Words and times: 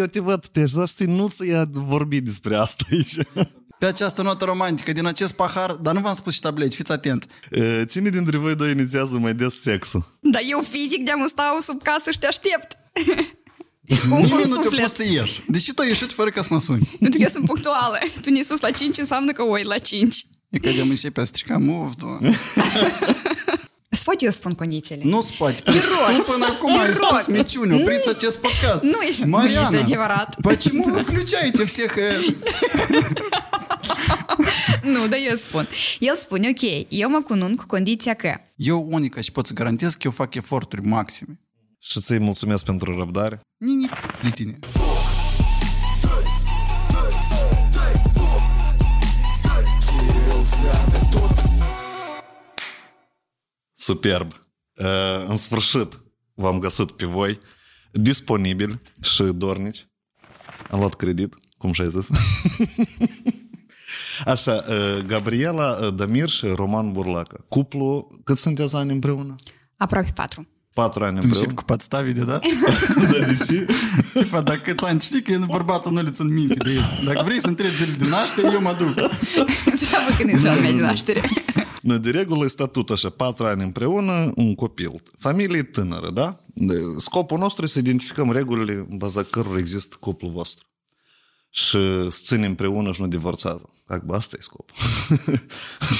Eu, 0.00 0.06
eu 0.06 0.06
te 0.06 0.20
văd, 0.20 0.46
te 0.46 0.66
să 0.66 1.04
nu-ți 1.04 1.46
ia 1.46 1.66
vorbi 1.72 2.20
despre 2.20 2.56
asta 2.56 2.84
aici. 2.90 3.16
Pe 3.78 3.86
această 3.86 4.22
notă 4.22 4.44
romantică, 4.44 4.92
din 4.92 5.06
acest 5.06 5.32
pahar, 5.32 5.70
dar 5.72 5.94
nu 5.94 6.00
v-am 6.00 6.14
spus 6.14 6.34
și 6.34 6.40
tableci, 6.40 6.74
fiți 6.74 6.92
atent. 6.92 7.26
Uh, 7.50 7.82
Cine 7.90 8.08
dintre 8.08 8.36
voi 8.38 8.54
doi 8.54 8.70
inițiază 8.70 9.18
mai 9.18 9.34
des 9.34 9.60
sexul? 9.60 10.18
Da 10.20 10.38
eu 10.50 10.62
fizic 10.62 11.04
de-am 11.04 11.26
stau 11.28 11.58
sub 11.60 11.82
casă 11.82 12.10
și 12.10 12.18
te 12.18 12.26
aștept. 12.26 12.76
Cum 14.00 14.10
cu 14.10 14.16
Nimeni 14.16 14.48
nu 14.48 14.54
te-a 14.54 14.62
suflet. 14.62 14.82
pus 14.84 14.92
să 14.92 15.04
ieși. 15.04 15.42
Deși 15.46 15.72
tu 15.74 15.80
ai 15.82 15.88
ieșit 15.88 16.12
fără 16.12 16.30
ca 16.30 16.42
să 16.42 16.48
mă 16.50 16.60
suni. 16.60 16.96
Pentru 17.00 17.18
că 17.18 17.22
eu 17.22 17.28
sunt 17.28 17.44
punctuală. 17.44 17.98
Tu 18.20 18.30
ne 18.30 18.42
sus 18.42 18.60
la 18.60 18.70
5 18.70 18.98
înseamnă 18.98 19.32
că 19.32 19.42
oi 19.42 19.62
la 19.64 19.78
5. 19.78 20.26
E 20.48 20.58
că 20.58 20.70
de 20.70 20.80
începe 20.80 21.20
a 21.20 21.24
strica 21.24 21.58
move, 21.58 21.92
tu. 21.98 22.18
Îți 22.26 22.58
pot 24.03 24.21
eu 24.21 24.29
spun 24.31 24.51
condițiile? 24.51 25.01
Nu 25.05 25.21
spate. 25.21 25.61
Tu 25.61 25.71
până 26.31 26.45
acum 26.45 26.79
ai 26.79 26.85
rog. 26.85 26.95
spus 26.95 27.27
minciuni, 27.27 27.81
opriți 27.81 28.09
acest 28.09 28.37
podcast. 28.39 28.83
Nu 28.83 29.01
este- 29.09 29.23
nu 29.25 29.29
Mariana, 29.29 29.61
este 29.61 29.77
adevărat. 29.77 30.35
Почему 30.41 30.83
вы 30.93 31.01
включаете 31.01 31.63
всех... 31.65 31.95
э, 31.97 32.33
Nu, 34.83 35.07
dar 35.07 35.19
eu 35.29 35.35
spun. 35.35 35.67
El 35.99 36.15
spune, 36.15 36.47
ok, 36.49 36.85
eu 36.89 37.09
mă 37.09 37.21
cunun 37.21 37.55
cu 37.55 37.63
condiția 37.67 38.13
că 38.13 38.33
Eu 38.55 38.87
unica 38.89 39.21
și 39.21 39.31
pot 39.31 39.45
să 39.47 39.53
garantez 39.53 39.91
că 39.93 39.99
eu 40.03 40.11
fac 40.11 40.35
eforturi 40.35 40.81
maxime. 40.87 41.39
Și 41.79 41.99
ți-i 42.01 42.17
mulțumesc 42.19 42.63
pentru 42.65 42.97
răbdare. 42.97 43.39
Nini, 43.57 43.89
de 44.23 44.29
tine. 44.29 44.59
Superb. 53.89 54.31
Uh, 54.75 55.25
În 55.27 55.35
sfârșit 55.35 56.03
v-am 56.33 56.59
găsit 56.59 56.91
pe 56.91 57.05
voi 57.05 57.39
disponibili 57.91 58.81
și 59.01 59.23
dornici. 59.23 59.87
Am 60.71 60.79
luat 60.79 60.93
credit, 60.93 61.33
cum 61.57 61.71
și-ai 61.73 61.89
zis. 61.89 62.07
Așa, 64.25 64.63
uh, 64.69 65.03
Gabriela 65.07 65.77
uh, 65.81 65.93
Damir 65.95 66.29
și 66.29 66.45
Roman 66.55 66.91
Burlacă. 66.91 67.45
Cuplu, 67.49 68.19
cât 68.23 68.37
sunteți 68.37 68.75
ani 68.75 68.91
împreună? 68.91 69.35
aproape 69.77 70.11
4. 70.15 70.47
Patru 70.73 71.03
ani 71.03 71.19
Tu 71.19 71.27
începi 71.27 71.37
împreună. 71.45 71.53
cu 71.59 71.63
подстави 71.63 72.11
de 72.13 72.21
dat? 72.23 72.43
Da, 73.11 73.25
deși... 73.25 73.65
Tipa, 74.13 74.41
dacă 74.41 74.59
câți 74.63 74.85
ani 74.85 74.99
știi 75.01 75.21
că 75.21 75.37
bărbatul 75.47 75.91
nu 75.91 76.01
le 76.01 76.09
țin 76.09 76.33
minte 76.33 76.53
de 76.53 76.69
ei. 76.71 76.81
Dacă 77.05 77.21
vrei 77.23 77.39
să 77.39 77.47
întrebi 77.47 77.73
zile 77.73 77.91
de 77.97 78.05
naștere, 78.09 78.47
eu 78.53 78.61
mă 78.61 78.75
duc. 78.79 78.93
Treabă 78.93 80.09
când 80.17 80.29
e 80.29 80.37
ziua 80.37 80.53
mea 80.53 80.71
de 80.71 80.79
naștere. 80.81 81.21
Noi 81.90 81.98
de 81.98 82.10
regulă 82.10 82.44
e 82.44 82.48
statut 82.48 82.90
așa, 82.90 83.10
patru 83.10 83.44
ani 83.44 83.62
împreună, 83.62 84.32
un 84.34 84.54
copil. 84.54 85.02
Familie 85.18 85.62
tânără, 85.62 86.10
da? 86.10 86.44
Scopul 86.96 87.38
nostru 87.38 87.64
este 87.64 87.78
să 87.78 87.84
identificăm 87.84 88.32
regulile 88.32 88.86
în 88.90 88.96
baza 88.96 89.22
cărora 89.22 89.58
există 89.58 89.96
cuplul 90.00 90.30
vostru. 90.30 90.66
Și 91.48 91.78
să 92.10 92.20
ținem 92.22 92.48
împreună 92.48 92.92
și 92.92 93.00
nu 93.00 93.06
divorțează. 93.06 93.70
Acum 93.86 94.14
asta 94.14 94.36
e 94.38 94.42
scopul. 94.42 94.76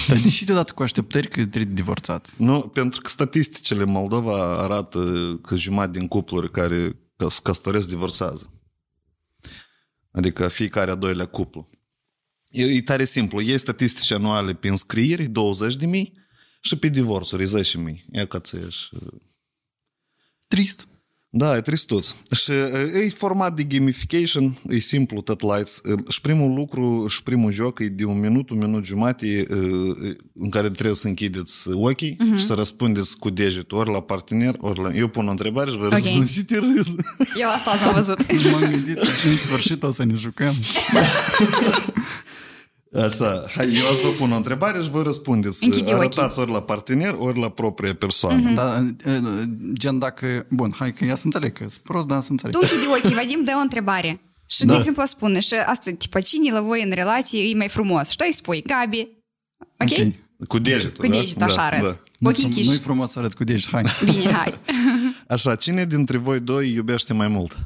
Dar 0.09 0.19
de 0.19 0.29
ce 0.29 0.45
deodată 0.45 0.73
cu 0.73 0.83
așteptări 0.83 1.29
că 1.29 1.47
trebuie 1.47 1.75
divorțat? 1.75 2.33
Nu, 2.37 2.61
pentru 2.61 3.01
că 3.01 3.09
statisticile 3.09 3.83
în 3.83 3.91
Moldova 3.91 4.63
arată 4.63 5.01
că 5.43 5.57
jumătate 5.57 5.99
din 5.99 6.09
cupluri 6.09 6.51
care 6.51 6.99
se 7.17 7.41
căsătoresc 7.43 7.89
divorțează. 7.89 8.53
Adică 10.11 10.49
fiecare 10.49 10.91
a 10.91 10.95
doilea 10.95 11.27
cuplu. 11.27 11.69
E, 12.51 12.65
e 12.65 12.83
tare 12.83 13.05
simplu. 13.05 13.41
E 13.41 13.57
statistici 13.57 14.11
anuale 14.11 14.55
pe 14.55 14.69
înscrieri, 14.69 15.25
20 15.25 15.77
de 15.77 15.87
mii, 15.87 16.13
și 16.61 16.77
pe 16.77 16.89
divorțuri, 16.89 17.45
10 17.45 17.79
mii. 17.79 18.05
E 18.11 18.25
ca 18.25 18.41
ți 18.41 18.57
Trist. 20.47 20.89
Da, 21.33 21.57
e 21.57 21.61
tristuț. 21.61 22.15
Și 22.37 22.53
e 23.03 23.13
format 23.17 23.55
de 23.55 23.63
gamification, 23.63 24.59
e 24.69 24.79
simplu, 24.79 25.21
tot 25.21 25.41
lights. 25.41 25.81
Și 26.09 26.21
primul 26.21 26.55
lucru, 26.55 27.07
și 27.09 27.23
primul 27.23 27.53
joc 27.53 27.79
e 27.79 27.89
de 27.89 28.05
un 28.05 28.19
minut, 28.19 28.51
un 28.51 28.59
minut 28.59 28.85
jumate 28.85 29.27
e, 29.27 29.47
în 30.35 30.51
care 30.51 30.71
trebuie 30.71 30.95
să 30.95 31.09
închideți 31.09 31.69
ochii 31.69 32.17
uh-huh. 32.17 32.39
și 32.39 32.45
să 32.45 32.55
răspundeți 32.55 33.19
cu 33.19 33.31
degetul 33.31 33.79
ori 33.79 33.91
la 33.91 34.01
partener, 34.01 34.55
ori 34.59 34.83
la... 34.83 34.95
Eu 34.95 35.09
pun 35.09 35.29
o 35.29 35.31
întrebare 35.31 35.71
și 35.71 35.77
vă 35.77 35.89
răspund 35.89 36.29
și 36.29 36.45
te 36.45 36.55
râzi. 36.55 36.97
Eu 37.41 37.49
asta 37.49 37.87
am 37.87 37.95
văzut. 37.95 38.51
M-am 38.53 38.71
gândit 38.71 38.99
că 38.99 39.29
în 39.29 39.37
sfârșit 39.37 39.83
o 39.83 39.91
să 39.91 40.05
ne 40.05 40.15
jucăm. 40.15 40.55
Așa, 42.95 43.45
hai, 43.57 43.67
eu 43.75 43.89
azi 43.91 44.03
vă 44.03 44.09
pun 44.09 44.33
o 44.33 44.37
întrebare 44.37 44.83
și 44.83 44.91
vă 44.91 45.03
răspundeți. 45.03 45.65
Închide 45.65 45.93
Arătați 45.93 46.39
ori 46.39 46.51
la 46.51 46.63
partener, 46.63 47.15
ori 47.19 47.41
la 47.41 47.49
propria 47.49 47.95
persoană. 47.95 48.51
Uh-huh. 48.51 48.55
Dar, 48.55 48.95
uh, 49.07 49.43
gen, 49.73 49.99
dacă... 49.99 50.47
Bun, 50.49 50.75
hai 50.79 50.93
că 50.93 51.05
ia 51.05 51.15
să 51.15 51.23
înțeleg 51.25 51.53
că 51.53 51.65
sunt 51.69 51.83
prost, 51.85 52.07
dar 52.07 52.21
să 52.21 52.31
înțeleg. 52.31 52.55
Tu 52.55 52.61
închide 52.63 52.87
ochii, 52.97 53.15
Vadim 53.15 53.45
dă 53.45 53.53
o 53.57 53.61
întrebare. 53.61 54.21
Și, 54.47 54.65
Da. 54.65 54.73
de 54.73 54.79
exemplu, 54.79 55.05
spune 55.05 55.41
și 55.41 55.55
asta, 55.55 55.91
tipa, 55.99 56.21
cine 56.21 56.53
la 56.53 56.61
voi 56.61 56.83
în 56.83 56.91
relație 56.95 57.41
e 57.43 57.55
mai 57.57 57.69
frumos? 57.69 58.09
Și 58.11 58.17
tu 58.17 58.25
îi 58.27 58.33
spui, 58.35 58.63
Gabi. 58.67 59.09
Ok? 59.79 59.91
Ok. 59.99 60.49
Cu 60.49 60.59
degetul, 60.59 61.05
Cu 61.05 61.11
da? 61.11 61.19
degetul 61.19 61.43
așa 61.43 61.63
arăți. 61.63 61.83
Da. 61.85 61.91
Cu 62.21 62.29
ochii 62.29 62.45
Nu-i 62.45 62.53
închiși. 62.57 62.79
frumos 62.79 63.11
să 63.11 63.19
arăți 63.19 63.37
cu 63.37 63.45
deget, 63.45 63.71
hai. 63.71 63.85
Bine, 64.05 64.33
hai. 64.33 64.55
Așa, 65.29 65.55
cine 65.55 65.85
dintre 65.85 66.17
voi 66.19 66.41
doi 66.41 66.73
iubește 66.73 67.13
mai 67.13 67.29
mult? 67.29 67.57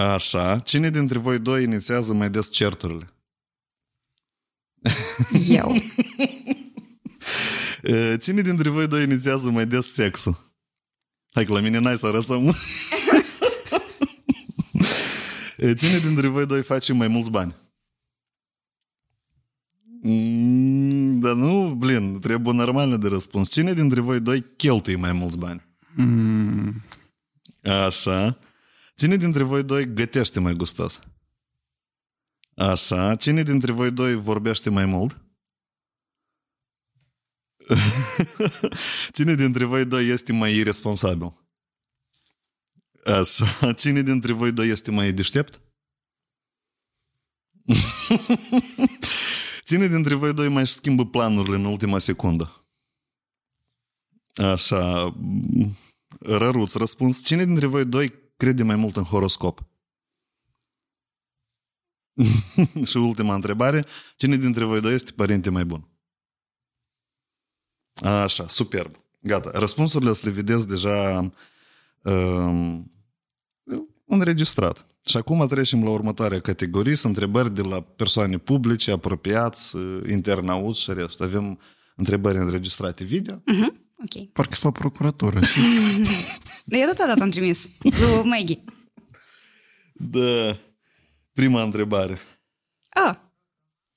Așa, 0.00 0.58
cine 0.58 0.90
dintre 0.90 1.18
voi 1.18 1.38
doi 1.38 1.62
inițiază 1.62 2.12
mai 2.14 2.30
des 2.30 2.50
certurile? 2.50 3.12
Eu. 5.48 5.74
E, 7.82 8.16
Cine 8.16 8.40
dintre 8.42 8.68
voi 8.68 8.86
doi 8.88 9.02
inițiază 9.02 9.50
mai 9.50 9.66
des 9.66 9.92
sexul? 9.92 10.52
Hai 11.32 11.44
că 11.44 11.52
la 11.52 11.60
mine 11.60 11.78
n-ai 11.78 11.96
să 11.96 12.06
arătăm. 12.06 12.54
E, 15.56 15.74
Cine 15.74 15.98
dintre 15.98 16.26
voi 16.28 16.46
doi 16.46 16.62
face 16.62 16.92
mai 16.92 17.08
mulți 17.08 17.30
bani? 17.30 17.54
Mm, 20.02 21.20
Dar 21.20 21.34
nu, 21.34 21.74
blin, 21.74 22.18
trebuie 22.20 22.54
normal 22.54 22.98
de 22.98 23.08
răspuns. 23.08 23.50
Cine 23.50 23.72
dintre 23.74 24.00
voi 24.00 24.20
doi 24.20 24.44
cheltuie 24.56 24.96
mai 24.96 25.12
mulți 25.12 25.38
bani? 25.38 25.62
Mm, 25.94 26.82
Așa. 27.62 28.38
Cine 29.00 29.16
dintre 29.16 29.42
voi 29.42 29.62
doi 29.62 29.94
gătește 29.94 30.40
mai 30.40 30.54
gustos? 30.54 31.00
Așa. 32.56 33.16
Cine 33.16 33.42
dintre 33.42 33.72
voi 33.72 33.90
doi 33.90 34.14
vorbește 34.14 34.70
mai 34.70 34.84
mult? 34.84 35.20
Cine 39.16 39.34
dintre 39.34 39.64
voi 39.64 39.84
doi 39.84 40.08
este 40.08 40.32
mai 40.32 40.54
irresponsabil? 40.54 41.32
Așa. 43.04 43.72
Cine 43.72 44.02
dintre 44.02 44.32
voi 44.32 44.52
doi 44.52 44.68
este 44.68 44.90
mai 44.90 45.12
deștept? 45.12 45.60
Cine 49.68 49.86
dintre 49.86 50.14
voi 50.14 50.34
doi 50.34 50.48
mai 50.48 50.62
își 50.62 50.72
schimbă 50.72 51.06
planurile 51.06 51.56
în 51.56 51.64
ultima 51.64 51.98
secundă? 51.98 52.64
Așa. 54.34 55.14
Răruț 56.20 56.74
răspuns. 56.74 57.24
Cine 57.24 57.44
dintre 57.44 57.66
voi 57.66 57.84
doi 57.84 58.28
crede 58.40 58.62
mai 58.62 58.76
mult 58.76 58.96
în 58.96 59.02
horoscop? 59.02 59.64
Și 62.90 62.96
ultima 62.96 63.34
întrebare. 63.34 63.84
Cine 64.16 64.36
dintre 64.36 64.64
voi 64.64 64.80
doi 64.80 64.94
este 64.94 65.12
părinte 65.12 65.50
mai 65.50 65.64
bun? 65.64 65.88
Așa, 68.02 68.48
superb. 68.48 68.96
Gata. 69.22 69.50
Răspunsurile 69.58 70.12
să 70.12 70.22
le 70.24 70.32
vedeți 70.32 70.68
deja 70.68 71.30
um, 72.02 72.92
înregistrat. 74.06 74.86
Și 75.04 75.16
acum 75.16 75.46
trecem 75.46 75.84
la 75.84 75.90
următoarea 75.90 76.40
categorie. 76.40 76.94
Sunt 76.94 77.16
întrebări 77.16 77.54
de 77.54 77.62
la 77.62 77.80
persoane 77.80 78.38
publice, 78.38 78.90
apropiați, 78.90 79.76
internauți 80.08 80.80
și 80.80 80.92
restul. 80.92 81.24
Avem 81.24 81.60
întrebări 81.96 82.38
înregistrate 82.38 83.04
video. 83.04 83.42
Ok. 84.04 84.32
parcă 84.32 84.54
sunt 84.54 84.72
la 84.74 84.80
procuratură. 84.80 85.38
Dar 86.64 86.78
eu 86.80 86.86
tot 86.86 86.98
odată 87.04 87.22
am 87.22 87.30
trimis. 87.30 87.68
Lui 87.78 88.22
Maggie. 88.24 88.64
Da. 89.94 90.56
Prima 91.32 91.62
întrebare. 91.62 92.18
Ah, 92.90 93.16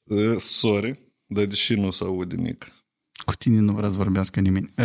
Uh, 0.05 0.35
sorry, 0.37 0.99
dar 1.25 1.45
deși 1.45 1.73
nu 1.75 1.91
se 1.91 2.03
aude 2.03 2.35
nic. 2.35 2.65
Cu 3.25 3.33
tine 3.35 3.59
nu 3.59 3.73
vrea 3.73 3.89
să 3.89 3.97
vorbească 3.97 4.39
nimeni. 4.39 4.73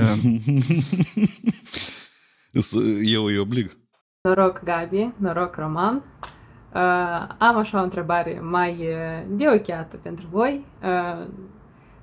Uh, 2.52 2.62
S- 2.62 2.74
Eu 3.02 3.24
îi 3.24 3.38
oblig. 3.38 3.76
Noroc, 4.22 4.62
Gabi, 4.64 5.12
noroc, 5.16 5.54
Roman. 5.54 5.94
Uh, 5.94 7.34
am 7.38 7.56
așa 7.56 7.80
o 7.80 7.82
întrebare 7.82 8.40
mai 8.40 8.76
uh, 8.78 9.26
de 9.28 9.44
ochiată 9.48 9.96
pentru 9.96 10.26
voi. 10.30 10.64
Uh, 10.82 11.26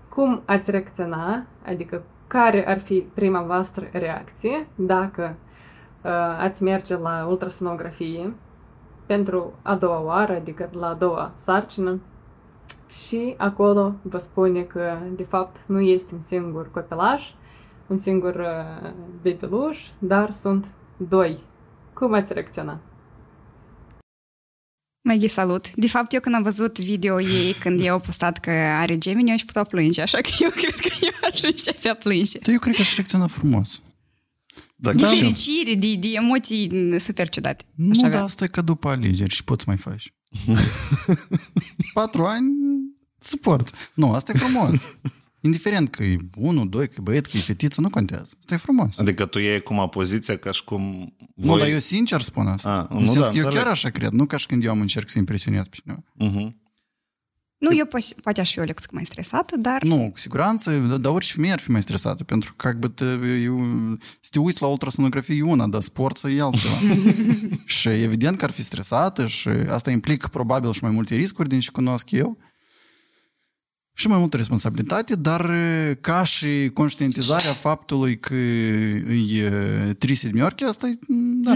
cum 0.09 0.43
ați 0.45 0.71
reacționa, 0.71 1.47
adică 1.65 2.03
care 2.27 2.67
ar 2.67 2.79
fi 2.79 2.99
prima 3.13 3.41
voastră 3.41 3.87
reacție 3.91 4.67
dacă 4.75 5.35
uh, 6.01 6.11
ați 6.39 6.63
merge 6.63 6.97
la 6.97 7.25
ultrasonografie 7.29 8.33
pentru 9.05 9.53
a 9.61 9.75
doua 9.75 10.01
oară, 10.03 10.33
adică 10.33 10.69
la 10.73 10.87
a 10.87 10.93
doua 10.93 11.31
sarcină 11.35 11.99
și 12.89 13.33
acolo 13.37 13.93
vă 14.01 14.17
spune 14.17 14.61
că 14.61 14.97
de 15.15 15.23
fapt 15.23 15.55
nu 15.67 15.79
este 15.79 16.13
un 16.13 16.21
singur 16.21 16.71
copilaj, 16.71 17.33
un 17.87 17.97
singur 17.97 18.35
uh, 18.35 18.89
bebeluș, 19.21 19.87
dar 19.99 20.31
sunt 20.31 20.65
doi 20.97 21.43
cum 21.93 22.13
ați 22.13 22.33
reacționa? 22.33 22.79
Maggie, 25.07 25.27
salut! 25.29 25.71
De 25.75 25.87
fapt, 25.87 26.13
eu 26.13 26.19
când 26.19 26.35
am 26.35 26.41
văzut 26.41 26.79
video 26.79 27.21
ei 27.21 27.53
când 27.53 27.79
ei 27.79 27.89
au 27.89 27.99
postat 27.99 28.39
că 28.39 28.49
are 28.51 28.97
gemeni, 28.97 29.27
eu 29.27 29.33
aș 29.33 29.41
putea 29.41 29.63
plânge, 29.63 30.01
așa 30.01 30.17
că 30.17 30.29
eu 30.39 30.49
cred 30.61 30.75
că 30.75 30.89
eu 31.01 31.29
aș 31.31 31.41
începe 31.41 31.89
a 31.89 31.95
plânge. 31.95 32.39
Dar 32.39 32.53
eu 32.53 32.59
cred 32.59 32.75
că 32.75 32.81
aș 32.81 32.95
reacționa 32.95 33.27
frumos. 33.27 33.81
Dacă 34.75 34.95
De 34.97 35.05
și- 35.05 35.19
fericire, 35.19 35.73
de, 35.75 35.95
de 35.95 36.07
emoții 36.07 36.95
super 36.99 37.29
ciudate. 37.29 37.63
Nu, 37.75 37.89
Aș 37.91 37.97
dar 37.97 38.05
avea. 38.09 38.23
asta 38.23 38.43
e 38.43 38.47
ca 38.47 38.61
după 38.61 38.87
alegeri 38.89 39.33
și 39.33 39.43
poți 39.43 39.67
mai 39.67 39.77
faci. 39.77 40.13
Patru 41.93 42.23
ani 42.25 42.47
suporți. 43.19 43.73
Nu, 43.93 44.11
asta 44.13 44.31
e 44.35 44.37
frumos. 44.37 44.97
Indiferent 45.45 45.89
că 45.89 46.03
e 46.03 46.17
unul, 46.35 46.69
doi, 46.69 46.87
că 46.87 46.95
e 46.97 47.01
băiet, 47.01 47.25
că 47.25 47.37
e 47.37 47.39
fetiță, 47.39 47.81
nu 47.81 47.89
contează. 47.89 48.33
Asta 48.39 48.53
e 48.53 48.57
frumos. 48.57 48.97
Adică 48.99 49.25
tu 49.25 49.39
iei 49.39 49.61
cum 49.61 49.89
poziția 49.89 50.37
ca 50.37 50.51
și 50.51 50.63
cum... 50.63 51.13
Voi... 51.35 51.55
Nu, 51.55 51.57
dar 51.57 51.67
eu 51.67 51.79
sincer 51.79 52.21
spun 52.21 52.47
asta. 52.47 52.69
Ah, 52.69 52.75
A, 52.75 52.87
nu, 52.93 52.99
În 52.99 53.05
sens 53.05 53.17
da, 53.17 53.21
că 53.21 53.27
înțeleg. 53.29 53.53
eu 53.53 53.61
chiar 53.61 53.71
așa 53.71 53.89
cred, 53.89 54.09
nu 54.11 54.25
ca 54.25 54.37
și 54.37 54.45
când 54.45 54.63
eu 54.63 54.71
am 54.71 54.81
încerc 54.81 55.09
să 55.09 55.17
impresionez 55.17 55.67
pe 55.67 55.77
cineva. 55.81 56.03
Uh-huh. 56.03 56.53
Nu, 57.57 57.75
eu 57.77 57.85
po- 57.85 58.21
poate 58.21 58.41
aș 58.41 58.51
fi 58.51 58.59
o 58.59 58.63
lecție 58.63 58.89
mai 58.91 59.05
stresată, 59.05 59.57
dar... 59.57 59.83
Nu, 59.83 60.09
cu 60.11 60.19
siguranță, 60.19 60.71
dar, 60.71 60.97
dar 60.97 61.11
orice 61.11 61.33
femeie 61.33 61.53
ar 61.53 61.59
fi 61.59 61.71
mai 61.71 61.81
stresată, 61.81 62.23
pentru 62.23 62.53
că 62.55 62.71
ca 62.71 62.89
te, 62.89 63.05
eu, 63.43 63.65
să 64.21 64.29
te 64.31 64.39
uiți 64.39 64.61
la 64.61 64.67
ultrasonografie 64.67 65.35
e 65.35 65.41
una, 65.43 65.67
dar 65.67 65.81
sport 65.81 66.17
să 66.17 66.29
e 66.29 66.41
altceva. 66.41 66.75
și 67.65 67.89
evident 67.89 68.37
că 68.37 68.43
ar 68.45 68.51
fi 68.51 68.61
stresată 68.61 69.27
și 69.27 69.47
asta 69.47 69.91
implică 69.91 70.27
probabil 70.27 70.71
și 70.71 70.83
mai 70.83 70.91
multe 70.91 71.15
riscuri 71.15 71.49
din 71.49 71.59
ce 71.59 71.71
cunosc 71.71 72.11
eu 72.11 72.37
și 73.97 74.07
mai 74.07 74.19
multă 74.19 74.37
responsabilitate, 74.37 75.15
dar 75.15 75.51
ca 76.01 76.23
și 76.23 76.69
conștientizarea 76.73 77.53
faptului 77.53 78.19
că 78.19 78.33
e 78.33 79.49
trei 79.97 80.15
sedmiorche, 80.15 80.65
asta 80.65 80.87
e, 80.87 80.99
da. 81.43 81.53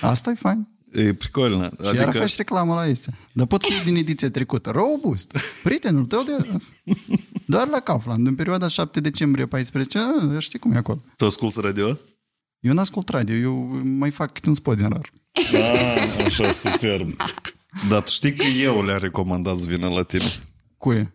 asta 0.10 0.30
e 0.30 0.34
fain. 0.34 0.68
E 0.92 1.12
pricolnă. 1.12 1.64
Și 1.64 1.86
adică... 1.86 1.96
iar 1.96 2.08
Adică, 2.08 2.18
faci 2.18 2.36
reclamă 2.36 2.74
la 2.74 2.86
este. 2.86 3.18
Dar 3.32 3.46
pot 3.46 3.62
să 3.62 3.68
iei 3.72 3.84
din 3.84 3.96
ediția 3.96 4.30
trecută. 4.30 4.70
Robust. 4.70 5.38
Prietenul 5.62 6.04
tău 6.04 6.22
de... 6.22 6.60
Doar 7.44 7.68
la 7.68 7.80
Kaufland, 7.80 8.26
în 8.26 8.34
perioada 8.34 8.68
7 8.68 9.00
decembrie 9.00 9.46
14, 9.46 9.98
a, 9.98 10.38
știi 10.38 10.58
cum 10.58 10.72
e 10.72 10.76
acolo. 10.76 11.02
tu 11.16 11.26
asculti 11.26 11.60
radio? 11.60 11.98
Eu 12.60 12.72
n-ascult 12.72 13.08
radio, 13.08 13.34
eu 13.34 13.80
mai 13.84 14.10
fac 14.10 14.32
câte 14.32 14.48
un 14.48 14.54
spot 14.54 14.76
din 14.76 14.88
rar. 14.88 15.12
Ah, 15.52 16.24
așa, 16.24 16.52
superb. 16.52 17.16
Dar 17.88 18.02
tu 18.02 18.10
știi 18.10 18.34
că 18.34 18.46
eu 18.46 18.84
le-am 18.84 18.98
recomandat 18.98 19.58
să 19.58 19.66
vină 19.66 19.88
la 19.88 20.02
tine? 20.02 20.24
Cu 20.77 20.91
e. 20.91 21.13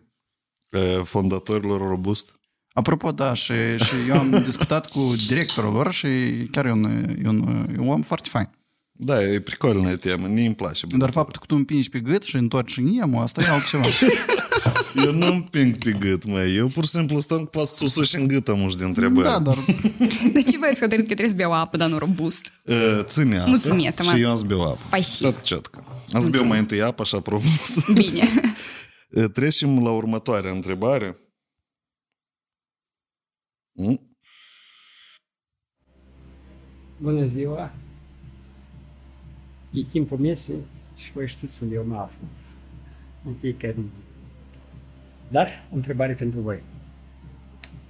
Eh, 0.69 0.99
Fondatorilor 1.03 1.87
Robust? 1.87 2.33
Apropo, 2.73 3.11
da, 3.11 3.33
și, 3.33 3.53
și 3.77 3.93
eu 4.07 4.17
am 4.17 4.29
discutat 4.45 4.89
cu 4.89 5.13
directorul 5.27 5.73
lor 5.73 5.91
și 5.93 6.07
chiar 6.51 6.65
e 6.65 6.71
un, 6.71 6.83
e 7.23 7.27
un, 7.27 7.67
e 7.75 7.79
un 7.79 7.87
om 7.87 8.01
foarte 8.01 8.29
fain. 8.31 8.49
Da, 8.91 9.23
e 9.23 9.39
pricolnă 9.39 9.95
temă, 9.95 10.27
mie 10.27 10.45
îmi 10.45 10.55
place. 10.55 10.87
Dar 10.97 11.09
faptul 11.09 11.39
că 11.39 11.45
tu 11.47 11.55
împingi 11.55 11.89
pe 11.89 11.99
gât 11.99 12.23
și 12.23 12.35
întorci 12.35 12.77
în 12.77 12.87
iemul, 12.87 13.23
asta 13.23 13.41
e 13.41 13.49
altceva. 13.49 13.83
Eu 15.05 15.11
nu 15.11 15.25
împing 15.25 15.77
pe 15.77 15.91
gât, 15.91 16.25
mai. 16.25 16.55
Eu 16.55 16.67
pur 16.67 16.83
și 16.83 16.89
simplu 16.89 17.19
stau 17.19 17.37
cu 17.39 17.45
pas 17.45 17.75
sus 17.75 18.07
și 18.09 18.15
în 18.15 18.27
gât 18.27 18.47
am 18.47 18.63
uși 18.63 18.77
de 18.77 18.83
întrebări. 18.83 19.27
da, 19.27 19.39
dar 19.39 19.57
de 20.33 20.41
ce 20.41 20.57
vă 20.57 20.65
ați 20.71 20.81
hotărât 20.81 21.07
că 21.07 21.13
trebuie 21.13 21.29
să 21.29 21.35
beau 21.35 21.53
apă, 21.53 21.77
dar 21.77 21.89
nu 21.89 21.97
robust? 21.97 22.51
Eh, 22.65 22.99
Ține 23.03 23.37
asta 23.37 23.49
Mulțumesc, 23.49 24.01
și 24.01 24.09
mă. 24.09 24.17
eu 24.17 24.29
am 24.29 24.35
să 24.35 24.43
beau 24.43 24.61
apă. 24.61 24.79
Спасибо. 24.87 25.31
Tot 25.31 25.43
ciotcă. 25.43 25.83
Am 26.11 26.21
să 26.21 26.29
beau 26.29 26.45
mai 26.45 26.59
întâi 26.59 26.81
apă, 26.81 27.01
așa 27.01 27.21
frumos. 27.23 27.77
Bine. 27.93 28.29
Eh, 29.10 29.30
Trecem 29.32 29.82
la 29.82 29.90
următoarea 29.90 30.50
întrebare. 30.50 31.18
Mm? 33.72 34.16
Bună 37.00 37.24
ziua! 37.24 37.72
E 39.72 39.82
timpul 39.82 40.18
mesei 40.18 40.64
și 40.96 41.12
voi 41.12 41.26
știți 41.26 41.62
unde 41.62 41.74
eu 41.74 41.86
mă 41.86 41.96
aflu 41.96 42.26
în 43.24 43.34
fiecare 43.34 43.72
zi. 43.72 44.02
Dar, 45.30 45.68
o 45.72 45.74
întrebare 45.74 46.14
pentru 46.14 46.40
voi. 46.40 46.62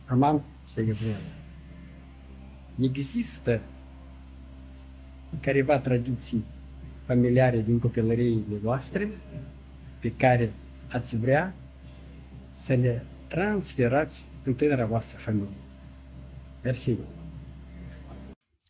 Roman 0.06 0.42
și 0.68 0.74
Gabriela. 0.74 1.18
Există 2.80 3.60
careva 5.40 5.78
tradiții 5.78 6.44
familiare 7.06 7.60
din 7.60 7.78
copilăriile 7.78 8.56
voastre 8.62 9.08
pe 10.00 10.12
care 10.12 10.52
ați 10.88 11.18
vrea 11.18 11.54
să 12.50 12.74
le 12.74 13.06
transferați 13.26 14.26
în 14.44 14.54
tânăra 14.54 14.86
voastră 14.86 15.18
familie? 15.18 15.56
Mersi! 16.62 16.96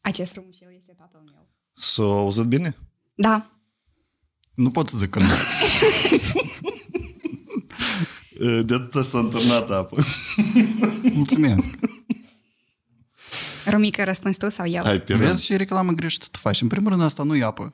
Acest 0.02 0.32
frumușel 0.32 0.68
este 0.76 0.92
tatăl 0.98 1.20
meu. 1.24 1.48
S-a 1.74 2.02
auzit 2.02 2.44
bine? 2.44 2.76
Da. 3.14 3.50
nu 4.54 4.70
pot 4.70 4.88
să 4.88 4.98
zic 4.98 5.10
că 5.10 5.18
nu. 5.18 5.24
Eh, 8.40 8.64
De 8.66 8.74
atât 8.74 9.04
s-a 9.04 9.18
întârnat 9.18 9.70
apă. 9.70 10.02
Mulțumesc. 11.02 11.68
Romica, 13.66 14.04
răspunzi 14.04 14.38
tu 14.38 14.48
sau 14.48 14.66
eu? 14.66 14.82
Hai, 14.82 15.00
pe 15.00 15.12
rând. 15.12 15.24
Vezi 15.24 15.44
și 15.44 15.56
reclamă 15.56 15.92
greșită 15.92 16.26
tu 16.30 16.38
faci. 16.38 16.60
În 16.60 16.68
primul 16.68 16.90
rând, 16.90 17.02
asta 17.02 17.22
nu 17.22 17.36
e 17.36 17.42
apă. 17.44 17.72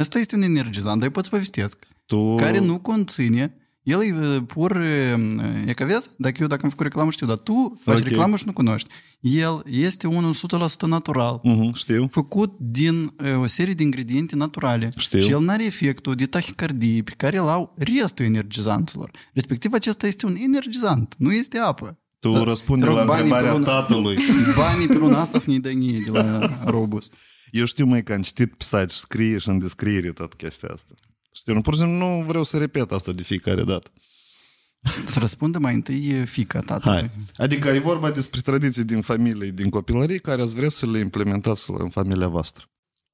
Asta 0.00 0.18
este 0.18 0.34
un 0.36 0.42
energizant, 0.42 0.96
dar 0.96 1.04
eu 1.06 1.10
pot 1.10 1.24
să 1.24 1.30
povestesc. 1.30 1.78
Tu... 2.06 2.34
Care 2.34 2.58
nu 2.58 2.78
conține, 2.78 3.54
el 3.82 4.00
e 4.02 4.14
uh, 4.36 4.42
pur, 4.46 4.70
uh, 4.70 5.66
e 5.66 5.72
că 5.72 5.84
vezi, 5.84 6.10
dacă 6.16 6.36
eu 6.40 6.46
dacă 6.46 6.60
am 6.64 6.68
făcut 6.70 6.84
reclamă 6.84 7.10
știu, 7.10 7.26
dar 7.26 7.36
tu 7.36 7.78
faci 7.80 7.98
Ok. 7.98 8.04
reclamă 8.06 8.36
și 8.36 8.42
nu 8.46 8.52
cunoști. 8.52 8.88
El 9.20 9.62
este 9.70 10.06
unul 10.06 10.34
100% 10.34 10.86
natural, 10.86 11.40
Mhm, 11.42 11.74
știu. 11.74 12.08
făcut 12.10 12.56
din 12.58 13.02
uh, 13.02 13.40
o 13.42 13.46
serie 13.46 13.74
de 13.74 13.82
ingrediente 13.82 14.36
naturale. 14.36 14.88
Știu. 14.96 15.20
Și 15.20 15.30
el 15.30 15.40
nu 15.40 15.50
are 15.50 15.64
efectul 15.64 16.14
de 16.14 16.26
tahicardie 16.26 17.02
pe 17.02 17.12
care 17.16 17.38
îl 17.38 17.48
au 17.48 17.74
restul 17.78 18.24
energizanților. 18.24 19.10
Respectiv, 19.34 19.72
acesta 19.72 20.06
este 20.06 20.26
un 20.26 20.34
energizant, 20.44 21.14
nu 21.18 21.32
este 21.32 21.58
apă. 21.58 21.98
Tu 22.20 22.32
Da. 22.32 22.42
răspunde 22.42 22.84
Te 22.84 22.90
rog, 22.90 22.98
la 22.98 23.04
banii 23.04 23.22
pe 23.30 23.36
întrebarea 23.36 23.52
lună- 23.58 23.64
tatălui. 23.66 24.16
Banii 24.56 24.86
pe 24.86 24.94
luna 24.98 25.20
asta 25.20 25.38
să 25.38 25.50
ne 25.50 25.58
dă 25.58 25.68
nie 25.70 25.98
de 26.04 26.10
la 26.10 26.50
Robust. 26.64 27.14
Eu 27.50 27.64
știu, 27.64 27.86
mai 27.86 28.02
că 28.02 28.12
am 28.12 28.22
citit 28.22 28.54
pe 28.54 28.64
site 28.64 28.86
și 28.86 28.98
scrie 28.98 29.38
și 29.38 29.48
în 29.48 29.58
descriere 29.58 30.12
tot 30.12 30.34
chestia 30.34 30.68
asta. 30.68 30.94
Știu, 31.32 31.54
nu, 31.54 31.60
pur 31.60 31.74
și 31.74 31.80
simplu 31.80 31.96
nu 31.96 32.22
vreau 32.22 32.44
să 32.44 32.58
repet 32.58 32.92
asta 32.92 33.12
de 33.12 33.22
fiecare 33.22 33.64
dată. 33.64 33.90
Să 35.06 35.18
răspundă 35.18 35.58
mai 35.58 35.74
întâi 35.74 36.26
fica 36.26 36.60
tatălui. 36.60 36.98
Hai. 36.98 37.10
Adică 37.36 37.68
e 37.68 37.78
vorba 37.78 38.10
despre 38.10 38.40
tradiții 38.40 38.84
din 38.84 39.00
familie, 39.00 39.50
din 39.50 39.70
copilărie, 39.70 40.18
care 40.18 40.42
ați 40.42 40.54
vrea 40.54 40.68
să 40.68 40.86
le 40.86 40.98
implementați 40.98 41.70
în 41.70 41.88
familia 41.88 42.28
voastră. 42.28 42.64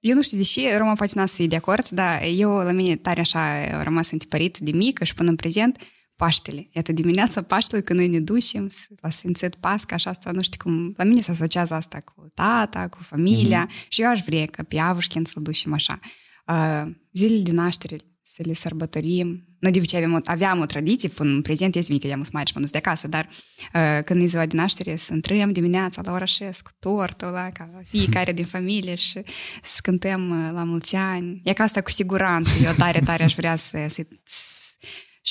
Eu 0.00 0.14
nu 0.14 0.22
știu 0.22 0.36
de 0.36 0.42
ce, 0.42 0.76
Roma 0.76 0.92
poate 0.92 1.12
n-a 1.14 1.26
să 1.26 1.34
fie 1.34 1.46
de 1.46 1.56
acord, 1.56 1.88
dar 1.88 2.22
eu 2.34 2.50
la 2.50 2.72
mine 2.72 2.96
tare 2.96 3.20
așa 3.20 3.40
a 3.78 3.82
rămas 3.82 4.10
întipărit 4.10 4.58
de 4.58 4.70
mică 4.70 5.04
și 5.04 5.14
până 5.14 5.30
în 5.30 5.36
prezent 5.36 5.76
Paștele. 6.16 6.68
Iată 6.72 6.92
dimineața 6.92 7.42
Paștelui 7.42 7.84
când 7.84 7.98
noi 7.98 8.08
ne 8.08 8.20
ducem 8.20 8.70
la 9.00 9.10
Sfințit 9.10 9.54
Pasca, 9.54 9.94
așa 9.94 10.10
asta, 10.10 10.30
nu 10.30 10.40
știu 10.40 10.62
cum, 10.62 10.92
la 10.96 11.04
mine 11.04 11.20
se 11.20 11.30
asociază 11.30 11.74
asta 11.74 11.98
cu 11.98 12.26
tata, 12.34 12.88
cu 12.88 12.98
familia 13.02 13.66
mm-hmm. 13.66 13.88
și 13.88 14.02
eu 14.02 14.08
aș 14.08 14.20
vrea 14.20 14.46
ca 14.46 14.62
pe 14.62 14.78
Avușchen 14.78 15.24
să 15.24 15.40
ducem 15.40 15.72
așa. 15.72 15.98
Uh, 16.46 16.92
zilele 17.12 17.42
de 17.42 17.52
naștere 17.52 17.96
să 18.22 18.42
le 18.44 18.52
sărbătorim. 18.52 19.44
Noi 19.58 19.72
de 19.72 19.78
obicei 19.78 19.98
aveam 19.98 20.14
o, 20.14 20.18
aveam 20.24 20.60
o 20.60 20.66
tradiție, 20.66 21.08
până 21.08 21.30
în 21.30 21.42
prezent 21.42 21.74
este 21.74 21.92
mică, 21.92 22.06
eu 22.06 22.16
mă 22.16 22.24
mare 22.32 22.46
și 22.46 22.52
mă 22.54 22.60
dus 22.60 22.70
de 22.70 22.78
acasă, 22.78 23.08
dar 23.08 23.28
uh, 23.74 24.04
când 24.04 24.22
e 24.22 24.26
ziua 24.26 24.46
de 24.46 24.56
naștere 24.56 24.96
să 24.96 25.14
intrăm 25.14 25.52
dimineața 25.52 26.00
la 26.04 26.12
ora 26.12 26.24
6 26.24 26.60
cu 26.62 26.70
tortul 26.78 27.28
ăla, 27.28 27.50
ca 27.50 27.80
fiecare 27.84 28.32
din 28.32 28.44
familie 28.44 28.94
și 29.06 29.22
să 29.62 29.78
cântăm 29.82 30.30
uh, 30.30 30.52
la 30.52 30.64
mulți 30.64 30.94
ani. 30.94 31.40
E 31.44 31.52
ca 31.52 31.62
asta 31.62 31.80
cu 31.80 31.90
siguranță, 31.90 32.50
eu 32.64 32.72
tare, 32.72 33.00
tare 33.00 33.24
aș 33.24 33.34
vrea 33.34 33.56
să, 33.56 33.86
să, 33.88 34.06
să 34.24 34.56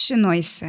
și 0.04 0.14
noi 0.14 0.42
să, 0.42 0.66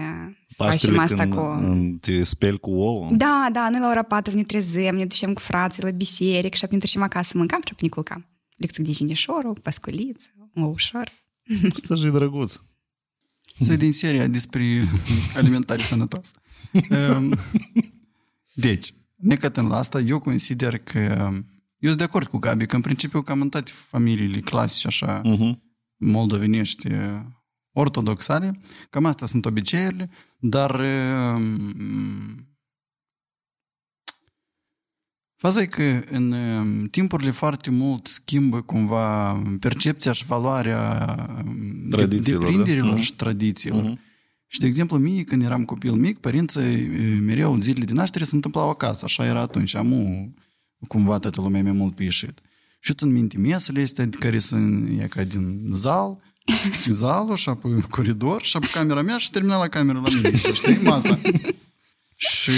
să 0.49 0.63
facem 0.63 0.99
asta 0.99 1.17
când 1.23 1.35
cu... 1.35 1.41
în- 1.41 1.99
te 1.99 2.25
speli 2.25 2.59
cu 2.59 2.71
ouă. 2.71 3.11
Da, 3.13 3.49
da, 3.53 3.69
noi 3.71 3.81
la 3.81 3.89
ora 3.89 4.03
4 4.03 4.35
ne 4.35 4.43
trezim, 4.45 4.95
ne 4.97 5.05
ducem 5.07 5.33
cu 5.33 5.41
frații 5.41 5.83
la 5.83 5.91
biserică 5.91 6.57
și 6.57 6.65
apoi 6.65 6.77
ne 6.77 6.83
trecem 6.83 7.03
acasă, 7.03 7.33
mâncam 7.39 7.61
și 7.61 7.69
apoi 7.73 7.89
ne 7.89 7.95
culcam. 7.95 8.27
Lecții 8.57 8.85
de 8.85 8.91
jinișorul, 8.93 9.59
pasculiță, 9.63 10.27
ușor. 10.55 11.09
Asta 11.91 12.07
e 12.07 12.11
drăguț. 12.11 12.55
Să 13.61 13.77
din 13.77 13.93
seria 13.93 14.27
despre 14.27 14.83
alimentare 15.37 15.83
sănătoasă. 15.83 16.33
Um, 17.17 17.35
Deci, 18.55 18.93
necătând 19.17 19.69
la 19.71 19.77
asta, 19.77 20.01
eu 20.01 20.19
consider 20.19 20.79
că 20.79 20.99
eu 21.79 21.89
sunt 21.89 21.97
de 21.97 22.03
acord 22.05 22.27
cu 22.27 22.39
Gabi, 22.39 22.67
că 22.67 22.75
în 22.77 22.81
principiu 22.83 23.23
cam 23.23 23.41
în 23.41 23.49
toate 23.49 23.71
familiile 23.75 24.39
clasice 24.41 24.87
așa 24.87 25.21
Mhm. 25.25 25.63
moldovenești 25.97 26.89
ortodoxale, 27.79 28.61
cam 28.91 29.05
astea 29.05 29.27
sunt 29.27 29.45
obiceiurile, 29.45 30.11
dar 30.39 30.81
um, 31.35 32.47
faza 35.37 35.61
e 35.63 35.67
că 35.67 36.03
în 36.11 36.33
um, 36.33 36.87
timpurile 36.87 37.31
foarte 37.31 37.71
mult 37.71 38.07
schimbă 38.07 38.63
cumva 38.63 39.33
percepția 39.61 40.13
și 40.13 40.27
valoarea 40.27 41.07
um, 41.47 41.89
de- 41.89 41.97
Tradițiilor, 41.97 42.41
da? 42.43 42.47
deprinderilor 42.47 42.93
Mhm. 42.93 43.03
și 43.03 43.15
tradițiilor. 43.17 43.83
Mhm. 43.83 43.99
Și, 44.49 44.61
de 44.61 44.67
exemplu, 44.67 44.99
mie, 44.99 45.25
când 45.25 45.43
eram 45.43 45.65
copil 45.65 45.93
mic, 45.93 46.19
părinții 46.19 46.61
e, 46.63 47.19
mereu 47.21 47.53
în 47.53 47.61
zilele 47.61 47.85
de 47.85 47.93
naștere 47.93 48.25
se 48.25 48.35
întâmplau 48.35 48.69
acasă. 48.69 49.05
Așa 49.05 49.27
era 49.27 49.41
atunci. 49.41 49.75
Amu, 49.75 50.35
cumva, 50.89 51.19
toată 51.19 51.41
lumea 51.41 51.63
mai 51.63 51.73
mult 51.73 51.95
pe 51.95 52.03
ieșit. 52.03 52.41
Și 52.81 52.95
țin 52.95 53.13
minte 53.13 53.39
mesele 53.39 53.83
astea 53.83 54.09
care 54.19 54.39
sunt 54.39 54.89
e 55.01 55.07
ca 55.09 55.25
din 55.25 55.69
zal, 55.73 56.19
și 56.23 56.36
zalul, 56.89 57.37
și 57.37 57.49
apoi 57.49 57.81
coridor, 57.81 58.43
și 58.43 58.57
apoi 58.57 58.69
camera 58.69 59.03
mea 59.03 59.19
și 59.19 59.31
termina 59.31 59.59
la 59.59 59.69
camera 59.69 59.99
la 59.99 60.09
mine, 60.15 60.37
știi, 60.53 60.79
masa. 60.83 61.19
Și 62.17 62.51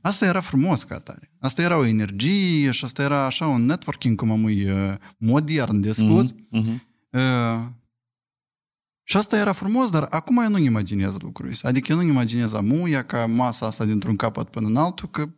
asta 0.00 0.26
era 0.26 0.40
frumos 0.40 0.82
ca 0.82 0.94
atare. 0.94 1.32
Asta 1.40 1.62
era 1.62 1.76
o 1.76 1.84
energie 1.86 2.70
și 2.70 2.84
asta 2.84 3.02
era 3.02 3.24
așa 3.24 3.46
un 3.46 3.64
networking, 3.64 4.16
cum 4.16 4.30
am 4.30 4.42
uh, 4.42 4.94
modern 5.16 5.80
de 5.80 5.92
spus. 5.92 6.34
Mhm. 6.50 6.82
Uh, 7.10 7.60
și 9.04 9.16
asta 9.16 9.38
era 9.38 9.52
frumos, 9.52 9.90
dar 9.90 10.06
acum 10.10 10.38
eu 10.38 10.48
nu 10.48 10.58
imaginez 10.58 11.16
lucrul 11.18 11.48
ăsta. 11.48 11.68
Adică 11.68 11.92
eu 11.92 11.98
nu 11.98 12.04
imaginez 12.04 12.54
amuia 12.54 13.04
ca 13.04 13.26
masa 13.26 13.66
asta 13.66 13.84
dintr-un 13.84 14.16
capăt 14.16 14.48
până 14.48 14.66
în 14.66 14.76
altul, 14.76 15.08
că 15.10 15.28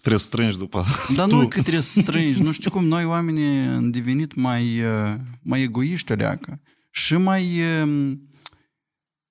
Trebuie 0.00 0.18
să 0.18 0.26
strângi 0.26 0.58
după 0.58 0.84
dar 1.16 1.28
tu. 1.28 1.36
nu 1.36 1.48
că 1.48 1.60
trebuie 1.60 1.82
să 1.82 2.00
strângi. 2.00 2.42
Nu 2.42 2.52
știu 2.52 2.70
cum, 2.70 2.84
noi 2.84 3.04
oamenii 3.04 3.66
am 3.66 3.90
devenit 3.90 4.34
mai, 4.34 4.80
uh, 4.80 5.14
mai 5.42 5.62
egoiști 5.62 6.12
o 6.12 6.14
leacă. 6.14 6.60
Și 6.96 7.16
mai 7.16 7.60
uh, 7.82 8.18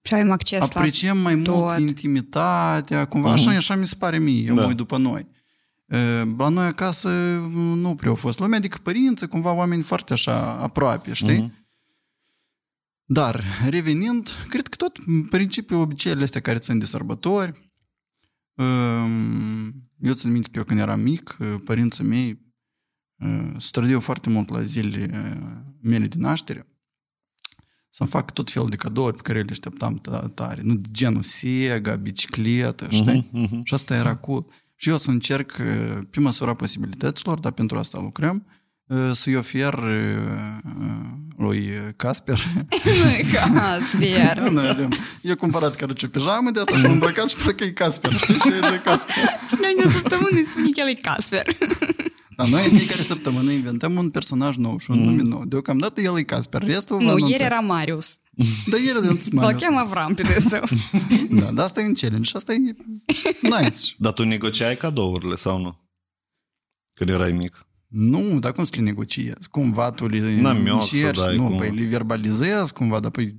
Și 0.01 0.13
avem 0.13 0.31
acces 0.31 0.61
apreciem 0.61 1.17
mai 1.17 1.35
mult 1.35 1.45
tot. 1.45 1.79
intimitatea, 1.79 3.05
cumva. 3.05 3.31
Așa, 3.31 3.51
așa 3.51 3.75
mi 3.75 3.87
se 3.87 3.95
pare 3.95 4.17
mie, 4.19 4.41
eu 4.45 4.55
Da. 4.55 4.61
mă 4.61 4.67
uit 4.67 4.75
după 4.77 4.97
noi. 4.97 5.27
Uh, 5.85 6.33
La 6.37 6.49
noi 6.49 6.65
acasă 6.67 7.09
nu 7.75 7.95
prea 7.95 8.09
au 8.09 8.15
fost 8.15 8.39
lumea, 8.39 8.57
adică 8.57 8.77
părinții, 8.83 9.27
cumva 9.27 9.51
oameni 9.51 9.83
foarte 9.83 10.13
așa 10.13 10.51
aproape, 10.51 11.13
știi? 11.13 11.37
Mhm. 11.41 11.63
Dar, 13.07 13.43
revenind, 13.69 14.29
cred 14.49 14.67
că 14.67 14.75
tot 14.75 14.97
în 15.05 15.23
principiu 15.23 15.79
obiceiurile 15.79 16.25
astea 16.25 16.41
care 16.41 16.57
țin 16.57 16.79
de 16.79 16.85
sărbători, 16.85 17.71
um, 18.53 19.65
eu 19.99 20.13
țin 20.13 20.31
minte 20.31 20.49
că 20.51 20.57
eu 20.57 20.63
când 20.63 20.79
eram 20.79 20.99
mic, 20.99 21.35
uh, 21.39 21.55
părinții 21.63 22.03
mei 22.03 22.39
uh, 23.17 23.51
strădeau 23.57 23.99
foarte 23.99 24.29
mult 24.29 24.49
la 24.49 24.61
zilele 24.61 25.09
uh, 25.13 25.57
mele 25.81 26.05
de 26.07 26.15
naștere 26.17 26.67
să-mi 27.97 28.09
fac 28.09 28.31
tot 28.31 28.51
felul 28.51 28.69
de 28.69 28.75
cadouri 28.75 29.15
pe 29.15 29.21
care 29.21 29.39
le 29.41 29.47
așteptam 29.49 30.01
ta- 30.01 30.33
tare. 30.33 30.59
Nu 30.63 30.73
de 30.75 30.87
genul 30.91 31.23
Sega, 31.23 31.95
bicicletă, 31.95 32.87
știi? 32.89 33.29
Mhm, 33.31 33.41
mhm. 33.41 33.61
Și 33.63 33.73
asta 33.73 33.95
era 33.95 34.15
cool. 34.15 34.45
Și 34.75 34.89
eu 34.89 34.97
să 34.97 35.09
încerc, 35.11 35.57
uh, 35.59 35.97
pe 36.09 36.19
măsura 36.19 36.53
posibilităților, 36.53 37.39
dar 37.39 37.51
pentru 37.51 37.77
asta 37.77 37.99
lucrăm, 38.01 38.45
uh, 38.87 39.09
să-i 39.11 39.35
ofer 39.35 39.73
uh, 39.73 40.57
uh, 40.79 41.05
lui 41.37 41.69
Casper. 41.95 42.39
Casper. 43.33 44.37
Noi 44.49 44.67
avem- 44.67 44.93
Eu 45.21 45.35
cumpărat 45.35 45.75
care 45.75 45.93
ce 45.93 46.07
pijamă 46.07 46.51
de 46.51 46.59
asta 46.59 46.75
și 46.77 46.81
m-am 46.83 46.91
îmbrăcat 46.91 47.29
și 47.29 47.35
că 47.55 47.63
e 47.63 47.69
Casper, 47.71 48.13
știi? 48.13 48.33
Și 48.39 48.47
e 48.47 48.59
de 48.59 48.81
Casper. 48.83 49.15
Noi 49.61 49.75
de 49.83 49.89
săptămână 49.89 50.29
îi 50.37 50.43
spune 50.43 50.69
că 50.69 50.79
el 50.79 50.87
e 50.89 50.93
Casper. 50.93 51.45
Dar 52.35 52.47
noi 52.47 52.69
în 52.71 52.77
fiecare 52.77 53.01
săptămână 53.01 53.51
inventăm 53.51 53.95
un 53.97 54.09
personaj 54.09 54.55
nou 54.55 54.77
și 54.79 54.91
un 54.91 55.03
nume 55.03 55.21
nou. 55.21 55.45
Deocamdată 55.45 56.01
el 56.01 56.17
e 56.17 56.23
Casper, 56.23 56.63
restul 56.63 56.97
vă 56.97 57.03
Nu, 57.03 57.09
anunțăm. 57.09 57.29
ieri 57.29 57.43
era 57.43 57.59
Marius. 57.59 58.19
Da, 58.69 58.77
ieri 58.77 59.01
de 59.01 59.07
Îl 59.07 59.17
Marius. 59.31 59.61
cheamă 59.61 59.79
Avram 59.79 60.13
pe 60.13 60.21
de 60.21 60.39
său. 60.39 60.63
Da, 61.39 61.51
dar 61.51 61.65
asta 61.65 61.81
e 61.81 61.85
un 61.85 61.93
challenge 61.93 62.29
și 62.29 62.35
asta 62.35 62.53
e 62.53 62.57
nice. 63.41 63.77
Dar 63.97 64.13
tu 64.13 64.23
negociai 64.23 64.77
cadourile 64.77 65.35
sau 65.35 65.61
nu? 65.61 65.79
Când 66.93 67.09
erai 67.09 67.31
mic. 67.31 67.65
Nu, 67.87 68.39
dar 68.39 68.51
cum 68.51 68.63
să 68.63 68.71
le 68.75 68.81
negociezi? 68.81 69.49
Cumva 69.51 69.91
tu 69.91 70.07
le 70.07 70.41
N-am 70.41 70.65
eu 70.65 70.81
să 70.81 70.89
încerci, 70.95 71.17
dai 71.25 71.35
nu, 71.35 71.47
cum- 71.47 71.55
păi 71.57 71.69
le 71.75 71.83
verbalizezi 71.85 72.73
cumva, 72.73 72.99
dar 72.99 73.11
păi 73.11 73.37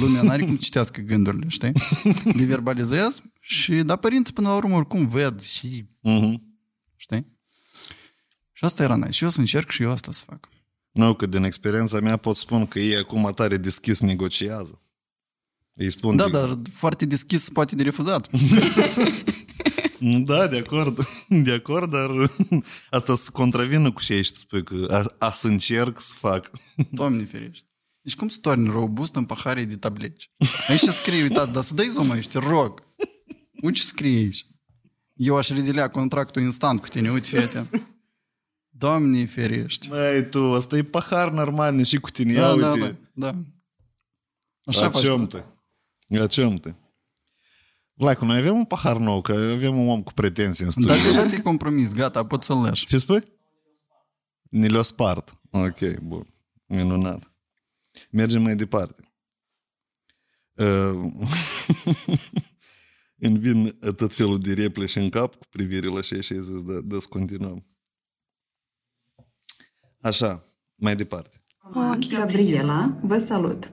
lumea 0.00 0.22
n-are 0.22 0.44
cum 0.44 0.56
citească 0.56 1.00
gândurile, 1.00 1.44
știi? 1.48 1.72
Le 2.38 2.44
verbalizezi 2.44 3.22
și, 3.40 3.72
da, 3.74 3.96
părinții 3.96 4.34
până 4.34 4.48
la 4.48 4.54
urmă 4.54 4.76
oricum 4.76 5.06
ved 5.08 5.40
și, 5.40 5.84
Mhm. 6.00 6.45
Știi? 8.56 8.58
Și 8.58 8.64
asta 8.64 8.82
era 8.82 8.96
nice. 8.96 9.10
Și 9.10 9.24
eu 9.24 9.30
să 9.30 9.40
încerc 9.40 9.70
și 9.70 9.82
eu 9.82 9.90
asta 9.90 10.12
să 10.12 10.22
fac. 10.26 10.48
Nu, 10.92 11.14
că 11.14 11.26
din 11.26 11.42
experiența 11.44 12.00
mea 12.00 12.16
pot 12.16 12.36
spun 12.36 12.66
că 12.66 12.78
ei 12.78 12.96
acum 12.96 13.32
tare 13.34 13.56
deschis 13.56 14.00
negociază. 14.00 14.80
Îi 15.74 15.90
spun 15.90 16.16
Da, 16.16 16.24
de- 16.24 16.30
dar 16.30 16.58
foarte 16.72 17.04
deschis 17.04 17.48
poate 17.48 17.74
de 17.74 17.82
refuzat. 17.82 18.28
Da, 20.24 20.46
de 20.46 20.56
acord, 20.58 21.06
de 21.28 21.52
acord, 21.52 21.90
dar 21.90 22.32
asta 22.90 23.14
să 23.14 23.30
contravină 23.30 23.92
cu 23.92 24.02
ce 24.02 24.14
ești 24.14 24.32
tu 24.34 24.38
spui 24.40 24.64
că 24.64 24.86
a, 24.90 25.26
a 25.26 25.30
să 25.32 25.46
încerc 25.48 26.00
să 26.00 26.12
fac. 26.16 26.50
Doamne 26.90 27.24
ferește. 27.24 27.66
Deci 28.00 28.16
cum 28.16 28.28
să 28.28 28.38
torni 28.40 28.68
robust 28.70 29.14
în 29.14 29.24
pahare 29.24 29.64
de 29.64 29.76
tableci? 29.76 30.30
Aici 30.68 30.80
scrie, 30.80 31.22
uitați, 31.22 31.52
dar 31.52 31.62
să 31.62 31.74
dai 31.74 31.88
zoom 31.88 32.10
aici, 32.10 32.28
te 32.28 32.38
rog. 32.38 32.82
Uite 33.62 33.78
ce 33.78 33.84
scrie 33.84 34.16
aici. 34.16 34.46
Eu 35.14 35.36
aș 35.36 35.48
rezilea 35.48 35.88
contractul 35.88 36.42
instant 36.42 36.80
cu 36.80 36.88
tine, 36.88 37.10
uite, 37.10 37.28
fete. 37.40 37.68
Doamne 38.78 39.26
ferește. 39.26 39.88
Mai 39.88 40.28
tu, 40.28 40.54
asta 40.54 40.76
e 40.76 40.82
pahar 40.82 41.30
normal, 41.30 41.84
și 41.84 41.98
cu 42.00 42.10
tine, 42.10 42.32
ia 42.32 42.40
Da, 42.56 42.72
uite. 42.72 42.78
da, 42.78 42.96
da, 43.12 43.30
da. 43.32 43.38
Așa 44.64 44.86
A 44.86 44.90
faci. 44.90 45.02
ce 45.02 45.26
te? 46.08 46.22
A 46.22 46.26
ce 46.26 46.58
te? 46.60 46.72
Vlaicu, 47.94 48.24
noi 48.24 48.38
avem 48.38 48.56
un 48.56 48.64
pahar 48.64 48.96
nou, 48.96 49.20
că 49.20 49.32
avem 49.32 49.78
un 49.78 49.88
om 49.88 50.02
cu 50.02 50.12
pretenții 50.12 50.64
în 50.64 50.70
studiu. 50.70 50.88
Dar 50.88 51.02
deja 51.02 51.26
te-ai 51.26 51.42
compromis, 51.42 51.94
gata, 51.94 52.26
poți 52.26 52.46
să-l 52.46 52.56
lași. 52.60 52.86
Ce 52.86 52.98
spui? 52.98 53.24
Ni 54.50 54.68
le-o 54.68 54.82
spart. 54.82 55.40
Ok, 55.50 55.98
bun. 56.02 56.34
Minunat. 56.66 57.32
Mergem 58.10 58.42
mai 58.42 58.56
departe. 58.56 59.12
Uh, 60.52 61.12
îmi 63.18 63.38
vin 63.38 63.78
tot 63.96 64.14
felul 64.14 64.38
de 64.38 64.52
replici 64.54 64.96
în 64.96 65.08
cap 65.10 65.34
cu 65.34 65.44
privire 65.50 65.86
la 65.86 66.00
ce 66.00 66.20
și 66.20 66.32
ai 66.32 66.40
zis, 66.40 66.62
da, 66.62 66.80
da, 66.84 66.98
să 66.98 67.06
continuăm. 67.08 67.66
Așa, 70.06 70.44
mai 70.74 70.96
departe. 70.96 71.42
Gabriela, 72.12 72.98
vă 73.02 73.18
salut! 73.18 73.72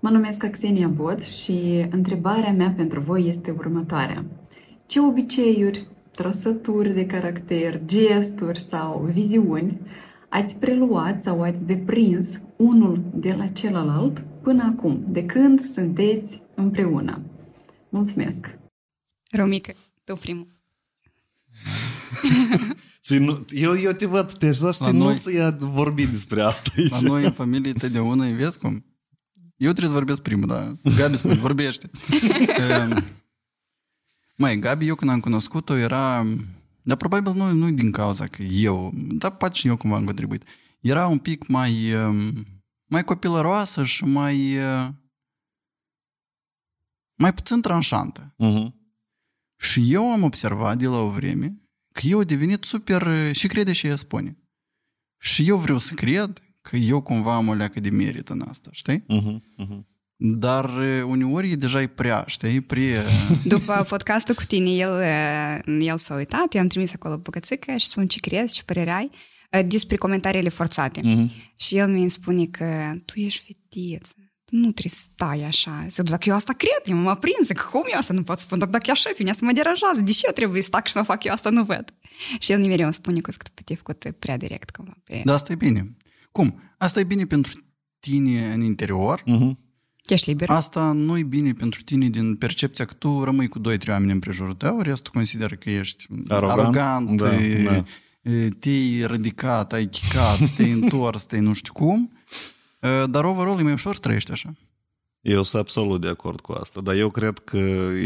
Mă 0.00 0.08
numesc 0.08 0.44
Axenia 0.44 0.88
Bod 0.88 1.24
și 1.24 1.86
întrebarea 1.90 2.52
mea 2.52 2.74
pentru 2.76 3.00
voi 3.00 3.28
este 3.28 3.50
următoarea. 3.50 4.24
Ce 4.86 5.00
obiceiuri, 5.00 5.86
trăsături 6.10 6.92
de 6.92 7.06
caracter, 7.06 7.80
gesturi 7.84 8.60
sau 8.60 9.08
viziuni 9.12 9.80
ați 10.28 10.58
preluat 10.58 11.22
sau 11.22 11.42
ați 11.42 11.64
deprins 11.64 12.26
unul 12.56 13.02
de 13.14 13.32
la 13.32 13.46
celălalt 13.46 14.22
până 14.42 14.74
acum, 14.76 15.04
de 15.08 15.24
când 15.24 15.68
sunteți 15.68 16.42
împreună? 16.54 17.22
Mulțumesc! 17.88 18.58
Romică, 19.30 19.72
tu 20.04 20.14
primul. 20.14 20.46
Ținu, 23.02 23.44
eu, 23.50 23.78
eu 23.78 23.92
te 23.92 24.06
văd, 24.06 24.32
te 24.32 24.46
aș 24.46 24.78
La 24.78 24.90
noi- 24.90 25.18
să 25.18 25.32
ia 25.32 25.50
vorbi 25.50 26.06
despre 26.06 26.42
asta 26.42 26.70
aici. 26.76 26.90
La 26.90 27.00
noi 27.00 27.24
în 27.24 27.32
familie 27.32 27.72
totdeauna 27.72 28.24
îi 28.24 28.32
vezi 28.32 28.58
cum? 28.58 28.84
Eu 29.56 29.70
trebuie 29.70 29.86
să 29.86 29.92
vorbesc 29.92 30.22
primul, 30.22 30.46
dar 30.46 30.74
Gabi 30.96 31.16
spune, 31.16 31.34
vorbește. 31.34 31.90
Ehm, 32.70 33.04
Mai, 34.36 34.58
Gabi, 34.58 34.86
eu 34.86 34.94
când 34.94 35.10
am 35.10 35.20
cunoscut-o 35.20 35.76
era... 35.76 36.26
Dar 36.82 36.96
probabil 36.96 37.32
nu, 37.32 37.52
nu 37.52 37.70
din 37.70 37.90
cauza 37.90 38.26
că 38.26 38.42
eu... 38.42 38.92
Dar 38.94 39.30
poate 39.36 39.54
și 39.54 39.66
eu 39.68 39.76
cumva 39.76 39.96
am 39.96 40.04
contribuit. 40.04 40.44
Era 40.80 41.06
un 41.06 41.18
pic 41.18 41.46
mai... 41.46 41.84
ehm, 41.84 42.46
Mai 42.86 43.04
copilăroasă 43.04 43.84
și 43.84 44.04
mai... 44.04 44.50
eh, 44.52 44.88
Mai 47.14 47.34
puțin 47.34 47.60
tranșantă. 47.60 48.34
Mhm. 48.36 48.74
Și 49.56 49.92
eu 49.92 50.12
am 50.12 50.22
observat 50.22 50.78
de 50.78 50.86
la 50.86 50.96
o 50.96 51.10
vreme 51.10 51.60
că 52.00 52.06
eu 52.06 52.18
a 52.18 52.24
devenit 52.24 52.64
super... 52.64 53.06
eh, 53.06 53.34
Și 53.34 53.46
crede 53.48 53.72
și 53.72 53.86
ea 53.86 53.96
spune. 53.96 54.36
Și 55.20 55.48
eu 55.48 55.56
vreau 55.56 55.78
să 55.78 55.94
cred 55.94 56.42
că 56.62 56.76
eu 56.76 57.00
cumva 57.00 57.34
am 57.34 57.48
o 57.48 57.54
leacă 57.54 57.80
de 57.80 57.90
merit 57.90 58.28
în 58.28 58.44
asta, 58.48 58.68
știi? 58.72 59.04
Mhm. 59.08 59.42
Mhm. 59.56 59.88
Dar 60.16 60.80
eh, 60.82 61.02
uneori 61.02 61.50
e 61.50 61.54
deja 61.54 61.82
e 61.82 61.86
prea, 61.86 62.24
știi? 62.26 62.60
Prea... 62.60 63.02
După 63.44 63.86
podcastul 63.88 64.34
cu 64.34 64.42
tine, 64.44 64.70
el, 64.70 64.92
uh, 64.92 65.78
el 65.88 65.96
s-a 65.98 66.14
uitat, 66.14 66.54
eu 66.54 66.60
am 66.60 66.66
trimis 66.66 66.92
acolo 66.92 67.16
bucățică 67.18 67.76
și 67.76 67.86
spun 67.86 68.06
ce 68.06 68.20
crezi, 68.20 68.52
ce 68.54 68.62
părere 68.62 68.90
ai 68.90 69.10
uh, 69.52 69.66
despre 69.66 69.96
comentariile 69.96 70.48
forțate. 70.48 71.00
Mhm. 71.04 71.30
Și 71.56 71.76
el 71.76 71.88
mi 71.88 72.08
spune 72.10 72.44
că 72.46 72.92
tu 73.04 73.18
ești 73.20 73.44
fetiță, 73.46 74.12
tu 74.16 74.19
nu 74.50 74.70
trebuie 74.72 74.92
să 74.96 75.08
stai 75.12 75.42
așa. 75.42 75.86
Zic, 75.88 76.04
dacă 76.08 76.28
eu 76.28 76.34
asta 76.34 76.52
cred, 76.52 76.80
eu 76.84 76.96
m-am 76.96 77.06
aprins, 77.06 77.46
zic, 77.46 77.58
cum 77.60 77.82
eu 77.92 77.98
asta 77.98 78.12
nu 78.12 78.22
pot 78.22 78.38
spune, 78.38 78.66
dacă 78.66 78.84
e 78.86 78.90
așa, 78.90 79.08
pe 79.08 79.16
mine 79.18 79.30
asta 79.30 79.46
mă 79.46 79.52
deranjează, 79.52 80.00
de 80.00 80.10
ce 80.10 80.20
eu 80.26 80.32
trebuie 80.32 80.60
să 80.60 80.66
stac 80.66 80.86
și 80.86 80.92
să 80.92 81.02
fac 81.02 81.24
eu 81.24 81.32
asta, 81.32 81.50
nu 81.50 81.64
văd. 81.64 81.94
Și 82.38 82.52
el 82.52 82.66
mereu 82.66 82.84
îmi 82.84 82.94
spune 82.94 83.20
că 83.20 83.30
tu 83.54 83.62
te 83.64 83.74
făcut 83.74 84.04
prea 84.18 84.36
direct, 84.36 84.70
cumva. 84.70 84.92
Prea... 85.04 85.20
Dar 85.24 85.34
asta 85.34 85.52
e 85.52 85.54
bine. 85.54 85.96
Cum? 86.32 86.60
Asta 86.78 87.00
e 87.00 87.04
bine 87.04 87.24
pentru 87.26 87.64
tine 88.00 88.52
în 88.52 88.60
interior, 88.60 89.22
Mhm. 89.26 89.58
Ești 90.06 90.28
liber? 90.28 90.48
asta 90.50 90.92
nu 90.92 91.18
e 91.18 91.22
bine 91.22 91.52
pentru 91.52 91.82
tine 91.82 92.08
din 92.08 92.34
percepția 92.36 92.84
că 92.84 92.94
tu 92.94 93.24
rămâi 93.24 93.48
cu 93.48 93.58
2-3 93.58 93.88
oameni 93.88 94.12
în 94.12 94.18
prejurul 94.18 94.54
tău, 94.54 94.80
restul 94.80 95.12
consideră 95.14 95.54
că 95.54 95.70
ești 95.70 96.06
Arogant. 96.28 96.60
arogant 96.60 97.16
Da, 97.20 97.34
e, 97.42 97.62
da. 97.62 97.84
e, 98.30 98.48
te-ai 98.48 99.06
ridicat, 99.06 99.72
ai 99.72 99.86
chicat, 99.86 100.50
te-ai 100.56 100.70
întors, 100.70 101.24
te-ai 101.24 101.40
nu 101.40 101.52
știu 101.52 101.72
cum, 101.72 102.12
E, 102.14 102.19
dar 103.06 103.24
overall 103.24 103.58
e 103.58 103.62
mai 103.62 103.72
ușor 103.72 103.94
să 103.94 104.00
trăiești 104.00 104.32
așa. 104.32 104.54
Eu 105.20 105.42
sunt 105.42 105.62
absolut 105.62 106.00
de 106.00 106.08
acord 106.08 106.40
cu 106.40 106.52
asta, 106.52 106.80
dar 106.80 106.94
eu 106.94 107.10
cred 107.10 107.38
că 107.38 107.56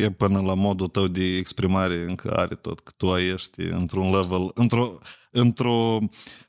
e 0.00 0.10
până 0.10 0.40
la 0.40 0.54
modul 0.54 0.88
tău 0.88 1.06
de 1.06 1.24
exprimare 1.24 2.04
încă 2.08 2.30
are 2.36 2.54
tot, 2.54 2.80
că 2.80 2.92
tu 2.96 3.06
ești 3.06 3.60
într-un 3.60 4.16
level, 4.16 4.50
într-o, 4.54 4.98
într-o 5.30 5.98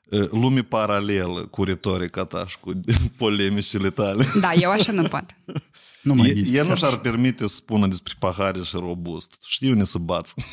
uh, 0.10 0.30
lume 0.32 0.62
paralelă 0.62 1.46
cu 1.46 1.64
retorica 1.64 2.26
ta 2.26 2.46
și 2.48 2.60
cu 2.60 2.80
polemicile 3.18 3.90
tale. 3.90 4.26
Da, 4.40 4.54
eu 4.54 4.70
așa 4.70 4.92
nu 4.92 5.04
pot. 5.04 5.26
Nu 6.02 6.14
mai 6.14 6.30
El, 6.30 6.38
este. 6.38 6.58
el 6.58 6.68
nu 6.68 6.76
și-ar 6.76 6.98
permite 6.98 7.48
să 7.48 7.56
spună 7.56 7.88
despre 7.88 8.14
pahare 8.20 8.62
și 8.62 8.76
robust. 8.76 9.36
Știu 9.46 9.72
unde 9.72 9.84
să 9.84 9.98
bați. 9.98 10.34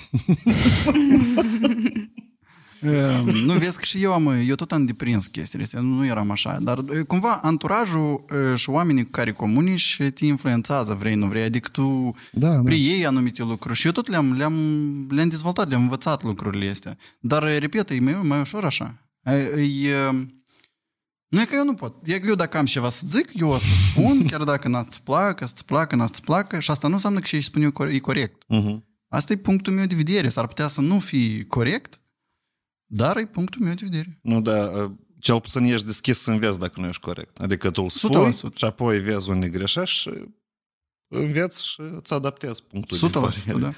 Ehm, 2.82 3.28
nu 3.28 3.52
vezi 3.52 3.78
că 3.78 3.84
și 3.84 4.02
eu 4.02 4.12
am, 4.12 4.26
eu 4.26 4.54
tot 4.54 4.72
am 4.72 4.84
deprins 4.86 5.26
chestiile 5.26 5.64
astea, 5.64 5.80
nu 5.80 6.06
eram 6.06 6.30
așa, 6.30 6.58
dar 6.60 6.78
e, 6.92 7.02
cumva 7.02 7.32
anturajul 7.42 8.24
e, 8.52 8.54
și 8.56 8.70
oamenii 8.70 9.04
cu 9.04 9.10
care 9.10 9.32
comunici 9.32 10.02
te 10.14 10.26
influențează, 10.26 10.94
vrei, 10.94 11.14
nu 11.14 11.26
vrei, 11.26 11.42
adică 11.42 11.68
tu 11.72 12.14
Da, 12.32 12.54
da. 12.54 12.62
preiei 12.62 13.06
anumite 13.06 13.42
lucruri 13.42 13.78
și 13.78 13.86
eu 13.86 13.92
tot 13.92 14.08
le-am, 14.08 14.32
le-am, 14.36 14.54
le-am 15.10 15.28
dezvoltat, 15.28 15.68
le-am 15.68 15.82
învățat 15.82 16.22
lucrurile 16.22 16.68
astea. 16.70 16.96
Dar, 17.20 17.46
e, 17.46 17.58
repet, 17.58 17.90
e 17.90 18.00
mai, 18.00 18.18
mai 18.22 18.40
ușor 18.40 18.64
așa. 18.64 18.94
E, 19.24 19.32
e, 19.32 20.10
nu 21.28 21.40
e 21.40 21.44
că 21.44 21.54
eu 21.54 21.64
nu 21.64 21.74
pot. 21.74 21.94
E 22.06 22.18
că 22.18 22.26
eu 22.28 22.34
dacă 22.34 22.58
am 22.58 22.64
ceva 22.64 22.88
să 22.88 23.04
zic, 23.08 23.28
eu 23.34 23.48
o 23.48 23.58
să 23.58 23.70
spun, 23.90 24.24
chiar 24.26 24.42
dacă 24.42 24.68
n-ați 24.68 25.02
placă, 25.02 25.46
să-ți 25.46 25.64
placă, 25.64 25.96
n-ați 25.96 26.22
placă, 26.22 26.60
și 26.60 26.70
asta 26.70 26.88
nu 26.88 26.94
înseamnă 26.94 27.18
că 27.18 27.26
ce 27.26 27.36
îi 27.36 27.42
spun 27.42 27.62
eu 27.62 27.70
core- 27.70 27.94
e 27.94 27.98
corect. 27.98 28.42
Mhm. 28.48 28.84
Asta 29.08 29.32
e 29.32 29.36
punctul 29.36 29.72
meu 29.72 29.86
de 29.86 29.94
vedere. 29.94 30.28
S-ar 30.28 30.46
putea 30.46 30.66
să 30.68 30.80
nu 30.80 30.98
fie 30.98 31.44
corect, 31.44 32.00
dar 32.94 33.16
e 33.16 33.26
punctul 33.26 33.60
meu 33.64 33.74
de 33.74 33.84
vedere. 33.84 34.18
Nu, 34.22 34.40
da, 34.40 34.70
uh, 34.84 34.90
cel 35.18 35.40
puțin 35.40 35.64
ești 35.64 35.86
deschis 35.86 36.18
să 36.18 36.30
înveți 36.30 36.58
dacă 36.58 36.80
nu 36.80 36.86
ești 36.86 37.00
corect. 37.00 37.38
Adică 37.38 37.70
tu 37.70 37.82
îl 37.82 37.90
spui 37.90 38.32
100%. 38.32 38.54
și 38.54 38.64
apoi 38.64 39.00
vezi 39.00 39.30
unde 39.30 39.48
greșești 39.48 39.96
și 39.98 40.10
înveți 41.08 41.66
și 41.66 41.80
îți 41.96 42.12
adaptezi 42.12 42.62
punctul 42.62 42.98
de 42.98 43.06
100%, 43.08 43.10
vedere. 43.44 43.58
da. 43.58 43.70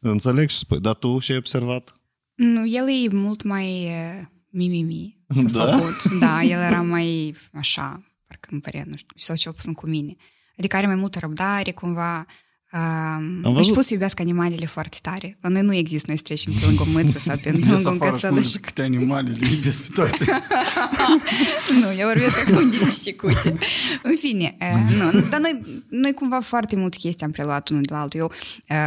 Înțeleg 0.10 0.48
și 0.48 0.56
spui, 0.58 0.80
dar 0.80 0.94
tu 0.94 1.20
ce 1.20 1.32
ai 1.32 1.38
observat? 1.38 2.00
Nu, 2.34 2.66
el 2.68 2.88
e 2.88 3.08
mult 3.14 3.42
mai 3.42 3.84
uh, 3.86 4.26
mimimi. 4.50 5.18
S-a 5.52 5.64
Da? 5.66 5.78
făcut. 5.78 6.18
Da, 6.20 6.42
el 6.42 6.58
era 6.58 6.82
mai 6.82 7.36
așa, 7.52 8.02
parcă 8.26 8.48
îmi 8.52 8.60
părea, 8.60 8.84
nu 8.86 8.96
știu, 8.96 9.14
sau 9.16 9.36
cel 9.36 9.52
puțin 9.52 9.72
cu 9.72 9.86
mine. 9.86 10.16
Adică 10.58 10.76
are 10.76 10.86
mai 10.86 10.94
multă 10.94 11.18
răbdare, 11.18 11.72
cumva. 11.72 12.26
Um, 12.74 13.40
văzut. 13.40 13.58
își 13.58 13.70
pus 13.70 13.86
să 13.86 13.92
iubească 13.92 14.22
animalele 14.22 14.66
foarte 14.66 14.96
tare. 15.02 15.36
La 15.40 15.48
noi 15.48 15.62
nu 15.62 15.74
există, 15.74 16.04
noi 16.06 16.16
să 16.16 16.22
trecem 16.22 16.52
pe 16.52 16.66
lângă 16.66 16.82
o 16.82 16.90
mâță 16.92 17.18
sau 17.18 17.36
pe 17.36 17.48
Ies 17.54 17.66
lângă 17.66 17.88
un 17.88 17.94
afară 17.94 18.16
și 18.16 18.22
cățel. 18.22 18.32
nu 18.32 18.40
zic 18.42 18.60
câte 18.60 18.82
animale 18.82 19.30
le 19.30 19.46
iubesc 19.50 19.82
pe 19.82 19.88
toate. 19.94 20.24
Nu, 21.80 21.98
eu 21.98 22.06
vorbesc 22.06 22.48
acum 22.48 22.70
de 22.70 22.76
psicuțe. 22.86 23.58
În 24.02 24.16
fine, 24.16 24.56
uh, 24.60 24.96
nu, 24.98 25.10
nu, 25.10 25.26
dar 25.30 25.40
noi, 25.40 25.84
noi 25.88 26.12
cumva 26.12 26.40
foarte 26.40 26.76
mult 26.76 26.94
chestii 26.94 27.26
am 27.26 27.32
preluat 27.32 27.68
unul 27.68 27.82
de 27.82 27.94
la 27.94 28.00
altul. 28.00 28.20
Eu 28.20 28.32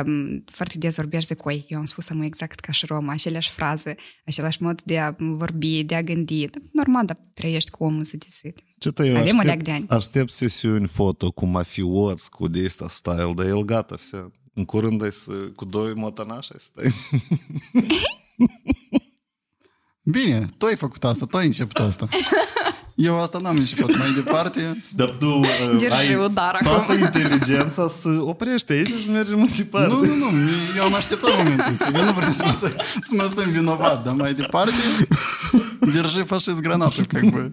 um, 0.05 0.43
foarte 0.51 0.77
des 0.77 0.95
vorbesc 0.95 1.27
de 1.27 1.33
coi. 1.33 1.65
Eu 1.67 1.79
am 1.79 1.85
spus 1.85 2.09
am 2.09 2.21
exact 2.21 2.59
ca 2.59 2.71
și 2.71 2.85
Roma, 2.85 3.13
aceleași 3.13 3.51
fraze, 3.51 3.95
același 4.25 4.61
mod 4.61 4.81
de 4.81 4.99
a 4.99 5.15
vorbi, 5.17 5.83
de 5.83 5.95
a 5.95 6.01
gândi. 6.01 6.49
Normal, 6.71 7.05
dar 7.05 7.17
trăiești 7.33 7.71
cu 7.71 7.83
omul 7.83 8.03
să 8.03 8.17
te 8.17 8.27
Ce 8.84 8.90
te 8.90 9.06
eu 9.06 9.16
Avem 9.16 9.38
o 9.38 9.42
leac 9.42 9.46
aștept, 9.58 9.64
de 9.64 9.70
ani. 9.72 9.86
aștept 9.88 10.32
sesiuni 10.32 10.86
foto 10.86 11.30
cu 11.30 11.46
mafioți, 11.46 12.30
cu 12.30 12.48
de 12.48 12.62
ăsta 12.64 12.86
style, 12.88 13.32
dar 13.36 13.46
el 13.46 13.62
gata, 13.64 13.96
все. 14.00 14.30
În 14.54 14.64
curând 14.64 15.02
ai 15.02 15.12
să, 15.12 15.30
cu 15.30 15.64
doi 15.64 15.92
motănași 15.94 16.50
ai 16.52 16.58
să 16.60 16.70
stai. 16.72 16.92
Bine, 20.02 20.46
tu 20.58 20.66
ai 20.66 20.76
făcut 20.76 21.04
asta, 21.04 21.26
tu 21.26 21.36
ai 21.36 21.46
început 21.46 21.78
asta. 21.78 22.08
Eu 22.94 23.20
asta 23.20 23.38
n-am 23.38 23.56
început. 23.56 23.98
Mai 23.98 24.12
departe, 24.24 24.84
Dar 24.94 25.08
tu 25.08 25.26
uh, 25.26 25.76
Держи 25.78 26.08
ai 26.12 26.14
удар 26.16 26.56
toată 26.62 26.92
acum. 26.92 26.98
inteligența 26.98 27.88
să 27.88 28.08
oprești 28.20 28.72
aici 28.72 28.88
și 28.88 29.08
mergem 29.10 29.38
mai 29.38 29.52
departe. 29.56 29.88
nu, 29.94 30.00
nu, 30.04 30.30
nu, 30.30 30.40
eu 30.76 30.84
am 30.84 30.94
așteptat 30.94 31.36
momentul 31.36 31.72
ăsta. 31.72 31.90
Eu 31.94 32.04
nu 32.04 32.12
vreau 32.12 32.32
să 32.32 32.42
mă, 32.46 32.52
să 33.02 33.14
mă 33.14 33.30
simt 33.36 33.52
vinovat, 33.52 34.04
dar 34.04 34.14
mai 34.14 34.34
departe, 34.34 34.72
держи 35.92 36.22
fașist 36.22 36.60
granatul, 36.60 37.04
как 37.04 37.24
бы. 37.24 37.48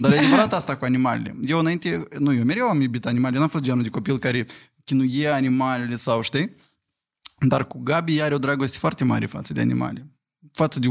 Dar 0.00 0.12
e 0.12 0.18
adevărat 0.18 0.52
asta 0.52 0.76
cu 0.76 0.84
animalele. 0.84 1.36
Eu 1.42 1.58
înainte, 1.58 2.02
nu, 2.18 2.32
eu 2.34 2.44
mereu 2.44 2.66
am 2.68 2.80
iubit 2.80 3.06
animalele, 3.06 3.38
n-am 3.40 3.48
fost 3.48 3.64
genul 3.64 3.82
de 3.82 3.88
copil 3.88 4.18
care 4.18 4.46
chinuie 4.84 5.28
animalele 5.28 5.94
sau 5.94 6.20
știi, 6.22 6.54
dar 7.48 7.66
cu 7.66 7.78
Gabi 7.78 8.20
are 8.20 8.34
o 8.34 8.38
dragoste 8.38 8.78
foarte 8.78 9.04
mare 9.04 9.26
față 9.26 9.52
de 9.52 9.60
animale. 9.60 10.12
Față 10.52 10.78
de 10.80 10.86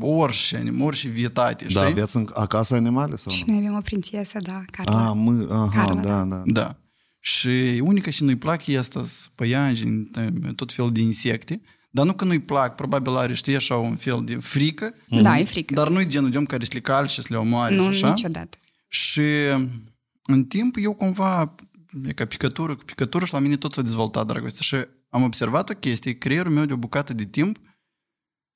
orice, 0.00 0.56
anim- 0.56 0.80
orice 0.80 1.08
vietate, 1.08 1.64
știi? 1.68 1.80
Da, 1.80 1.86
aveți 1.86 2.16
în, 2.16 2.28
acasă 2.34 2.74
animale 2.74 3.16
sau 3.16 3.32
Și 3.32 3.44
nu? 3.46 3.52
noi 3.52 3.64
avem 3.66 3.76
o 3.76 3.80
prințesă, 3.80 4.38
da, 4.40 4.64
Carla. 4.70 5.08
Ah, 5.08 5.12
mă, 5.14 5.46
aha, 5.50 5.68
Carla, 5.84 6.00
da, 6.00 6.24
da. 6.24 6.42
Da. 6.44 6.76
Și 7.20 7.80
unica 7.84 8.10
și 8.10 8.24
nu-i 8.24 8.36
plac 8.36 8.66
e 8.66 8.78
asta 8.78 9.02
păianjeni, 9.34 10.10
tot 10.56 10.72
fel 10.72 10.88
de 10.92 11.00
insecte, 11.00 11.60
dar 11.93 12.05
nu 12.05 12.13
că 12.13 12.25
nu-i 12.25 12.39
plac, 12.41 12.75
probabil 12.75 13.15
are, 13.15 13.33
știi, 13.33 13.55
așa 13.55 13.75
un 13.77 13.95
fel 13.95 14.23
de 14.23 14.35
frică, 14.35 14.93
Da, 15.21 15.39
e 15.39 15.45
frică. 15.45 15.73
dar 15.73 15.89
nu-i 15.89 16.07
genul 16.07 16.29
de 16.29 16.37
om 16.37 16.45
care 16.45 16.63
să 16.65 16.71
le 16.73 16.79
calce, 16.79 17.21
să 17.21 17.27
le 17.29 17.37
omoare 17.37 17.75
nu, 17.75 17.81
și 17.83 17.87
așa. 18.03 18.07
niciodată. 18.13 18.57
Și 18.87 19.21
în 20.25 20.45
timp 20.47 20.75
eu 20.79 20.93
cumva, 20.93 21.55
e 22.05 22.13
ca 22.13 22.25
picătură, 22.25 22.75
cu 22.75 22.83
picătură 22.83 23.25
și 23.25 23.33
la 23.33 23.39
mine 23.39 23.57
tot 23.57 23.71
s-a 23.73 23.81
dezvoltat 23.81 24.25
dragostea. 24.27 24.79
Și 24.79 24.87
am 25.09 25.23
observat 25.23 25.69
o 25.69 25.73
chestie, 25.73 26.17
creierul 26.17 26.51
meu 26.51 26.65
de 26.65 26.73
o 26.73 26.77
bucată 26.77 27.13
de 27.13 27.25
timp 27.25 27.57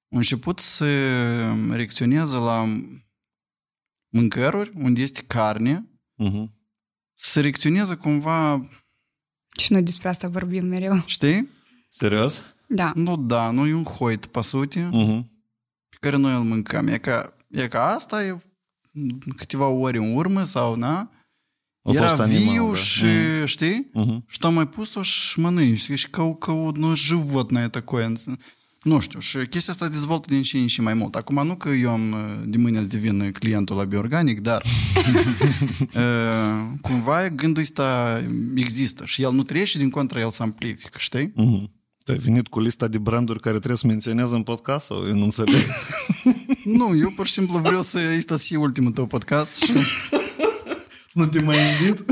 a 0.10 0.18
început 0.18 0.60
să 0.60 0.86
reacționeze 1.72 2.36
la 2.36 2.66
mâncăruri 4.10 4.72
unde 4.76 5.02
este 5.02 5.22
carne, 5.28 5.90
Mhm. 6.18 6.54
să 7.14 7.42
reacționeze 7.42 7.96
cumva, 7.96 8.70
Și 9.58 9.72
noi 9.72 9.82
despre 9.82 10.08
asta 10.08 10.28
vorbim 10.28 10.66
mereu. 10.66 11.02
știi? 11.06 11.50
Serios? 11.90 12.42
Да. 12.70 12.94
Ну 12.96 13.18
да, 13.18 13.52
ну 13.52 13.66
він 13.66 13.86
ходить, 13.86 14.32
по 14.32 14.44
суті. 14.44 14.84
Угу. 14.84 15.26
Корінною 16.02 16.36
елементами, 16.36 16.92
яка, 16.92 17.30
яка 17.52 18.00
стає 18.00 18.40
ктиваорім 19.38 20.16
урми, 20.16 20.46
сауна. 20.46 21.08
Я 21.88 22.16
вижу, 22.16 22.76
ты, 23.60 23.86
что 24.28 24.52
мой 24.52 24.66
пустошь 24.66 25.38
маны, 25.38 25.78
кого 26.12 26.70
одно 26.70 26.96
животное 26.96 27.70
такое. 27.70 28.18
Ну 28.86 29.02
что 29.02 29.20
ж, 29.20 29.48
если 29.52 29.74
стать 29.74 29.94
изволт 29.94 30.30
ничего 30.30 30.64
не 30.64 30.84
моему, 30.84 31.10
так 31.10 31.32
уманука 31.32 31.72
ем 31.72 32.14
э, 32.16 32.44
димыня 32.46 32.84
с 32.84 32.88
дивиной 32.88 33.34
клиенту 33.34 33.74
лаби 33.74 33.98
органик, 33.98 34.42
дар. 34.42 34.64
Э, 35.94 36.68
Кумвай 36.84 37.32
гындуиста 37.32 38.22
экзиста, 38.56 39.08
шел 39.08 39.32
внутри, 39.32 39.62
один 39.62 39.92
контра 39.92 40.22
ел 40.22 40.32
сам 40.32 40.54
плифик, 40.54 41.00
шты. 41.00 41.34
Și 42.06 42.12
el 42.12 42.14
nu 42.14 42.14
trece, 42.14 42.14
din 42.14 42.14
contra 42.14 42.14
el 42.14 42.14
se 42.14 42.14
amplifică, 42.14 42.14
știi? 42.14 42.14
Mhm. 42.14 42.14
Tu 42.14 42.14
ai 42.14 42.18
venit 42.18 42.48
cu 42.48 42.60
lista 42.60 42.88
de 42.88 42.98
branduri 42.98 43.40
care 43.40 43.56
trebuie 43.56 43.78
să 43.78 43.88
menționeze 43.88 44.36
în 44.36 44.44
podcast 44.44 44.86
sau 44.86 45.08
eu 45.08 45.14
nu 45.14 45.24
înțeleg? 45.24 45.62
Nu, 46.66 46.96
eu 46.98 47.12
pur 47.16 47.26
și 47.28 47.34
simplu 47.34 47.60
vreau 47.60 47.82
să 47.82 48.00
este 48.00 48.38
și 48.38 48.54
ultimul 48.54 48.92
tău 48.92 49.06
podcast 49.06 49.56
și 49.64 49.72
să 51.12 51.14
nu 51.14 51.26
te 51.26 51.42
mai 51.42 51.58
invit? 51.58 52.06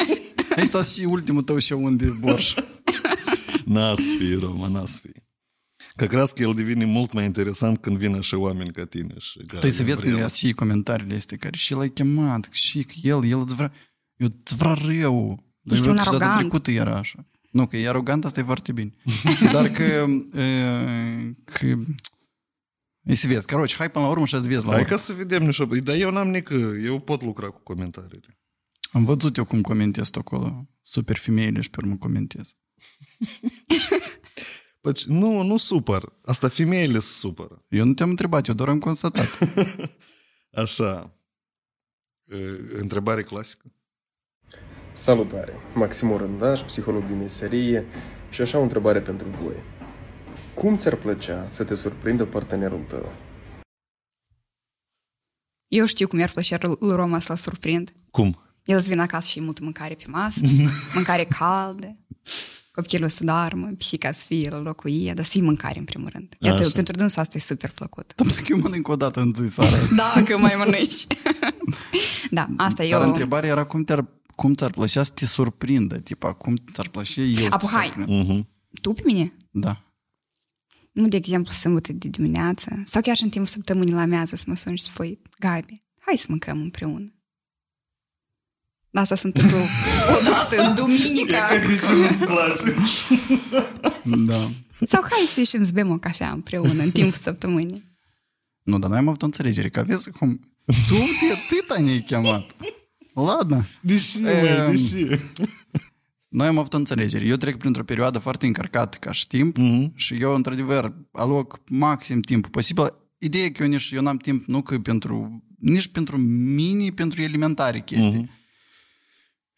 este 0.62 0.82
și 0.82 1.04
ultimul 1.04 1.42
tău 1.42 1.58
și 1.58 1.72
unde 1.72 2.06
borș. 2.20 2.54
N-as 3.64 4.00
fi, 4.00 4.34
Roma, 4.34 4.68
n-as 4.68 5.00
fi. 5.00 5.10
Că 5.96 6.06
crezi 6.06 6.34
că 6.34 6.42
el 6.42 6.54
devine 6.54 6.84
mult 6.84 7.12
mai 7.12 7.24
interesant 7.24 7.78
când 7.78 7.96
vin 7.96 8.14
așa 8.14 8.38
oameni 8.38 8.72
ca 8.72 8.84
tine. 8.84 9.14
Și 9.18 9.38
Tu 9.60 9.70
să 9.70 9.82
vezi 9.82 10.02
când 10.02 10.14
le 10.14 10.26
și 10.28 10.52
comentariile 10.52 11.14
astea 11.14 11.36
care 11.36 11.56
și 11.56 11.74
l-ai 11.74 11.88
chemat, 11.88 12.48
și 12.50 12.82
că 12.82 12.92
el, 13.02 13.24
el 13.24 13.38
îți 13.40 13.54
vrea, 13.54 13.72
eu 14.16 14.28
îți 14.42 14.56
vrea 14.56 14.72
rău. 14.72 15.44
Dar 15.60 15.76
Este 15.76 15.88
eu 15.88 15.94
un 15.94 15.98
și 15.98 16.04
data 16.04 16.16
arogant. 16.16 16.38
trecută 16.38 16.70
era 16.70 16.96
așa. 16.98 17.26
Nu, 17.51 17.67
că 17.67 17.77
e 17.77 17.87
arogant, 17.87 18.25
asta 18.25 18.39
e 18.39 18.43
foarte 18.43 18.71
bine. 18.71 18.93
Dar 19.51 19.69
că, 19.69 19.83
e, 19.83 20.05
că 21.43 21.65
e 23.03 23.15
să 23.15 23.27
vezi. 23.27 23.47
Короче, 23.47 23.75
hai 23.75 23.91
până 23.91 24.05
la 24.05 24.11
urmă 24.11 24.25
și 24.25 24.35
să 24.41 24.47
vezi 24.47 24.65
la 24.65 24.71
Hai 24.71 24.81
urmă. 24.81 24.89
ca 24.95 24.97
să 24.97 25.13
vedem 25.13 25.43
niște... 25.43 25.65
Dar 25.65 25.95
eu 25.95 26.11
n-am 26.11 26.27
nică... 26.29 26.53
Eu 26.83 26.99
pot 26.99 27.21
lucra 27.23 27.49
cu 27.49 27.59
comentariile. 27.59 28.37
Am 28.91 29.05
văzut 29.05 29.37
eu 29.37 29.45
cum 29.45 29.61
comentez 29.61 30.09
tu 30.09 30.19
acolo. 30.19 30.67
Super 30.81 31.17
femeile 31.17 31.61
și 31.61 31.69
pe 31.69 31.77
urmă 31.81 31.97
comentez. 31.97 32.55
Păi, 34.81 34.91
nu, 35.05 35.41
nu 35.41 35.57
supăr. 35.57 36.13
Asta 36.25 36.47
femeile 36.47 36.99
se 36.99 37.13
supără. 37.19 37.65
Eu 37.67 37.85
nu 37.85 37.93
te-am 37.93 38.09
întrebat, 38.09 38.47
eu 38.47 38.53
doar 38.53 38.69
am 38.69 38.79
constatat. 38.79 39.37
Așa. 40.51 41.17
E, 42.23 42.35
Întrebare 42.79 43.23
clasică. 43.23 43.73
Salutare! 44.98 45.52
Maxim 45.74 46.10
Orândaș, 46.10 46.60
psiholog 46.60 47.06
din 47.06 47.18
meserie 47.18 47.86
și 48.30 48.40
așa 48.40 48.58
o 48.58 48.62
întrebare 48.62 49.00
pentru 49.00 49.26
voi. 49.42 49.54
Cum 50.54 50.76
ți-ar 50.76 50.94
plăcea 50.94 51.46
să 51.50 51.64
te 51.64 51.74
surprindă 51.74 52.24
partenerul 52.24 52.84
tău? 52.88 53.12
Eu 55.68 55.86
știu 55.86 56.08
cum 56.08 56.18
i-ar 56.18 56.30
plăcea 56.30 56.58
lui 56.62 56.76
Roma 56.94 57.18
să-l 57.18 57.36
surprind. 57.36 57.92
Cum? 58.10 58.40
El 58.64 58.76
îți 58.76 58.88
vine 58.88 59.00
acasă 59.00 59.30
și 59.30 59.40
multă 59.40 59.60
mâncare 59.62 59.94
pe 59.94 60.04
masă, 60.06 60.40
mâncare 60.94 61.24
caldă, 61.38 61.96
copilul 62.72 63.08
să 63.08 63.24
doarmă, 63.24 63.66
pisica 63.66 64.12
să 64.12 64.24
fie 64.26 64.50
la 64.50 64.60
locul 64.60 64.90
ei, 64.90 65.14
dar 65.14 65.24
să 65.24 65.30
fie 65.30 65.42
mâncare 65.42 65.78
în 65.78 65.84
primul 65.84 66.08
rând. 66.12 66.34
Iată, 66.38 66.62
Așa. 66.62 66.70
pentru 66.74 66.92
dânsul 66.92 67.20
asta 67.20 67.36
e 67.36 67.40
super 67.40 67.70
plăcut. 67.70 68.12
Dar 68.16 68.26
că 68.26 68.46
eu 68.48 68.58
mănânc 68.58 68.88
o 68.88 68.96
dată 68.96 69.20
în 69.20 69.32
zi 69.34 69.54
seara. 69.54 69.76
Da, 69.96 70.22
că 70.22 70.38
mai 70.38 70.54
mănânci. 70.58 71.06
da, 72.30 72.48
asta 72.56 72.84
Dar 72.88 73.00
eu... 73.00 73.08
întrebarea 73.08 73.50
era 73.50 73.64
cum, 73.64 73.84
te-ar, 73.84 74.04
cum 74.40 74.54
ți-ar 74.54 74.70
plăcea 74.70 75.02
să 75.02 75.12
te 75.14 75.26
surprindă, 75.26 75.98
tipa, 75.98 76.32
cum 76.32 76.56
ți-ar 76.72 76.88
plăcea 76.88 77.20
eu 77.20 77.34
să 77.34 77.46
Apu, 77.50 77.66
te 77.66 77.72
hai. 77.72 77.86
surprind. 77.94 78.26
Mhm. 78.28 78.48
Tu 78.82 78.92
pe 78.92 79.02
mine? 79.04 79.32
Da. 79.50 79.82
Nu, 80.92 81.08
de 81.08 81.16
exemplu, 81.16 81.52
sâmbătă 81.52 81.92
de 81.92 82.08
dimineață 82.08 82.82
sau 82.84 83.00
chiar 83.02 83.16
și 83.16 83.22
în 83.22 83.28
timpul 83.28 83.50
săptămânii 83.50 83.92
la 83.92 84.04
mează 84.04 84.36
să 84.36 84.44
mă 84.46 84.54
suni 84.56 84.76
și 84.78 84.82
spui, 84.84 85.18
Gabi, 85.38 85.72
hai 85.98 86.16
să 86.16 86.26
mâncăm 86.28 86.60
împreună. 86.60 87.12
Asta 88.92 89.14
se 89.14 89.26
întâmplă 89.26 89.56
odată, 90.20 90.62
în 90.68 90.74
duminica. 90.74 91.48
și 91.60 91.92
nu-ți 91.92 92.18
place. 92.24 92.74
Da. 94.04 94.48
Sau 94.86 95.02
hai 95.10 95.26
să 95.32 95.38
ieșim 95.38 95.64
să 95.64 95.70
bem 95.74 95.90
o 95.90 95.98
cafea 95.98 96.30
împreună 96.30 96.82
în 96.82 96.90
timpul 96.90 97.12
săptămânii. 97.16 97.84
Nu, 98.62 98.78
dar 98.78 98.90
noi 98.90 98.98
am 98.98 99.08
avut 99.08 99.22
o 99.22 99.24
înțelegere, 99.24 99.68
că 99.68 99.82
vezi 99.86 100.10
cum... 100.10 100.40
Tu 100.88 100.94
de 100.94 101.32
atâta 101.32 101.80
ne-ai 101.82 102.00
chemat. 102.02 102.54
Ladna. 103.24 103.64
Deși, 103.80 104.20
măi, 104.20 104.32
Ehm, 104.32 104.70
deși. 104.70 105.06
Noi 106.28 106.46
am 106.46 106.58
avut 106.58 106.72
o 106.74 106.76
înțelegere. 106.76 107.24
Eu 107.26 107.36
trec 107.36 107.56
printr-o 107.56 107.84
perioadă 107.84 108.18
foarte 108.18 108.46
încărcată 108.46 108.96
ca 109.00 109.12
și 109.12 109.26
timp 109.26 109.56
Mhm. 109.56 109.92
și 109.94 110.14
eu, 110.14 110.34
într-adevăr, 110.34 110.94
aloc 111.12 111.60
maxim 111.70 112.20
timpul 112.20 112.50
posibil. 112.50 112.84
Ideea 113.18 113.44
e 113.44 113.50
că 113.50 113.62
eu 113.62 113.68
nici 113.68 113.90
eu 113.90 114.02
n-am 114.02 114.16
timp 114.16 114.44
nu 114.46 114.62
că 114.62 114.78
pentru, 114.78 115.44
nici 115.58 115.88
pentru 115.88 116.16
mini, 116.54 116.92
pentru 116.92 117.22
elementare 117.22 117.80
chestii. 117.80 118.18
Mhm. 118.18 118.30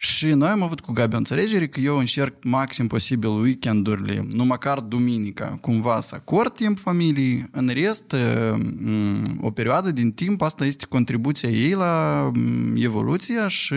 Și 0.02 0.26
noi 0.26 0.48
am 0.48 0.62
avut 0.62 0.80
cu 0.80 0.92
Gabi 0.92 1.14
o 1.14 1.18
înțelegere 1.18 1.68
că 1.68 1.80
eu 1.80 1.98
încerc 1.98 2.34
maxim 2.44 2.86
posibil 2.86 3.28
weekendurile, 3.30 4.26
nu 4.32 4.44
măcar 4.44 4.78
duminica, 4.80 5.58
cumva 5.60 6.00
să 6.00 6.14
acord 6.14 6.54
timp 6.54 6.78
familiei. 6.78 7.46
În 7.52 7.70
rest, 7.74 8.14
m, 8.78 9.38
o 9.40 9.50
perioadă 9.50 9.90
din 9.90 10.12
timp, 10.12 10.42
asta 10.42 10.64
este 10.64 10.86
contribuția 10.88 11.48
ei 11.48 11.72
la 11.72 12.30
m, 12.34 12.76
evoluția 12.76 13.48
și 13.48 13.74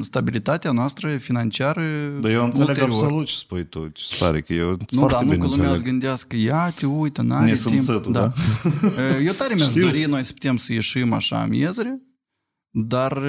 stabilitatea 0.00 0.70
noastră 0.70 1.16
financiară 1.16 1.82
Dar 2.20 2.30
eu 2.30 2.44
înțeleg 2.44 2.68
ulterior. 2.68 2.90
absolut 2.94 3.26
ce 3.26 3.34
spui 3.36 3.64
tu. 3.66 3.88
Ce 3.92 4.02
se 4.06 4.24
pare 4.24 4.40
că 4.40 4.52
eu 4.52 4.68
Nu, 4.90 4.98
foarte 4.98 5.14
dar 5.14 5.24
nu 5.24 5.30
bine 5.30 5.42
că 5.42 5.46
lumea 5.50 5.64
să 5.64 5.70
înțeleg. 5.70 5.90
gândească, 5.90 6.36
ia 6.36 6.70
te 6.74 6.86
uită, 6.86 7.22
n-are 7.22 7.52
timp. 7.52 7.64
Nesâmțătul, 7.64 8.12
da? 8.12 8.32
Eu 9.26 9.32
tare 9.32 9.54
mi-aș 9.54 9.68
Știu. 9.68 9.82
dori 9.82 10.04
noi 10.04 10.24
să 10.24 10.32
putem 10.32 10.56
să 10.56 10.72
ieșim 10.72 11.12
așa 11.12 11.46
miezre, 11.50 12.00
dar 12.70 13.22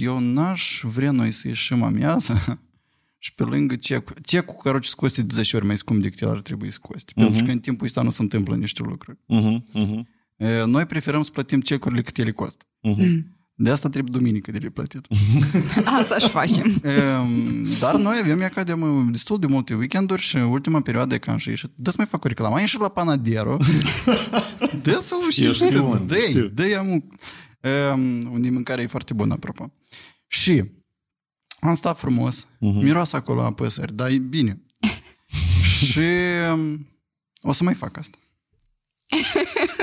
eu 0.00 0.18
n-aș 0.18 0.80
vrea 0.82 1.10
noi 1.10 1.30
să 1.30 1.48
ieșim 1.48 1.82
amiază 1.82 2.60
și 3.18 3.34
pe 3.34 3.42
lângă 3.42 3.76
cecul. 3.76 4.16
Cecul, 4.22 4.56
caroce, 4.62 4.88
scoste 4.88 5.22
de 5.22 5.34
10 5.34 5.56
ori 5.56 5.66
mai 5.66 5.78
scump 5.78 6.02
decât 6.02 6.20
el 6.20 6.28
ar 6.28 6.40
trebui 6.40 6.72
scoste. 6.72 7.12
Uh-huh. 7.12 7.24
Pentru 7.24 7.44
că 7.44 7.50
în 7.50 7.58
timpul 7.58 7.86
ăsta 7.86 8.02
nu 8.02 8.10
se 8.10 8.22
întâmplă 8.22 8.56
niște 8.56 8.82
lucruri. 8.82 9.18
Uh-huh. 9.18 9.56
Uh-huh. 9.74 10.64
Noi 10.66 10.86
preferăm 10.86 11.22
să 11.22 11.30
plătim 11.30 11.60
cecurile 11.60 12.02
cât 12.02 12.18
ele 12.18 12.32
costă. 12.32 12.64
Uh-huh. 12.64 13.36
De 13.60 13.70
asta 13.70 13.88
trebuie 13.88 14.12
duminică 14.18 14.50
de 14.50 14.58
le 14.58 14.68
plătit. 14.68 15.06
asta 15.98 16.14
aș 16.14 16.24
facem. 16.24 16.80
Dar 17.80 17.96
noi 17.96 18.18
avem, 18.22 18.40
ea 18.40 18.64
de 18.64 18.74
destul 19.10 19.38
de 19.38 19.46
multe 19.46 19.74
weekenduri 19.74 20.22
și 20.22 20.36
ultima 20.36 20.80
perioadă 20.80 21.14
e 21.14 21.18
ca 21.18 21.36
și 21.36 21.48
ieșit. 21.48 21.70
Dă 21.74 21.90
să 21.90 21.96
mai 21.98 22.06
fac 22.06 22.24
o 22.24 22.28
reclamă. 22.28 22.54
Ai 22.54 22.60
ieșit 22.60 22.80
la 22.80 22.88
Panadero. 22.88 23.56
Dă 24.82 24.98
să-l 25.00 25.30
și 25.30 25.42
dă-i, 26.06 26.50
dă-i 26.54 26.74
amuc. 26.74 27.04
Ehm, 27.60 28.28
Unde 28.32 28.50
mâncarea 28.50 28.84
e 28.84 28.86
foarte 28.86 29.12
bună, 29.14 29.32
apropo. 29.32 29.72
Și 30.26 30.64
am 31.60 31.74
stat 31.74 31.98
frumos. 31.98 32.48
Mhm. 32.58 32.78
Miroase 32.82 33.16
acolo 33.16 33.42
a 33.42 33.52
păsări, 33.52 33.94
dar 33.94 34.10
e 34.10 34.18
bine. 34.18 34.62
și 35.84 36.00
um, 36.52 36.88
o 37.40 37.52
să 37.52 37.64
mai 37.64 37.74
fac 37.74 37.96
asta. 37.96 38.18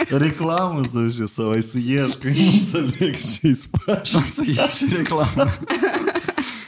Reclamă 0.10 0.86
să 0.86 1.10
și 1.10 1.26
sau 1.26 1.50
ai 1.52 1.62
să 1.64 1.80
ieși, 1.80 2.18
că 2.18 2.28
eu 2.28 2.44
nu 2.44 2.52
înțeleg 2.52 3.16
ce-i 3.16 3.54
spune. 3.54 4.02
Și 4.04 4.16
am 4.16 4.26
să 4.28 4.44
ies 4.46 4.76
și 4.76 4.96
reclamă. 4.96 5.46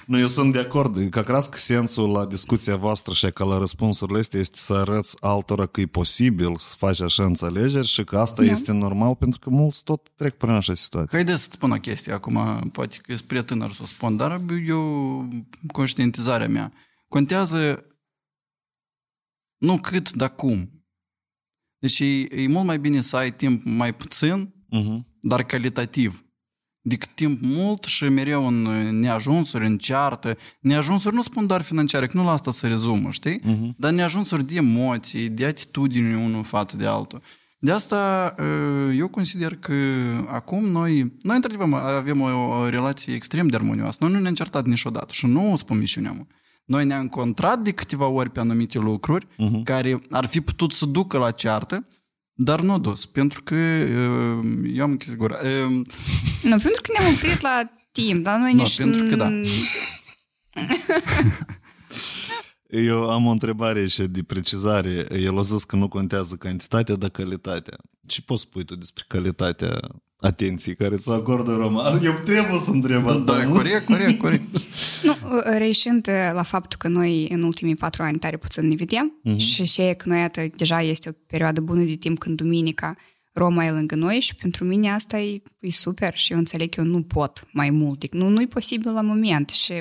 Nu, 0.07 0.19
eu 0.19 0.27
sunt 0.27 0.53
de 0.53 0.59
acord. 0.59 1.09
Ca 1.09 1.23
cresc 1.23 1.55
sensul 1.57 2.11
la 2.11 2.25
discuția 2.25 2.75
voastră 2.75 3.13
și 3.13 3.31
ca 3.31 3.43
la 3.43 3.57
răspunsurile 3.57 4.19
astea 4.19 4.39
este 4.39 4.57
să 4.57 4.73
arăți 4.73 5.17
altora 5.19 5.65
că 5.65 5.81
e 5.81 5.85
posibil 5.85 6.57
să 6.57 6.73
faci 6.77 6.99
așa 7.01 7.23
înțelegeri 7.23 7.87
și 7.87 8.03
că 8.03 8.17
asta 8.19 8.43
Da. 8.43 8.51
este 8.51 8.71
normal 8.71 9.15
pentru 9.15 9.39
că 9.39 9.49
mulți 9.49 9.83
tot 9.83 10.09
trec 10.15 10.37
prin 10.37 10.51
așa 10.51 10.73
situație. 10.73 11.17
Haideți 11.17 11.43
să 11.43 11.49
spun 11.51 11.71
o 11.71 11.75
chestie 11.79 12.13
acum, 12.13 12.69
poate 12.71 12.97
că 13.01 13.15
sunt 13.15 13.27
prea 13.27 13.43
tânăr 13.43 13.71
să 13.71 13.79
o 13.83 13.85
spun, 13.85 14.17
dar 14.17 14.41
eu, 14.67 15.27
conștientizarea 15.71 16.47
mea, 16.47 16.73
contează 17.07 17.85
nu 19.57 19.77
cât, 19.79 20.11
dar 20.11 20.35
cum. 20.35 20.71
Deci 21.79 21.99
e, 21.99 22.05
e 22.21 22.47
mult 22.47 22.65
mai 22.65 22.79
bine 22.79 23.01
să 23.01 23.15
ai 23.17 23.33
timp 23.35 23.63
mai 23.65 23.95
puțin, 23.95 24.53
Mhm. 24.69 25.07
dar 25.21 25.43
calitativ, 25.43 26.25
decât 26.87 27.09
timp 27.15 27.39
mult 27.41 27.83
și 27.83 28.03
mereu 28.03 28.47
în 28.47 28.61
neajunsuri, 28.99 29.65
în 29.65 29.77
ceartă. 29.77 30.37
Neajunsuri 30.59 31.15
nu 31.15 31.21
spun 31.21 31.47
doar 31.47 31.61
financiare, 31.61 32.07
că 32.07 32.17
nu 32.17 32.23
la 32.23 32.31
asta 32.31 32.51
se 32.51 32.67
rezumă, 32.67 33.09
știi? 33.11 33.39
Mhm. 33.43 33.75
Dar 33.77 33.91
neajunsuri 33.91 34.47
de 34.47 34.55
emoții, 34.55 35.29
de 35.29 35.45
atitudini 35.45 36.13
unul 36.13 36.43
față 36.43 36.77
de 36.77 36.85
altul. 36.85 37.21
De 37.59 37.71
asta 37.71 38.35
eu 38.95 39.07
consider 39.07 39.55
că 39.55 39.73
acum 40.31 40.65
noi, 40.65 41.13
noi 41.21 41.35
într-adevăr 41.35 41.67
avem 41.73 42.21
o, 42.21 42.29
o 42.29 42.69
relație 42.69 43.13
extrem 43.13 43.47
de 43.47 43.55
armonioasă. 43.55 43.97
Noi 44.01 44.11
nu 44.11 44.19
ne-am 44.19 44.33
certat 44.33 44.65
niciodată 44.65 45.07
și 45.11 45.25
nu 45.25 45.51
o 45.51 45.55
spun 45.55 45.77
misiunea 45.77 46.11
mă. 46.11 46.25
Noi 46.65 46.85
ne-am 46.85 47.01
încontrat 47.01 47.59
de 47.59 47.71
câteva 47.71 48.07
ori 48.07 48.29
pe 48.29 48.39
anumite 48.39 48.77
lucruri 48.79 49.27
Mhm. 49.37 49.63
care 49.63 50.01
ar 50.09 50.25
fi 50.25 50.41
putut 50.41 50.71
să 50.71 50.85
ducă 50.85 51.17
la 51.17 51.31
ceartă, 51.31 51.87
dar 52.39 52.61
nu 52.61 52.73
a 52.73 52.77
dus, 52.77 53.05
pentru 53.05 53.43
că 53.43 53.55
uh, 53.55 54.69
eu 54.73 54.83
am 54.83 54.91
închis 54.91 55.15
gura. 55.15 55.37
Uh, 55.43 55.85
Nu, 56.43 56.57
pentru 56.57 56.81
că 56.81 56.91
ne-am 56.97 57.13
oprit 57.13 57.41
la 57.41 57.71
timp, 57.91 58.23
dar 58.23 58.39
noi 58.39 58.53
Nu, 58.53 58.61
nici... 58.61 58.77
pentru 58.77 59.03
că 59.03 59.15
da. 59.15 59.31
Eu 62.69 63.09
am 63.09 63.25
o 63.25 63.31
întrebare 63.31 63.87
și 63.87 64.03
de 64.03 64.23
precizare. 64.23 65.07
El 65.11 65.37
a 65.37 65.41
zis 65.41 65.63
că 65.63 65.75
nu 65.75 65.87
contează 65.87 66.35
cantitatea, 66.35 66.95
dar 66.95 67.09
calitatea. 67.09 67.77
Ce 68.07 68.21
poți 68.21 68.41
spui 68.41 68.65
tu 68.65 68.75
despre 68.75 69.03
calitatea 69.07 69.79
atenției 70.19 70.75
care 70.75 70.95
ți-o 70.97 71.11
acordă 71.13 71.55
Roma? 71.55 71.83
Eu 72.03 72.13
trebuie 72.25 72.59
să 72.59 72.69
întreb 72.71 73.07
asta. 73.07 73.37
da, 73.37 73.43
nu? 73.43 73.53
corect, 73.53 73.85
corect, 73.85 74.19
corect. 74.19 74.43
Nu, 75.03 75.13
reișind 75.57 76.07
uh, 76.07 76.29
la 76.33 76.43
faptul 76.43 76.79
că 76.79 76.87
noi 76.87 77.27
în 77.29 77.43
ultimii 77.43 77.75
patru 77.75 78.03
ani 78.03 78.17
tare 78.19 78.37
puțin 78.37 78.67
ne 78.67 78.75
vedem 78.75 79.19
Mhm. 79.23 79.37
și 79.37 79.65
și 79.65 79.81
e 79.81 79.93
că 79.93 80.09
noi, 80.09 80.19
iată, 80.19 80.45
deja 80.55 80.81
este 80.81 81.09
o 81.09 81.11
perioadă 81.27 81.61
bună 81.61 81.81
de 81.83 81.93
timp 81.95 82.17
când 82.19 82.35
duminica 82.37 82.95
Roma 83.33 83.65
e 83.65 83.71
lângă 83.71 83.95
noi 83.95 84.19
și 84.19 84.35
pentru 84.35 84.63
mine 84.65 84.91
asta 84.91 85.19
e, 85.19 85.41
e 85.59 85.69
super 85.69 86.15
și 86.15 86.31
eu 86.31 86.37
înțeleg 86.37 86.69
că 86.75 86.81
eu 86.81 86.87
nu 86.87 87.01
pot 87.03 87.47
mai 87.51 87.69
mult. 87.69 87.95
Adică 87.97 88.17
Nu, 88.17 88.29
nu-i 88.29 88.47
posibil 88.47 88.91
la 88.93 89.01
moment 89.01 89.49
și 89.49 89.73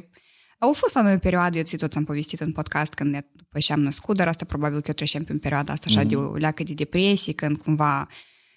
au 0.59 0.73
fost 0.73 0.95
la 0.95 1.03
noi 1.03 1.15
o 1.15 1.19
perioadă, 1.19 1.57
eu 1.57 1.63
ți 1.63 1.77
tot 1.77 1.93
am 1.95 2.05
povestit 2.05 2.41
în 2.41 2.53
podcast 2.53 2.93
când 2.95 3.11
ne- 3.13 3.27
după 3.33 3.59
ce 3.59 3.73
am 3.73 3.81
născut, 3.81 4.17
dar 4.17 4.29
asta 4.29 4.45
probabil 4.45 4.77
că 4.79 4.85
eu 4.87 4.95
trecem 4.95 5.25
prin 5.25 5.39
perioada 5.39 5.73
asta 5.73 5.87
așa 5.89 6.03
de 6.03 6.17
o 6.17 6.35
leacă 6.37 6.63
de 6.63 6.73
depresie, 6.73 7.33
când 7.33 7.57
cumva 7.57 8.09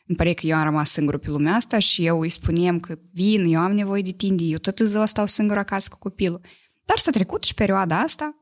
îmi 0.10 0.18
pare 0.18 0.34
că 0.34 0.46
eu 0.46 0.58
am 0.58 0.64
rămas 0.64 0.90
singură 0.90 1.18
pe 1.18 1.30
lumea 1.30 1.54
asta 1.54 1.80
și 1.80 2.06
eu 2.06 2.20
îi 2.20 2.30
spuneam 2.30 2.80
că 2.80 3.00
vin, 3.14 3.46
eu 3.46 3.60
am 3.60 3.72
nevoie 3.72 4.02
de 4.02 4.12
tine, 4.12 4.44
eu 4.44 4.58
tot 4.58 4.80
ziua 4.84 5.06
stau 5.06 5.26
singură 5.26 5.60
acasă 5.60 5.88
cu 5.92 5.98
copilul. 5.98 6.42
Dar 6.86 6.98
s-a 6.98 7.12
trecut 7.12 7.44
și 7.44 7.54
perioada 7.54 8.00
asta. 8.00 8.36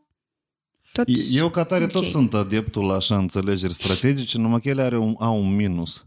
Tot 0.91 1.07
Eu 1.31 1.49
ca 1.49 1.63
tare 1.63 1.87
tot 1.87 2.01
ok. 2.01 2.07
sunt 2.07 2.33
adeptul 2.33 2.85
la 2.85 2.95
așa 2.95 3.17
înțelegeri 3.17 3.73
strategice, 3.73 4.37
numai 4.37 4.61
că 4.61 4.69
ele 4.69 4.81
are 4.81 4.97
un, 4.97 5.15
au 5.19 5.41
un 5.41 5.55
minus. 5.55 6.05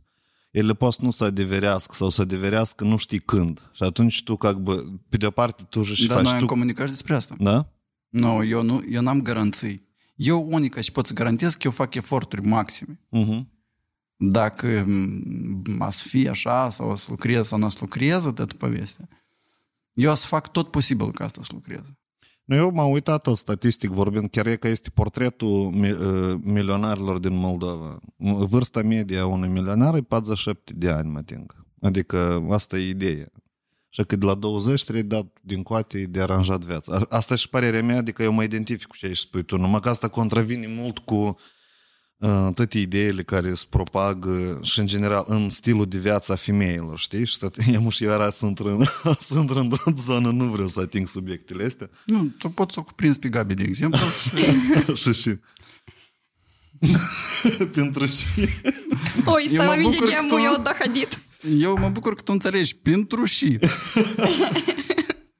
Ele 0.51 0.75
pot 0.75 1.01
nu 1.01 1.11
să 1.11 1.25
adeverească 1.25 1.95
sau 1.95 2.11
să 2.11 2.21
adeverească 2.21 2.85
nu 2.85 2.97
știi 2.97 3.19
când. 3.19 3.71
Și 3.73 3.83
atunci 3.83 4.23
tu, 4.23 4.37
ca, 4.37 4.53
bă, 4.53 4.85
pe 5.09 5.17
de-o 5.17 5.31
parte, 5.31 5.63
tu 5.69 5.83
și 5.83 6.07
Dar 6.07 6.17
faci 6.17 6.25
noi 6.25 6.35
am 6.35 6.41
tu... 6.41 6.47
comunicat 6.47 6.87
și 6.87 6.93
despre 6.93 7.15
asta. 7.15 7.35
Da? 7.39 7.73
Nu, 8.09 8.45
eu, 8.45 8.63
nu, 8.63 8.83
eu 8.91 9.03
n-am 9.03 9.23
garanții. 9.23 9.89
Eu 10.15 10.49
unica 10.51 10.81
și 10.81 10.93
pot 10.93 11.07
să 11.07 11.13
garantez 11.13 11.53
că 11.53 11.61
eu 11.65 11.71
fac 11.71 11.95
eforturi 11.95 12.47
maxime. 12.47 13.01
Uh-huh. 13.17 13.59
Dacă 14.23 14.85
m, 14.87 15.77
a 15.83 15.91
să 15.91 16.05
fie 16.09 16.29
așa, 16.29 16.71
sau 16.71 16.91
o 16.91 16.95
să 16.95 17.07
lucrez 17.11 17.47
sau 17.47 17.59
nu 17.59 17.67
o 17.67 17.69
să 17.69 17.77
lucrez, 17.81 18.27
atât 18.27 18.53
povestea. 18.53 19.09
Eu 19.93 20.11
o 20.11 20.15
să 20.15 20.27
fac 20.27 20.51
tot 20.53 20.71
posibil 20.71 21.13
ca 21.13 21.25
asta 21.25 21.43
să 21.43 21.51
lucrez. 21.55 21.83
Nu, 22.45 22.57
eu 22.57 22.71
m-am 22.71 22.91
uitat 22.91 23.23
tot 23.23 23.37
statistic 23.37 23.91
vorbind, 23.91 24.31
chiar 24.31 24.47
e 24.47 24.57
că 24.57 24.69
este 24.69 24.91
portretul 24.91 25.71
mi- 25.71 25.91
uh, 25.91 26.35
milionarilor 26.43 27.19
din 27.19 27.35
Moldova. 27.37 28.01
Vârsta 28.17 28.83
medie 28.83 29.19
a 29.19 29.27
unui 29.27 29.49
milionar 29.49 29.95
e 29.95 30.01
47 30.01 30.73
de 30.77 30.91
ani, 30.91 31.11
mă 31.11 31.19
ating. 31.19 31.65
Adică 31.81 32.47
asta 32.51 32.79
e 32.79 32.89
ideea. 32.89 33.29
Și 33.89 34.05
că 34.05 34.17
de 34.17 34.25
la 34.27 34.35
20 34.35 34.83
trebuie 34.83 35.03
dat 35.05 35.39
din 35.41 35.63
coate 35.63 36.05
de 36.05 36.21
aranjat 36.21 36.61
viața. 36.65 36.97
A- 36.97 37.17
Asta 37.17 37.35
e 37.35 37.37
și 37.37 37.49
părerea 37.49 37.83
mea, 37.83 37.97
adică 37.97 38.23
eu 38.23 38.33
mă 38.33 38.43
identific 38.43 38.87
cu 38.87 38.97
ce 38.97 39.07
ai 39.07 39.17
spui 39.17 39.43
tu, 39.45 39.57
numai 39.59 39.81
că 39.81 39.89
asta 39.89 40.09
contravine 40.09 40.67
mult 40.67 40.99
cu 40.99 41.15
uh, 41.15 41.35
toate 42.54 42.78
ideile 42.80 43.24
care 43.24 43.54
se 43.54 43.66
propagă 43.70 44.60
și 44.64 44.80
în 44.80 44.88
general 44.88 45.26
în 45.28 45.50
stilul 45.50 45.86
de 45.88 45.98
viață 45.98 46.32
a 46.32 46.36
femeilor, 46.36 47.00
știi? 47.00 47.26
Și 47.26 47.38
tot, 47.38 47.56
eu 47.72 47.90
și 47.90 48.04
iarăși 48.04 48.36
sunt, 48.38 48.60
în, 48.60 48.84
sunt 49.20 49.50
într-o 49.50 49.92
zonă, 49.98 50.32
nu 50.32 50.46
vreau 50.46 50.68
să 50.68 50.80
ating 50.80 51.08
subiectele 51.08 51.64
astea. 51.64 51.90
Nu, 52.06 52.24
tu 52.38 52.50
poți 52.50 52.74
să 52.74 52.80
o 52.80 52.84
cuprinzi 52.84 53.20
pe 53.20 53.30
Gabi, 53.30 53.54
de 53.54 53.64
exemplu, 53.64 54.00
și 54.96 54.96
și 54.96 55.14
și. 55.22 55.40
Pentru 57.72 58.06
și. 58.06 58.26
Ой, 59.26 59.48
Eu 59.52 59.56
mă 59.56 59.64
стала 59.64 59.76
bucur 59.82 60.08
видеть, 60.08 60.10
că 60.10 60.14
ему 60.16 60.28
tu- 60.28 60.42
eu 60.44 60.62
доходит. 60.64 61.20
eu 61.60 61.78
mă 61.78 61.90
bucur 61.90 62.16
că 62.16 62.22
tu 62.22 62.32
înțelegi. 62.32 62.76
Pentru 62.76 63.26
și. 63.26 63.58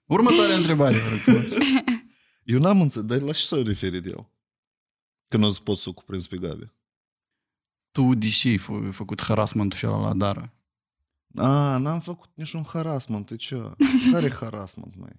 Următoarea 0.06 0.56
întrebare. 0.56 0.96
vă 1.26 1.32
rog. 1.32 1.42
Eu 2.44 2.60
n-am 2.60 2.82
înțeles, 2.82 3.06
dar 3.08 3.20
la 3.20 3.32
ce 3.32 3.46
s-a 3.46 3.62
referit 3.66 4.06
el? 4.06 4.30
Că 5.31 5.37
nu 5.37 5.47
o 5.47 5.49
să 5.49 5.61
pot 5.61 5.77
să 5.79 5.89
o 5.89 5.93
cuprins 5.93 6.27
pe 6.27 6.37
Gabi. 6.37 6.71
Tu 7.93 8.15
de 8.15 8.29
ce 8.29 8.49
ai 8.49 8.59
fă- 8.59 8.91
făcut 8.91 9.23
harassment-ul 9.23 9.79
și 9.79 9.87
ăla 9.87 9.99
la 9.99 10.15
Dara? 10.15 10.53
A, 11.37 11.77
n-am 11.77 12.01
făcut 12.01 12.29
niciun 12.35 12.65
harassment, 12.69 13.27
tu 13.27 13.37
ce? 13.37 13.63
Care 14.13 14.31
harassment, 14.33 14.95
mai? 14.97 15.11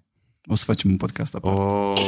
O 0.46 0.56
să 0.56 0.64
facem 0.66 0.90
un 0.92 0.98
podcast 0.98 1.36
aparte. 1.36 1.60
Oh, 1.60 2.00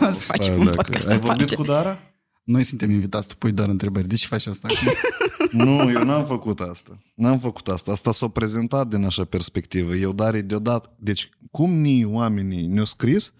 O 0.08 0.12
să 0.12 0.24
facem 0.24 0.58
un 0.60 0.70
podcast 0.74 1.06
Ai 1.08 1.18
vorbit 1.18 1.30
aparte. 1.42 1.54
cu 1.54 1.62
Dara? 1.62 1.98
Noi 2.44 2.62
suntem 2.62 2.90
invitați, 2.90 3.28
tu 3.28 3.36
pui 3.36 3.52
doar 3.52 3.68
întrebări. 3.68 4.08
De 4.08 4.14
ce 4.14 4.26
faci 4.26 4.46
asta? 4.46 4.68
Nu, 5.52 5.90
eu 5.90 6.04
n-am 6.04 6.24
făcut 6.24 6.60
asta. 6.60 6.98
N-am 7.14 7.38
făcut 7.38 7.68
asta. 7.68 7.92
Asta 7.92 8.12
s-a 8.12 8.28
prezentat 8.28 8.88
din 8.88 9.04
așa 9.04 9.24
perspectivă. 9.24 9.94
Eu, 9.94 10.12
dar 10.12 10.40
deodată... 10.40 10.96
Deci, 10.98 11.28
cum 11.50 11.70
ni 11.74 12.04
oamenii 12.04 12.66
ne-au 12.66 12.84
scris, 12.84 13.32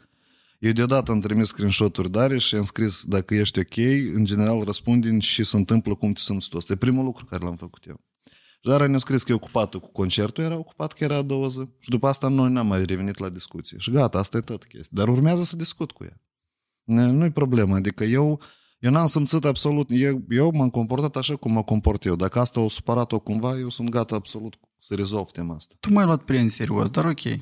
eu 0.62 0.72
deodată 0.72 1.10
am 1.10 1.20
trimis 1.20 1.46
screenshot-uri 1.46 2.10
Dare 2.10 2.38
și 2.38 2.54
am 2.54 2.64
scris 2.64 3.04
dacă 3.04 3.34
ești 3.34 3.58
ok, 3.58 3.76
în 4.14 4.24
general 4.24 4.62
răspundem 4.62 5.20
și 5.20 5.44
se 5.44 5.56
întâmplă 5.56 5.94
cum 5.94 6.12
te 6.12 6.20
simți 6.20 6.48
tu. 6.48 6.56
Asta 6.56 6.72
e 6.72 6.76
primul 6.76 7.04
lucru 7.04 7.24
care 7.24 7.44
l-am 7.44 7.56
făcut 7.56 7.86
eu. 7.86 8.00
Și 8.50 8.68
Dara 8.68 8.86
ne-a 8.86 8.98
scris 8.98 9.22
că 9.22 9.32
e 9.32 9.34
ocupată 9.34 9.78
cu 9.78 9.90
concertul, 9.90 10.44
era 10.44 10.56
ocupat 10.56 10.92
că 10.92 11.04
era 11.04 11.16
a 11.16 11.22
doua 11.22 11.48
zi. 11.48 11.68
Și 11.78 11.90
după 11.90 12.06
asta 12.06 12.28
noi 12.28 12.50
n-am 12.50 12.66
mai 12.66 12.84
revenit 12.84 13.18
la 13.18 13.28
discuție. 13.28 13.78
Și 13.78 13.90
gata, 13.90 14.18
asta 14.18 14.36
e 14.36 14.40
tot 14.40 14.64
chestia. 14.64 14.90
Dar 14.90 15.08
urmează 15.08 15.42
să 15.42 15.56
discut 15.56 15.90
cu 15.90 16.04
ea. 16.04 16.20
Ne- 16.82 17.10
Nu-i 17.10 17.30
problemă. 17.30 17.74
Adică 17.74 18.04
eu, 18.04 18.40
eu 18.78 18.90
n-am 18.90 19.06
simțit 19.06 19.44
absolut... 19.44 19.86
Eu, 19.90 20.24
eu 20.28 20.50
m-am 20.54 20.70
comportat 20.70 21.16
așa 21.16 21.36
cum 21.36 21.52
mă 21.52 21.62
comport 21.62 22.04
eu. 22.04 22.16
Dacă 22.16 22.38
asta 22.38 22.60
o 22.60 22.68
supărat-o 22.68 23.18
cumva, 23.18 23.58
eu 23.58 23.68
sunt 23.68 23.88
gata 23.88 24.14
absolut 24.14 24.56
să 24.84 24.94
rezolv 24.94 25.30
tema 25.30 25.54
asta. 25.54 25.74
Tu 25.80 25.92
m-ai 25.92 26.04
luat 26.04 26.22
prea 26.22 26.40
în 26.40 26.48
serios, 26.48 26.90
dar 26.90 27.04
ok. 27.04 27.20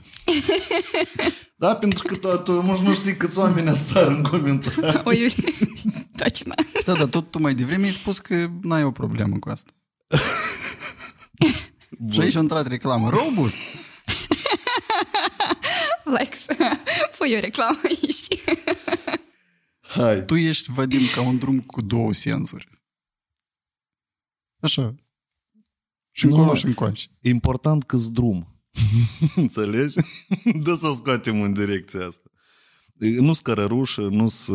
da, 1.63 1.77
pentru 1.77 2.07
că 2.07 2.17
tu, 2.17 2.37
tu 2.37 2.63
nu 2.63 2.95
știi 2.95 3.17
câți 3.17 3.39
oameni 3.39 3.77
sar 3.77 4.07
în 4.07 4.23
comentarii. 4.23 5.01
Oi, 5.09 5.35
da, 5.85 6.01
tacina. 6.17 6.55
Da, 6.85 6.93
dar 6.93 7.07
tot 7.07 7.31
tu 7.31 7.39
mai 7.39 7.55
devreme 7.55 7.85
ai 7.85 7.93
spus 7.93 8.19
că 8.19 8.51
n-ai 8.63 8.85
o 8.85 8.91
problemă 8.91 9.39
cu 9.39 9.49
asta. 9.49 9.71
Și 12.13 12.21
aici 12.21 12.37
a 12.37 12.41
intrat 12.41 12.67
reclamă. 12.67 13.11
Robust! 13.11 13.57
Flex, 16.05 16.45
pui 17.19 17.37
o 17.37 17.41
reclamă 17.41 17.79
aici. 17.85 18.43
Hai. 19.81 20.25
Tu 20.25 20.37
ești, 20.37 20.73
Vadim, 20.73 21.07
ca 21.15 21.21
un 21.21 21.39
drum 21.39 21.61
cu 21.61 21.81
două 21.81 22.13
sensuri. 22.13 22.69
Așa. 24.61 24.95
Și 26.21 26.27
Nu, 26.27 26.33
încolo 26.33 26.51
mă. 26.53 26.57
și 26.59 26.67
încoace. 26.67 27.07
Important 27.21 27.83
că 27.85 27.97
drum. 28.13 28.63
Înțelegi? 29.37 29.97
Dă 30.63 30.75
să 30.75 30.87
o 30.87 30.93
scoatem 30.95 31.43
în 31.43 31.53
direcția 31.53 32.07
asta. 32.07 32.31
Nu 32.99 33.33
scărărușă, 33.33 34.01
nu 34.11 34.29
să... 34.29 34.55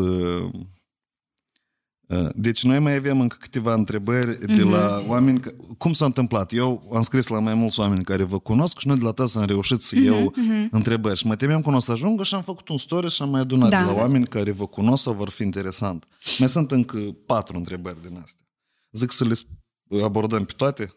Deci 2.34 2.62
noi 2.64 2.78
mai 2.78 2.94
avem 2.94 3.20
încă 3.20 3.36
câteva 3.40 3.74
întrebări 3.74 4.38
de 4.56 4.62
la 4.62 5.02
oameni. 5.06 5.40
că- 5.40 5.52
Cum 5.78 5.92
s-a 5.92 6.04
întâmplat? 6.04 6.52
Eu 6.52 6.90
am 6.94 7.02
scris 7.02 7.26
la 7.26 7.38
mai 7.38 7.54
mulți 7.54 7.80
oameni 7.80 8.04
care 8.04 8.22
vă 8.22 8.38
cunosc 8.38 8.78
și 8.78 8.86
noi 8.86 8.96
de 8.96 9.02
la 9.04 9.12
tăi 9.12 9.26
am 9.34 9.44
reușit 9.44 9.80
să 9.82 9.98
iau 10.00 10.34
întrebări. 10.70 11.18
Și 11.18 11.26
mă 11.26 11.36
temeam 11.36 11.62
că 11.62 11.70
nu 11.70 11.76
o 11.76 11.80
să 11.80 11.92
ajungă 11.92 12.22
și 12.22 12.34
am 12.34 12.42
făcut 12.42 12.68
un 12.68 12.78
story 12.78 13.10
și 13.10 13.22
am 13.22 13.30
mai 13.30 13.40
adunat 13.40 13.70
Da. 13.70 13.78
de 13.84 13.90
la 13.90 13.92
oameni 13.96 14.26
care 14.26 14.50
vă 14.50 14.66
cunosc 14.66 15.02
sau 15.02 15.12
vor 15.14 15.28
fi 15.28 15.42
interesant. 15.42 16.06
Mai 16.38 16.48
sunt 16.48 16.70
încă 16.70 16.98
patru 17.26 17.56
întrebări 17.56 18.02
din 18.08 18.16
astea. 18.22 18.46
Zic 18.90 19.10
să 19.12 19.24
le 19.24 19.34
sp- 19.34 20.02
abordăm 20.02 20.44
pe 20.44 20.52
toate? 20.56 20.94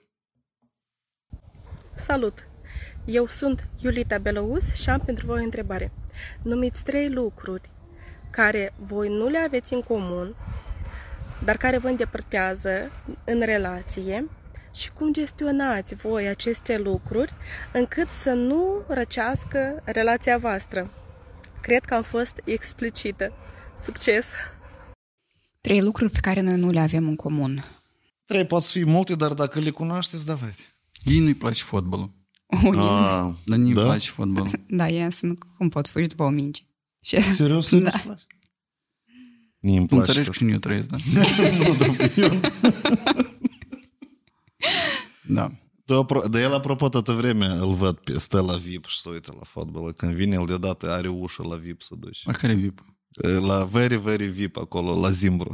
Salut! 2.03 2.47
Eu 3.05 3.27
sunt 3.27 3.67
Iulita 3.81 4.17
Belăus 4.17 4.73
și 4.73 4.89
am 4.89 4.99
pentru 4.99 5.25
voi 5.25 5.39
o 5.39 5.43
întrebare. 5.43 5.91
Numiți 6.41 6.83
trei 6.83 7.09
lucruri 7.09 7.69
care 8.29 8.73
voi 8.77 9.09
nu 9.09 9.27
le 9.27 9.37
aveți 9.37 9.73
în 9.73 9.81
comun, 9.81 10.35
dar 11.43 11.57
care 11.57 11.77
vă 11.77 11.87
îndepărtează 11.87 12.91
în 13.23 13.41
relație 13.41 14.29
și 14.75 14.91
cum 14.91 15.13
gestionați 15.13 15.95
voi 15.95 16.27
aceste 16.27 16.77
lucruri 16.77 17.33
încât 17.73 18.09
să 18.09 18.31
nu 18.31 18.83
răcească 18.87 19.81
relația 19.85 20.37
voastră. 20.37 20.89
Cred 21.61 21.85
că 21.85 21.93
am 21.93 22.03
fost 22.03 22.41
explicită. 22.45 23.33
Succes! 23.79 24.31
Trei 25.61 25.81
lucruri 25.81 26.11
pe 26.11 26.19
care 26.21 26.41
noi 26.41 26.55
nu 26.55 26.69
le 26.69 26.79
avem 26.79 27.07
în 27.07 27.15
comun. 27.15 27.65
Trei 28.25 28.45
pot 28.45 28.65
fi 28.65 28.85
multe, 28.85 29.15
dar 29.15 29.33
dacă 29.33 29.59
le 29.59 29.69
cunoașteți, 29.69 30.25
da, 30.25 30.33
vedeți. 30.33 30.78
Ei 31.03 31.19
nu-i 31.19 31.33
place 31.33 31.63
fotbalul. 31.63 32.13
Unii. 32.63 32.79
Ah, 32.79 33.29
Dar 33.45 33.57
nu-i 33.57 33.73
Da? 33.73 33.81
place 33.83 34.09
fotbalul. 34.09 34.49
Da, 34.67 34.87
e 34.89 35.09
sunt 35.09 35.43
cum 35.57 35.69
pot 35.69 35.87
fugi 35.87 36.07
după 36.07 36.23
o 36.23 36.29
minge. 36.29 36.61
Și 37.01 37.21
serios? 37.21 37.67
Serios 37.67 37.91
Da. 37.91 37.99
place? 38.03 38.23
Mie 39.61 39.77
îmi 39.77 39.87
Tu 39.87 39.95
place. 39.95 40.09
înțelegi 40.09 40.23
că- 40.25 40.31
cu 40.31 40.37
cine 40.37 40.51
eu 40.51 40.57
trăiesc, 40.59 40.89
da? 40.89 40.97
Da. 45.27 45.51
Tu, 45.85 46.03
apro- 46.05 46.27
Dar 46.29 46.41
el, 46.41 46.53
apropo, 46.53 46.89
toată 46.89 47.11
vremea 47.13 47.53
îl 47.53 47.73
văd 47.73 47.97
pe 47.97 48.19
stă 48.19 48.41
la 48.41 48.55
VIP 48.55 48.85
și 48.85 48.99
se 48.99 49.09
uită 49.09 49.33
la 49.37 49.43
fotbal. 49.43 49.91
Când 49.93 50.13
vine, 50.13 50.35
el 50.39 50.45
deodată 50.45 50.91
are 50.91 51.07
ușă 51.07 51.43
la 51.43 51.55
VIP 51.55 51.81
să 51.81 51.95
duci. 51.99 52.21
La 52.25 52.31
care 52.33 52.53
VIP? 52.53 52.83
La 53.39 53.63
very, 53.65 53.95
very 53.97 54.27
VIP 54.27 54.57
acolo, 54.57 54.99
la 54.99 55.09
Zimbru. 55.09 55.51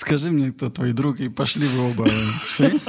Скажи 0.00 0.30
мне, 0.30 0.50
кто 0.52 0.68
твой 0.68 0.92
друг, 0.92 1.20
и 1.20 1.28
пошли 1.28 1.66
вы 1.66 1.80
оба. 1.90 2.04
Știi? 2.52 2.82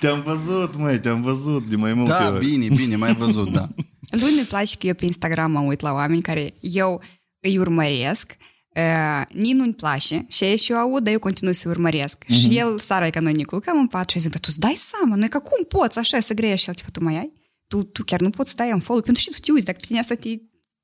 Te-am 0.00 0.22
văzut, 0.22 0.76
măi, 0.76 1.00
te-am 1.00 1.22
văzut 1.22 1.68
de 1.68 1.76
mai 1.76 1.94
multe 1.94 2.10
Da, 2.10 2.30
ori. 2.32 2.46
bine, 2.46 2.68
bine, 2.74 2.96
mai 2.96 3.14
văzut, 3.14 3.52
da. 3.52 3.68
lui 4.10 4.34
nu-i 4.34 4.44
place 4.44 4.76
că 4.76 4.86
eu 4.86 4.94
pe 4.94 5.04
Instagram 5.04 5.50
mă 5.50 5.60
uit 5.60 5.80
la 5.80 5.92
oameni 5.92 6.22
care 6.22 6.54
eu 6.60 7.02
îi 7.40 7.58
urmăresc, 7.58 8.36
uh, 8.76 9.22
nici 9.32 9.54
nu-mi 9.54 9.74
place 9.74 10.26
și 10.28 10.44
ei 10.44 10.56
și 10.56 10.72
eu 10.72 10.78
aud, 10.78 11.02
dar 11.02 11.12
eu 11.12 11.18
continui 11.18 11.54
să 11.54 11.68
urmăresc. 11.68 12.24
Mm-hmm. 12.24 12.38
Și 12.38 12.56
el, 12.58 12.78
Sara, 12.78 13.10
că 13.10 13.20
noi 13.20 13.32
ne 13.32 13.42
culcăm 13.42 13.78
în 13.78 13.86
pat 13.86 14.08
și 14.10 14.16
eu 14.16 14.22
zic, 14.22 14.30
dar 14.30 14.40
tu 14.40 14.46
îți 14.50 14.60
dai 14.60 14.74
seama, 14.90 15.16
noi 15.16 15.28
că 15.28 15.38
cum 15.38 15.64
poți 15.68 15.98
așa 15.98 16.20
să 16.20 16.34
grești? 16.34 16.60
Și 16.62 16.68
el, 16.68 16.74
tipo, 16.74 16.90
tu 16.92 17.02
mai 17.04 17.16
ai? 17.16 17.32
Tu, 17.68 17.82
tu 17.82 18.04
chiar 18.04 18.20
nu 18.20 18.30
poți 18.30 18.50
să 18.50 18.56
dai 18.56 18.72
un 18.72 18.80
follow, 18.80 19.02
pentru 19.02 19.22
că 19.24 19.30
și 19.30 19.36
tu 19.40 19.46
te 19.46 19.52
uiți, 19.52 19.64
dacă 19.64 19.78
pe 19.80 19.86
tine 19.86 19.98
asta 19.98 20.14
te, 20.14 20.28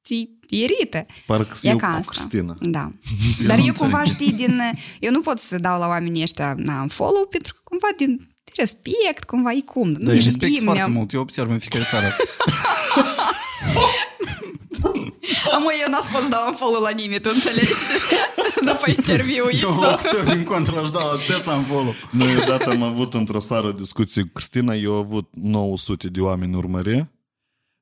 te, 0.08 0.16
te 0.48 0.56
irită. 0.56 1.06
Parcă 1.26 1.56
să 1.56 1.68
E 1.68 1.72
eu 1.72 1.78
ca 1.78 1.88
cu 1.88 1.96
asta. 1.98 2.12
Cristina. 2.12 2.56
Da. 2.60 2.92
Eu 3.42 3.46
Dar 3.48 3.58
nu 3.58 3.66
eu 3.66 3.74
cumva 3.74 4.00
înțeleg. 4.00 4.22
știi 4.32 4.46
din... 4.46 4.62
Eu 5.00 5.12
nu 5.12 5.22
pot 5.22 5.40
să 5.40 5.58
dau 5.58 5.80
la 5.80 5.88
oamenii 5.88 6.22
ăștia 6.22 6.54
na, 6.58 6.82
un 6.82 6.88
follow 6.88 7.28
pentru 7.30 7.54
că 7.54 7.60
cumva 7.64 7.88
din 7.98 8.30
respect, 8.56 9.24
cumva 9.24 9.52
e 9.52 9.62
cum. 9.62 9.92
Da, 9.94 9.98
nu 10.02 10.10
îi 10.10 10.16
respect 10.20 10.52
știm, 10.52 10.64
foarte 10.64 10.82
ne-am- 10.82 10.92
mult, 10.92 11.14
eu 11.14 11.22
observ 11.22 11.50
în 11.50 11.60
fiecare 11.60 11.84
seară. 11.84 12.08
A, 15.54 15.58
mă, 15.58 15.72
eu 15.82 15.92
n-am 15.92 16.02
să 16.06 16.12
pot 16.12 16.22
să 16.22 16.28
dau 16.30 16.48
un 16.48 16.54
follow 16.56 16.82
la 16.82 16.90
nimeni, 16.90 17.20
tu 17.22 17.30
înțelegi? 17.34 17.72
După 18.70 18.84
interviu, 18.98 19.36
Eu 19.36 19.48
Isu. 19.52 19.68
actor 19.84 20.24
din 20.34 20.44
contra 20.44 20.80
aș 20.82 20.90
da 20.90 21.00
atâția 21.00 21.54
în 21.54 21.64
follow. 21.64 21.94
Noi 22.12 22.36
odată 22.42 22.70
am 22.70 22.84
avut 22.84 23.14
într-o 23.14 23.40
seară 23.40 23.68
o 23.68 23.72
discuție 23.72 24.22
cu 24.22 24.30
Cristina, 24.34 24.74
eu 24.74 24.92
am 24.94 24.98
avut 25.00 25.30
900 25.34 26.08
de 26.08 26.20
oameni 26.20 26.56
urmări 26.56 27.08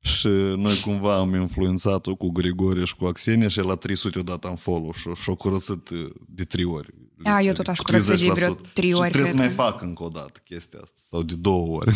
și 0.06 0.28
noi 0.56 0.80
cumva 0.84 1.16
am 1.18 1.34
influențat-o 1.34 2.16
cu 2.16 2.30
Grigore 2.30 2.86
și 2.86 2.96
cu 2.96 3.06
Axenia 3.06 3.48
și 3.48 3.60
la 3.60 3.76
300 3.76 4.20
odată 4.20 4.48
am 4.48 4.56
follow 4.56 4.94
și 4.94 5.10
și-o 5.22 5.36
curățit 5.36 5.90
de 6.28 6.44
trei 6.44 6.64
ori. 6.66 6.90
A, 7.24 7.42
eu 7.42 7.54
tot 7.54 7.68
aș 7.68 7.78
Cu 7.78 7.84
curăța 7.84 8.16
de 8.16 8.26
30%. 8.26 8.34
vreo 8.34 8.54
trei 8.74 8.90
Și 8.92 8.96
ori, 8.98 9.10
trebuie 9.10 9.32
să 9.32 9.38
cred 9.38 9.48
mai 9.48 9.56
că. 9.56 9.62
fac 9.62 9.82
încă 9.82 10.04
o 10.04 10.08
dată 10.10 10.42
chestia 10.44 10.80
asta 10.84 10.96
sau 11.10 11.24
de 11.24 11.34
două 11.36 11.76
ori. 11.76 11.96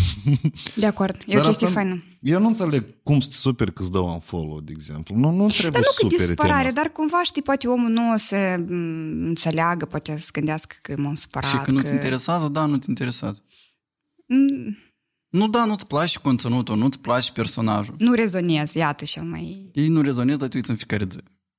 De 0.75 0.85
acord, 0.85 1.15
e 1.27 1.35
Dar 1.35 1.43
o 1.43 1.47
chestie 1.47 1.67
asta- 1.67 1.79
faină. 1.79 2.03
Eu 2.21 2.39
nu 2.39 2.47
înțeleg 2.47 2.85
cum 3.03 3.19
să 3.19 3.29
te 3.29 3.35
superi 3.35 3.73
că 3.73 3.81
îți 3.81 3.91
dau 3.91 4.07
un 4.13 4.19
follow, 4.19 4.59
de 4.61 4.71
exemplu. 4.75 5.15
Nu, 5.15 5.31
nu 5.31 5.47
trebuie 5.47 5.71
Dar 5.71 5.81
nu 5.81 5.87
să 5.91 5.99
cât 5.99 6.09
de 6.09 6.15
superi 6.15 6.35
tema 6.35 6.41
supărare, 6.41 6.67
asta. 6.67 6.81
dar 6.81 6.91
cumva, 6.91 7.23
știi, 7.23 7.41
poate 7.41 7.67
omul 7.67 7.89
nu 7.89 8.11
o 8.13 8.17
să 8.17 8.55
m, 8.67 8.71
înțeleagă, 9.27 9.85
poate 9.85 10.17
să 10.17 10.29
gândească 10.33 10.75
că 10.81 10.93
m-am 10.97 11.13
supărat. 11.15 11.49
Și 11.49 11.57
că 11.57 11.71
nu 11.71 11.81
te 11.81 11.87
că... 11.87 11.93
interesează, 11.93 12.47
da, 12.47 12.65
nu 12.65 12.77
te 12.77 12.85
interesează. 12.89 13.43
Mm, 14.25 14.77
Nu, 15.37 15.47
da, 15.47 15.65
nu-ți 15.65 15.87
place 15.87 16.19
conținutul, 16.19 16.77
nu-ți 16.77 16.99
place 16.99 17.31
personajul. 17.31 17.95
Nu 17.97 18.13
rezonez, 18.13 18.73
iată 18.73 19.03
cel 19.03 19.23
mai... 19.23 19.69
Ei 19.73 19.87
nu 19.87 20.01
rezonez, 20.01 20.35
dar 20.37 20.47
te 20.47 20.55
uiți 20.57 20.69
în 20.69 20.75
fiecare 20.75 21.07
zi. 21.11 21.17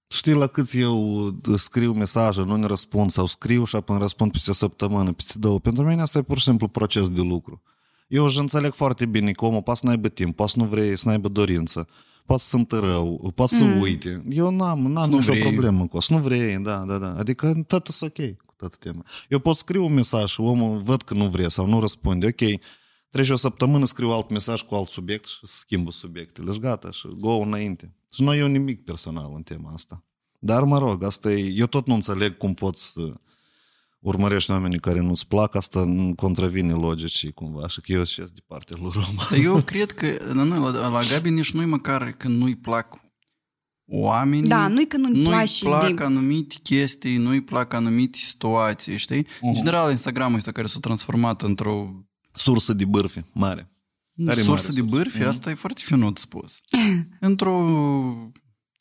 Știi 0.08 0.32
la 0.32 0.46
câți 0.46 0.78
eu 0.78 1.30
scriu 1.56 1.92
mesaje, 1.92 2.42
nu 2.42 2.56
ne 2.56 2.66
răspund 2.66 3.10
sau 3.10 3.26
scriu 3.26 3.64
și 3.64 3.76
apoi 3.76 3.94
îmi 3.94 4.04
răspund 4.04 4.32
peste 4.32 4.50
o 4.50 4.52
săptămână, 4.52 5.12
peste 5.12 5.38
două. 5.38 5.60
Pentru 5.60 5.84
mine 5.84 6.02
asta 6.02 6.18
e 6.18 6.22
pur 6.22 6.38
și 6.38 6.44
simplu 6.44 6.68
proces 6.68 7.10
de 7.10 7.20
lucru. 7.20 7.62
Eu 8.08 8.24
își 8.24 8.38
înțeleg 8.38 8.72
foarte 8.72 9.06
bine 9.06 9.32
că 9.32 9.44
omul 9.44 9.62
poate 9.62 9.80
să 9.80 9.86
n-aibă 9.86 10.08
timp, 10.08 10.36
poate 10.36 10.52
să 10.52 10.58
nu 10.58 10.64
vrei, 10.64 10.98
să 10.98 11.08
n-aibă 11.08 11.28
dorință, 11.28 11.86
poate 12.26 12.42
să 12.42 12.48
simtă 12.48 12.78
rău, 12.78 13.32
poate 13.34 13.54
să 13.54 13.64
Mm. 13.64 13.80
uite. 13.80 14.24
Eu 14.30 14.50
n-am, 14.50 14.80
n-am 14.92 15.04
Să 15.04 15.10
nu 15.10 15.16
nicio 15.16 15.32
vrei. 15.32 15.42
problemă 15.42 15.86
cu 15.86 15.96
asta. 15.96 16.14
Nu 16.14 16.20
vrei, 16.20 16.58
da, 16.62 16.84
da, 16.86 16.96
da. 16.98 17.14
Adică 17.18 17.64
tot 17.66 17.86
e 17.88 18.04
ok 18.04 18.36
cu 18.46 18.54
toată 18.56 18.76
tema. 18.80 19.04
Eu 19.28 19.38
pot 19.38 19.56
scriu 19.56 19.84
un 19.84 19.92
mesaj 19.92 20.30
și 20.30 20.40
omul 20.40 20.80
văd 20.82 21.02
că 21.02 21.14
nu 21.14 21.28
vrea 21.28 21.48
sau 21.48 21.66
nu 21.66 21.80
răspunde. 21.80 22.26
Ok, 22.26 22.60
trece 23.10 23.32
o 23.32 23.36
săptămână, 23.36 23.84
scriu 23.84 24.10
alt 24.10 24.30
mesaj 24.30 24.62
cu 24.62 24.74
alt 24.74 24.88
subiect 24.88 25.26
și 25.26 25.38
schimbă 25.42 25.90
subiectele 25.90 26.52
și 26.52 26.58
gata 26.58 26.90
și 26.90 27.08
go 27.18 27.30
înainte. 27.36 27.96
Și 28.12 28.22
nu 28.22 28.34
e 28.34 28.46
nimic 28.46 28.84
personal 28.84 29.32
în 29.34 29.42
tema 29.42 29.72
asta. 29.72 30.04
Dar 30.40 30.62
mă 30.62 30.78
rog, 30.78 31.02
asta 31.04 31.32
e, 31.32 31.52
eu 31.56 31.66
tot 31.66 31.86
nu 31.86 31.94
înțeleg 31.94 32.36
cum 32.36 32.54
poți 32.54 32.86
să 32.92 33.12
urmărești 34.00 34.50
oamenii 34.50 34.78
care 34.80 35.00
nu-ți 35.00 35.26
plac, 35.26 35.54
asta 35.54 35.84
nu 35.84 36.14
contravine 36.14 36.72
logicii 36.72 37.32
cumva, 37.32 37.62
așa 37.62 37.80
că 37.80 37.92
eu 37.92 38.04
sunt 38.04 38.30
de 38.30 38.40
partea 38.46 38.76
lui 38.80 38.90
Roma. 38.94 39.26
Dar 39.30 39.38
eu 39.38 39.62
cred 39.62 39.92
că 39.92 40.06
la 40.32 40.42
noi, 40.42 40.58
la, 40.58 40.88
la 40.88 41.00
Gabi, 41.12 41.30
nici 41.30 41.52
nu-i 41.52 41.64
măcar 41.64 42.12
că 42.12 42.28
nu-i 42.28 42.56
plac 42.56 42.98
oamenii 43.90 44.48
Da, 44.48 44.68
nu-i 44.68 44.86
că 44.86 44.96
nu-i 44.96 45.10
nu-i 45.12 45.24
place 45.24 45.64
plac 45.64 45.94
de- 45.96 46.02
anumite 46.02 46.54
chestii, 46.62 47.16
nu-i 47.16 47.40
plac 47.40 47.72
anumite 47.72 48.18
situații, 48.18 48.96
știi? 48.96 49.26
În 49.40 49.52
general, 49.52 49.90
Instagramul 49.90 50.36
ăsta 50.38 50.52
care 50.52 50.66
s-a 50.66 50.78
transformat 50.80 51.42
într-o 51.42 52.04
Sursă 52.38 52.72
de 52.72 52.84
bârfe 52.84 53.26
mare. 53.32 53.72
Tare 54.24 54.40
sursă 54.40 54.70
mare 54.70 54.82
de 54.82 54.88
bârfi, 54.96 55.18
Mhm. 55.18 55.28
asta 55.28 55.50
e 55.50 55.54
foarte 55.54 55.82
finut 55.84 56.18
spus. 56.18 56.58
Într-o... 57.20 57.58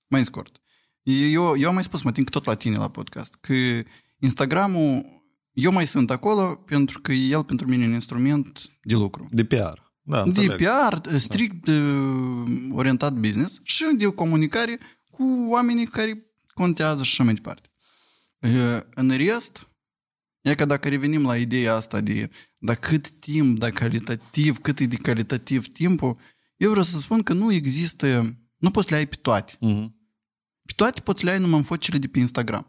Mai 0.08 0.26
scurt. 0.26 0.62
Eu, 1.04 1.58
eu 1.58 1.68
am 1.68 1.74
mai 1.74 1.84
spus, 1.84 2.02
mă 2.02 2.10
ating 2.10 2.30
tot 2.30 2.46
la 2.46 2.54
tine 2.56 2.78
la 2.78 2.90
podcast, 2.90 3.38
că 3.42 3.54
Instagramul, 4.20 5.06
eu 5.54 5.72
mai 5.72 5.88
sunt 5.88 6.12
acolo 6.12 6.56
pentru 6.56 7.02
că 7.02 7.12
el 7.12 7.44
pentru 7.44 7.68
mine 7.68 7.84
e 7.84 7.88
un 7.88 7.94
instrument 7.94 8.70
de 8.84 8.94
lucru. 8.96 9.28
De 9.30 9.46
PR. 9.46 9.80
Da, 10.02 10.24
De 10.24 10.28
înțeleg. 10.30 10.56
PR, 10.56 11.16
strict 11.18 11.66
de, 11.66 11.80
orientat 12.72 13.14
business 13.14 13.60
și 13.64 13.86
de 13.98 14.06
comunicare 14.06 14.80
cu 15.12 15.46
oamenii 15.50 15.86
care 15.86 16.26
contează 16.54 17.04
și 17.04 17.10
așa 17.12 17.24
mai 17.24 17.34
departe. 17.34 17.70
E, 18.40 18.88
În 18.94 19.10
rest, 19.10 19.70
e 20.47 20.55
că 20.55 20.65
dacă 20.65 20.89
revenim 20.89 21.27
la 21.27 21.37
ideea 21.37 21.75
asta 21.75 22.01
de 22.01 22.31
da 22.59 22.75
cât 22.75 23.11
timp, 23.11 23.59
da 23.59 23.71
calitativ, 23.71 24.59
cât 24.59 24.79
e 24.79 24.87
de 24.87 24.97
calitativ 24.97 25.67
timpul, 25.67 26.19
eu 26.57 26.69
vreau 26.69 26.85
să 26.85 27.01
spun 27.01 27.23
că 27.23 27.33
nu 27.33 27.53
există, 27.53 28.37
nu 28.57 28.71
poți 28.71 28.89
să 28.89 28.95
le 28.95 29.01
ai 29.01 29.07
pe 29.07 29.17
toate. 29.17 29.53
Mhm. 29.61 30.01
Pe 30.63 30.73
toate 30.77 31.01
poți 31.01 31.21
să 31.21 31.27
le 31.27 31.33
ai 31.33 31.39
numai 31.39 31.59
în 31.59 31.65
fotele 31.65 31.99
de 31.99 32.09
pe 32.09 32.19
Instagram. 32.19 32.67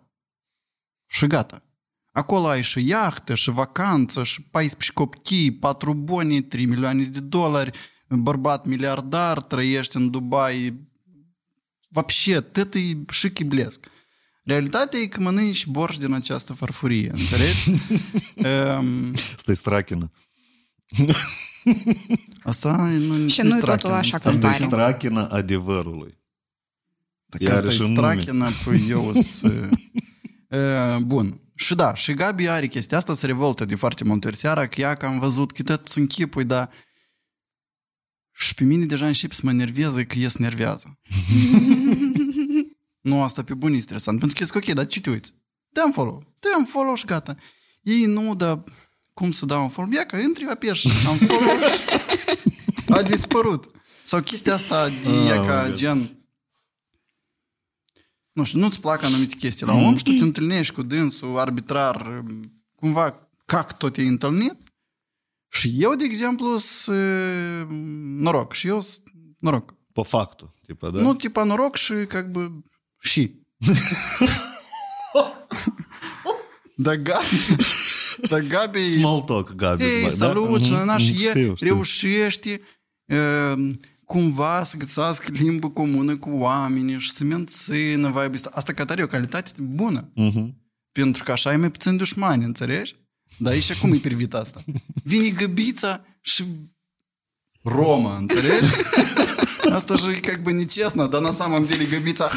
Și 1.06 1.28
gata. 1.28 1.64
Acolo 2.12 2.48
ai 2.48 2.64
și 2.64 2.88
iahtă, 2.88 3.36
și 3.36 3.50
vacanță, 3.50 4.24
și 4.24 4.42
14 4.42 4.92
copii, 4.92 5.52
4 5.52 5.94
boni, 5.94 6.42
3 6.42 6.66
milioane 6.66 7.04
de 7.04 7.20
dolari, 7.20 7.78
bărbat 8.08 8.66
miliardar, 8.66 9.42
trăiești 9.42 9.96
în 9.96 10.10
Dubai. 10.10 10.88
Вообще, 11.90 12.42
tot 12.42 12.74
e 12.74 12.80
și 13.10 13.32
chiblesc. 13.32 13.88
Realitatea 14.49 14.99
e 14.99 15.07
că 15.07 15.21
mănânci 15.21 15.67
borș 15.67 15.97
din 15.97 16.13
această 16.13 16.53
farfurie, 16.53 17.11
înțelegi? 17.13 17.71
um, 18.35 19.15
Asta 19.37 19.51
e 19.51 19.55
strachină. 19.55 20.11
asta 22.43 22.77
nu 22.77 23.29
Și 23.29 23.41
nu-i 23.41 23.51
nu-i 23.51 23.61
strachină, 23.61 23.77
totul 23.77 23.91
așa 23.91 24.17
asta 24.17 24.31
cum 24.31 24.39
Asta 24.45 24.47
e 24.49 24.51
pare. 24.51 24.65
strachină 24.65 25.29
adevărului. 25.31 26.19
Dacă 27.27 27.45
Iar 27.45 27.53
asta 27.55 27.69
e 27.69 27.73
și 27.73 27.81
nume. 27.81 27.93
strachina, 27.95 28.49
păi 28.65 28.87
eu 28.89 29.13
să... 29.15 29.69
E, 30.49 30.99
Bun. 31.05 31.41
Și 31.55 31.75
da, 31.75 31.95
și 31.95 32.15
Gabi 32.15 32.49
are 32.49 32.67
chestia 32.67 32.97
asta, 32.97 33.15
se 33.15 33.27
revoltă 33.27 33.65
de 33.65 33.75
foarte 33.75 34.05
multe 34.05 34.27
ori 34.27 34.37
seara, 34.37 34.67
că 34.69 34.81
ea 34.81 34.95
că 34.95 35.07
am 35.07 35.19
văzut 35.19 35.53
că 35.53 35.63
tot 35.63 35.87
în 35.89 36.07
chipui, 36.07 36.45
dar 36.45 36.71
și 38.33 38.55
pe 38.55 38.65
mine 38.65 38.85
deja 38.85 39.07
încep 39.07 39.33
să 39.33 39.41
mă 39.45 39.53
nerveze 39.53 40.05
că 40.07 40.19
ies 40.19 40.37
nervează 40.37 40.99
nu, 43.08 43.24
asta 43.24 43.44
pe 43.44 43.54
bun 43.54 43.74
e 43.74 43.80
stresant, 43.80 44.20
pentru 44.20 44.38
că 44.38 44.46
zic, 44.46 44.56
ok, 44.56 44.66
dar 44.66 44.86
ce 44.86 45.02
te 45.02 45.10
uiți? 45.10 45.34
Dă-mi 45.70 45.94
follow, 45.94 46.24
dă-mi 46.40 46.66
follow 46.66 46.96
și 46.96 47.06
gata. 47.06 47.36
Ei 47.82 48.06
nu, 48.06 48.36
dar 48.36 48.64
cum 49.14 49.32
să 49.32 49.46
dau 49.46 49.62
un 49.62 49.70
follow? 49.70 49.92
Ia 49.92 50.06
că 50.06 50.16
intri 50.18 50.46
apeși, 50.46 50.88
am 51.08 51.18
follow 51.18 51.58
și 51.58 51.84
a 52.90 53.02
dispărut. 53.02 53.72
Sau 54.04 54.22
chestia 54.22 54.54
asta 54.54 54.90
de 54.90 55.10
Ah, 55.10 55.26
ea 55.28 55.46
ca 55.46 55.62
my 55.62 55.68
God. 55.68 55.78
gen 55.78 56.18
nu 58.32 58.44
știu, 58.44 58.60
nu-ți 58.60 58.80
plac 58.82 59.04
anumite 59.04 59.36
chestii 59.36 59.66
la 59.66 59.74
om 59.74 59.96
și 59.96 60.04
tu 60.04 60.12
te 60.12 60.24
întâlnești 60.24 60.74
cu 60.74 60.82
dânsul 60.82 61.40
arbitrar, 61.40 62.24
cumva, 62.76 63.30
cac 63.46 63.78
tot 63.78 63.94
te-ai 63.94 64.08
întâlnit 64.08 64.56
și 65.50 65.76
eu, 65.78 65.96
de 65.96 66.04
exemplu, 66.04 66.58
sunt 66.58 67.70
noroc 68.20 68.54
și 68.54 68.68
eu 68.68 68.82
sunt 68.82 69.04
noroc. 69.40 69.74
Pe 69.94 70.02
factul. 70.04 70.54
Tipa, 70.66 70.90
da? 70.90 71.02
Nu 71.02 71.14
tipa 71.14 71.44
noroc 71.44 71.76
și, 71.76 71.94
как 72.08 72.32
бы, 72.32 72.64
și. 73.00 73.42
da 76.76 76.96
Gabi, 76.96 77.26
da 78.30 78.40
Gabi 78.40 78.88
Small 78.88 79.22
talk, 79.22 79.56
Gabi. 79.56 79.84
Ei, 79.84 80.04
da? 80.04 80.10
salut, 80.10 80.62
și 80.64 80.72
Mhm, 80.72 80.86
na, 80.86 80.98
și 80.98 81.12
mhm, 81.12 81.22
e, 81.22 81.30
știu, 81.30 81.56
știu. 81.56 81.68
reușește 81.68 82.62
uh, 83.06 83.70
cumva 84.06 84.64
să 84.64 84.78
găsească 84.78 85.32
limbă 85.32 85.70
comună 85.70 86.18
cu 86.18 86.30
oamenii 86.30 87.00
și 87.00 87.12
să 87.12 87.24
mențină 87.24 88.08
vibe 88.08 88.40
Asta 88.52 88.74
ca 88.74 88.86
tare 88.86 89.02
e 89.02 89.04
o 89.04 89.08
calitate 89.08 89.52
bună. 89.62 90.12
Mhm. 90.16 90.62
Pentru 90.92 91.24
că 91.24 91.32
așa 91.32 91.50
ai 91.50 91.58
mai 91.58 91.72
puțin 91.72 91.98
dușmani, 91.98 92.44
înțelegi? 92.44 92.96
Dar 93.38 93.54
aici 93.54 93.74
cum 93.74 93.94
e 93.94 93.98
privit 93.98 94.34
asta? 94.34 94.64
Vine 95.04 95.28
găbița 95.30 96.06
și 96.22 96.44
Рома, 97.64 98.18
înțelegi? 98.18 98.68
Asta 99.72 99.96
же 99.96 100.20
как 100.20 100.42
бы 100.42 100.52
нечестно, 100.52 101.08
dar 101.08 101.22
на 101.22 101.32
самом 101.32 101.66
деле 101.66 101.86
гăbița... 101.86 102.32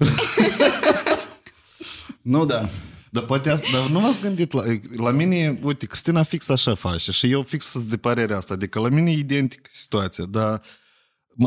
nu 2.32 2.44
da. 2.44 2.68
Dar 3.12 3.22
poate 3.22 3.50
asta, 3.50 3.66
dar 3.72 3.88
nu 3.88 4.00
v-ați 4.00 4.20
gândit 4.20 4.52
la, 4.52 4.62
la 4.96 5.10
mine, 5.10 5.58
uite, 5.62 5.86
Cristina 5.86 6.22
fix 6.22 6.48
așa 6.48 6.74
face 6.74 7.12
și 7.12 7.30
eu 7.30 7.42
fix 7.42 7.66
sunt 7.66 7.84
de 7.84 7.96
părerea 7.96 8.36
asta, 8.36 8.54
adică 8.54 8.80
la 8.80 8.88
mine 8.88 9.10
e 9.10 9.18
identică 9.18 9.68
situația, 9.68 10.24
dar 10.24 10.62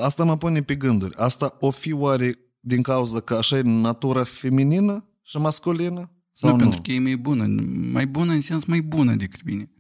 asta 0.02 0.24
mă 0.24 0.38
pune 0.38 0.64
pe 0.64 0.76
gânduri. 0.76 1.16
Asta 1.16 1.56
o 1.60 1.72
fi 1.72 1.94
oare 1.94 2.36
din 2.60 2.82
cauza 2.82 3.20
că 3.20 3.36
așa 3.36 3.58
e 3.58 3.62
natura 3.62 4.24
feminină 4.24 5.06
și 5.22 5.38
masculină? 5.38 6.12
Sau 6.34 6.50
nu, 6.50 6.56
nu? 6.56 6.62
pentru 6.62 6.82
că 6.82 6.92
e 6.92 7.00
mai 7.00 7.16
bună. 7.16 7.46
Mai 7.92 8.08
bună 8.08 8.32
în 8.32 8.42
sens 8.42 8.66
mai 8.66 8.82
bună 8.82 9.14
decât 9.14 9.44
mine. 9.44 9.72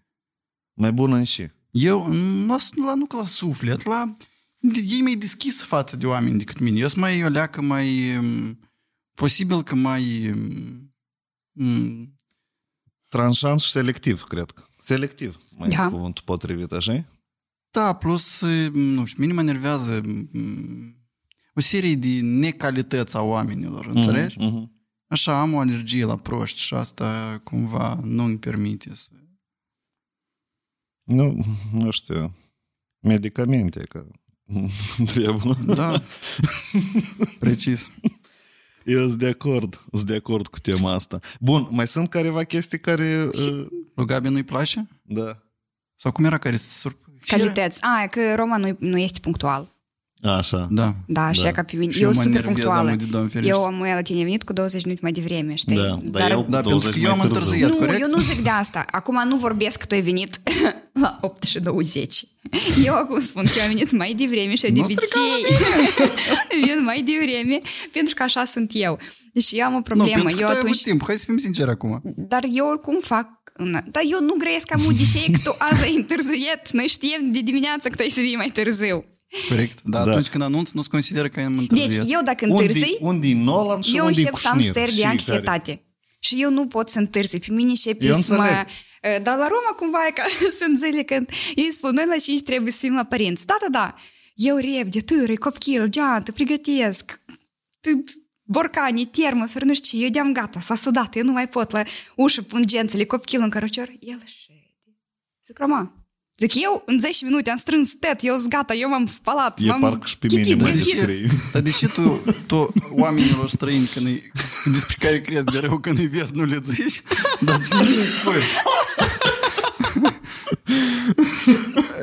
Mai 0.73 0.91
bună 0.91 1.15
în 1.15 1.23
și. 1.23 1.47
Eu, 1.71 2.07
la, 2.47 2.55
la, 2.86 2.93
nu 2.93 3.05
că 3.05 3.17
la 3.17 3.25
suflet, 3.25 3.86
la... 3.86 4.15
Ei 4.71 5.02
mai 5.02 5.15
deschis 5.15 5.63
față 5.63 5.95
de 5.97 6.06
oameni 6.08 6.38
decât 6.38 6.60
mine. 6.60 6.80
Eu 6.80 6.88
sunt 6.88 7.02
mai 7.02 7.23
o 7.23 7.28
leacă 7.28 7.62
mai... 7.62 8.17
um, 8.17 8.60
Posibil 9.13 9.63
că 9.63 9.76
mai... 9.76 10.30
um, 11.54 12.15
Tranșant 13.10 13.60
și 13.60 13.71
selectiv, 13.71 14.23
cred 14.23 14.52
că. 14.52 14.63
Selectiv, 14.78 15.38
mai 15.58 15.69
Da. 15.69 15.86
e 15.86 15.89
cuvântul 15.89 16.23
potrivit, 16.26 16.71
așa 16.71 17.06
Da, 17.71 17.93
plus, 17.95 18.41
nu 18.73 19.06
știu, 19.06 19.21
mine 19.23 19.34
mă 19.34 19.41
nervează 19.41 20.02
um, 20.34 20.95
o 21.56 21.60
serie 21.60 21.95
de 21.95 22.19
necalități 22.21 23.15
a 23.17 23.21
oamenilor, 23.21 23.86
înțelegi? 23.86 24.39
Mhm. 24.39 24.71
Așa, 25.08 25.41
am 25.41 25.54
o 25.54 25.60
alergie 25.60 26.06
la 26.06 26.17
proști 26.17 26.60
și 26.60 26.73
asta 26.73 27.39
cumva 27.43 27.99
nu 28.04 28.23
îmi 28.23 28.38
permite 28.39 28.95
să... 28.95 29.10
Nu, 31.04 31.45
nu 31.71 31.89
știu, 31.91 32.36
medicamente, 32.99 33.80
că 33.80 34.06
trebuie. 35.13 35.56
Da, 35.65 36.03
precis. 37.39 37.91
Eu 38.86 39.08
sunt 39.08 39.19
de 39.19 39.27
acord, 39.27 39.82
sunt 39.93 40.08
de 40.08 40.15
acord 40.15 40.47
cu 40.47 40.60
tema 40.60 40.93
asta. 40.93 41.19
Bun, 41.39 41.67
mai 41.71 41.88
sunt 41.88 42.10
careva 42.10 42.43
chestii 42.43 42.79
care... 42.79 43.29
uh, 43.34 43.65
Lui 43.95 44.06
Gabi 44.06 44.29
nu-i 44.29 44.43
place? 44.43 44.88
Da. 45.01 45.38
Sau 45.95 46.12
cum 46.12 46.25
era 46.25 46.38
care 46.38 46.56
se 46.56 46.69
surp... 46.69 46.97
Calități. 47.25 47.82
A, 47.82 48.08
că 48.08 48.36
Roma 48.36 48.58
nu, 48.58 48.75
nu 48.79 48.97
este 48.97 49.19
punctual. 49.19 49.72
Așa. 50.23 50.67
Da. 50.71 50.95
Da, 51.07 51.31
și 51.31 51.41
Da. 51.41 51.47
e 51.47 51.51
ca 51.51 51.63
pe 51.63 51.75
mine. 51.75 51.91
Și 51.91 52.01
eu 52.01 52.07
eu 52.09 52.13
mă 52.15 52.21
sunt 52.21 52.25
super 52.25 52.39
enervez, 52.45 52.63
punctuală. 52.63 52.89
amă 52.89 52.97
de 52.97 53.05
Doamne 53.12 53.29
ferește. 53.29 53.53
Eu 53.55 53.65
am 53.65 53.79
la 53.79 54.01
tine 54.01 54.23
venit 54.23 54.43
cu 54.43 54.53
20 54.53 54.83
minute 54.83 54.99
mai 55.03 55.12
devreme, 55.12 55.55
știi? 55.55 55.75
Da, 55.75 55.99
dar 56.03 56.32
el 56.32 56.43
cu 56.43 56.51
Da, 56.51 56.61
pentru 56.61 56.69
20 56.69 56.93
că 56.93 56.99
eu 57.05 57.11
am 57.11 57.17
mai 57.17 57.28
târziu. 57.28 57.43
întârziat. 57.45 57.69
nu, 57.69 57.76
corect? 57.76 58.01
eu 58.01 58.07
nu 58.09 58.19
zic 58.21 58.39
de 58.43 58.49
asta. 58.49 58.86
Acum 58.91 59.28
nu 59.28 59.36
vorbesc 59.38 59.78
că 59.80 59.86
tu 59.86 59.95
ai 59.95 60.01
venit 60.01 60.39
la 61.03 61.17
8 61.21 61.43
și 61.43 61.59
20. 61.59 62.24
Eu 62.86 62.93
acum 62.93 63.19
spun 63.19 63.43
că 63.43 63.51
eu 63.57 63.63
am 63.63 63.69
venit 63.69 63.91
mai 63.91 64.13
devreme 64.17 64.55
și 64.55 64.61
de 64.61 64.69
Nu 64.71 64.82
obicei 64.82 65.57
vin 66.65 66.84
mai 66.89 67.01
devreme 67.01 67.59
pentru 67.91 68.13
că 68.15 68.24
așa 68.24 68.45
sunt 68.45 68.71
eu. 68.74 68.99
Deci 69.34 69.49
eu 69.51 69.65
am 69.65 69.74
o 69.74 69.76
Nu, 69.76 69.82
problemă. 69.82 70.13
pentru 70.21 70.36
că 70.36 70.41
eu 70.41 70.47
tu 70.47 70.51
ai 70.51 70.57
avut 70.57 70.63
atunci... 70.69 70.82
timp. 70.84 71.03
Hai 71.05 71.17
să 71.17 71.26
fim 71.28 71.38
sinceri 71.38 71.69
acum. 71.69 72.01
Dar 72.15 72.43
eu 72.51 72.67
oricum 72.67 72.97
fac... 73.01 73.28
Dar 73.91 74.03
eu 74.11 74.21
nu 74.21 74.36
grăiesc 74.38 74.65
ca 74.65 74.76
mudișei 74.78 75.32
că 75.32 75.39
tu 75.43 75.55
azi 75.57 75.84
ai 75.84 75.95
întârziat. 75.95 76.71
Noi 76.71 76.88
știm 76.88 77.30
de 77.32 77.39
dimineață 77.41 77.88
că 77.88 77.95
tu 77.95 78.01
ai 78.01 78.09
să 78.09 78.19
vii 78.19 78.36
mai 78.36 78.49
târziu. 78.53 79.05
Corect. 79.49 79.81
Dar 79.84 80.03
Da. 80.05 80.11
atunci 80.11 80.27
când 80.29 80.43
anunț, 80.43 80.71
nu 80.71 80.81
se 80.81 80.88
consideră 80.91 81.29
că 81.29 81.39
am 81.39 81.57
întârziat. 81.57 81.89
Deci 81.89 82.11
eu 82.13 82.21
dacă 82.23 82.45
Unde, 82.47 82.61
întârzi, 82.61 82.97
unde 82.99 83.27
e 83.27 83.34
Nolan 83.34 83.81
și 83.81 83.97
eu 83.97 84.05
unde 84.05 84.19
e 84.19 84.23
încep 84.23 84.39
să 84.39 84.47
am 84.47 84.55
Cușnir? 84.55 84.71
stări 84.73 84.91
de 84.91 84.97
Și 84.97 85.03
anxietate. 85.05 85.81
Și 86.19 86.41
eu 86.41 86.49
nu 86.51 86.67
pot 86.67 86.89
să 86.89 86.99
întârzi. 86.99 87.39
Pe 87.39 87.47
mine 87.51 87.69
începe 87.69 88.05
Eu 88.05 88.13
să 88.13 88.36
mă... 88.36 88.41
înțeleg. 88.43 89.23
Dar 89.23 89.38
la 89.38 89.47
Roma 89.47 89.71
cumva 89.77 89.97
e 90.07 90.11
ca 90.11 90.23
sunt 90.59 90.77
zile 90.77 91.03
când 91.03 91.29
eu 91.55 91.63
îi 91.65 91.71
spun, 91.73 91.93
noi 91.93 92.05
la 92.07 92.15
5 92.17 92.41
trebuie 92.41 92.71
să 92.71 92.77
fim 92.77 92.95
la 92.95 93.03
părinți. 93.03 93.45
Da, 93.45 93.57
da, 93.61 93.67
da. 93.79 93.95
Eu 94.36 94.55
repede, 94.55 94.99
târâi, 94.99 95.38
copchil, 95.38 95.88
geantă, 95.88 96.31
pregătesc. 96.31 97.21
t- 97.79 98.21
Borcanii, 98.45 99.05
termosuri, 99.05 99.65
nu 99.65 99.73
știu 99.73 99.97
ce, 99.97 100.03
eu 100.03 100.09
de-am 100.09 100.34
gata, 100.34 100.59
s-a 100.59 100.75
sudat, 100.75 101.15
eu 101.15 101.23
nu 101.23 101.31
mai 101.31 101.47
pot 101.49 101.71
la 101.71 101.84
ușă 102.15 102.41
pun 102.41 102.63
gențele, 102.65 103.05
copchil 103.05 103.41
în 103.41 103.49
cărăcior, 103.49 103.88
el 103.99 104.21
șede. 104.25 104.75
Zic, 105.45 105.57
Roma, 105.57 106.03
zic, 106.38 106.53
eu 106.55 106.84
în 106.86 106.99
10 106.99 107.25
minute 107.25 107.49
am 107.49 107.57
strâns 107.57 107.93
tet, 107.99 108.19
eu 108.21 108.38
sunt 108.38 108.49
gata, 108.49 108.73
eu 108.73 108.89
m-am 108.89 109.05
spălat, 109.05 109.59
E 109.59 109.65
m-am 109.65 109.79
parcă 109.79 110.05
și 110.05 110.17
pe 110.17 110.27
mine 110.29 110.41
chitit, 110.41 110.61
mai 110.61 110.71
de 110.71 110.79
ce? 110.79 110.95
descrie. 110.95 111.27
Dar 111.51 111.61
de 111.61 111.69
ce 111.71 111.88
tu, 111.88 112.23
tu 112.47 112.73
oamenilor 112.91 113.49
străini 113.49 113.86
când 113.93 114.05
îi, 114.05 114.31
despre 114.73 114.95
care 114.99 115.21
crezi 115.21 115.45
de 115.45 115.59
rău 115.59 115.77
când 115.77 115.97
îi 115.99 116.07
vezi, 116.07 116.36
nu 116.36 116.43
le 116.45 116.59
zici? 116.63 117.01
Dar 117.39 117.57
pe 117.69 117.75
mine 117.75 117.88
îi 117.88 118.05
spui. 118.19 118.41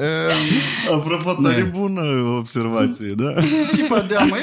Ehm, 0.00 0.94
Apropo, 0.94 1.32
tare 1.42 1.62
bună 1.62 2.02
observație, 2.38 3.12
da? 3.16 3.32
Tipa 3.74 4.00
de 4.00 4.16
mă, 4.28 4.36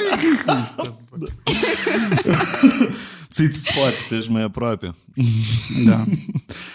Ți-ți 3.30 3.60
spate, 3.62 3.94
te 4.08 4.14
ești 4.14 4.30
mai 4.30 4.42
aproape. 4.42 4.94
Da. 5.86 6.04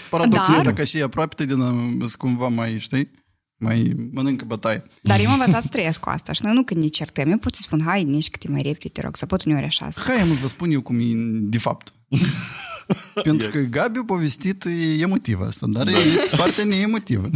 Paradoxul 0.09 0.53
Dar- 0.53 0.59
ăsta 0.65 0.73
că 0.73 0.83
și 0.83 1.01
aproape 1.01 1.45
de 1.45 1.53
sunt 1.53 2.15
cumva 2.15 2.47
mai, 2.47 2.79
știi? 2.79 3.11
Mai 3.57 3.95
mănâncă 4.11 4.45
bătaie. 4.45 4.83
Dar 5.01 5.19
eu 5.19 5.29
am 5.29 5.39
învățat 5.39 5.63
să 5.63 5.69
trăiesc 5.69 5.99
cu 5.99 6.09
asta 6.09 6.31
și 6.31 6.39
noi 6.43 6.53
nu 6.53 6.63
când 6.63 6.81
ne 6.81 6.87
certăm, 6.87 7.31
eu 7.31 7.37
pot 7.37 7.55
să 7.55 7.61
spun, 7.61 7.81
hai, 7.81 8.03
nici 8.03 8.29
câte 8.29 8.47
mai 8.49 8.61
repede, 8.61 8.89
te 8.89 9.01
rog, 9.01 9.15
să 9.17 9.25
pot 9.25 9.43
uneori 9.43 9.65
așa. 9.65 9.89
să- 9.89 10.01
Hai, 10.05 10.19
am 10.21 10.27
să 10.27 10.33
vă 10.41 10.47
spun 10.47 10.71
eu 10.71 10.81
cum 10.81 10.99
e 10.99 11.03
de 11.49 11.57
fapt. 11.57 11.93
Pentru 13.23 13.49
că 13.49 13.59
Gabi 13.59 13.97
a 13.97 14.03
povestit 14.05 14.63
e 14.65 14.99
emotiv 15.01 15.41
asta, 15.41 15.65
dar 15.69 15.87
este 15.87 16.35
partea 16.37 16.63
neemotivă. 16.63 17.29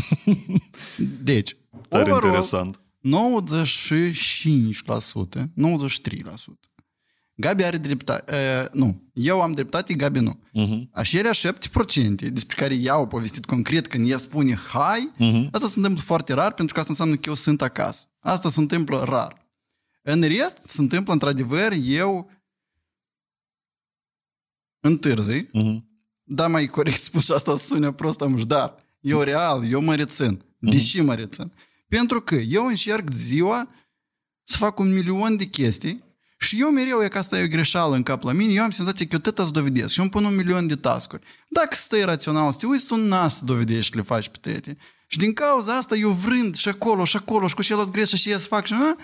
Deci, 1.24 1.55
Tare 1.89 2.03
overall, 2.03 2.24
interesant. 2.26 2.80
95%, 3.01 5.49
93%. 5.55 5.57
Gabi 7.39 7.63
are 7.63 7.77
dreptate. 7.77 8.33
Uh, 8.63 8.69
nu, 8.73 9.01
eu 9.13 9.41
am 9.41 9.53
dreptate, 9.53 9.93
Gabi 9.93 10.19
nu. 10.19 10.39
Mhm. 10.53 10.89
Așelea 10.93 11.31
7% 11.31 12.29
despre 12.29 12.55
care 12.55 12.75
ea 12.75 12.93
au 12.93 13.07
povestit 13.07 13.45
concret 13.45 13.88
când 13.88 14.09
ea 14.09 14.17
spune 14.17 14.55
hai, 14.55 15.11
Mhm. 15.17 15.49
asta 15.51 15.67
se 15.67 15.73
întâmplă 15.77 16.01
foarte 16.03 16.33
rar 16.33 16.53
pentru 16.53 16.73
că 16.73 16.79
asta 16.79 16.91
înseamnă 16.91 17.15
că 17.15 17.21
eu 17.29 17.33
sunt 17.33 17.61
acasă. 17.61 18.07
Asta 18.19 18.49
se 18.49 18.59
întâmplă 18.59 19.03
rar. 19.03 19.45
În 20.01 20.21
rest, 20.21 20.57
se 20.57 20.81
întâmplă 20.81 21.13
într-adevăr 21.13 21.73
eu 21.81 22.29
întârzi, 24.79 25.47
Mhm. 25.53 25.89
da, 26.23 26.47
mai 26.47 26.65
corect 26.67 27.01
spus 27.01 27.23
și 27.25 27.31
asta 27.31 27.57
sună 27.57 27.91
prost 27.91 28.21
am 28.21 28.43
dar 28.47 28.75
eu 28.99 29.21
real, 29.21 29.67
eu 29.71 29.81
mă 29.81 29.95
rețin. 29.95 30.43
Deși 30.59 31.01
mă 31.01 31.15
rețin? 31.15 31.51
Pentru 31.88 32.21
că 32.21 32.35
eu 32.35 32.65
încerc 32.65 33.09
ziua 33.11 33.69
să 34.43 34.57
fac 34.57 34.79
un 34.79 34.93
milion 34.93 35.38
de 35.38 35.45
chestii 35.45 36.03
și 36.38 36.59
eu 36.59 36.69
mereu, 36.69 37.03
e 37.03 37.07
că 37.07 37.17
asta 37.17 37.39
e 37.39 37.43
o 37.43 37.47
greșeală 37.47 37.95
în 37.95 38.03
cap 38.03 38.23
la 38.23 38.31
mine, 38.31 38.53
eu 38.53 38.63
am 38.63 38.71
senzația 38.71 39.05
că 39.05 39.13
eu 39.13 39.19
tot 39.19 39.39
îți 39.39 39.53
dovedesc 39.53 39.93
și 39.93 39.97
eu 39.97 40.03
îmi 40.03 40.13
pun 40.13 40.23
un 40.23 40.35
milion 40.35 40.67
de 40.67 40.75
tascuri. 40.75 41.21
Dacă 41.49 41.75
stai 41.75 42.03
rațional, 42.03 42.51
să 42.51 42.57
te 42.57 42.65
uiți, 42.65 42.88
tu 42.88 42.95
n 42.95 43.13
să 43.29 43.45
dovedești 43.45 43.83
și 43.83 43.95
le 43.95 44.01
faci 44.01 44.27
pe 44.27 44.38
tete. 44.41 44.77
Și 45.07 45.17
din 45.17 45.33
cauza 45.33 45.75
asta 45.75 45.95
eu 45.95 46.09
vrând 46.09 46.55
și 46.55 46.67
acolo 46.67 47.05
și 47.05 47.17
acolo 47.17 47.47
și 47.47 47.55
cu 47.55 47.63
celălalt 47.63 47.91
greș 47.91 48.09
și 48.13 48.29
eu 48.29 48.38
să 48.38 48.47
fac 48.47 48.65
și 48.65 48.73
a? 48.73 48.95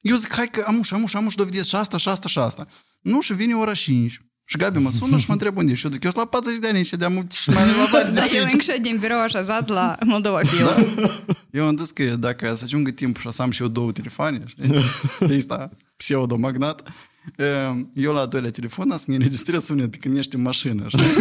eu 0.00 0.16
zic, 0.16 0.34
hai 0.34 0.48
că 0.48 0.64
amuș, 0.66 0.90
amuș, 0.90 1.14
amuș, 1.14 1.34
dovedesc 1.34 1.68
și 1.68 1.76
asta, 1.76 1.96
și 1.96 2.08
asta, 2.08 2.28
și 2.28 2.38
asta. 2.38 2.66
Nu, 3.00 3.20
și 3.20 3.34
vine 3.34 3.54
ora 3.54 3.74
5. 3.74 4.18
Și 4.44 4.56
Gabi 4.56 4.78
mă 4.78 4.90
sună 4.90 5.18
și 5.18 5.24
mă 5.26 5.32
întreb 5.32 5.56
unde. 5.56 5.74
Și 5.74 5.84
eu 5.84 5.90
zic, 5.90 6.04
eu 6.04 6.10
sunt 6.10 6.22
la 6.22 6.28
40 6.28 6.60
de 6.60 6.68
ani 6.68 6.84
și 6.84 6.96
de-am 6.96 7.26
și 7.32 7.50
mai 7.50 7.62
la 7.66 7.86
bani 7.92 8.12
de 8.14 8.14
Dar 8.20 8.28
eu 8.34 8.42
aici. 8.42 8.52
încă 8.52 8.74
din 8.80 8.96
birou 8.98 9.20
așezat 9.20 9.68
la 9.68 9.96
Moldova 10.04 10.40
Film. 10.44 10.68
Eu 11.50 11.66
am 11.66 11.76
zis 11.76 11.90
că 11.90 12.04
dacă 12.04 12.54
să 12.54 12.64
ajungă 12.64 12.90
timpul 12.90 13.20
și 13.20 13.26
o 13.26 13.30
să 13.30 13.42
am 13.42 13.50
și 13.50 13.62
eu 13.62 13.68
două 13.68 13.92
telefoane, 13.92 14.42
știi? 14.46 14.68
De 15.28 15.36
asta, 15.36 15.70
pseudo-magnat. 16.02 16.82
Eu 17.94 18.12
la 18.12 18.20
al 18.20 18.28
doilea 18.28 18.50
telefon 18.50 18.90
o 18.90 18.96
să 18.96 19.04
ne 19.06 19.14
înregistrez 19.14 19.64
sunet 19.64 19.90
pe 19.90 19.96
când 19.96 20.16
ești 20.16 20.34
în 20.34 20.42
mașină, 20.42 20.84
știi? 20.88 21.04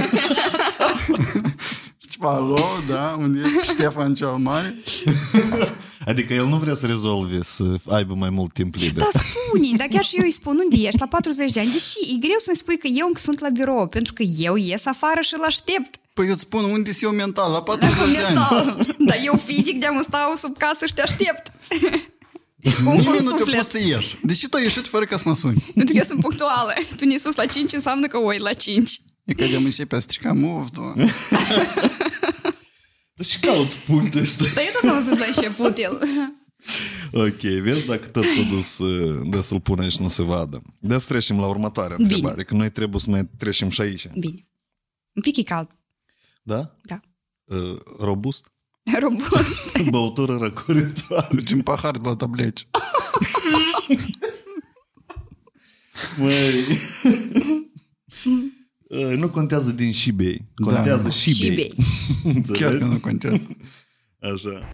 Și 2.02 2.08
Tipo, 2.08 2.28
alo, 2.28 2.66
da, 2.88 3.16
unde 3.20 3.40
e 3.40 3.64
Ștefan 3.64 4.14
cel 4.14 4.28
Mare? 4.28 4.76
Adică 6.06 6.34
el 6.34 6.46
nu 6.46 6.58
vrea 6.58 6.74
să 6.74 6.86
rezolve, 6.86 7.40
să 7.44 7.64
aibă 7.90 8.14
mai 8.14 8.30
mult 8.30 8.54
timp 8.54 8.76
liber. 8.76 9.04
Da, 9.04 9.20
spune, 9.20 9.68
dar 9.78 9.88
chiar 9.88 10.04
și 10.04 10.16
eu 10.18 10.24
îi 10.26 10.32
spun 10.32 10.58
unde 10.64 10.76
ești, 10.88 11.00
la 11.00 11.08
40 11.08 11.52
de 11.52 11.60
ani. 11.60 11.72
Deși 11.72 11.98
e 12.16 12.18
greu 12.20 12.36
să-mi 12.38 12.58
spui 12.58 12.78
că 12.78 12.88
eu 12.88 13.08
încă 13.08 13.20
sunt 13.20 13.40
la 13.40 13.50
birou, 13.50 13.88
pentru 13.88 14.14
că 14.14 14.24
eu 14.24 14.56
ies 14.56 14.86
afară 14.86 15.22
și 15.22 15.34
îl 15.38 15.44
aștept. 15.44 15.96
Păi 16.14 16.26
eu 16.26 16.32
îți 16.32 16.42
spun 16.42 16.64
unde 16.64 16.92
sunt 16.92 17.12
eu 17.12 17.18
mental, 17.18 17.52
la 17.52 17.62
40 17.62 17.98
Cu 17.98 18.10
de 18.12 18.18
ani. 18.18 18.36
mental. 18.36 18.86
Dar 19.00 19.18
eu 19.24 19.38
fizic 19.38 19.80
de-am 19.80 20.02
stau 20.04 20.36
sub 20.36 20.58
casă 20.58 20.86
și 20.86 20.94
te 20.94 21.02
aștept. 21.02 21.52
Cum 22.64 22.84
cu 22.86 22.92
Nimeni 22.92 23.06
nu 23.24 23.30
te-a 23.30 23.38
suflet. 23.38 23.58
pus 23.58 23.68
să 23.68 23.80
ieși. 23.80 24.18
Deși 24.24 24.48
tu 24.50 24.56
ai 24.56 24.64
ieșit 24.64 24.88
fără 24.88 25.06
ca 25.06 25.18
să 25.18 25.24
mă 25.26 25.36
suni. 25.36 25.62
Pentru 25.76 25.94
că 25.94 25.98
eu 25.98 26.04
sunt 26.04 26.20
punctuală. 26.20 26.74
Tu 26.96 27.06
ne 27.06 27.18
sus 27.18 27.36
la 27.36 27.46
5 27.46 27.74
înseamnă 27.74 28.08
că 28.08 28.18
oi 28.18 28.38
la 28.40 28.54
5. 28.54 29.02
E 29.26 29.34
că 29.34 29.46
de-am 29.46 29.64
începe 29.64 29.96
a 29.96 30.00
strica 30.00 30.34
move, 30.34 30.68
tu. 30.74 30.94
Dar 33.14 33.26
și 33.26 33.40
caut 33.40 33.74
punctul 33.74 34.22
ăsta. 34.22 34.44
Dar 34.56 34.64
eu 34.64 34.70
tot 34.82 34.90
am 34.90 34.96
văzut 35.04 35.18
la 35.20 35.26
început 35.36 35.78
el. 35.78 36.00
Ok, 37.14 37.40
vezi 37.42 37.86
dacă 37.86 38.08
tot 38.08 38.24
s-a 38.24 38.42
dus 38.42 38.78
uh, 38.78 39.22
de 39.30 39.42
să-l 39.42 39.60
pune 39.60 39.90
și 39.90 40.02
nu 40.02 40.08
se 40.08 40.24
vadă. 40.24 40.62
De 40.80 40.98
să 40.98 41.06
trecem 41.08 41.40
la 41.40 41.48
următoarea 41.48 41.96
Bine. 41.98 42.10
întrebare, 42.14 42.44
că 42.44 42.54
noi 42.54 42.70
trebuie 42.72 43.00
să 43.00 43.10
mai 43.10 43.30
trecem 43.38 43.70
și 43.70 43.82
aici. 43.82 44.08
Bine. 44.08 44.48
Un 45.16 45.22
pic 45.22 45.38
e 45.38 45.44
cald. 45.44 45.70
Da? 46.44 46.76
Da. 46.84 47.00
Uh, 47.44 47.78
robust? 48.00 48.52
Robust. 49.00 49.78
Băutură 49.90 50.38
răcoritoare. 50.38 51.28
Deci 51.36 51.52
un 51.52 51.62
pahar 51.62 51.98
de 51.98 52.08
la 52.08 52.16
tableci. 52.16 52.68
Măi. 56.18 56.66
Uh, 58.90 59.16
nu 59.18 59.30
contează 59.30 59.72
din 59.72 59.92
și 59.92 60.12
bei. 60.12 60.48
Contează 60.56 61.10
și 61.10 61.30
Și 61.34 61.48
bei. 61.48 61.56
bei. 61.56 61.76
Chiar 62.60 62.70
că 62.70 62.84
Înțelegi? 62.84 62.84
nu 62.84 63.00
contează. 63.00 63.48
Așa. 64.34 64.70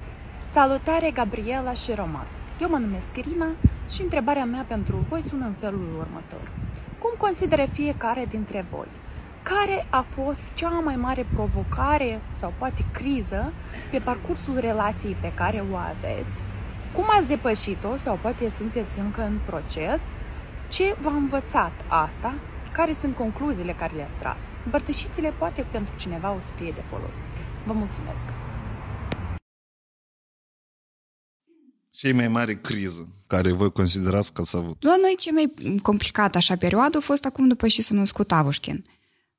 Salutare, 0.53 1.11
Gabriela 1.11 1.73
și 1.73 1.91
Roman! 1.95 2.27
Eu 2.61 2.69
mă 2.69 2.77
numesc 2.77 3.07
Irina 3.17 3.47
și 3.93 4.01
întrebarea 4.01 4.45
mea 4.45 4.63
pentru 4.63 5.05
voi 5.09 5.23
sună 5.29 5.45
în 5.45 5.53
felul 5.53 5.95
următor. 5.97 6.51
Cum 6.99 7.13
consideră 7.17 7.67
fiecare 7.73 8.25
dintre 8.29 8.65
voi? 8.71 8.87
Care 9.55 9.87
a 9.89 10.01
fost 10.01 10.43
cea 10.53 10.69
mai 10.69 10.95
mare 10.95 11.27
provocare 11.33 12.21
sau 12.37 12.53
poate 12.57 12.85
criză 12.93 13.53
pe 13.91 13.99
parcursul 13.99 14.57
relației 14.59 15.15
pe 15.21 15.33
care 15.33 15.65
o 15.71 15.75
aveți? 15.75 16.41
Cum 16.93 17.03
ați 17.07 17.27
depășit-o 17.27 17.97
sau 17.97 18.19
poate 18.21 18.49
sunteți 18.49 18.99
încă 18.99 19.21
în 19.21 19.39
proces? 19.45 20.01
Ce 20.69 20.95
v-a 21.01 21.11
învățat 21.11 21.71
asta? 21.87 22.33
Care 22.71 22.91
sunt 22.91 23.15
concluziile 23.15 23.73
care 23.73 23.95
le-ați 23.95 24.19
tras? 24.19 24.39
Împărtășiți-le 24.65 25.33
poate 25.37 25.67
pentru 25.71 25.93
cineva 25.97 26.31
o 26.31 26.39
să 26.39 26.51
fie 26.55 26.71
de 26.71 26.83
folos. 26.85 27.15
Vă 27.65 27.73
mulțumesc! 27.73 28.21
Cei 31.89 32.11
mai 32.11 32.27
mare 32.27 32.55
criză 32.55 33.07
care 33.27 33.51
voi 33.51 33.71
considerați 33.71 34.33
că 34.33 34.41
ați 34.41 34.55
avut. 34.55 34.83
La 34.83 34.95
noi 35.01 35.15
cea 35.17 35.31
mai 35.31 35.53
complicată 35.81 36.37
așa 36.37 36.55
perioadă 36.55 36.97
a 36.97 37.01
fost 37.01 37.25
acum 37.25 37.47
după 37.47 37.67
ce 37.67 37.81
s-a 37.81 37.95
născut 37.95 38.31
Avușkin. 38.31 38.83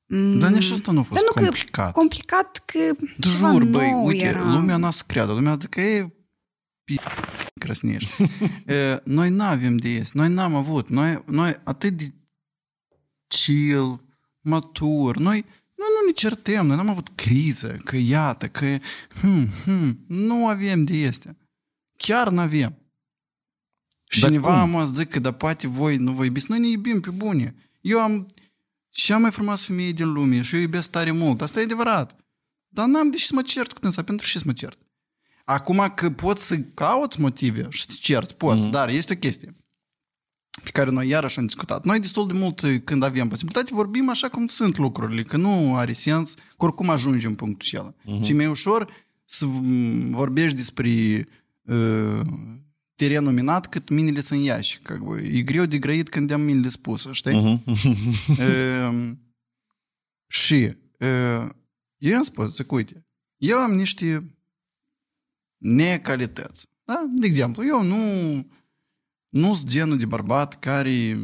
Mm. 0.09 0.39
Dar 0.39 0.51
nici 0.51 0.71
asta 0.71 0.93
nu 0.93 0.99
a 0.99 1.03
fost 1.03 1.21
Dar 1.21 1.23
nu 1.35 1.43
complicat. 1.43 1.93
Că, 1.93 1.99
complicat 1.99 2.63
că 2.65 2.79
ceva 3.21 3.51
Jur, 3.51 3.63
nou 3.63 3.71
băi, 3.71 3.93
uite, 4.05 4.25
era. 4.25 4.53
lumea 4.53 4.77
n-a 4.77 4.91
să 4.91 5.03
creadă. 5.07 5.33
Lumea 5.33 5.53
zice 5.53 5.69
că 5.69 5.81
e 5.81 6.13
p- 6.93 7.03
crăsnești. 7.61 8.11
E, 8.67 9.01
noi 9.05 9.31
n-avem 9.31 9.77
de 9.77 9.89
ies. 9.89 10.13
Noi 10.13 10.29
n-am 10.29 10.55
avut. 10.55 10.89
Noi, 10.89 11.23
noi 11.27 11.55
atât 11.65 11.97
de 11.97 12.13
chill, 13.27 14.01
matur. 14.41 15.17
Noi, 15.17 15.45
noi 15.75 15.89
nu 16.01 16.07
ne 16.07 16.13
certăm. 16.15 16.67
Noi 16.67 16.77
n-am 16.77 16.89
avut 16.89 17.09
criză. 17.15 17.77
Că 17.85 17.97
iată, 17.97 18.49
că 18.49 18.79
hmm, 19.21 19.49
hmm, 19.65 20.05
nu 20.09 20.47
avem 20.47 20.83
de 20.83 20.95
este. 20.95 21.37
Chiar 21.97 22.29
n-avem. 22.29 22.79
Și 24.11 24.21
Dar 24.21 24.29
cineva 24.29 24.61
cum? 24.61 24.71
mă 24.71 24.85
zic 24.85 25.09
că 25.09 25.19
da 25.19 25.33
poate 25.33 25.67
voi 25.67 25.97
nu 25.97 26.13
vă 26.13 26.25
iubiți. 26.25 26.47
Noi 26.51 26.59
ne 26.59 26.69
iubim 26.69 27.01
pe 27.01 27.11
bune. 27.11 27.55
Eu 27.81 28.01
am 28.01 28.27
cea 29.05 29.19
mai 29.19 29.31
frumoasă 29.31 29.65
femeie 29.67 29.93
din 29.93 30.13
lume 30.13 30.43
și 30.43 30.55
eu 30.55 30.61
iubesc 30.61 30.91
tare 30.91 31.11
mult. 31.11 31.43
Asta 31.43 31.61
e 31.61 31.63
adevărat. 31.63 32.17
Dar 32.69 32.87
n-am 32.87 33.11
de 33.11 33.17
ce 33.17 33.25
să 33.25 33.35
mă 33.35 33.43
cert 33.43 33.73
cu 33.73 33.81
dânsa. 33.81 34.03
Pentru 34.03 34.27
ce 34.27 34.39
să 34.39 34.45
mă 34.47 34.53
cert? 34.53 34.79
Acum 35.45 35.93
că 35.95 36.11
poți 36.11 36.47
să 36.47 36.59
cauți 36.59 37.21
motive 37.21 37.67
și 37.71 37.81
să 37.81 37.87
te 37.89 37.95
cerți, 38.01 38.35
poți, 38.35 38.67
mm-hmm. 38.67 38.71
dar 38.71 38.89
este 38.89 39.13
o 39.13 39.17
chestie 39.17 39.53
pe 40.63 40.71
care 40.71 40.91
noi 40.91 41.09
iarăși 41.09 41.39
am 41.39 41.45
discutat. 41.45 41.85
Noi 41.85 42.01
destul 42.01 42.27
de 42.27 42.33
mult 42.33 42.63
când 42.85 43.03
avem 43.03 43.29
posibilitate 43.29 43.75
vorbim 43.75 44.09
așa 44.09 44.29
cum 44.29 44.47
sunt 44.47 44.77
lucrurile, 44.77 45.23
că 45.23 45.37
nu 45.37 45.77
are 45.77 45.93
sens, 45.93 46.35
că 46.35 46.43
oricum 46.57 46.89
ajungem 46.89 47.31
în 47.31 47.37
punctul 47.37 47.67
acela. 47.67 47.95
Mm-hmm. 47.95 48.25
Și 48.25 48.31
e 48.31 48.35
mai 48.35 48.47
ușor 48.47 48.93
să 49.25 49.47
v- 49.47 50.11
vorbești 50.11 50.57
despre 50.57 50.91
uh, 51.63 52.21
terenul 52.98 53.32
minat 53.34 53.68
cât 53.70 53.90
minele 53.90 54.20
sunt 54.22 54.44
iași. 54.44 54.78
Как 54.80 54.98
бы. 55.02 55.20
E 55.38 55.42
greu 55.42 55.66
de 55.66 55.78
grăit 55.78 56.10
când 56.10 56.32
am 56.32 56.42
minele 56.42 56.68
spuse, 56.68 57.12
știi? 57.12 57.64
Uh, 58.40 59.12
și 60.28 60.74
uh, 61.00 61.50
eu 61.98 62.16
am 62.16 62.24
spus, 62.24 62.56
zic, 62.56 62.72
uite, 62.72 63.06
eu 63.38 63.58
am 63.58 63.72
niște 63.72 64.36
necalități. 65.58 66.68
Da? 66.84 67.06
De 67.16 67.26
exemplu, 67.26 67.66
eu 67.66 67.84
nu 67.84 67.98
nu 69.30 69.54
sunt 69.56 69.70
genul 69.70 69.98
de 69.98 70.06
bărbat 70.06 70.60
care 70.60 71.20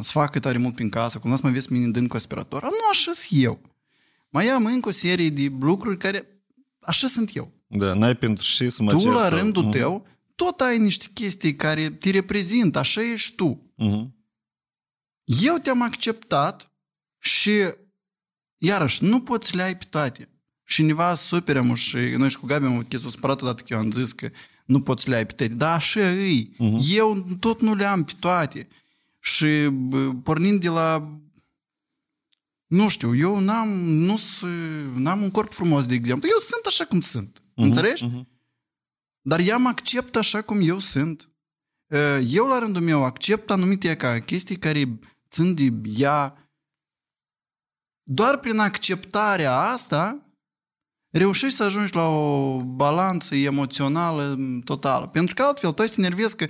să 0.00 0.10
facă 0.10 0.38
tare 0.38 0.58
mult 0.58 0.74
prin 0.74 0.88
casă, 0.88 1.18
cum 1.18 1.36
să 1.36 1.40
mă 1.44 1.50
vezi 1.50 1.72
mine 1.72 1.88
dând 1.88 2.08
cu 2.08 2.16
aspirator. 2.16 2.62
Nu 2.62 2.70
așa 2.90 3.12
sunt 3.14 3.42
eu. 3.42 3.60
Mai 4.28 4.46
am 4.48 4.64
încă 4.66 4.88
o 4.88 4.92
serie 4.92 5.28
de 5.30 5.52
lucruri 5.60 5.96
care 5.98 6.26
așa 6.80 7.06
sunt 7.08 7.36
eu. 7.36 7.52
Da, 7.66 7.94
n-ai 7.94 8.16
pentru 8.16 8.44
ce 8.44 8.70
să 8.70 8.82
mă 8.82 8.90
tu, 8.90 8.98
cer 8.98 9.12
la 9.12 9.26
sau- 9.28 9.38
rândul 9.38 9.62
Mhm. 9.62 9.72
tău, 9.78 10.06
tot 10.43 10.59
ai 10.61 10.77
niște 10.79 11.05
chestii 11.13 11.55
care 11.55 11.89
te 11.89 12.09
reprezintă, 12.09 12.79
așa 12.79 13.01
ești 13.01 13.35
tu. 13.35 13.71
Mhm. 13.75 14.15
Eu 15.23 15.57
te-am 15.57 15.81
acceptat 15.81 16.71
și, 17.19 17.51
iarăși, 18.57 19.03
nu 19.03 19.21
poți 19.21 19.49
să 19.49 19.55
le 19.55 19.61
ai 19.63 19.77
pe 19.77 19.85
toate. 19.89 20.29
Și 20.63 20.75
cineva 20.75 21.15
superă 21.15 21.61
mă 21.61 21.75
și 21.75 21.95
noi 21.97 22.29
și 22.29 22.37
cu 22.37 22.45
Gabi 22.45 22.65
am 22.65 22.73
avut 22.73 22.87
chestia 22.89 23.09
supărat 23.09 23.41
odată 23.41 23.63
că 23.63 23.73
eu 23.73 23.79
am 23.79 23.91
zis 23.91 24.11
că 24.13 24.29
nu 24.65 24.81
poți 24.81 25.09
le 25.09 25.15
ai 25.15 25.25
pe 25.25 25.33
toate. 25.33 25.53
Dar 25.53 25.75
așa 25.75 26.09
îi. 26.09 26.55
Mhm. 26.57 26.77
Eu 26.89 27.25
tot 27.39 27.61
nu 27.61 27.75
le 27.75 27.85
am 27.85 28.03
pe 28.03 28.13
toate. 28.19 28.67
Și 29.19 29.67
bă, 29.71 30.13
pornind 30.23 30.61
de 30.61 30.69
la 30.69 31.17
nu 32.67 32.87
știu, 32.87 33.15
eu 33.15 33.39
n-am, 33.39 33.69
nu 33.89 34.17
s- 34.17 34.45
n-am 34.95 35.21
un 35.21 35.31
corp 35.31 35.53
frumos, 35.53 35.85
de 35.85 35.93
exemplu. 35.93 36.29
Eu 36.31 36.37
sunt 36.37 36.65
așa 36.65 36.85
cum 36.85 37.01
sunt. 37.01 37.39
Mhm, 37.55 37.65
Înțelegi? 37.65 38.03
mhm. 38.05 38.27
Dar 39.21 39.39
ea 39.39 39.57
mă 39.57 39.67
acceptă 39.67 40.17
așa 40.17 40.41
cum 40.41 40.59
eu 40.61 40.79
sunt. 40.79 41.31
Uh, 41.87 42.19
Eu, 42.27 42.47
la 42.47 42.59
rândul 42.59 42.81
meu, 42.81 43.03
accept 43.03 43.51
anumite 43.51 43.95
ca 43.95 44.19
chestii 44.19 44.55
care 44.55 44.99
țin 45.29 45.53
de 45.53 45.89
ea. 45.97 46.51
Doar 48.03 48.39
prin 48.39 48.59
acceptarea 48.59 49.57
asta 49.57 50.31
reușești 51.09 51.55
să 51.55 51.63
ajungi 51.63 51.95
la 51.95 52.07
o 52.07 52.63
balanță 52.63 53.35
emoțională 53.35 54.37
totală. 54.63 55.07
Pentru 55.07 55.35
că 55.35 55.43
altfel, 55.43 55.71
tu 55.71 55.81
ai 55.81 55.87
să 55.87 55.95
te 55.95 56.01
nervezi 56.01 56.35
că 56.35 56.47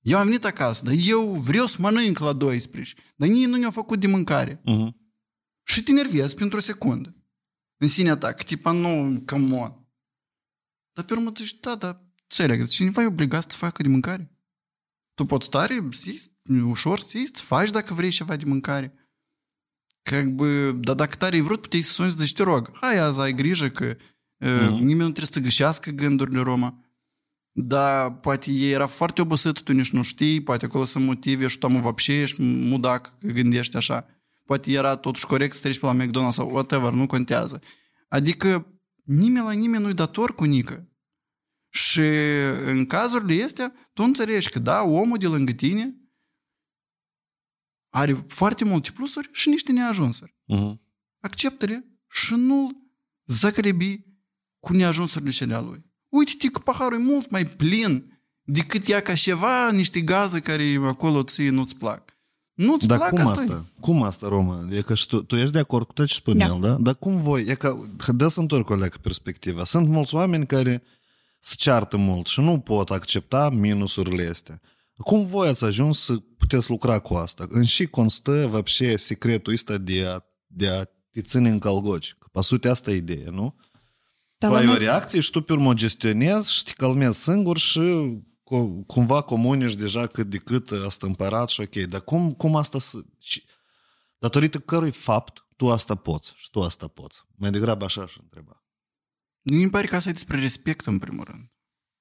eu 0.00 0.18
am 0.18 0.24
venit 0.24 0.44
acasă, 0.44 0.84
dar 0.84 0.94
eu 0.96 1.32
vreau 1.32 1.66
să 1.66 1.76
mănânc 1.80 2.18
la 2.18 2.32
12, 2.32 2.94
dar 3.16 3.28
nici 3.28 3.46
nu 3.46 3.56
ne-au 3.56 3.70
făcut 3.70 4.00
de 4.00 4.06
mâncare. 4.06 4.60
Mhm. 4.64 4.96
Și 5.62 5.82
te 5.82 5.92
nervezi 5.92 6.34
pentru 6.34 6.58
o 6.58 6.60
secundă. 6.60 7.16
În 7.76 7.88
sinea 7.88 8.16
ta, 8.16 8.32
că 8.32 8.42
tipa, 8.42 8.70
nu, 8.70 9.22
come 9.26 9.56
on. 9.56 9.86
Dar 10.92 11.04
pe 11.04 11.12
urmă 11.12 11.30
tu 11.30 11.42
zici, 11.42 11.60
da, 11.60 11.74
dar 11.74 12.05
înțeleg, 12.25 12.67
cineva 12.67 13.01
e 13.01 13.05
obligat 13.05 13.51
să 13.51 13.57
facă 13.57 13.81
de 13.83 13.89
mâncare. 13.89 14.31
Tu 15.13 15.25
poți 15.25 15.49
tare, 15.49 15.87
să 15.91 16.09
iei, 16.09 16.61
ușor 16.61 16.99
să 16.99 17.17
iei, 17.17 17.27
să 17.33 17.43
faci 17.43 17.69
dacă 17.69 17.93
vrei 17.93 18.09
ceva 18.09 18.35
de 18.35 18.45
mâncare. 18.45 18.93
Как 20.03 20.25
бы, 20.25 20.71
dar 20.79 20.95
dacă 20.95 21.15
tare 21.15 21.35
ai 21.35 21.41
vrut, 21.41 21.61
puteai 21.61 21.81
să 21.81 21.91
suni 21.91 22.11
să 22.11 22.17
zici, 22.19 22.33
te 22.33 22.43
rog, 22.43 22.69
hai 22.73 22.97
azi 22.97 23.19
ai 23.19 23.33
grijă 23.33 23.69
că 23.69 23.85
uh, 24.37 24.49
Mhm. 24.61 24.73
nimeni 24.73 24.97
nu 24.97 25.11
trebuie 25.11 25.25
să 25.25 25.39
găsească 25.39 25.89
gândurile 25.91 26.41
Roma. 26.41 26.85
Dar 27.51 28.11
poate 28.13 28.51
ei 28.51 28.71
era 28.71 28.85
foarte 28.87 29.21
obosit, 29.21 29.61
tu 29.61 29.71
nici 29.73 29.91
nu 29.91 30.01
știi, 30.03 30.41
poate 30.43 30.65
acolo 30.65 30.83
sunt 30.83 31.05
motive 31.05 31.47
și 31.47 31.57
tu 31.57 31.65
am 31.65 31.81
вообще 31.81 32.21
ești 32.21 32.41
mudac 32.41 33.17
că 33.19 33.27
gândești 33.27 33.75
așa. 33.75 34.05
Poate 34.45 34.71
era 34.71 34.95
totuși 34.95 35.25
corect 35.25 35.55
să 35.55 35.61
treci 35.61 35.79
pe 35.79 35.85
la 35.85 35.95
McDonald's 36.03 36.31
sau 36.33 36.49
whatever, 36.49 36.91
nu 36.93 37.07
contează. 37.07 37.61
Adică 38.07 38.67
nimeni 39.03 39.45
la 39.45 39.51
nimeni 39.51 39.83
nu-i 39.83 39.93
dator 39.93 40.35
cu 40.35 40.43
nică. 40.43 40.87
Și 41.76 42.00
în 42.64 42.86
cazurile 42.86 43.42
astea, 43.42 43.72
tu 43.92 44.02
înțelegi 44.02 44.50
că 44.50 44.58
da, 44.58 44.82
omul 44.82 45.18
de 45.18 45.26
lângă 45.26 45.52
tine 45.52 45.94
are 47.94 48.24
foarte 48.28 48.64
multe 48.64 48.90
plusuri 48.90 49.28
și 49.32 49.48
niște 49.48 49.72
neajunsuri. 49.72 50.36
Mhm. 50.44 50.80
Acceptă-le 51.20 51.84
și 52.10 52.34
nu-l 52.34 52.76
zacrebi 53.26 54.04
cu 54.60 54.72
neajunsurile 54.72 55.30
cele 55.30 55.54
a 55.54 55.60
lui. 55.60 55.84
Uite-te 56.08 56.48
că 56.48 56.58
paharul 56.58 56.98
e 56.98 57.02
mult 57.02 57.30
mai 57.30 57.46
plin 57.46 58.20
decât 58.42 58.88
ea 58.88 59.00
ca 59.00 59.14
ceva, 59.14 59.70
niște 59.70 60.00
gaze 60.00 60.40
care 60.40 60.80
acolo 60.82 61.22
ție 61.22 61.50
nu-ți 61.50 61.76
plac. 61.76 62.14
Nu-ți 62.52 62.86
Dar 62.86 62.98
plac 62.98 63.10
cum 63.10 63.18
asta? 63.18 63.42
asta? 63.42 63.64
Cum 63.80 64.02
asta, 64.02 64.28
Roma? 64.28 64.68
E 64.70 64.82
că 64.82 64.94
și 64.94 65.06
tu, 65.06 65.22
tu 65.22 65.36
ești 65.36 65.52
de 65.52 65.58
acord 65.58 65.86
cu 65.86 65.92
tot 65.92 66.06
ce 66.06 66.14
spune 66.14 66.46
Da. 66.46 66.54
el, 66.54 66.60
da? 66.60 66.74
Dar 66.74 66.94
cum 66.94 67.20
voi? 67.20 67.42
E 67.42 67.54
că, 67.54 67.76
dă 68.08 68.28
să 68.28 68.40
întorc 68.40 68.70
o 68.70 68.74
leacă 68.74 68.98
perspectiva. 69.02 69.64
Sunt 69.64 69.88
mulți 69.88 70.14
oameni 70.14 70.46
care 70.46 70.82
se 71.45 71.55
ceartă 71.57 71.97
mult 71.97 72.25
și 72.27 72.39
nu 72.39 72.59
pot 72.59 72.89
accepta 72.89 73.49
minusurile 73.49 74.27
astea. 74.27 74.61
Cum 74.97 75.25
voi 75.25 75.47
ați 75.47 75.63
ajuns 75.63 75.99
să 75.99 76.15
puteți 76.37 76.69
lucra 76.69 76.99
cu 76.99 77.13
asta? 77.13 77.45
În 77.49 77.63
și 77.63 77.85
constă, 77.85 78.47
вообще, 78.47 78.97
secretul 78.97 79.53
ăsta 79.53 79.77
de 79.77 80.05
a, 80.05 80.19
de 80.47 80.69
a 80.69 80.83
te 81.11 81.21
ține 81.21 81.49
în 81.49 81.59
calgoci. 81.59 82.15
Că, 82.19 82.27
pe 82.31 82.41
sute, 82.41 82.69
asta 82.69 82.91
e 82.91 82.95
ideea, 82.95 83.29
nu? 83.31 83.55
Dar 84.37 84.49
tu 84.49 84.55
la 84.55 84.61
ai 84.61 84.67
o 84.67 84.69
noi- 84.69 84.77
reacție 84.77 85.21
și 85.21 85.31
tu 85.31 85.41
pe 85.41 85.53
urmă 85.53 85.69
o 85.69 85.73
gestionezi 85.73 86.53
și 86.53 86.63
te 86.63 86.71
calmezi 86.71 87.23
singur 87.23 87.57
și 87.57 87.79
co- 88.43 88.85
cumva 88.85 89.21
comunici 89.21 89.73
deja 89.73 90.07
cât 90.07 90.29
de 90.29 90.37
cât 90.37 90.71
a 90.85 90.89
stâmpărat 90.89 91.49
și 91.49 91.61
ok. 91.61 91.75
Dar 91.75 92.01
cum, 92.01 92.33
cum 92.33 92.55
asta 92.55 92.79
să... 92.79 92.97
și- 93.19 93.43
Datorită 94.17 94.59
cărui 94.59 94.91
fapt 94.91 95.45
tu 95.55 95.71
asta 95.71 95.95
poți 95.95 96.33
și 96.35 96.49
tu 96.49 96.61
asta 96.63 96.87
poți? 96.87 97.21
Mai 97.35 97.49
degrabă 97.51 97.85
așa 97.85 98.01
aș 98.01 98.15
întreba. 98.21 98.63
Mi 99.54 99.70
pare 99.70 99.86
că 99.86 99.96
asta 99.96 100.08
e 100.08 100.12
despre 100.12 100.38
respect, 100.38 100.86
în 100.86 100.98
primul 100.98 101.24
rând. 101.24 101.50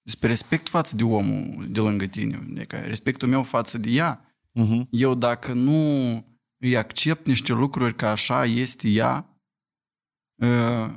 Despre 0.02 0.28
respect 0.28 0.70
față 0.70 0.96
de 0.96 1.04
omul 1.04 1.66
de 1.70 1.80
lângă 1.80 2.06
tine. 2.06 2.39
Adică 2.52 2.78
respectul 2.78 3.28
meu 3.28 3.43
față 3.43 3.78
de 3.78 3.89
ea. 3.89 4.36
Uh-huh. 4.60 4.89
Eu 4.89 5.16
dacă 5.16 5.54
nu 5.54 6.14
îi 6.58 6.78
accept 6.78 7.26
niște 7.26 7.54
lucruri 7.54 7.96
că 7.96 8.06
așa 8.06 8.46
este 8.46 8.89
ea, 8.89 9.39
uh, 10.36 10.93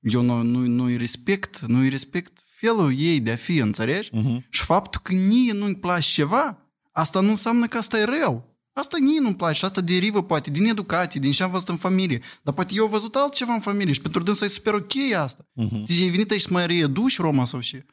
eu 0.00 0.20
nu, 0.20 0.42
nu, 0.42 0.66
nu-i 0.66 0.96
respect, 0.96 1.60
nu-i 1.60 1.88
respect 1.88 2.44
felul 2.46 2.98
ei 2.98 3.20
de 3.20 3.32
a 3.32 3.36
fi, 3.36 3.56
înțelegi? 3.56 4.10
Uh-huh. 4.10 4.48
Și 4.48 4.64
faptul 4.64 5.00
că 5.00 5.12
nie 5.12 5.52
nu-i 5.52 5.76
place 5.76 6.12
ceva, 6.12 6.72
asta 6.92 7.20
nu 7.20 7.28
înseamnă 7.28 7.66
că 7.66 7.78
asta 7.78 7.98
e 7.98 8.04
rău. 8.04 8.51
Asta 8.72 8.96
nie 9.00 9.20
nu-mi 9.20 9.36
place 9.36 9.58
și 9.58 9.64
asta 9.64 9.80
derivă 9.80 10.22
poate 10.22 10.50
din 10.50 10.64
educație, 10.64 11.20
din 11.20 11.32
ce 11.32 11.42
am 11.42 11.50
văzut 11.50 11.68
în 11.68 11.76
familie. 11.76 12.22
Dar 12.42 12.54
poate 12.54 12.74
eu 12.74 12.84
am 12.84 12.90
văzut 12.90 13.14
altceva 13.16 13.52
în 13.52 13.60
familie 13.60 13.92
și 13.92 14.00
pentru 14.00 14.22
dânsa 14.22 14.44
e 14.44 14.48
super 14.48 14.74
ok 14.74 14.92
asta. 15.16 15.48
Uh-huh. 15.60 15.84
Deci 15.86 16.00
ai 16.00 16.08
venit 16.08 16.30
aici 16.30 16.40
să 16.40 16.48
mă 16.50 16.64
reeduci, 16.64 17.18
Roma, 17.18 17.44
sau 17.44 17.60
ce? 17.60 17.86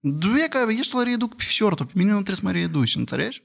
Duie 0.00 0.48
că 0.48 0.66
ești 0.68 0.94
la 0.94 1.02
reeduc 1.02 1.34
pe 1.34 1.42
fișortul, 1.42 1.86
pe 1.86 1.92
mine 1.94 2.08
nu 2.08 2.14
trebuie 2.14 2.36
să 2.36 2.44
mă 2.44 2.50
reeduci, 2.50 2.94
înțelegi? 2.94 3.42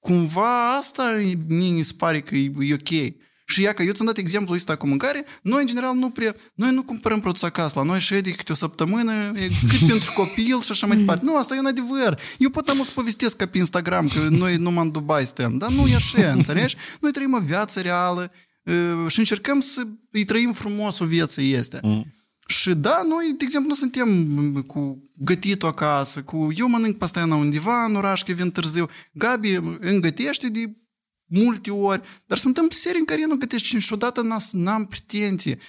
Cumva 0.00 0.76
asta 0.76 1.20
e- 1.20 1.38
mie 1.48 1.70
mi 1.70 1.82
se 1.82 1.92
pare 1.96 2.20
că 2.20 2.36
e, 2.36 2.52
e 2.58 2.74
ok. 2.74 3.14
Și 3.48 3.62
ia 3.62 3.72
că 3.72 3.82
eu 3.82 3.92
ți-am 3.92 4.06
dat 4.06 4.16
exemplul 4.16 4.56
ăsta 4.56 4.76
cu 4.76 4.86
mâncare, 4.86 5.24
noi 5.42 5.60
în 5.60 5.66
general 5.66 5.94
nu 5.94 6.10
prea, 6.10 6.34
noi 6.54 6.72
nu 6.72 6.82
cumpărăm 6.82 7.20
produse 7.20 7.46
acasă, 7.46 7.72
la 7.78 7.84
noi 7.84 8.00
și 8.00 8.14
de 8.14 8.30
câte 8.30 8.52
o 8.52 8.54
săptămână, 8.54 9.32
e 9.34 9.48
cât 9.68 9.88
pentru 9.92 10.12
copil 10.12 10.60
și 10.60 10.70
așa 10.70 10.86
mai 10.86 10.96
departe. 10.96 11.24
Nu, 11.24 11.36
asta 11.36 11.54
e 11.54 11.58
un 11.58 11.66
adevăr. 11.66 12.20
Eu 12.38 12.50
pot 12.50 12.68
am 12.68 12.84
să 12.84 12.90
povestesc 12.94 13.36
ca 13.36 13.46
pe 13.46 13.58
Instagram 13.58 14.08
că 14.08 14.28
noi 14.30 14.56
numai 14.56 14.84
în 14.84 14.90
Dubai 14.90 15.26
stăm, 15.26 15.58
dar 15.58 15.70
nu 15.70 15.86
e 15.86 15.94
așa, 15.94 16.30
înțelegi? 16.38 16.76
Noi 17.00 17.10
trăim 17.10 17.32
o 17.32 17.38
viață 17.38 17.80
reală 17.80 18.32
uh, 18.62 19.10
și 19.10 19.18
încercăm 19.18 19.60
să 19.60 19.86
îi 20.10 20.24
trăim 20.24 20.52
frumos 20.52 20.98
o 20.98 21.04
viață 21.04 21.42
este. 21.42 21.78
Mm. 21.82 22.14
Și 22.46 22.74
da, 22.74 23.02
noi, 23.08 23.34
de 23.38 23.44
exemplu, 23.44 23.68
nu 23.68 23.74
suntem 23.74 24.08
m, 24.08 24.62
cu 24.62 25.10
gătitul 25.18 25.68
acasă, 25.68 26.22
cu 26.22 26.48
eu 26.56 26.68
mănânc 26.68 26.96
pastaiana 26.96 27.34
undeva 27.34 27.84
în 27.84 27.94
oraș, 27.94 28.22
că 28.22 28.32
vin 28.32 28.50
târziu. 28.50 28.88
Gabi 29.12 29.54
îmi 29.80 30.00
gătește 30.00 30.48
de 30.48 30.76
multe 31.25 31.71
ori, 31.71 32.01
dar 32.25 32.37
se 32.37 32.47
întâmplă 32.47 32.75
serii 32.77 32.99
în 32.99 33.05
care 33.05 33.21
eu 33.21 33.27
nu 33.27 33.35
gătesc 33.35 33.63
și 33.63 33.75
niciodată 33.75 34.21
n- 34.21 34.51
n-am 34.51 34.85
pretenție. 34.85 35.59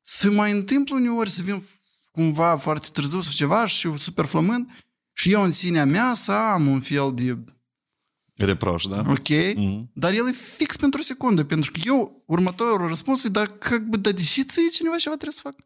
Se 0.00 0.28
mai 0.28 0.50
întâmplă 0.52 0.94
uneori 0.94 1.30
să 1.30 1.42
vin 1.42 1.62
cumva 2.10 2.56
foarte 2.56 2.88
târziu 2.92 3.20
sau 3.20 3.32
ceva 3.32 3.66
și 3.66 3.98
super 3.98 4.24
flămând 4.24 4.70
și 5.12 5.32
eu 5.32 5.42
în 5.42 5.50
sinea 5.50 5.84
mea 5.84 6.14
să 6.14 6.32
am 6.32 6.66
un 6.66 6.80
fel 6.80 7.12
de 7.14 7.44
Reproș, 8.34 8.84
da? 8.84 8.98
ok, 9.08 9.28
Mhm. 9.54 9.90
dar 9.94 10.12
el 10.12 10.28
e 10.28 10.32
fix 10.32 10.76
pentru 10.76 11.00
o 11.00 11.02
secundă, 11.02 11.44
pentru 11.44 11.70
că 11.70 11.80
eu, 11.84 12.24
următorul 12.26 12.88
răspuns 12.88 13.24
e, 13.24 13.28
dar, 13.28 13.58
как 13.58 13.80
бы, 13.82 13.96
dar 14.00 14.12
de 14.12 14.22
ce 14.22 14.42
ție 14.42 14.68
cineva 14.68 14.96
ceva 14.96 15.14
trebuie 15.16 15.32
să 15.36 15.40
facă? 15.42 15.64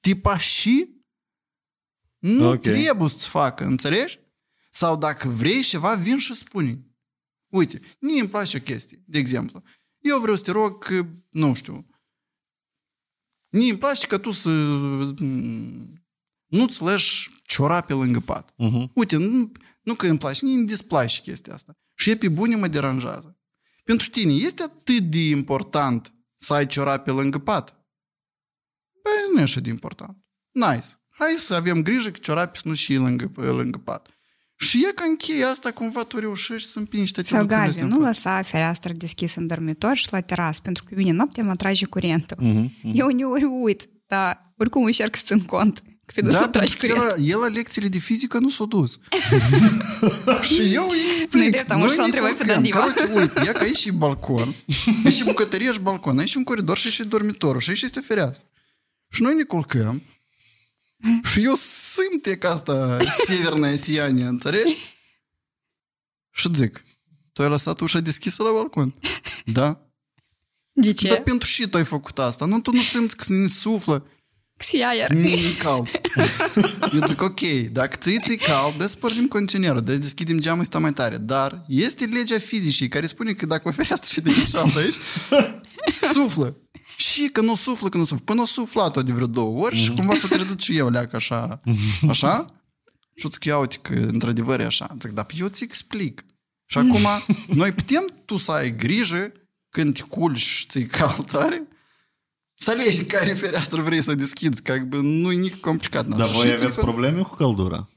Tipa 0.00 0.38
și 0.38 1.02
nu 2.18 2.46
Ok. 2.48 2.54
okay. 2.54 2.72
trebuie 2.72 3.08
să 3.08 3.28
facă, 3.28 3.64
înțelegi? 3.64 4.18
Sau 4.70 4.96
dacă 4.96 5.28
vrei 5.28 5.62
ceva, 5.62 5.94
vin 5.94 6.18
și 6.18 6.34
spune. 6.34 6.82
Uite, 7.53 7.81
mie 7.99 8.19
îmi 8.19 8.29
place 8.29 8.57
o 8.57 8.59
chestie, 8.59 9.03
de 9.05 9.17
exemplu. 9.17 9.63
Eu 9.99 10.19
vreau 10.19 10.35
să 10.35 10.43
te 10.43 10.51
rog 10.51 10.83
că, 10.83 11.05
nu 11.29 11.53
știu, 11.53 11.87
mie 13.49 13.69
îmi 13.69 13.79
place 13.79 14.07
că 14.07 14.17
tu 14.17 14.31
să 14.31 14.49
mm, 14.49 16.07
nu-ți 16.45 16.81
lași 16.81 17.29
ciorape 17.43 17.93
lângă 17.93 18.19
pat. 18.19 18.51
Uh-huh. 18.51 18.91
Uite, 18.93 19.15
nu, 19.17 19.51
nu 19.81 19.95
că 19.95 20.07
îmi 20.07 20.17
place, 20.17 20.45
nici 20.45 20.55
îmi 20.55 20.65
displace 20.65 21.21
chestia 21.21 21.53
asta. 21.53 21.77
Și 21.95 22.09
e 22.09 22.17
pe 22.17 22.29
bune 22.29 22.55
mă 22.55 22.67
deranjează. 22.67 23.39
Pentru 23.83 24.09
tine 24.09 24.33
este 24.33 24.63
atât 24.63 25.03
de 25.03 25.19
important 25.19 26.13
să 26.35 26.53
ai 26.53 26.65
ciorape 26.65 27.11
lângă 27.11 27.39
pat? 27.39 27.85
Băi, 29.03 29.33
nu 29.33 29.39
e 29.39 29.43
așa 29.43 29.59
de 29.59 29.69
important. 29.69 30.17
Nice. 30.51 30.87
Hai 31.09 31.33
să 31.37 31.53
avem 31.53 31.81
grijă 31.81 32.11
că 32.11 32.17
ciorape 32.17 32.57
să 32.57 32.67
nu 32.67 32.73
și 32.73 32.95
lângă, 32.95 33.31
lângă 33.35 33.77
pat. 33.77 34.07
Și 34.60 34.84
e 34.88 34.92
ca 34.92 35.04
în 35.08 35.16
cheia 35.16 35.48
asta 35.48 35.70
cumva 35.70 36.04
tu 36.04 36.18
reușești 36.18 36.70
să 36.70 36.78
împingi 36.78 37.12
toate 37.12 37.28
Sau 37.28 37.38
lucrurile 37.38 37.64
Gabi, 37.66 37.76
astea 37.76 37.86
în 37.88 37.98
nu 37.98 38.04
față. 38.04 38.08
lăsa 38.28 38.42
fereastra 38.42 38.92
deschisă 38.96 39.40
în 39.40 39.46
dormitor 39.46 39.96
și 39.96 40.08
la 40.10 40.20
terasă, 40.20 40.60
pentru 40.62 40.84
că 40.84 40.94
vine 40.94 41.10
noaptea, 41.10 41.44
mă 41.44 41.56
trage 41.56 41.86
curentul. 41.86 42.36
Uh-huh. 42.36 42.90
Eu 42.92 43.06
uneori 43.06 43.44
uit, 43.44 43.88
dar 44.06 44.52
oricum 44.56 44.84
încerc 44.84 45.16
să 45.16 45.22
țin 45.26 45.40
cont 45.44 45.82
că 46.06 46.12
pe 46.14 46.20
Da, 46.20 46.30
să 46.36 46.46
tragi 46.46 46.76
pentru 46.76 46.78
că 46.78 46.86
el, 46.86 46.94
curentul. 47.08 47.30
el 47.32 47.38
la 47.38 47.46
lecțiile 47.46 47.88
de 47.88 47.98
fizică 47.98 48.38
nu 48.38 48.48
s-a 48.48 48.64
dus. 48.64 48.98
și 50.42 50.72
eu 50.74 50.88
îi 50.88 50.98
Nu-i 50.98 51.06
explic. 51.20 51.50
drept, 51.50 51.70
am 51.70 51.80
urât 51.80 51.90
să 51.92 51.96
Noi 51.96 52.06
o 52.06 52.08
ne 52.08 52.16
întrebai 52.16 52.30
pe 52.30 52.36
culcăm. 52.36 52.54
Dandiva. 52.54 52.78
Короче, 52.80 53.12
uite, 53.18 53.42
ia 53.44 53.52
că 53.52 53.62
aici 53.62 53.76
și 53.76 53.90
balcon, 53.92 54.54
e 55.04 55.10
și 55.10 55.24
bucătărie 55.24 55.72
și 55.72 55.78
balcon, 55.80 56.18
aici 56.18 56.28
și 56.28 56.36
un 56.36 56.44
coridor 56.44 56.76
și 56.76 56.86
aici 56.86 56.94
și 56.94 57.04
dormitorul 57.04 57.60
și 57.60 57.70
aici 57.70 57.82
este 57.82 57.98
o 57.98 58.02
fereastră. 58.02 58.48
Și 59.10 59.22
noi 59.22 59.34
ne 59.34 59.42
culcăm 59.42 60.02
și 61.24 61.44
eu 61.44 61.54
simt 61.54 62.26
e 62.26 62.36
ca 62.36 62.50
asta 62.50 62.98
severное 63.26 63.76
сияние, 63.76 64.26
înțelegi? 64.26 64.76
Și 66.30 66.48
zic, 66.52 66.84
tu 67.32 67.42
ai 67.42 67.48
lăsat 67.48 67.80
ușa 67.80 68.00
deschisă 68.00 68.42
la 68.42 68.52
balcon? 68.52 68.94
Da. 69.44 69.82
De 70.72 70.92
ce? 70.92 71.08
Dar 71.08 71.22
pentru 71.22 71.48
și 71.48 71.68
tu 71.68 71.76
ai 71.76 71.84
făcut 71.84 72.18
asta. 72.18 72.44
Nu, 72.44 72.60
tu 72.60 72.72
nu 72.72 72.82
simți 72.82 73.16
că 73.16 73.24
ne 73.28 73.46
suflă. 73.46 74.06
Și 74.58 74.82
aer. 74.86 75.10
Nu 75.10 75.28
e 75.28 75.54
cald. 75.58 75.88
Eu 76.92 77.06
zic, 77.06 77.22
ok, 77.22 77.40
dacă 77.72 77.96
ți 77.96 78.18
ți 78.22 78.36
cald, 78.36 78.76
dă 78.76 78.86
să 78.86 78.96
pornim 78.96 79.28
condiționerul, 79.28 79.82
dă 79.82 79.92
să 79.92 79.98
deschidem 79.98 80.40
geamul 80.40 80.64
sta 80.64 80.78
mai 80.78 80.92
tare. 80.92 81.16
Dar 81.16 81.64
este 81.68 82.04
legea 82.04 82.38
fizicii 82.38 82.88
care 82.88 83.06
spune 83.06 83.32
că 83.32 83.46
dacă 83.46 83.68
o 83.68 83.72
fereastră 83.72 84.08
și 84.12 84.20
de 84.20 84.44
saltă 84.44 84.78
aici, 84.78 84.94
suflă. 86.12 86.56
Și 86.95 87.29
că 87.31 87.41
nu 87.41 87.55
suflă, 87.55 87.89
că 87.89 87.97
nu 87.97 88.03
suflă. 88.05 88.23
Până 88.25 88.41
o 88.41 88.45
suflat-o 88.45 89.01
de 89.03 89.11
vreo 89.11 89.27
două 89.27 89.63
ori 89.65 89.75
și 89.75 89.91
cumva 89.93 90.15
s-a 90.15 90.27
pierdut 90.27 90.61
și 90.61 90.77
eu 90.77 90.89
leac 90.89 91.13
așa. 91.13 91.61
Așa? 92.09 92.45
Și 93.15 93.27
zic, 93.31 93.43
ia 93.43 93.57
uite 93.57 93.77
că 93.81 93.93
într-adevăr 93.93 94.59
e 94.59 94.65
așa. 94.65 94.95
Zic, 94.99 95.11
dar 95.11 95.25
eu 95.39 95.47
ți 95.47 95.63
explic. 95.63 96.25
Și 96.65 96.77
acum, 96.77 97.07
noi 97.59 97.71
putem 97.71 98.05
tu 98.25 98.35
să 98.35 98.51
ai 98.51 98.75
grijă 98.75 99.31
când 99.69 99.93
te 99.93 100.01
culci 100.01 100.39
și 100.39 100.67
ți-i 100.67 100.85
cald 100.85 101.31
tare, 101.31 101.67
să 102.55 102.71
alegi 102.71 102.99
în 102.99 103.05
care 103.05 103.33
fereastră 103.33 103.81
vrei 103.81 104.01
să 104.01 104.11
o 104.11 104.15
deschizi, 104.15 104.61
că 104.61 104.77
nu 105.01 105.31
e 105.31 105.35
nici 105.39 105.55
complicat. 105.55 106.07
Dar 106.07 106.27
Și 106.27 106.33
voi 106.33 106.41
ți-i 106.41 106.51
aveți 106.51 106.75
cald- 106.75 106.87
probleme 106.87 107.21
cu 107.21 107.35
căldura? 107.35 107.89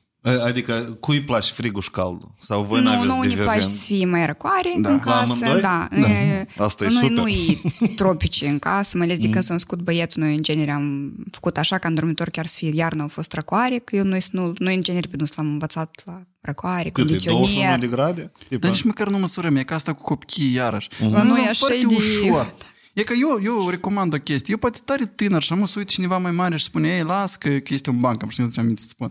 Adică 0.45 0.97
cui 1.01 1.17
îi 1.17 1.23
place 1.23 1.53
frigul 1.53 1.81
și 1.83 1.91
caldul? 1.91 2.35
Sau 2.41 2.63
voi 2.63 2.81
nu, 2.83 2.89
n-aveți 2.89 3.07
nu, 3.07 3.13
ne 3.15 3.19
place 3.19 3.29
divergent? 3.35 3.63
să 3.71 3.85
fie 3.85 4.07
mai 4.07 4.27
răcoare 4.27 4.75
Da. 4.81 4.89
în 4.89 4.95
La 5.05 5.13
casă. 5.13 5.33
amândoi? 5.33 5.61
Da. 5.61 5.89
Da. 5.91 6.09
E, 6.11 6.47
Asta 6.59 6.85
e 6.85 6.89
noi 6.89 6.97
super. 7.03 7.17
nu 7.17 7.29
e 7.29 7.59
tropice 7.97 8.49
în 8.49 8.59
casă, 8.59 8.97
mai 8.97 9.07
ales 9.07 9.19
de 9.19 9.29
când 9.29 9.43
s-a 9.43 9.53
născut 9.53 9.81
băiețul, 9.83 10.23
noi 10.23 10.35
în 10.35 10.43
genere 10.43 10.71
am 10.71 11.15
făcut 11.31 11.57
așa 11.57 11.79
ca 11.79 11.89
în 11.89 11.95
dormitor 11.95 12.29
chiar 12.31 12.47
să 12.47 12.55
fie 12.59 12.71
iarna 12.75 13.03
au 13.03 13.09
fost 13.09 13.33
răcoare, 13.33 13.79
că 13.79 13.97
eu 13.97 14.05
noi, 14.05 14.21
nu, 14.31 14.53
noi 14.59 14.75
în 14.75 14.83
genere 14.83 15.09
pe 15.11 15.17
nu 15.19 15.25
l-am 15.37 15.47
învățat 15.47 16.03
la 16.05 16.23
răcoare, 16.41 16.91
Cât 16.91 17.05
e? 17.05 17.07
21 17.07 17.37
condiționer. 17.39 17.79
de 17.79 17.87
grade? 17.87 18.31
Tipa. 18.49 18.57
Dar 18.57 18.71
nici 18.71 18.83
măcar 18.83 19.09
nu 19.09 19.19
măsurăm, 19.19 19.57
e 19.57 19.63
ca 19.63 19.75
asta 19.75 19.93
cu 19.93 20.03
copchii 20.03 20.53
iarăși. 20.55 20.89
La 21.11 21.23
noi 21.23 21.27
Nu, 21.27 21.33
așa 21.49 21.53
foarte 21.53 21.77
e 21.77 21.85
de- 21.87 21.95
ușor. 21.95 22.55
E 22.93 23.03
că 23.03 23.13
eu, 23.21 23.41
eu 23.45 23.69
recomand 23.71 24.15
o 24.15 24.17
chestie. 24.17 24.47
Eu 24.51 24.57
poate 24.59 24.79
tare 24.85 25.05
tânăr 25.05 25.43
și 25.43 25.53
am 25.53 25.65
să 25.67 25.75
uit 25.79 25.89
cineva 25.89 26.19
mai 26.19 26.31
mare 26.31 26.57
și 26.57 26.65
spune, 26.65 26.89
ei, 26.97 27.03
las 27.03 27.37
că, 27.37 27.49
că 27.49 27.75
este 27.75 27.91
un 27.91 27.99
banc, 27.99 28.23
am 28.23 28.29
știut 28.29 28.53
ce 28.53 28.61
am 28.61 28.75
să 28.75 28.85
spun. 28.89 29.11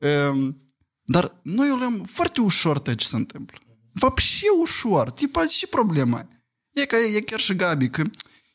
um, 0.00 0.56
dar 1.02 1.40
noi 1.42 1.70
o 1.70 1.76
luăm 1.76 2.04
foarte 2.04 2.40
ușor 2.40 2.78
tot 2.78 2.96
ce 2.96 3.06
se 3.06 3.16
întâmplă. 3.16 3.58
Вообще 3.92 4.46
ușor. 4.60 5.10
Tipa, 5.10 5.46
și 5.46 5.66
problema 5.66 6.18
e. 6.18 6.36
E 6.80 6.84
ca 6.84 6.96
e 6.96 7.20
chiar 7.20 7.40
și 7.40 7.54
Gabi, 7.54 7.88
că 7.88 8.02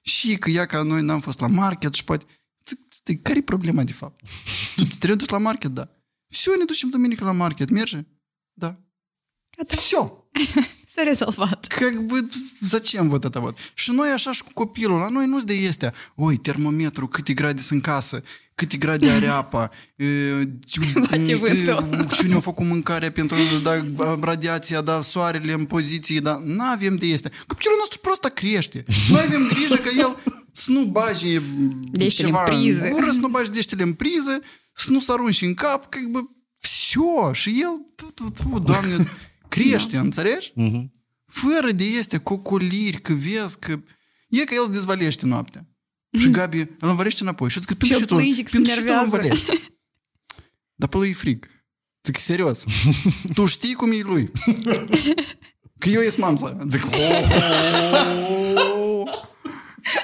și 0.01 0.38
că 0.38 0.49
ea 0.49 0.66
ca 0.66 0.84
noi 0.84 1.01
n-am 1.01 1.20
fost 1.20 1.39
la 1.39 1.47
market 1.47 1.93
și 1.93 2.03
poate... 2.03 2.26
Zic, 2.66 2.80
stai, 2.89 3.16
Care 3.16 3.38
e 3.38 3.41
problema 3.41 3.84
de 3.84 3.93
fapt? 3.93 4.22
Tu 4.76 4.84
te 4.84 4.95
trebuie 4.95 5.16
dus 5.16 5.30
la 5.30 5.38
market, 5.38 5.72
da. 5.72 5.89
Все, 6.28 6.49
ne 6.57 6.66
ducem 6.66 6.89
duminică 6.89 7.24
la 7.24 7.32
market, 7.32 7.70
merge? 7.70 8.05
Da. 8.53 8.80
Gata, 9.57 9.76
Все. 9.76 10.30
s-a 10.95 11.03
rezolvat. 11.03 11.68
Как 11.68 11.95
бы, 12.07 12.30
zачем 12.62 13.09
вот 13.09 13.26
это 13.26 13.39
вот? 13.39 13.57
Și 13.74 13.91
noi 13.91 14.09
așa 14.09 14.32
și 14.32 14.43
cu 14.43 14.49
copilul, 14.53 14.99
la 14.99 15.07
noi 15.07 15.26
nu-ți 15.26 15.45
de 15.45 15.53
este, 15.53 15.93
oi, 16.16 16.38
termometru, 16.38 17.07
câte 17.07 17.34
grade 17.34 17.62
sunt 17.62 17.86
în 17.86 17.91
casă, 17.93 18.24
câte 18.55 18.78
grade 18.78 19.09
are 19.09 19.28
apa, 19.28 19.70
e, 19.95 20.05
Bate 20.99 21.36
vântul. 21.36 22.07
și 22.14 22.28
ne-au 22.28 22.39
făcut 22.39 22.66
mâncarea 22.66 23.12
pentru 23.12 23.38
da, 23.64 23.84
radiația, 24.22 24.82
da, 24.82 25.01
soarele 25.01 25.53
în 25.53 25.66
poziții, 25.66 26.20
da, 26.20 26.41
n-avem 26.45 26.95
de 26.95 27.05
este. 27.05 27.32
Copilul 27.47 27.76
nostru 27.78 27.99
prost 27.99 28.24
crește. 28.24 28.84
Noi 29.09 29.22
avem 29.26 29.47
grijă 29.47 29.76
că 29.76 29.89
el 29.97 30.18
să 30.51 30.72
nu 30.72 30.84
bagi 30.84 31.39
Deștele 31.91 32.28
ceva 32.28 32.43
în 32.43 32.59
priză. 32.59 32.84
în 32.84 32.91
gură, 32.91 33.12
să 33.12 33.20
nu 33.20 33.28
bagi 33.28 33.51
deștele 33.51 33.84
în 33.84 33.93
priză, 33.93 34.41
să 34.74 34.91
nu 34.91 34.99
se 34.99 35.12
arunci 35.12 35.41
în 35.41 35.53
cap, 35.53 35.89
că 35.89 35.99
bă, 36.09 36.20
все, 36.59 36.99
și 37.32 37.49
el, 37.49 37.86
tu, 37.95 38.05
tu, 38.05 38.30
tu, 38.30 38.59
doamne, 38.59 38.95
crește, 39.49 39.97
înțelegi? 39.97 40.53
Fără 41.24 41.72
de 41.72 41.84
este 41.84 42.18
cocoliri, 42.18 43.01
că 43.01 43.12
vezi 43.12 43.59
că... 43.59 43.80
E 44.28 44.44
că 44.44 44.55
el 44.55 44.68
dezvălește 44.70 45.26
noaptea. 45.26 45.68
Și 46.18 46.30
Gabi 46.30 46.59
îl 46.59 46.88
învălește 46.88 47.22
înapoi. 47.22 47.51
Și 47.51 47.59
zic, 47.59 47.68
pentru 47.68 47.99
ce 47.99 48.05
tu, 48.05 48.14
pentru 48.51 48.74
ce 48.74 48.82
tu 48.82 48.92
îl 48.92 49.03
învălești? 49.03 49.51
Dar 50.74 50.88
pe 50.88 50.97
lui 50.97 51.09
e 51.09 51.12
frig. 51.12 51.47
Zic, 52.03 52.18
serios. 52.20 52.64
tu 53.34 53.47
știi 53.47 53.74
cum 53.74 53.92
e 53.92 54.01
lui. 54.01 54.30
Că 55.78 55.88
eu 55.88 56.01
ies 56.01 56.16
mamsa. 56.16 56.59
Zic, 56.68 56.84
oh, 56.84 56.92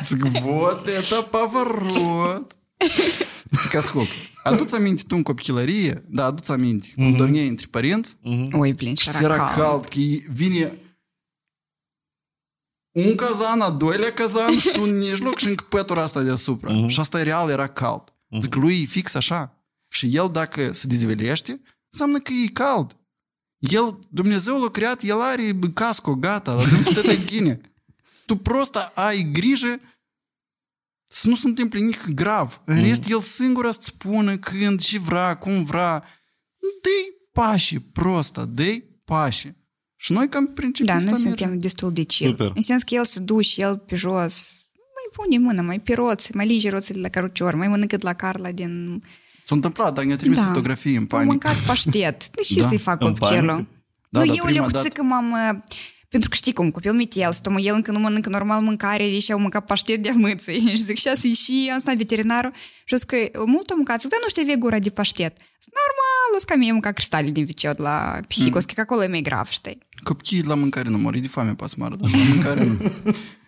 Zic, 0.03 0.23
вот 0.43 0.89
это 0.89 1.23
поворот. 1.23 2.57
Zic, 3.61 3.75
ascult. 3.75 4.09
Adu-ți 4.43 4.75
aminte 4.75 5.03
tu 5.07 5.17
în 5.17 5.23
copilărie, 5.23 6.05
da, 6.09 6.25
adu-ți 6.25 6.51
aminte, 6.51 6.93
cum 6.95 7.17
dormeai 7.17 7.49
între 7.49 7.67
părinți, 7.71 8.17
Oi, 8.53 8.75
plin, 8.75 8.95
și 8.95 9.05
și 9.05 9.11
ți 9.11 9.23
era 9.23 9.35
era 9.35 9.49
cald, 9.49 9.85
că 9.85 10.01
vine 10.29 10.79
un 12.93 13.15
cazan, 13.15 13.61
a 13.61 13.71
doilea 13.71 14.13
cazan 14.13 14.59
și 14.59 14.71
tu 14.71 14.83
în 14.83 14.99
mijloc 14.99 15.39
și 15.39 15.49
încă 15.49 15.65
pătura 15.69 16.03
asta 16.03 16.23
deasupra. 16.23 16.89
Și 16.89 17.01
asta 17.01 17.23
real 17.23 17.51
era 17.51 17.69
cald. 17.69 18.15
Zic, 18.41 18.55
lui 18.55 18.83
e 18.83 18.85
fix 18.85 19.15
așa. 19.15 19.57
Și 19.89 20.17
el 20.17 20.29
dacă 20.33 20.73
se 20.73 20.87
dezvelește, 20.87 21.61
înseamnă 21.91 22.19
că 22.19 22.33
e 22.33 22.47
cald. 22.47 22.97
El, 23.59 23.99
Dumnezeu 24.11 24.61
l-a 24.61 24.71
creat, 24.71 25.03
el 25.03 25.21
are 25.21 25.59
casco, 25.75 26.15
gata, 26.15 26.53
la 26.53 26.65
dâns 26.65 26.87
tătă 26.93 27.15
ghine. 27.15 27.61
Tu 28.27 28.37
prost 28.37 28.77
ai 28.95 29.31
grijă 29.33 29.81
să 31.15 31.29
nu 31.29 31.35
se 31.35 31.47
întâmple 31.49 31.79
nimic 31.79 32.05
grav. 32.15 32.61
În 32.65 32.81
rest, 32.81 33.09
el 33.09 33.21
singur 33.21 33.73
să-ți 33.73 33.87
spună 33.87 34.37
când 34.37 34.81
și 34.81 34.99
vrea, 34.99 35.35
cum 35.37 35.63
vrea. 35.65 36.05
Dă-i 36.83 37.13
pașii, 37.33 37.79
prosta, 37.79 38.45
dă-i 38.45 38.85
pașii. 39.05 39.57
Și 39.97 40.13
noi 40.13 40.29
cam 40.29 40.47
principiul 40.47 40.87
Da, 40.87 40.97
ăsta 40.97 41.11
noi 41.11 41.21
mergem. 41.25 41.37
suntem 41.47 41.61
destul 41.61 41.93
de 41.93 42.03
chill. 42.03 42.31
Super. 42.31 42.53
În 42.55 42.63
sens 42.63 42.83
că 42.83 42.95
el 42.95 43.05
se 43.07 43.21
duce, 43.21 43.61
el 43.61 43.79
pe 43.79 43.95
jos, 43.95 44.51
mai 44.75 45.25
pune 45.27 45.39
mâna, 45.39 45.63
mai 45.63 45.81
pe 45.81 45.95
roți, 45.95 46.35
mai 46.37 46.47
lige 46.47 46.71
roțile 46.71 47.01
la 47.01 47.09
cărucior, 47.09 47.55
mai 47.55 47.69
mănâncă 47.69 47.97
de 47.97 48.05
la 48.05 48.13
Carla 48.13 48.51
din... 48.53 49.03
S-a 49.45 49.55
întâmplat, 49.55 49.95
dar 49.95 50.05
ne-a 50.05 50.17
trimis 50.17 50.39
Da. 50.39 50.45
fotografii 50.47 50.93
în 50.93 50.99
Am 50.99 51.07
panic. 51.07 51.29
mâncat 51.29 51.57
paștet. 51.57 52.29
De 52.35 52.41
ce 52.43 52.61
Da, 52.61 52.69
să-i 52.69 52.79
fac 52.79 53.01
în 53.01 53.15
copilul? 53.15 53.47
panică? 53.47 53.69
Da, 54.09 54.21
nu, 54.21 54.27
da, 54.27 54.33
eu 54.33 54.45
prima 54.45 54.65
le 54.67 54.71
dată. 54.73 54.89
că 54.89 55.03
m-am... 55.03 55.31
uh, 55.33 55.63
Pentru 56.13 56.31
că 56.31 56.37
știi 56.37 56.53
cum, 56.53 56.71
copilul 56.71 56.97
mi 56.97 57.09
el, 57.15 57.33
stă, 57.33 57.55
el 57.59 57.75
încă 57.75 57.91
nu 57.91 57.99
mănâncă 57.99 58.29
normal 58.29 58.61
mâncare, 58.63 59.05
ei 59.09 59.21
și-au 59.21 59.39
mâncat 59.39 59.65
paștet 59.65 60.03
de 60.03 60.11
amâții. 60.11 60.61
Și 60.77 60.83
zic, 60.83 60.99
și 60.99 61.09
asta 61.09 61.27
e 61.27 61.33
și 61.33 61.71
am 61.73 61.79
stat 61.79 61.97
veterinarul 61.97 62.53
și 62.85 62.97
zic 62.97 63.09
că 63.09 63.17
mult 63.47 63.71
am 63.71 63.77
mâncat, 63.77 64.01
zic, 64.01 64.11
dar 64.11 64.19
nu 64.23 64.29
știu, 64.29 64.43
avea 64.43 64.55
gura 64.55 64.79
de 64.79 64.91
paștet. 64.91 65.37
Zic, 65.63 65.73
normal, 65.83 66.29
o 66.35 66.39
să 66.39 66.45
că 66.49 66.57
mie 66.57 66.73
mâncat 66.73 66.95
cristale 66.95 67.31
din 67.31 67.45
viceu 67.45 67.73
de 67.73 67.83
la 67.83 68.21
pisică, 68.29 68.59
mm. 68.59 68.75
că 68.75 68.81
acolo 68.81 69.03
e 69.03 69.07
mai 69.07 69.21
grav, 69.21 69.49
știi? 69.49 69.79
Copiii 70.03 70.43
la 70.43 70.55
mâncare 70.55 70.89
nu 70.89 70.99
mor, 70.99 71.15
e 71.15 71.19
de 71.19 71.29
foame 71.29 71.55
pe 71.55 71.65
asmară, 71.65 71.95
dar 72.01 72.11
la 72.11 72.19
mâncare 72.29 72.65
nu. 72.65 72.77
Um, 73.05 73.15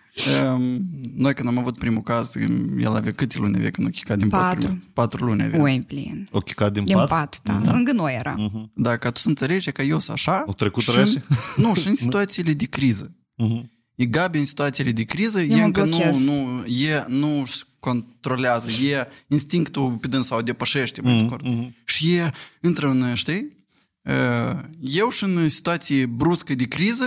noi 1.15 1.35
când 1.35 1.49
am 1.49 1.59
avut 1.59 1.79
primul 1.79 2.03
caz, 2.03 2.35
el 2.79 2.95
avea 2.97 3.13
câte 3.13 3.39
luni 3.39 3.57
avea 3.57 3.71
când 3.71 3.87
a 3.87 3.91
chicat 3.91 4.19
din 4.19 4.29
Patru. 4.29 4.61
patru? 4.61 4.79
Patru 4.93 5.25
luni 5.25 5.43
avea. 5.43 5.61
Oi, 5.61 5.85
plin. 5.87 6.29
O 6.33 6.39
chicat 6.41 6.73
din, 6.73 6.85
Din 6.85 6.95
pat? 6.97 7.09
pat, 7.09 7.41
da. 7.43 7.61
Lângă 7.73 7.93
noi 7.93 8.15
era. 8.15 8.37
Da, 8.75 8.97
ca 8.97 9.11
tu 9.11 9.21
să 9.21 9.29
înțelegi 9.29 9.73
că 9.73 9.83
eu 9.83 9.99
sunt 9.99 10.17
așa. 10.17 10.39
Au 10.47 10.53
trecut 10.53 10.83
și 10.83 10.91
răși? 10.95 11.19
Nu, 11.57 11.75
și 11.75 11.89
în 11.89 11.95
situațiile 11.95 12.53
de 12.53 12.65
criză. 12.65 13.15
Mhm. 13.37 13.73
E 13.95 14.05
Gabi 14.05 14.39
în 14.39 14.45
situațiile 14.45 14.93
de 14.93 15.03
criză, 15.03 15.41
Eu 15.41 15.57
e 15.57 15.59
mă 15.61 15.65
încă 15.65 15.85
nu, 15.85 15.89
blochez. 15.89 16.25
nu, 16.25 16.65
e, 16.65 17.05
nu 17.09 17.41
își 17.41 17.65
controlează, 17.81 18.85
e 18.85 19.09
instinctul 19.27 19.91
pe 19.93 20.07
dâns 20.07 20.27
sau 20.27 20.43
depășește 20.43 21.01
mai 21.01 21.15
Mhm, 21.15 21.25
scurt. 21.27 21.45
Și 21.85 22.13
e, 22.15 22.31
intră 22.63 22.89
în, 22.91 23.15
știi, 23.15 23.63
Uh, 24.09 24.59
eu 24.81 25.09
și 25.09 25.25
în 25.25 25.49
situații 25.49 26.07
bruscă 26.07 26.55
de 26.55 26.65
criză, 26.65 27.05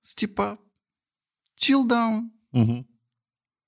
sunt 0.00 0.14
tipa 0.14 0.58
chill 1.58 1.86
down, 1.86 2.32
Mhm. 2.50 2.86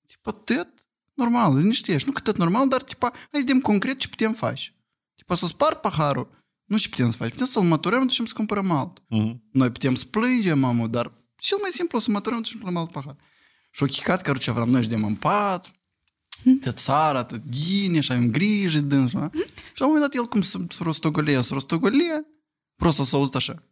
tipa 0.05 0.31
tot 0.31 0.67
normal, 1.13 1.57
liniștești, 1.57 2.07
nu 2.07 2.13
că 2.13 2.21
tot 2.21 2.37
normal, 2.37 2.67
dar 2.67 2.81
tipa, 2.81 3.09
hai 3.11 3.21
să 3.31 3.39
vedem 3.39 3.59
concret 3.61 3.99
ce 3.99 4.07
putem 4.07 4.33
face. 4.33 4.75
Tipa 5.15 5.35
să 5.35 5.45
spar 5.47 5.79
paharul, 5.79 6.45
nu 6.65 6.77
ce 6.77 6.89
putem 6.89 7.11
să 7.11 7.17
facem, 7.17 7.31
putem 7.31 7.45
să-l 7.45 7.63
măturăm, 7.63 8.01
ducem 8.01 8.25
să 8.25 8.33
cumpărăm 8.35 8.71
alt. 8.71 9.03
Mhm. 9.07 9.43
Noi 9.51 9.71
putem 9.71 9.95
să 9.95 10.05
plângem, 10.05 10.59
mamă, 10.59 10.87
dar 10.87 11.11
cel 11.35 11.57
mai 11.61 11.69
simplu 11.71 11.99
să 11.99 12.11
măturăm, 12.11 12.41
ducem 12.41 12.61
să 12.63 12.77
alt 12.77 12.91
pahar. 12.91 13.15
Și 13.71 13.83
o 13.83 13.85
chicat, 13.85 14.21
că 14.21 14.33
ce 14.33 14.51
vreau 14.51 14.67
noi 14.67 14.81
ședem 14.81 15.03
în 15.03 15.15
pat, 15.15 15.71
tot 16.61 16.77
țara, 16.77 17.23
tot 17.23 17.41
ghine 17.49 17.99
și 17.99 18.11
avem 18.11 18.31
grijă 18.31 18.79
de 18.79 18.85
dânsul. 18.95 19.19
a? 19.19 19.29
Și 19.73 19.79
la 19.81 19.85
un 19.85 19.91
moment 19.93 20.01
dat 20.11 20.15
el 20.15 20.27
cum 20.29 20.41
să 20.41 20.59
rostogolie, 20.79 21.41
să 21.41 21.53
rostogolie, 21.53 22.25
prost 22.75 22.97
s-a 23.03 23.17
auzit 23.17 23.35
așa. 23.35 23.63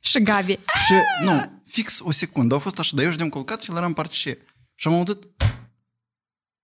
Și 0.00 0.22
Gabi. 0.22 0.52
Și, 0.52 0.94
nu, 1.22 1.62
fix 1.66 2.00
o 2.02 2.10
secundă, 2.10 2.54
au 2.54 2.60
fost 2.60 2.78
așa, 2.78 2.96
dar 2.96 3.04
eu 3.04 3.10
ședem 3.10 3.28
culcat 3.28 3.62
și 3.62 3.70
el 3.70 3.76
era 3.76 3.86
în 3.86 3.92
parte 3.92 4.14
și 4.14 4.36
Și 4.74 4.88
am 4.88 4.94
auzit 4.94 5.18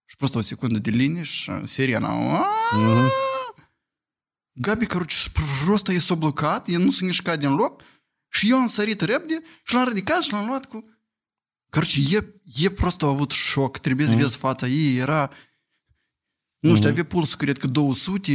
și 0.05 0.16
prost 0.16 0.34
o 0.34 0.40
secundă 0.40 0.78
de 0.78 0.90
linie 0.90 1.22
și 1.22 1.51
sirena. 1.64 2.45
Gabi, 4.53 4.86
короче, 4.86 5.16
просто 5.64 5.93
e 5.93 5.99
s-a 5.99 6.14
blocat, 6.14 6.68
el 6.68 6.80
nu 6.80 6.90
s-a 6.90 7.05
mișcat 7.05 7.38
din 7.38 7.55
loc 7.55 7.82
și 8.28 8.51
eu 8.51 8.57
am 8.57 8.66
sărit 8.66 9.01
repede 9.01 9.43
și 9.64 9.74
l-am 9.74 9.88
ridicat 9.88 10.22
și 10.22 10.32
l-am 10.32 10.47
luat 10.47 10.64
cu... 10.64 10.84
Короче, 11.70 12.01
e, 12.11 12.40
e 12.55 12.70
prost 12.70 13.03
a 13.03 13.07
avut 13.07 13.30
șoc, 13.30 13.78
trebuie 13.78 14.07
să 14.07 14.16
vezi 14.16 14.36
fața 14.36 14.66
ei, 14.66 14.97
era... 14.97 15.30
Nu 16.59 16.74
știu, 16.74 16.88
avea 16.88 17.05
pulsul, 17.05 17.38
cred 17.38 17.59
că 17.59 17.66
200 17.66 18.30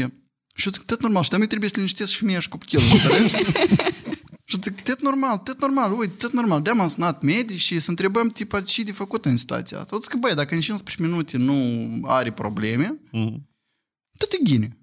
și 0.55 0.65
eu 0.65 0.71
zic, 0.73 0.83
tot 0.83 1.01
normal, 1.01 1.23
și 1.23 1.29
dar 1.29 1.39
mi 1.39 1.47
trebuie 1.47 1.69
să 1.69 1.75
liniștesc 1.75 2.11
și 2.11 2.17
femeia 2.17 2.39
și 2.39 2.49
copilul, 2.49 2.83
înțelegi? 2.91 3.35
Și 4.52 4.58
zic, 4.62 4.82
tot 4.82 5.02
normal, 5.02 5.38
tot 5.38 5.60
normal, 5.60 5.92
uite, 5.98 6.14
tot 6.18 6.32
normal. 6.32 6.62
De-am 6.62 6.80
am 6.80 6.88
sunat 6.88 7.22
medici 7.22 7.60
și 7.60 7.80
să 7.80 7.90
întrebăm 7.90 8.28
tipa 8.28 8.60
ce 8.62 8.82
de 8.82 8.92
făcut 8.92 9.24
în 9.24 9.36
situația 9.36 9.78
asta. 9.80 9.98
Zic 10.00 10.10
că, 10.10 10.16
băi, 10.16 10.34
dacă 10.34 10.54
în 10.54 10.60
15 10.60 11.06
minute 11.06 11.36
nu 11.36 12.00
are 12.06 12.32
probleme, 12.32 12.98
Mhm. 13.12 13.48
tot 14.18 14.32
e 14.32 14.36
ghine. 14.44 14.76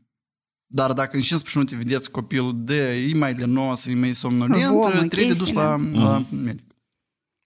Dar 0.71 0.93
dacă 0.93 1.15
în 1.15 1.21
15 1.21 1.57
minute 1.57 1.75
vedeți 1.89 2.11
copilul 2.11 2.63
de 2.63 2.93
e 2.93 3.13
mai 3.17 3.33
lenos, 3.33 3.85
e 3.85 3.95
mai 3.95 4.13
somnolent, 4.13 4.63
Vomă, 4.71 4.89
trebuie 5.07 5.27
dus 5.27 5.37
chestii, 5.37 5.55
la, 5.55 5.77
da. 5.91 5.99
la 5.99 6.25
medic. 6.31 6.73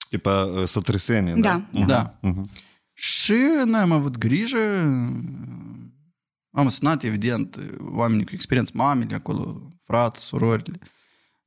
Tipa 0.10 0.44
uh, 0.44 0.64
sătresenie, 0.66 1.34
Da. 1.34 1.68
da? 1.74 1.86
Da. 1.86 2.18
Mhm. 2.22 2.50
Și 2.94 3.36
noi 3.66 3.80
am 3.80 3.92
avut 3.92 4.18
grijă, 4.18 4.58
am 6.52 6.68
sunat, 6.70 7.04
evident, 7.04 7.60
oamenii 7.80 8.26
cu 8.26 8.32
experiență, 8.34 8.72
mamele 8.76 9.16
acolo, 9.16 9.68
frați, 9.84 10.24
surorile, 10.24 10.80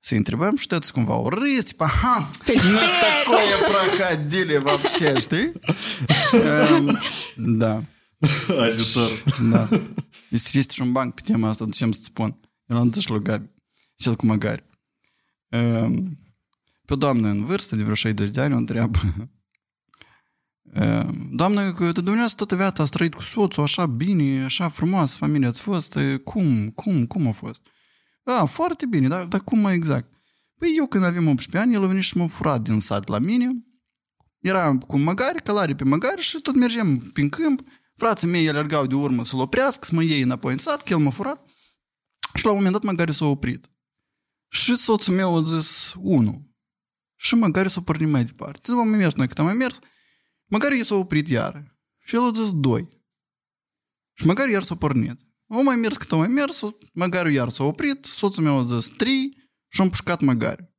să-i 0.06 0.18
întrebăm 0.18 0.56
și 0.56 0.68
toți 0.68 0.92
cumva 0.92 1.16
o 1.16 1.30
râs, 1.30 1.64
tipa, 1.64 1.88
ha, 1.88 2.30
nu 2.46 2.80
такое 3.02 3.56
проходили 3.72 4.58
вообще, 4.58 5.20
știi? 5.20 5.52
Um, 6.34 6.98
da, 7.36 7.84
Ajutor. 8.60 9.24
da. 9.52 9.70
Este, 10.30 10.58
este 10.58 10.74
și 10.74 10.82
un 10.82 10.92
banc 10.92 11.14
pe 11.14 11.22
tema 11.26 11.50
asta, 11.50 11.66
de 11.66 11.72
ce 11.72 11.84
să-ți 11.84 12.04
spun. 12.04 12.40
El 12.66 12.78
am 12.78 12.92
și 12.92 13.10
lui 13.10 13.22
Gabi, 13.22 13.50
cel 13.96 14.16
cu 14.16 14.26
măgari. 14.26 14.64
Um, 15.50 16.20
pe 16.86 16.94
o 16.94 16.96
doamnă 16.96 17.28
în 17.28 17.46
vârstă, 17.46 17.76
de 17.76 17.82
vreo 17.82 17.96
60 17.96 18.30
de 18.30 18.42
ani, 18.42 18.54
o 18.54 18.58
întreabă, 18.58 19.00
um, 20.64 21.30
Doamnă, 21.32 21.74
că 21.74 21.84
de 21.84 21.92
dumneavoastră 21.92 22.46
toată 22.46 22.64
viața 22.64 22.84
ați 22.84 22.92
trăit 22.92 23.14
cu 23.14 23.22
soțul, 23.22 23.64
așa 23.64 23.86
bine, 23.86 24.44
așa 24.44 24.70
frumos, 24.70 25.16
familia 25.16 25.48
ați 25.48 25.62
fost, 25.62 25.96
e, 25.96 26.18
cum, 26.24 26.70
cum, 26.70 27.06
cum 27.06 27.28
a 27.28 27.32
fost? 27.32 27.62
A, 28.27 28.45
foarte 28.45 28.87
bine, 28.87 29.09
dar, 29.09 29.25
dar 29.25 29.41
cum 29.41 29.59
mai 29.59 29.75
exact? 29.75 30.13
Păi 30.59 30.75
eu 30.77 30.87
când 30.87 31.05
aveam 31.05 31.29
18 31.29 31.59
ani, 31.59 31.75
el 31.75 31.85
a 31.85 31.87
venit 31.87 32.03
și 32.03 32.17
m-a 32.17 32.27
furat 32.27 32.63
din 32.63 32.81
sat 32.81 33.09
la 33.09 33.19
mine, 33.19 33.51
era 34.39 34.79
cu 34.79 34.99
măgari, 34.99 35.43
călare 35.43 35.75
pe 35.75 35.85
măgari 35.85 36.21
și 36.21 36.41
tot 36.41 36.55
mergeam 36.55 36.99
prin 36.99 37.29
câmp, 37.29 37.61
frații 37.95 38.29
mei 38.29 38.49
alergau 38.49 38.87
de 38.87 38.95
urmă 38.95 39.25
să-l 39.25 39.41
oprească, 39.41 39.85
să 39.85 39.95
mă 39.95 40.03
iei 40.03 40.23
înapoi 40.23 40.53
în 40.53 40.59
sat, 40.59 40.83
că 40.83 40.93
el 40.93 40.99
m-a 40.99 41.11
furat 41.11 41.47
și 42.35 42.45
la 42.45 42.51
un 42.51 42.57
moment 42.57 42.75
dat 42.75 42.83
măgari 42.83 43.15
s-a 43.15 43.25
oprit. 43.25 43.71
Și 44.49 44.77
soțul 44.77 45.15
meu 45.15 45.37
a 45.37 45.43
zis, 45.43 45.95
unu. 45.99 46.55
Și 47.17 47.35
măgari 47.35 47.71
s-a 47.71 47.83
pornit 47.83 48.09
mai 48.09 48.25
departe. 48.25 48.61
Zic, 48.65 48.81
am 48.81 48.89
mai 48.89 48.99
mers 48.99 49.15
noi 49.15 49.27
cât 49.27 49.39
am 49.39 49.45
mai 49.45 49.55
mers, 49.55 49.79
măgari 50.45 50.85
s-a 50.85 50.95
oprit 50.95 51.29
iar. 51.29 51.79
Și 51.99 52.15
el 52.15 52.23
a 52.23 52.31
zis, 52.35 52.53
doi. 52.53 52.89
Și 54.13 54.27
măgari 54.27 54.53
iar 54.53 54.63
s-a 54.63 54.77
pornit. 54.77 55.26
O 55.49 55.63
mai 55.63 55.77
mers 55.77 55.97
cât 55.97 56.13
am 56.13 56.19
mai 56.19 56.29
mers, 56.29 56.63
măgariul 56.93 57.35
iar 57.35 57.49
s-a 57.49 57.65
oprit, 57.65 58.05
soțul 58.05 58.43
meu 58.43 58.59
a 58.59 58.63
zis, 58.63 58.89
trei 58.89 59.37
și 59.69 59.81
am 59.81 59.89
pușcat 59.89 60.21
măgariul. 60.21 60.75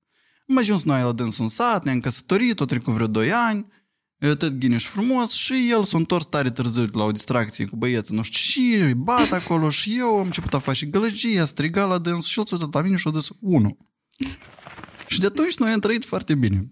Am 0.48 0.58
ajuns 0.58 0.84
noi 0.84 1.02
la 1.02 1.12
dânsul 1.12 1.44
în 1.44 1.50
sat, 1.50 1.84
ne-am 1.84 2.00
căsătorit, 2.00 2.60
au 2.60 2.66
trecut 2.66 2.94
vreo 2.94 3.08
2 3.08 3.32
ani, 3.32 3.68
e 4.18 4.36
tot 4.36 4.54
ghiniș 4.54 4.86
frumos 4.86 5.32
și 5.32 5.70
el 5.70 5.84
s-a 5.84 5.98
întors 5.98 6.26
tare 6.26 6.52
târziu 6.52 6.88
la 6.92 7.04
o 7.04 7.12
distracție 7.12 7.66
cu 7.66 7.76
băieții, 7.76 8.16
nu 8.16 8.22
știu 8.22 8.62
ce, 8.62 8.84
îi 8.84 8.94
bat 8.94 9.32
acolo 9.32 9.70
și 9.70 9.98
eu 9.98 10.18
am 10.18 10.26
început 10.26 10.54
a 10.54 10.60
face 10.60 10.86
gălăgie, 10.86 11.40
a 11.40 11.46
strigat 11.46 11.88
la 11.88 11.98
dâns 11.98 12.26
și 12.26 12.40
el 12.40 12.46
s-a 12.46 12.56
uitat 12.56 12.74
la 12.74 12.82
mine 12.82 12.96
și 12.96 13.08
a 13.08 13.12
zis, 13.20 13.30
unu. 13.40 13.78
și 15.08 15.20
de 15.20 15.26
atunci 15.26 15.58
noi 15.58 15.72
am 15.72 15.80
trăit 15.80 16.06
foarte 16.06 16.36
bine. 16.36 16.70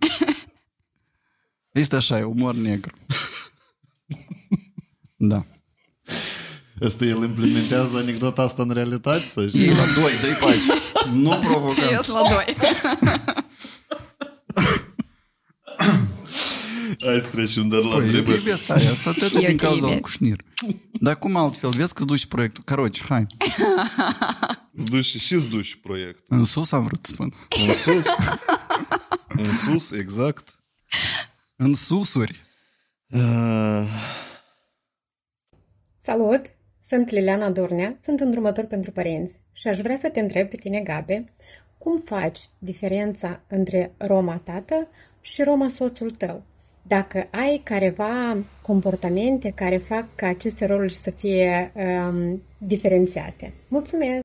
Este 1.72 1.96
așa, 1.96 2.20
e 2.20 2.24
umor 2.24 2.56
negru. 2.56 2.96
Da. 5.18 5.46
Asta 6.82 7.06
el 7.06 7.24
implementează 7.24 7.98
anecdota 7.98 8.42
asta 8.42 8.62
în 8.62 8.70
realitate? 8.72 9.26
Să 9.28 9.48
știi? 9.48 9.62
Ei 9.62 9.68
la 9.70 9.84
doi, 10.02 10.12
dă-i 10.22 10.34
pași. 10.40 10.66
Nu 11.14 11.30
provoca. 11.44 11.92
Eu 11.92 12.02
sunt 12.02 12.18
la 12.18 12.30
doi. 12.30 12.56
Hai 17.06 17.20
să 17.22 17.28
trecem 17.32 17.68
dar 17.68 17.80
la 17.82 17.90
Păi, 17.90 17.98
eu 17.98 18.00
te 18.00 18.06
întrebări. 18.18 18.38
iubesc 18.38 18.64
tare, 18.66 18.86
asta 18.86 19.12
tot 19.12 19.32
eu 19.34 19.40
din 19.40 19.58
te 19.58 19.66
cauza 19.66 19.76
iubesc. 19.76 19.92
lui 19.94 20.02
Cușnir. 20.02 20.38
Dar 20.92 21.20
cum 21.20 21.36
altfel? 21.36 21.70
Vezi 21.70 21.94
că-ți 21.94 22.08
duci 22.08 22.26
proiectul. 22.26 22.64
Caroci, 22.64 23.04
hai. 23.04 23.28
Îți 24.74 24.86
duci 24.86 25.06
și 25.06 25.34
îți 25.34 25.48
duci 25.48 25.76
proiect. 25.76 26.24
În 26.28 26.44
sus 26.46 26.72
am 26.72 26.84
vrut 26.84 27.06
să 27.06 27.12
spun. 27.14 27.34
În 27.68 27.74
sus. 27.74 28.06
în 29.28 29.56
sus, 29.56 29.92
exact. 29.92 30.56
În 31.56 31.74
susuri. 31.74 32.42
Uh, 33.08 33.84
Salut! 36.04 36.42
Sunt 36.88 37.10
Liliana 37.10 37.52
Durnea, 37.52 37.98
sunt 38.04 38.20
îndrumător 38.20 38.66
pentru 38.66 38.92
părinți 38.92 39.36
și 39.52 39.68
aș 39.68 39.80
vrea 39.80 39.98
să 39.98 40.10
te 40.10 40.20
întreb 40.20 40.50
pe 40.50 40.56
tine, 40.56 40.82
Gabe, 40.82 41.34
cum 41.78 42.00
faci 42.00 42.50
diferența 42.58 43.42
între 43.48 43.94
Roma 43.98 44.42
tată 44.44 44.88
și 45.22 45.44
Roma 45.44 45.68
soțul 45.68 46.12
tău? 46.12 46.44
Dacă 46.82 47.28
ai 47.32 47.62
careva 47.64 48.38
comportamente 48.62 49.52
care 49.52 49.78
fac 49.78 50.16
ca 50.16 50.28
aceste 50.28 50.66
roluri 50.66 50.94
să 50.94 51.12
fie 51.12 51.72
um, 51.76 52.42
diferențiate. 52.58 53.54
Mulțumesc! 53.68 54.24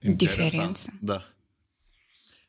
interesant. 0.00 0.48
Diferență. 0.50 0.98
Da. 1.00 1.24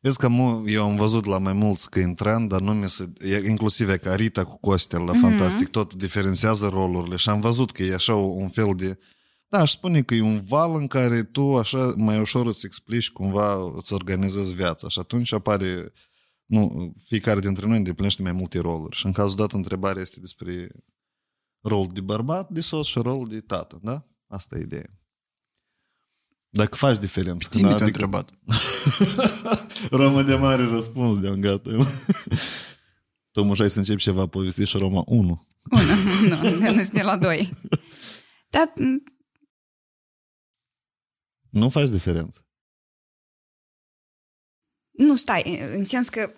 Vezi 0.04 0.18
că 0.18 0.28
mu, 0.28 0.64
eu 0.68 0.84
am 0.84 0.96
văzut 0.96 1.26
la 1.26 1.38
mai 1.38 1.54
mulți 1.54 1.90
că 1.90 2.00
intrând, 2.00 2.50
dar 2.50 2.62
nu 2.62 2.74
mi 2.74 2.90
se... 2.90 3.12
e- 3.20 3.48
Inclusiv 3.50 3.90
e 3.90 3.98
ca 3.98 4.16
Rita 4.16 4.44
cu 4.44 4.58
Costel 4.60 5.02
la 5.02 5.14
Fantastic, 5.22 5.68
tot 5.68 5.94
diferențiază 5.94 6.68
rolurile 6.68 7.16
și 7.16 7.30
am 7.30 7.40
văzut 7.40 7.72
că 7.72 7.84
e 7.84 7.94
așa 7.94 8.16
un 8.16 8.50
fel 8.50 8.74
de... 8.76 9.00
Da, 9.48 9.60
aș 9.60 9.72
spune 9.72 10.02
că 10.02 10.14
e 10.14 10.22
un 10.22 10.42
val 10.42 10.76
în 10.76 10.88
care 10.88 11.24
tu 11.24 11.58
așa 11.58 11.94
mai 11.98 12.20
ușor 12.20 12.46
îți 12.46 12.66
explici 12.66 13.10
cumva, 13.10 13.72
îți 13.76 13.94
organizezi 13.94 14.56
viața 14.56 14.90
și 14.90 15.00
atunci 15.00 15.34
apare... 15.34 15.92
Nu, 16.46 16.94
fiecare 17.04 17.40
dintre 17.40 17.68
noi 17.68 17.78
îndeplinește 17.78 18.22
mai 18.22 18.32
multe 18.32 18.60
roluri 18.60 18.96
și 18.96 19.06
în 19.06 19.12
cazul 19.12 19.36
dat 19.36 19.52
întrebarea 19.52 20.02
este 20.02 20.20
despre 20.20 20.70
rol 21.62 21.88
de 21.94 22.02
bărbat, 22.02 22.50
de 22.50 22.62
soț 22.62 22.86
și 22.86 23.00
rol 23.00 23.28
de 23.28 23.40
tată, 23.40 23.80
da? 23.82 24.08
Asta 24.28 24.58
e 24.58 24.62
ideea. 24.62 25.01
Dacă 26.54 26.76
faci 26.76 26.98
diferență. 26.98 27.50
Tine 27.50 27.68
te-a 27.68 27.72
adică- 27.72 27.86
întrebat. 27.86 28.30
Roma 30.02 30.24
de 30.24 30.36
mare 30.36 30.64
răspuns 30.68 31.20
de 31.20 31.36
gata. 31.40 31.70
Tomuș, 33.32 33.58
hai 33.58 33.70
să 33.70 33.80
încep 33.80 33.98
ceva 33.98 34.28
povesti 34.28 34.64
și 34.66 34.78
Roma 34.78 35.04
1. 35.08 35.20
Unu. 35.22 35.48
nu, 36.60 36.72
nu 36.74 36.84
sunt 36.84 37.02
la 37.02 37.18
doi. 37.18 37.54
Dar 38.50 38.74
m, 38.76 39.04
Nu 41.50 41.70
faci 41.70 41.90
diferență. 41.90 42.46
nu 44.92 45.16
stai, 45.16 45.60
în 45.76 45.84
sens 45.84 46.10
că 46.10 46.34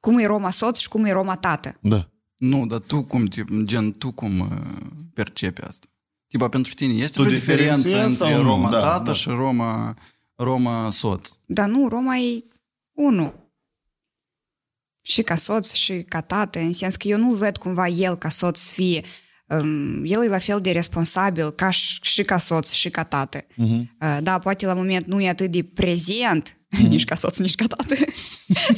cum 0.00 0.18
e 0.18 0.26
Roma 0.26 0.50
soț 0.50 0.78
și 0.78 0.88
cum 0.88 1.04
e 1.04 1.12
Roma 1.12 1.36
tată. 1.36 1.78
Da. 1.82 2.10
Nu, 2.40 2.66
dar 2.66 2.78
tu 2.78 3.04
cum, 3.04 3.26
tip, 3.26 3.48
gen, 3.64 3.92
tu 3.92 4.12
cum 4.12 4.38
uh, 4.38 4.48
percepi 5.14 5.60
asta? 5.60 5.86
Tipa, 6.26 6.48
pentru 6.48 6.74
tine 6.74 6.92
este 6.92 7.18
Tu 7.18 7.26
o 7.26 7.30
diferență 7.30 7.88
diferențiezi 7.88 8.22
între 8.22 8.34
sau 8.34 8.42
nu? 8.42 8.48
Roma 8.48 8.70
Da, 8.70 8.80
tată 8.80 9.02
da. 9.02 9.12
și 9.12 9.28
Roma, 9.28 9.96
Roma 10.34 10.90
soț. 10.90 11.30
Dar 11.46 11.68
nu, 11.68 11.88
Roma 11.88 12.16
e 12.16 12.44
unu. 12.92 13.34
Și 15.00 15.22
ca 15.22 15.34
soț 15.34 15.72
și 15.72 16.02
ca 16.08 16.20
tată, 16.20 16.58
în 16.58 16.72
sens 16.72 16.96
că 16.96 17.08
eu 17.08 17.18
nu 17.18 17.34
văd 17.34 17.56
cumva 17.56 17.88
el 17.88 18.16
ca 18.16 18.28
soț 18.28 18.58
să 18.58 18.72
fie 18.72 19.04
um, 19.46 20.04
el 20.04 20.22
e 20.22 20.28
la 20.28 20.38
fel 20.38 20.60
de 20.60 20.70
responsabil 20.72 21.50
ca 21.50 21.70
și, 21.70 21.98
și 22.02 22.22
ca 22.22 22.38
soț 22.38 22.70
și 22.70 22.90
ca 22.90 23.04
tată. 23.04 23.40
Uh-huh. 23.40 23.80
Uh, 24.00 24.18
da, 24.22 24.38
poate 24.38 24.66
la 24.66 24.74
moment 24.74 25.04
nu 25.04 25.20
e 25.20 25.28
atât 25.28 25.50
de 25.50 25.62
prezent, 25.62 26.59
Mm. 26.78 26.86
Nici 26.86 27.04
ca 27.04 27.14
soț, 27.14 27.38
nici 27.38 27.54
ca 27.54 27.66
tată. 27.66 27.94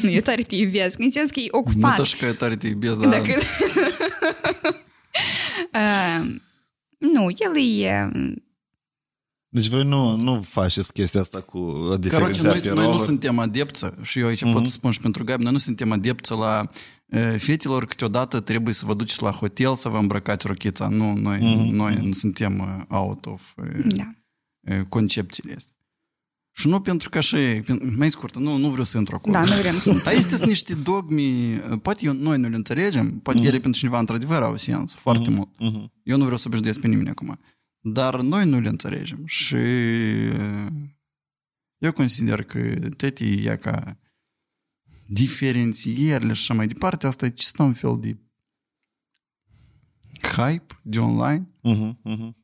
nu, 0.03 0.11
e 0.11 0.21
tare 0.21 0.43
te 0.43 0.55
iubesc. 0.55 0.99
În 0.99 1.11
sens 1.11 1.31
că 1.31 1.41
e 1.41 1.49
ocupat. 1.51 1.91
Nu 1.91 1.97
toți 1.97 2.17
că 2.17 2.25
eu 2.25 2.33
tare 2.33 2.57
te 2.57 2.67
iubesc, 2.67 3.01
dar... 3.01 3.11
Dacă... 3.11 3.33
uh, 5.73 6.35
nu, 6.99 7.27
el 7.39 7.83
e... 7.83 8.11
Deci 9.49 9.67
voi 9.69 9.85
nu, 9.85 10.17
nu 10.17 10.43
faceți 10.43 10.93
chestia 10.93 11.21
asta 11.21 11.41
cu 11.41 11.59
diferenția 12.01 12.43
Caroce, 12.43 12.73
noi, 12.73 12.85
noi 12.85 12.93
nu 12.93 12.99
suntem 12.99 13.39
adepță 13.39 13.99
și 14.03 14.19
eu 14.19 14.27
aici 14.27 14.45
mm-hmm. 14.45 14.53
pot 14.53 14.67
să 14.67 14.73
spun 14.73 14.91
și 14.91 15.01
pentru 15.01 15.25
Gabi, 15.25 15.43
noi 15.43 15.53
nu 15.53 15.59
suntem 15.59 15.93
adepță 15.93 16.35
la 16.35 16.69
uh, 17.07 17.35
fetilor 17.39 17.87
câteodată 17.87 18.41
trebuie 18.41 18.75
să 18.75 18.87
vă 18.87 18.95
duceți 18.95 19.23
la 19.23 19.31
hotel 19.31 19.75
să 19.75 19.89
vă 19.89 19.99
îmbrăcați 19.99 20.47
rochița. 20.47 20.89
Nu, 20.89 21.15
noi, 21.15 21.39
mm-hmm. 21.39 21.71
noi 21.71 21.95
nu 21.95 22.13
suntem 22.13 22.87
out 22.89 23.27
of 23.27 23.43
uh, 23.57 23.85
da. 23.85 24.13
concepțiile 24.89 25.55
astea. 25.57 25.77
Și 26.55 26.69
nu 26.69 26.81
pentru 26.81 27.09
că 27.09 27.19
așa 27.19 27.39
e, 27.39 27.61
pen- 27.61 27.97
mai 27.97 28.11
scurt, 28.11 28.37
nu, 28.37 28.57
nu 28.57 28.69
vreau 28.69 28.85
să 28.85 28.99
intru 28.99 29.15
acolo. 29.15 29.33
Da, 29.33 29.45
nu 29.45 29.61
vrem 29.61 29.79
să... 29.79 30.01
Dar 30.05 30.15
este 30.15 30.47
niște 30.47 30.75
dogmi, 30.75 31.55
uh, 31.55 31.81
poate 31.83 32.05
eu, 32.05 32.13
noi 32.13 32.39
nu 32.39 32.49
le 32.49 32.57
înțelegem, 32.57 33.19
poate 33.19 33.41
mm-hmm. 33.41 33.47
ele 33.47 33.61
pentru 33.61 33.81
cineva 33.81 33.99
într-adevăr 33.99 34.43
au 34.43 34.57
sens 34.57 34.95
foarte 34.95 35.31
mm-hmm. 35.31 35.35
mult. 35.35 35.49
Mhm. 35.59 35.93
Eu 36.03 36.17
nu 36.17 36.23
vreau 36.23 36.39
să 36.39 36.45
obișnuiesc 36.47 36.81
pe 36.81 36.87
nimeni 36.87 37.09
acum. 37.09 37.39
Dar 37.81 38.21
noi 38.21 38.49
nu 38.49 38.61
le 38.61 38.69
înțelegem. 38.69 39.23
Și 39.27 39.55
uh, 39.55 40.67
eu 41.79 41.93
consider 41.93 42.43
că 42.43 42.89
toate 42.97 43.25
e 43.25 43.57
ca 43.57 43.99
diferențierile 45.07 46.33
și 46.33 46.41
așa 46.41 46.55
mai 46.55 46.67
departe, 46.67 47.07
asta 47.07 47.27
e 47.27 47.31
cista 47.31 47.63
un 47.63 47.73
fel 47.73 47.99
de 48.01 48.17
Hype 50.23 50.81
de 50.83 50.99
online? 50.99 51.49
Mhm, 51.61 51.99
mhm. 52.03 52.42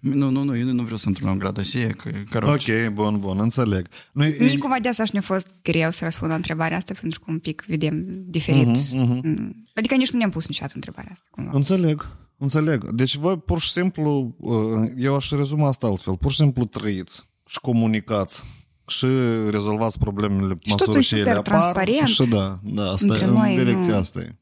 Nu, 0.00 0.30
nu, 0.30 0.42
nu, 0.42 0.56
eu 0.56 0.64
nu 0.66 0.82
vreau 0.82 0.96
să 0.96 1.04
intru 1.08 1.24
la 1.24 1.30
un 1.30 1.38
gradăsie, 1.38 1.86
că, 1.86 2.10
că 2.30 2.46
Ok, 2.46 2.92
bun, 2.92 3.18
bun, 3.18 3.40
înțeleg. 3.40 3.86
Nu, 4.12 4.24
e- 4.24 4.36
Nici 4.38 4.58
cumva 4.58 4.76
de 4.82 4.88
asta 4.88 5.04
și 5.04 5.10
ne-a 5.12 5.22
fost 5.22 5.54
greu 5.62 5.90
să 5.90 6.04
răspund 6.04 6.30
la 6.30 6.36
întrebarea 6.36 6.76
asta, 6.76 6.94
pentru 7.00 7.20
că 7.20 7.26
un 7.30 7.38
pic 7.38 7.64
vedem 7.68 8.04
diferit. 8.26 8.66
Mhm, 8.66 8.98
mhm. 9.00 9.20
Mm. 9.28 9.66
Adică 9.74 9.94
nici 9.94 10.10
nu 10.10 10.18
ne-am 10.18 10.30
pus 10.30 10.46
niciodată 10.48 10.72
întrebarea 10.76 11.10
asta. 11.12 11.26
Cumva. 11.30 11.50
Înțeleg, 11.54 12.06
înțeleg. 12.36 12.90
Deci 12.90 13.16
voi 13.16 13.38
pur 13.38 13.60
și 13.60 13.70
simplu, 13.70 14.34
uh, 14.38 14.90
eu 14.96 15.14
aș 15.16 15.30
rezuma 15.30 15.68
asta 15.68 15.86
altfel, 15.86 16.16
pur 16.16 16.30
și 16.30 16.36
simplu 16.36 16.64
trăiți 16.64 17.28
și 17.46 17.60
comunicați 17.60 18.44
și 18.86 19.06
rezolvați 19.50 19.98
problemele 19.98 20.54
pe 20.54 20.60
Și 20.68 20.74
totul 20.74 20.94
măsură 20.94 20.98
e 20.98 21.02
ce 21.02 21.14
ele 21.28 21.36
super 21.36 21.52
apar. 21.54 21.60
transparent 21.60 22.06
Și 22.06 22.28
da, 22.28 22.60
da, 22.62 22.90
asta 22.90 23.06
între 23.06 23.24
e, 23.24 23.28
noi, 23.28 23.56
în 23.56 23.64
direcția 23.64 23.92
nu. 23.92 23.98
asta 23.98 24.20
e. 24.20 24.36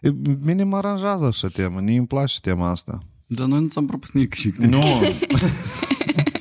E, 0.00 0.10
Mine 0.40 0.62
mă 0.64 0.76
aranjează 0.76 1.24
așa 1.24 1.48
temă, 1.48 1.80
mie 1.80 1.98
îmi 1.98 2.06
place 2.06 2.40
tema 2.40 2.70
asta. 2.70 2.98
Dar 3.32 3.46
noi 3.46 3.60
nu 3.60 3.66
ți-am 3.68 3.86
propus 3.86 4.10
nimic 4.12 4.34
și 4.34 4.52
Nu. 4.58 4.82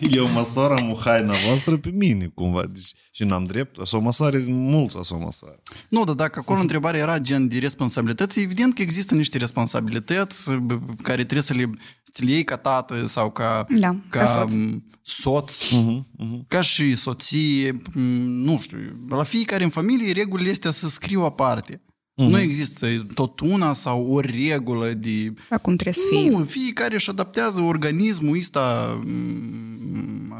Eu 0.09 0.27
măsoară 0.29 0.93
haina 1.05 1.33
voastră 1.47 1.77
pe 1.77 1.89
mine, 1.89 2.31
cumva. 2.33 2.63
Deci, 2.73 2.91
și 3.11 3.23
n-am 3.23 3.45
drept. 3.45 3.87
Să 3.87 3.95
o 3.95 3.99
măsoare 3.99 4.43
mulți, 4.47 4.97
să 5.03 5.13
o 5.13 5.17
măsoare. 5.17 5.59
Nu, 5.89 6.03
dar 6.03 6.15
dacă 6.15 6.39
acolo 6.39 6.59
întrebarea 6.59 6.99
era 6.99 7.19
gen 7.19 7.47
de 7.47 7.57
responsabilități, 7.59 8.39
evident 8.39 8.73
că 8.73 8.81
există 8.81 9.15
niște 9.15 9.37
responsabilități 9.37 10.51
bă, 10.51 10.79
care 11.01 11.21
trebuie 11.23 11.41
să 11.41 11.53
le, 11.53 11.69
să 12.13 12.23
le 12.23 12.31
iei 12.31 12.43
ca 12.43 12.57
tată 12.57 13.07
sau 13.07 13.31
ca, 13.31 13.65
Da, 13.79 13.95
ca 14.09 14.25
soț. 14.25 14.53
m, 14.53 14.83
soț, 15.01 15.65
Uh-huh, 15.65 15.99
uh-huh. 15.99 16.47
ca 16.47 16.61
și 16.61 16.95
soție, 16.95 17.71
m, 17.93 17.99
nu 18.43 18.59
știu, 18.61 18.77
la 19.09 19.23
fiecare 19.23 19.63
în 19.63 19.69
familie 19.69 20.11
regulile 20.11 20.51
astea 20.51 20.71
să 20.71 20.87
scriu 20.87 21.21
aparte. 21.21 21.81
Mhm. 22.18 22.30
Nu 22.30 22.38
există 22.38 23.06
tot 23.14 23.40
una 23.40 23.72
sau 23.72 24.06
o 24.06 24.20
regulă 24.20 24.88
de... 24.88 25.32
Sau 25.48 25.58
cum 25.58 25.76
trebuie 25.76 25.94
să 25.94 26.08
fie. 26.10 26.30
Nu, 26.30 26.44
fiecare 26.44 26.94
își 26.94 27.10
adaptează 27.10 27.60
organismul 27.60 28.38
ăsta 28.38 28.98
m, 29.04 30.34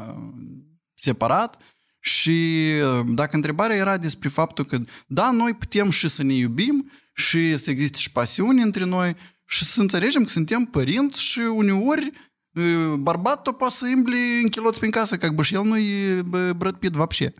separat 0.93 1.57
și 1.99 2.61
dacă 3.05 3.35
întrebarea 3.35 3.75
era 3.75 3.97
despre 3.97 4.29
faptul 4.29 4.65
că 4.65 4.79
da, 5.07 5.31
noi 5.31 5.53
putem 5.53 5.89
și 5.89 6.07
să 6.07 6.23
ne 6.23 6.33
iubim 6.33 6.91
și 7.13 7.57
să 7.57 7.69
existe 7.69 7.97
și 7.97 8.11
pasiune 8.11 8.61
între 8.61 8.85
noi 8.85 9.15
și 9.47 9.63
să 9.63 9.81
înțelegem 9.81 10.23
că 10.23 10.29
suntem 10.29 10.63
părinți 10.63 11.21
și 11.21 11.39
uneori 11.39 12.11
e, 12.51 12.61
bărbatul 12.99 13.53
poate 13.53 13.73
să 13.73 13.85
îmble 13.85 14.17
în 14.41 14.47
chiloți 14.47 14.79
prin 14.79 14.91
casă, 14.91 15.17
как 15.17 15.33
бы, 15.33 15.41
și 15.41 15.53
el 15.53 15.63
nu 15.63 15.77
e 15.77 16.21
bă, 16.21 16.53
Brad 16.53 16.75
Pitt 16.75 16.95
вообще. 16.95 17.33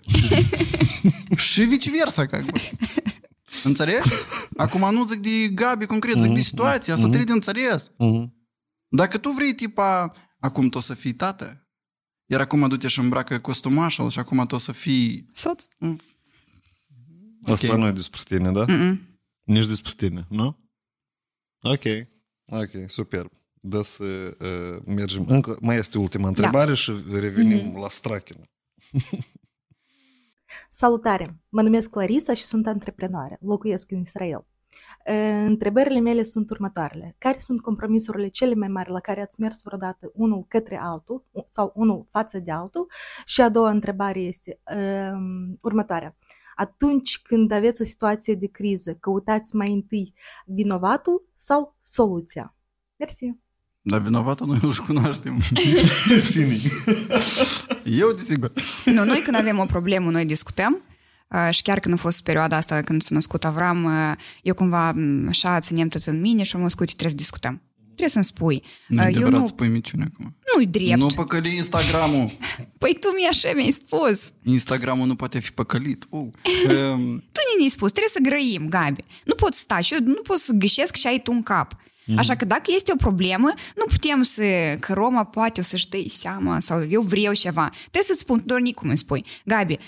și 1.36 1.64
viceversa, 1.64 2.26
как 2.26 2.46
бы. 2.46 2.72
Înțelegi? 3.65 4.11
Acum 4.57 4.95
nu 4.95 5.05
zic 5.05 5.19
de 5.19 5.49
Gabi 5.49 5.87
concret, 5.87 6.21
zic 6.21 6.33
de 6.33 6.41
situație, 6.41 6.93
asta 6.93 7.05
trebuie 7.05 7.25
de 7.25 7.33
înțeles. 7.33 7.91
Uh-huh. 7.91 8.29
Dacă 8.89 9.19
tu 9.19 9.31
vrei, 9.31 9.55
tipa, 9.55 10.13
acum 10.39 10.69
tu 10.69 10.79
o 10.79 10.81
să 10.81 10.95
fii 10.95 11.13
tată, 11.13 11.69
iar 12.27 12.41
acum 12.41 12.69
du-te 12.69 12.89
și 12.89 12.99
îmbracă 12.99 13.39
costumașul 13.39 14.11
și 14.11 14.19
acum 14.19 14.47
tu 14.47 14.55
o 14.55 14.59
să 14.59 14.73
fii... 14.73 15.27
Soț? 15.33 15.65
Asta 17.43 17.77
nu 17.77 17.87
e 17.87 17.93
despre 17.93 18.21
tine, 18.25 18.51
da? 18.51 18.65
Mm-mm. 18.69 19.21
Nici 19.45 19.67
despre 19.67 19.93
tine, 19.97 20.27
nu? 20.29 20.59
Ok, 21.61 21.85
ok, 22.45 22.71
superb. 22.87 23.31
Da 23.63 23.83
să 23.83 24.05
uh, 24.05 24.83
mergem. 24.87 25.25
Încă 25.29 25.59
mai 25.61 25.77
este 25.77 25.99
ultima 25.99 26.29
întrebare 26.29 26.75
și 26.75 26.93
revenim 27.13 27.77
la 27.81 27.89
Strachina. 27.89 28.45
Salutare! 30.73 31.37
Mă 31.49 31.63
numesc 31.63 31.91
Clarisa 31.91 32.35
și 32.35 32.45
sunt 32.45 32.67
antreprenoare. 32.67 33.39
Locuiesc 33.41 33.91
în 33.91 34.01
Israel. 34.01 34.47
E, 35.05 35.15
Întrebările 35.33 36.01
mele 36.01 36.23
sunt 36.23 36.51
următoarele. 36.51 37.15
Care 37.19 37.39
sunt 37.39 37.61
compromisurile 37.61 38.29
cele 38.29 38.55
mai 38.55 38.69
mari 38.69 38.91
la 38.91 39.01
care 39.01 39.21
ați 39.21 39.41
mers 39.41 39.63
vreodată 39.63 40.11
unul 40.15 40.45
către 40.49 40.79
altul 40.79 41.25
sau 41.47 41.73
unul 41.75 42.07
față 42.11 42.39
de 42.39 42.51
altul? 42.51 42.87
Și 43.25 43.41
a 43.41 43.49
doua 43.49 43.71
întrebare 43.71 44.21
este 44.21 44.61
um, 44.75 45.59
următoarea. 45.61 46.17
Atunci 46.55 47.21
când 47.23 47.51
aveți 47.51 47.83
o 47.83 47.85
situație 47.85 48.35
de 48.35 48.47
criză, 48.47 48.95
căutați 48.95 49.57
mai 49.57 49.73
întâi 49.73 50.15
vinovatul 50.45 51.29
sau 51.37 51.77
soluția? 51.81 52.55
Mersi! 52.97 53.39
Dar 53.83 54.01
vinovatul 54.01 54.47
noi 54.47 54.59
îl 54.63 54.75
cunoaștem. 54.87 55.41
Cine? 56.33 56.57
Eu, 57.85 58.13
desigur. 58.13 58.53
Nu, 58.85 59.05
noi 59.05 59.21
când 59.25 59.37
avem 59.37 59.59
o 59.59 59.65
problemă, 59.65 60.11
noi 60.11 60.25
discutăm. 60.25 60.83
Uh, 61.29 61.49
și 61.51 61.63
chiar 61.63 61.79
când 61.79 61.95
a 61.95 61.97
fost 61.99 62.23
perioada 62.23 62.57
asta 62.57 62.81
când 62.83 63.03
s-a 63.03 63.15
născut 63.15 63.45
Avram, 63.45 63.85
uh, 63.85 64.13
eu 64.43 64.55
cumva 64.55 64.91
m, 64.93 65.29
așa 65.29 65.61
ținem 65.61 65.89
tot 65.89 66.03
în 66.03 66.21
mine 66.21 66.43
și 66.43 66.57
am 66.57 66.63
zis, 66.63 66.71
uite, 66.79 66.85
trebuie 66.85 67.11
să 67.11 67.17
discutăm. 67.17 67.63
Trebuie 67.85 68.09
să-mi 68.09 68.25
spui. 68.25 68.63
Nu 68.89 68.97
Uh, 68.97 69.03
e 69.05 69.09
eu 69.09 69.11
adevărat 69.15 69.41
nu, 69.41 69.47
spui 69.47 69.69
miciune 69.69 70.05
acum. 70.13 70.37
nu-i 70.55 70.67
drept. 70.67 70.97
Nu 70.97 71.07
păcăli 71.07 71.57
Instagramul. 71.57 72.31
Păi 72.79 72.97
tu 73.01 73.09
mi 73.09 73.27
așa 73.31 73.51
mi-ai 73.55 73.71
spus. 73.71 74.21
Instagramul 74.43 75.07
nu 75.07 75.15
poate 75.15 75.39
fi 75.39 75.53
păcălit. 75.53 76.07
Uh. 76.11 76.21
Um, 76.93 77.19
Tu 77.33 77.41
ne-ai 77.59 77.69
spus, 77.69 77.91
trebuie 77.91 78.13
să 78.13 78.19
grăim, 78.23 78.69
Gabi. 78.69 79.03
Nu 79.25 79.35
pot 79.35 79.55
sta 79.55 79.81
și 79.81 79.95
eu 79.95 80.01
nu 80.05 80.21
pot 80.23 80.39
să 80.39 80.53
gâșesc 80.53 80.95
și 80.95 81.07
ai 81.07 81.21
tu 81.23 81.33
în 81.33 81.43
cap. 81.43 81.77
Așa 82.17 82.35
că 82.37 82.45
dacă 82.45 82.71
este 82.75 82.93
o 82.93 82.97
problemă, 82.97 83.53
nu 83.77 83.85
putem 83.89 84.23
să, 84.23 84.77
că 84.81 84.93
Roma 84.93 85.25
poate 85.25 85.61
o 85.61 85.63
să-și 85.63 85.89
dea 85.89 86.01
seama 86.09 86.61
sau 86.61 86.87
eu 86.89 87.03
vreau 87.03 87.33
ceva. 87.35 87.69
Trebuie 87.81 88.03
să-ți 88.03 88.21
spun, 88.21 88.43
doar 88.47 88.61
nici 88.61 88.75
cum 88.75 88.89
îmi 88.89 88.97
spui. 88.97 89.25
Gabi, 89.45 89.79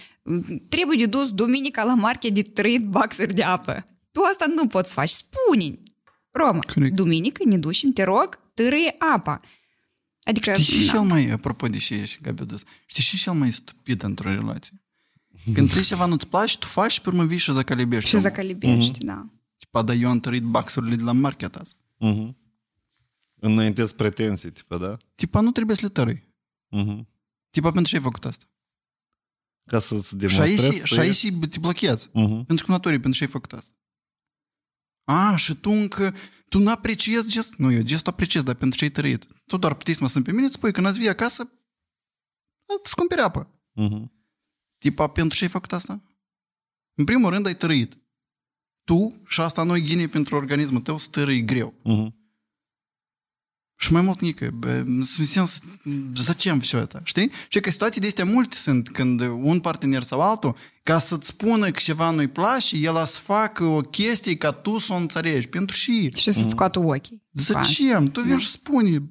trebuie 0.69 0.97
de 0.97 1.07
dus 1.07 1.31
duminica 1.31 1.85
la 1.85 1.95
market 1.95 2.35
de 2.35 2.43
3 2.43 2.79
baxuri 2.79 3.35
de 3.35 3.43
apă. 3.43 3.87
Tu 4.11 4.21
asta 4.21 4.47
nu 4.55 4.67
poți 4.67 4.89
să 4.89 4.95
faci. 4.95 5.09
Spune 5.09 5.79
Roma, 6.31 6.59
Corect. 6.75 6.95
duminică 6.95 7.43
ne 7.47 7.59
ducem, 7.59 7.93
te 7.93 8.03
rog, 8.03 8.39
târâie 8.55 8.95
apa. 9.15 9.41
Adică, 10.25 10.53
Știi 10.53 10.79
și 10.81 10.87
na. 10.87 10.93
cel 10.93 11.01
mai, 11.01 11.31
apropo 11.31 11.67
de 11.67 11.79
ce 11.79 11.95
ești, 11.95 12.19
Gabi 12.23 12.43
Adus, 12.43 12.63
știi 12.87 13.03
și 13.03 13.17
cel 13.17 13.33
mai 13.33 13.53
stupid 13.53 14.03
într-o 14.03 14.29
relație? 14.29 14.83
Când 15.55 15.71
ți 15.71 15.83
ceva 15.83 16.07
nu-ți 16.07 16.29
place, 16.29 16.59
tu 16.59 16.67
faci 16.67 16.93
și 16.93 17.01
pe 17.01 17.09
urmă 17.09 17.25
vii 17.25 17.39
și 17.39 17.53
zacalibești. 17.53 18.09
Și 18.09 18.19
zacalibești, 18.19 18.99
da. 19.05 19.27
Tipa, 19.59 19.83
dar 19.83 19.97
eu 19.97 20.09
am 20.09 20.21
tărit 20.21 20.43
baxurile 20.43 20.95
de 20.95 21.03
la 21.03 21.13
market 21.13 21.55
azi. 21.57 21.77
Uh-huh. 22.03 22.35
Înaintez 23.35 23.93
pretenții, 23.93 24.53
tipa, 24.53 24.77
da? 24.79 24.97
Tipa, 25.15 25.41
nu 25.41 25.51
trebuie 25.51 25.77
să 25.77 25.83
le 25.83 25.93
tărui. 25.93 26.35
Uh-huh. 26.77 27.07
Tipa, 27.51 27.71
pentru 27.71 27.91
ce 27.91 27.97
ai 27.97 28.03
făcut 28.03 28.25
asta? 28.25 28.47
Ca 29.65 29.79
să-ți 29.79 30.09
Și 30.09 30.15
demonstrezi 30.15 30.65
aici, 30.65 30.75
să 30.75 30.87
și 30.87 30.99
aici 30.99 31.49
te 31.49 31.59
blochează. 31.59 32.09
Uh-huh. 32.09 32.47
Pentru 32.47 32.65
că 32.65 32.71
natorii, 32.71 33.01
pentru 33.01 33.19
ce 33.19 33.25
ai 33.25 33.31
făcut 33.31 33.53
asta? 33.53 33.77
A, 35.05 35.37
și 35.37 35.55
tu 35.55 35.71
încă, 35.71 36.15
tu 36.49 36.59
nu 36.59 36.71
apreciezi 36.71 37.31
gest? 37.31 37.55
Nu, 37.55 37.73
eu 37.73 37.83
gest 37.83 38.07
apreciez, 38.07 38.43
dar 38.43 38.55
pentru 38.55 38.79
ce 38.79 38.85
ai 38.85 38.91
tărit? 38.91 39.27
Tu 39.47 39.57
doar 39.57 39.75
puteai 39.75 39.97
să 39.97 40.03
mă 40.03 40.09
sunt 40.09 40.25
pe 40.25 40.33
mine, 40.33 40.45
îți 40.45 40.55
spui, 40.55 40.73
când 40.73 40.87
ați 40.87 40.99
vii 40.99 41.09
acasă, 41.09 41.53
îți 42.83 42.95
cumperi 42.95 43.21
apă. 43.21 43.61
Uh-huh. 43.81 44.05
Tipa, 44.79 45.07
pentru 45.07 45.37
ce 45.37 45.45
ai 45.45 45.51
făcut 45.51 45.73
asta? 45.73 46.03
În 46.95 47.05
primul 47.05 47.31
rând 47.31 47.47
ai 47.47 47.57
tărit 47.57 48.02
Tu, 48.84 49.22
și 49.28 49.42
asta 49.42 49.64
nu 49.64 49.76
e 49.76 49.80
ghine 49.80 50.08
pentru 50.08 50.36
organismul 50.36 50.82
tău, 50.82 50.98
să 50.98 51.08
tărâi 51.12 51.46
greu. 51.46 51.74
Uh-huh. 51.74 52.16
Și 53.80 53.92
mai 53.92 54.02
mult 54.02 54.20
nică, 54.20 54.50
bă, 54.54 54.84
în 54.86 55.04
sens, 55.04 55.60
zăcem 56.16 56.60
все 56.60 56.88
это, 56.88 57.04
știi? 57.04 57.32
Și 57.48 57.60
că 57.60 57.72
situații 57.72 58.02
de 58.02 58.08
astea 58.08 58.26
multe 58.26 58.56
sunt 58.56 58.90
când 58.90 59.22
un 59.22 59.60
partener 59.60 60.02
sau 60.02 60.22
altul, 60.22 60.56
ca 60.84 60.98
să-ți 60.98 61.28
spună 61.28 61.66
că 61.72 61.80
ceva 61.80 62.10
nu-i 62.10 62.28
place, 62.28 62.76
el 62.78 62.98
a 62.98 63.06
să 63.06 63.20
facă 63.20 63.64
o 63.64 63.82
chestie 63.82 64.38
ca 64.38 64.52
tu 64.52 64.78
să 64.78 64.94
o 64.94 64.96
înțelegi. 64.96 65.48
Pentru 65.48 65.76
și. 65.76 66.12
Și 66.16 66.32
să-ți 66.32 66.50
scoată 66.50 66.80
ochii. 66.80 67.24
Zăcem? 67.32 68.06
Tu 68.06 68.22
vii 68.22 68.40
și 68.40 68.48
spune, 68.48 69.04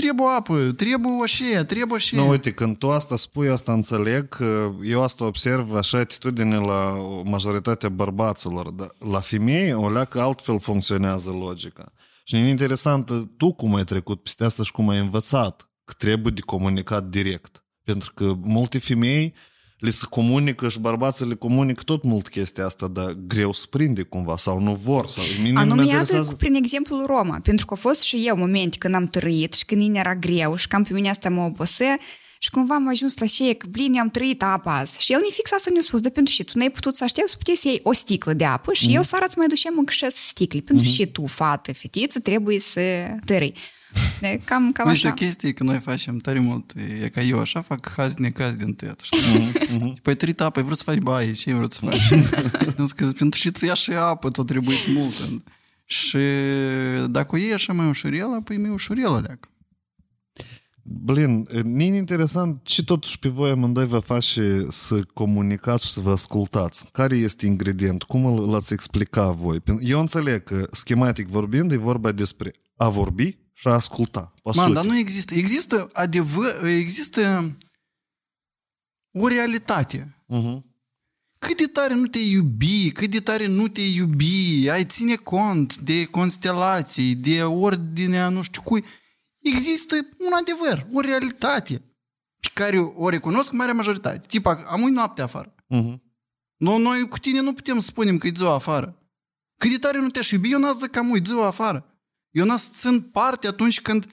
trebuie 0.00 0.26
apă, 0.36 0.72
trebuie 0.76 1.12
oșea, 1.20 1.64
trebuie 1.64 1.96
oșea. 1.96 2.22
Nu, 2.22 2.28
uite, 2.28 2.50
când 2.50 2.78
tu 2.78 2.90
asta 2.90 3.16
spui, 3.16 3.48
asta 3.48 3.72
înțeleg, 3.72 4.28
că 4.28 4.72
eu 4.82 5.02
asta 5.02 5.24
observ 5.24 5.74
așa 5.74 5.98
atitudine 5.98 6.56
la 6.56 6.96
majoritatea 7.24 7.88
bărbaților, 7.88 8.70
dar 8.70 8.88
la 9.10 9.20
femei 9.20 9.72
o 9.72 9.90
leacă 9.90 10.20
altfel 10.20 10.60
funcționează 10.60 11.30
logica. 11.30 11.92
Și 12.24 12.34
e 12.36 12.48
interesant, 12.48 13.10
tu 13.36 13.52
cum 13.52 13.74
ai 13.74 13.84
trecut 13.84 14.22
peste 14.22 14.44
asta 14.44 14.62
și 14.62 14.72
cum 14.72 14.88
ai 14.88 14.98
învățat 14.98 15.70
că 15.84 15.94
trebuie 15.98 16.32
de 16.32 16.40
comunicat 16.40 17.04
direct. 17.04 17.64
Pentru 17.84 18.12
că 18.14 18.32
multe 18.42 18.78
femei 18.78 19.34
le 19.78 19.90
se 19.90 20.06
comunică 20.10 20.68
și 20.68 20.78
bărbații 20.78 21.26
le 21.26 21.34
comunică 21.34 21.82
tot 21.82 22.02
mult 22.02 22.28
chestia 22.28 22.64
asta, 22.66 22.86
dar 22.88 23.16
greu 23.26 23.52
să 23.52 23.66
prinde 23.70 24.02
cumva 24.02 24.36
sau 24.36 24.60
nu 24.60 24.74
vor. 24.74 25.08
Sau, 25.08 25.24
mine 25.42 25.48
nu 25.48 25.54
mă 25.54 25.60
Anume, 25.60 25.80
iată 25.82 25.90
interesează. 25.92 26.30
cu- 26.30 26.36
prin 26.36 26.54
exemplul 26.54 27.06
Roma, 27.06 27.40
pentru 27.42 27.66
că 27.66 27.74
au 27.74 27.80
fost 27.80 28.02
și 28.02 28.22
eu 28.26 28.36
momente 28.36 28.76
când 28.78 28.94
am 28.94 29.06
trăit 29.06 29.52
și 29.52 29.64
când 29.64 29.88
ne 29.90 29.98
era 29.98 30.14
greu 30.14 30.56
și 30.56 30.68
cam 30.68 30.82
pe 30.82 30.92
mine 30.92 31.08
asta 31.08 31.30
mă 31.30 31.42
obose 31.42 31.96
și 32.40 32.50
cumva 32.50 32.74
am 32.74 32.88
ajuns 32.88 33.18
la 33.18 33.26
ce 33.26 33.52
că, 33.54 33.66
blin, 33.70 33.92
eu 33.94 34.00
am 34.00 34.08
trăit 34.08 34.42
apă 34.42 34.68
azi. 34.68 35.02
Și 35.04 35.12
el 35.12 35.18
ne 35.22 35.28
fix 35.30 35.52
asta 35.52 35.70
ne-a 35.72 35.80
spus, 35.82 36.00
de 36.00 36.10
pentru 36.10 36.32
și 36.32 36.44
tu 36.44 36.52
n-ai 36.58 36.70
putut 36.70 36.96
să 36.96 37.04
aștepți, 37.04 37.36
puteai 37.36 37.56
să 37.56 37.68
iei 37.68 37.80
o 37.82 37.92
sticlă 37.92 38.32
de 38.32 38.44
apă 38.44 38.72
și 38.72 38.94
eu 38.94 39.02
seara 39.02 39.24
îți 39.24 39.38
mai 39.38 39.46
ducem 39.46 39.74
încă 39.76 39.92
șase 39.92 40.16
sticle, 40.20 40.60
pentru 40.60 40.84
și 40.86 41.06
tu, 41.06 41.26
fată, 41.26 41.72
fetiță, 41.72 42.20
trebuie 42.20 42.60
să 42.60 42.80
tărâi. 43.24 43.54
De, 44.20 44.40
cam, 44.44 44.72
cam 44.72 44.88
Nu 44.88 44.94
știu, 44.94 45.08
așa. 45.08 45.18
o 45.22 45.24
chestie 45.24 45.52
că 45.52 45.62
noi 45.62 45.78
facem 45.78 46.16
tare 46.16 46.38
mult, 46.38 46.72
e 47.02 47.08
ca 47.08 47.20
eu 47.20 47.38
așa 47.38 47.60
fac 47.60 47.90
haz 47.96 48.14
necaz 48.14 48.54
din 48.54 48.74
tăiat, 48.74 49.00
știi? 49.00 49.52
Păi 50.02 50.14
trei 50.14 50.34
apă, 50.36 50.58
ai 50.58 50.64
vrut 50.64 50.78
să 50.78 50.82
faci 50.84 50.98
baie, 50.98 51.32
ce 51.32 51.50
ai 51.50 51.56
vrut 51.56 51.72
să 51.72 51.80
faci? 51.80 52.10
Nu 52.76 52.86
că 52.96 53.10
pentru 53.18 53.40
și 53.40 53.50
ți 53.50 53.64
ia 53.64 53.74
și 53.74 53.92
apă, 53.92 54.30
ți-a 54.30 54.42
trebuit 54.42 54.86
mult. 54.94 55.42
Și 55.84 56.18
dacă 57.06 57.34
o 57.34 57.38
iei 57.38 57.52
așa 57.52 57.72
mai 57.72 57.88
ușurel, 57.88 58.42
păi 58.44 58.56
mai 58.56 58.70
ușurel 58.70 59.06
aleacă. 59.06 59.48
Blin, 60.82 61.48
e 61.78 61.84
interesant 61.84 62.60
ce 62.62 62.84
totuși 62.84 63.18
pe 63.18 63.28
voi 63.28 63.50
amândoi 63.50 63.86
vă 63.86 63.98
face 63.98 64.66
să 64.68 65.02
comunicați 65.14 65.86
și 65.86 65.92
să 65.92 66.00
vă 66.00 66.10
ascultați. 66.10 66.84
Care 66.92 67.16
este 67.16 67.46
ingredient? 67.46 68.02
Cum 68.02 68.24
îl 68.24 68.50
l-ați 68.50 68.72
explica 68.72 69.30
voi? 69.30 69.62
Eu 69.80 70.00
înțeleg 70.00 70.44
că, 70.44 70.66
schematic 70.70 71.28
vorbind, 71.28 71.72
e 71.72 71.76
vorba 71.76 72.12
despre 72.12 72.52
a 72.76 72.88
vorbi 72.88 73.38
și 73.58 73.68
a 73.68 73.70
asculta. 73.70 74.34
Man, 74.54 74.72
dar 74.72 74.84
nu 74.84 74.96
există. 74.96 75.34
Există 75.34 75.88
adevăr, 75.92 76.64
există 76.64 77.56
o 79.12 79.28
realitate. 79.28 80.24
Uh-huh. 80.34 80.62
Cât 81.38 81.56
de 81.56 81.66
tare 81.66 81.94
nu 81.94 82.06
te 82.06 82.18
iubi, 82.18 82.90
cât 82.90 83.10
de 83.10 83.20
tare 83.20 83.46
nu 83.46 83.68
te 83.68 83.80
iubi, 83.80 84.68
ai 84.70 84.84
ține 84.84 85.14
cont 85.14 85.76
de 85.76 86.04
constelații, 86.04 87.14
de 87.14 87.42
ordinea 87.42 88.28
nu 88.28 88.42
știu 88.42 88.62
cui, 88.62 88.84
există 89.38 89.94
un 89.96 90.32
adevăr, 90.32 90.86
o 90.92 91.00
realitate 91.00 91.82
pe 92.40 92.48
care 92.52 92.78
o 92.78 93.08
recunosc 93.08 93.52
marea 93.52 93.74
majoritate. 93.74 94.26
Tipa, 94.26 94.64
am 94.68 94.82
uit 94.82 94.94
noapte 94.94 95.22
afară. 95.22 95.54
Uh-huh. 95.54 95.98
No, 96.56 96.78
noi 96.78 97.08
cu 97.08 97.18
tine 97.18 97.40
nu 97.40 97.52
putem 97.52 97.80
să 97.80 97.86
spunem 97.86 98.18
că 98.18 98.26
e 98.26 98.32
ziua 98.36 98.54
afară. 98.54 99.02
Cât 99.56 99.70
de 99.70 99.78
tare 99.78 100.00
nu 100.00 100.10
te-aș 100.10 100.30
iubi, 100.30 100.50
eu 100.50 100.58
n-ați 100.58 100.90
că 100.90 100.98
am 100.98 101.10
uit 101.10 101.26
ziua 101.26 101.46
afară. 101.46 101.97
Eu 102.30 102.44
n-am 102.44 102.56
să 102.56 102.68
țin 102.72 103.00
parte 103.00 103.46
atunci 103.46 103.80
când 103.80 104.06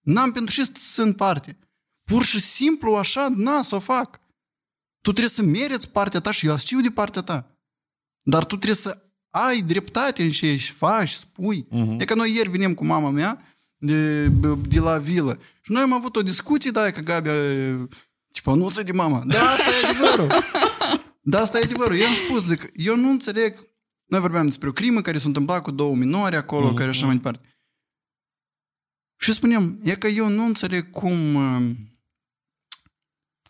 n-am 0.00 0.32
pentru 0.32 0.54
ce 0.54 0.64
să 0.64 0.72
țin 0.74 1.12
parte. 1.12 1.58
Pur 2.04 2.24
și 2.24 2.40
simplu 2.40 2.94
așa, 2.94 3.28
n 3.28 3.62
să 3.62 3.74
o 3.74 3.78
fac. 3.78 4.20
Tu 5.00 5.10
trebuie 5.10 5.28
să 5.30 5.42
meriți 5.42 5.90
partea 5.90 6.20
ta 6.20 6.30
și 6.30 6.46
eu 6.46 6.56
știu 6.56 6.80
de 6.80 6.90
partea 6.90 7.22
ta. 7.22 7.58
Dar 8.22 8.44
tu 8.44 8.54
trebuie 8.56 8.76
să 8.76 8.98
ai 9.30 9.60
dreptate 9.60 10.22
în 10.22 10.30
ce 10.30 10.46
ești, 10.46 10.70
faci, 10.72 11.10
spui. 11.10 11.66
Mhm. 11.70 12.00
E 12.00 12.04
că 12.04 12.14
noi 12.14 12.34
ieri 12.34 12.50
venim 12.50 12.74
cu 12.74 12.84
mama 12.84 13.10
mea 13.10 13.42
de, 13.76 14.26
de 14.68 14.78
la 14.80 14.98
vilă 14.98 15.38
și 15.60 15.72
noi 15.72 15.82
am 15.82 15.92
avut 15.92 16.16
o 16.16 16.22
discuție, 16.22 16.70
da, 16.70 16.90
că 16.90 17.00
Gabi, 17.00 17.28
tipo, 18.32 18.50
anunță 18.50 18.82
de 18.82 18.92
mama. 18.92 19.22
Da, 19.26 19.38
asta 19.40 19.70
e 19.70 19.88
adevărul. 19.88 20.32
Da, 21.26 21.40
asta 21.40 21.58
e 21.58 21.62
adevărul. 21.64 21.96
Eu 21.96 22.06
am 22.06 22.14
spus, 22.14 22.44
zic, 22.44 22.70
eu 22.74 22.96
nu 22.96 23.10
înțeleg, 23.10 23.56
noi 24.04 24.20
vorbeam 24.20 24.46
despre 24.46 24.68
o 24.68 24.72
crimă 24.72 25.00
care 25.00 25.18
s-a 25.18 25.28
întâmplat 25.28 25.62
cu 25.62 25.70
două 25.70 25.94
minori 25.94 26.36
acolo, 26.36 26.66
Mhm, 26.66 26.74
care 26.74 26.88
așa 26.88 27.06
mai 27.06 27.14
departe. 27.14 27.53
Și 29.19 29.33
spuneam, 29.33 29.79
e 29.83 29.95
că 29.95 30.07
eu 30.07 30.27
nu 30.27 30.43
înțeleg 30.45 30.89
cum... 30.89 31.35
uh, 31.35 31.71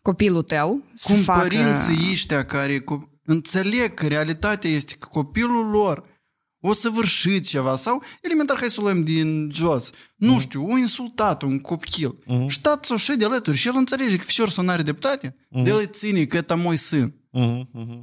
Copilul 0.02 0.44
tău 0.44 0.84
să 0.94 1.14
cum 1.14 1.22
facă... 1.24 1.40
părinții 1.42 2.10
ăștia 2.12 2.46
care 2.46 2.80
co- 2.80 3.20
înțeleg 3.24 3.94
că 3.94 4.08
realitatea 4.08 4.70
este 4.70 4.96
că 4.96 5.08
copilul 5.08 5.70
lor 5.70 6.08
o 6.62 6.74
să 6.74 6.90
vârșit 6.90 7.46
ceva 7.48 7.76
sau 7.76 8.04
elementar 8.22 8.58
hai 8.58 8.70
să 8.70 8.80
o 8.80 8.84
luăm 8.84 9.04
din 9.04 9.50
jos. 9.54 9.92
Nu 10.16 10.32
Mhm. 10.32 10.40
știu, 10.40 10.72
o 10.72 10.78
insultat 10.78 11.42
un 11.42 11.60
copil. 11.60 12.18
Și 12.48 12.62
tați 12.62 12.92
o 13.12 13.16
de 13.16 13.26
alături 13.26 13.58
și 13.58 13.68
el 13.68 13.76
înțelege 13.76 14.18
că 14.18 14.24
fișor 14.24 14.50
să 14.50 14.62
nu 14.62 14.70
are 14.70 14.82
dreptate. 14.82 15.36
Mhm. 15.50 15.64
De 15.64 15.70
el 15.70 15.78
îi 15.78 15.88
ține 15.90 16.26
că 16.26 16.38
ăsta 16.38 16.56
moi 16.56 16.78
sân. 16.78 17.12
Uh-huh, 17.34 17.62
uh-huh. 17.82 18.02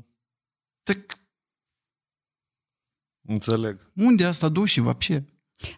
Так 0.82 1.18
Înțeleg. 3.28 3.90
unde 3.94 4.24
asta 4.24 4.48
duci 4.48 4.78
вообще? 4.78 5.24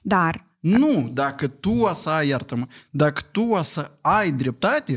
Dar, 0.03 0.52
nu, 0.64 1.10
dacă 1.10 1.48
tu 1.48 1.72
o 1.72 1.94
să 1.94 2.10
ai, 2.10 2.28
iartă-mă, 2.28 2.68
dacă 2.92 3.22
tu 3.22 3.42
o 3.42 3.62
să 3.62 3.98
ai 4.02 4.32
dreptate, 4.32 4.94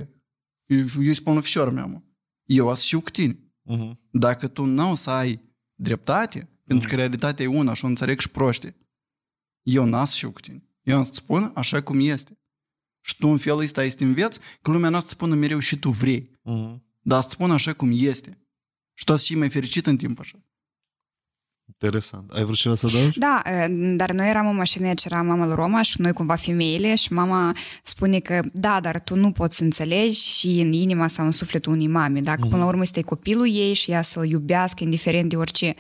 eu 0.67 0.79
eu 0.79 0.87
îi 0.97 1.15
spun 1.15 1.41
fișor 1.41 1.71
mea, 1.71 1.87
mă, 1.87 2.03
eu 2.45 2.69
o 2.69 2.75
să 2.75 2.85
știu 2.85 3.01
cu 3.01 3.11
tine. 3.11 3.39
Uh-huh. 3.71 3.91
Dacă 4.11 4.49
tu 4.49 4.65
nu 4.65 4.91
o 4.91 4.95
să 4.95 5.11
ai 5.11 5.41
dreptate, 5.75 6.49
pentru 6.65 6.89
că 6.89 6.95
realitatea 6.95 7.45
e 7.45 7.49
una 7.49 7.75
și 7.75 7.85
o 7.85 7.89
înțeleg 7.89 8.21
și 8.21 8.31
proști, 8.31 8.75
eu 9.63 9.85
n-am 9.85 10.05
să 10.05 10.15
știu 10.17 10.31
cu 10.31 10.41
tine. 10.41 10.69
Eu 10.83 11.01
îți 11.01 11.17
spun 11.17 11.53
așa 11.55 11.83
cum 11.83 12.01
este. 12.01 12.39
Și 13.01 13.17
tu 13.17 13.29
în 13.29 13.39
felul 13.39 13.61
ăsta 13.61 13.85
este 13.85 14.05
înveți 14.05 14.41
că 14.63 14.71
lumea 14.71 14.91
nu 14.91 14.97
o 14.97 15.01
să 15.01 15.09
spună 15.09 15.35
mereu 15.35 15.59
și 15.59 15.79
tu 15.79 15.91
vrei. 15.91 16.31
Uh-huh. 16.31 16.81
Dar 17.01 17.23
îți 17.23 17.33
spun 17.33 17.51
așa 17.51 17.73
cum 17.73 17.91
este. 17.93 18.47
Și 18.95 19.05
tu 19.05 19.13
o 19.13 19.17
să 19.17 19.25
fii 19.27 19.37
mai 19.37 19.51
fericit 19.51 19.87
în 19.87 19.97
timp 19.97 20.19
așa. 20.19 20.46
Interesant. 21.83 22.31
Ai 22.31 22.45
vrut 22.45 22.57
ceva 22.57 22.75
să 22.75 22.87
adaugi? 22.87 23.19
da, 23.19 23.43
dar 23.97 24.11
noi 24.11 24.29
eram 24.29 24.49
în 24.49 24.57
mașină, 24.57 24.95
ce 24.95 25.09
era 25.11 25.23
mama 25.23 25.47
lui 25.47 25.55
Roma 25.55 25.83
și 25.83 26.01
noi 26.01 26.13
cumva 26.13 26.35
femeile 26.35 26.95
și 26.95 27.13
mama 27.13 27.57
spune 27.83 28.19
că 28.19 28.41
da, 28.53 28.81
dar 28.81 29.01
tu 29.01 29.15
nu 29.15 29.31
poți 29.31 29.57
să 29.57 29.63
înțelegi 29.63 30.21
și 30.21 30.47
în 30.47 30.73
inima 30.73 31.07
sau 31.07 31.25
în 31.25 31.33
sufletul 31.33 31.73
unei 31.73 31.87
mame. 31.87 32.21
Dacă 32.21 32.41
până 32.41 32.63
la 32.63 32.67
urmă 32.67 32.83
este 32.83 33.03
copilul 33.03 33.55
ei 33.55 33.75
și 33.75 33.91
ea 33.91 34.03
să-l 34.03 34.29
iubească 34.29 34.85
indiferent 34.85 35.29
de 35.29 35.37
orice. 35.37 35.75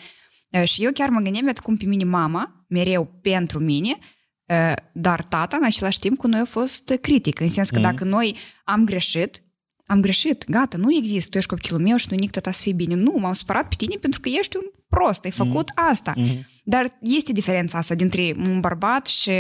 Și 0.64 0.84
eu 0.84 0.92
chiar 0.92 1.08
mă 1.08 1.20
gândeam 1.20 1.46
iată 1.46 1.60
cum 1.64 1.76
pe 1.76 1.84
mine 1.84 2.04
mama, 2.04 2.64
mereu 2.68 3.18
pentru 3.22 3.58
mine, 3.58 3.98
dar 4.92 5.22
tata 5.22 5.56
în 5.56 5.64
același 5.64 5.98
timp 5.98 6.16
cu 6.18 6.26
noi 6.26 6.40
a 6.40 6.44
fost 6.44 6.98
critic. 7.00 7.40
În 7.40 7.48
sens 7.48 7.70
că 7.70 7.78
dacă 7.78 8.04
noi 8.04 8.36
am 8.64 8.84
greșit, 8.84 9.42
am 9.86 10.00
greșit, 10.00 10.44
gata, 10.48 10.76
nu 10.76 10.96
există, 10.96 11.30
tu 11.30 11.36
ești 11.36 11.50
copilul 11.50 11.80
meu 11.80 11.96
și 11.96 12.06
nu 12.10 12.16
nic 12.16 12.30
tata 12.30 12.50
să 12.50 12.60
fie 12.62 12.72
bine. 12.72 12.94
Nu, 12.94 13.14
m-am 13.18 13.32
supărat 13.32 13.68
pe 13.68 13.74
tine 13.76 13.96
pentru 14.00 14.20
că 14.20 14.28
ești 14.28 14.56
un 14.56 14.62
prost, 14.88 15.24
ai 15.24 15.30
făcut 15.30 15.70
asta. 15.74 16.14
Dar 16.64 16.90
este 17.00 17.32
diferența 17.32 17.78
asta 17.78 17.94
dintre 17.94 18.34
un 18.38 18.60
bărbat 18.60 19.06
și 19.06 19.30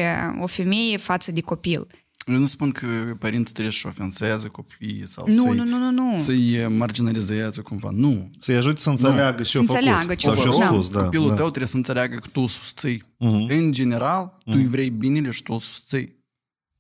o 0.40 0.46
femeie 0.46 0.96
față 0.96 1.32
de 1.32 1.40
copil. 1.40 1.86
Eu 2.26 2.36
nu 2.38 2.46
spun 2.46 2.70
că 2.70 2.86
părinții 3.18 3.52
trebuie 3.52 3.72
să-și 3.72 3.86
ofensează 3.86 4.48
copiii 4.48 5.06
sau 5.06 5.24
Nu, 5.28 5.34
să-i, 5.34 5.56
nu, 5.56 5.64
nu, 5.64 5.78
nu, 5.78 5.90
nu. 5.90 6.16
să-i 6.16 6.66
marginalizeze 6.68 7.60
cumva. 7.60 7.88
Nu. 7.92 8.30
Să-i 8.38 8.56
ajute 8.56 8.80
să 8.80 8.90
înțeleagă 8.90 9.42
ce 9.42 9.50
Să 9.50 9.58
a 9.58 9.60
făcut. 9.60 9.74
înțeleagă 9.76 10.14
ce 10.14 10.26
Sau 10.26 10.32
a 10.32 10.36
ce-a 10.36 10.50
făcut, 10.50 10.60
da. 10.60 10.66
spus, 10.66 10.90
da. 10.90 11.02
Copilul 11.02 11.28
da. 11.28 11.34
tău 11.34 11.46
trebuie 11.46 11.68
să 11.68 11.76
înțeleagă 11.76 12.16
că 12.16 12.28
tu 12.32 12.40
îl 12.40 12.48
susții. 12.48 13.02
Mhm. 13.18 13.46
În 13.48 13.72
general, 13.72 14.36
tu 14.44 14.52
îi 14.54 14.66
vrei 14.66 14.90
binele 14.90 15.30
și 15.30 15.42
tu 15.42 15.52
îl 15.52 15.60
susții. 15.60 16.24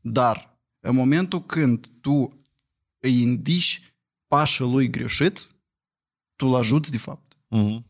Dar, 0.00 0.58
în 0.80 0.94
momentul 0.94 1.44
când 1.44 1.86
tu 2.00 2.44
îi 2.98 3.22
indici 3.22 3.80
pașii 4.26 4.64
lui 4.64 4.90
greșiți, 4.90 5.50
tu 6.36 6.46
îl 6.46 6.54
ajuți 6.54 6.90
de 6.90 6.98
fapt. 6.98 7.36
Mhm. 7.48 7.86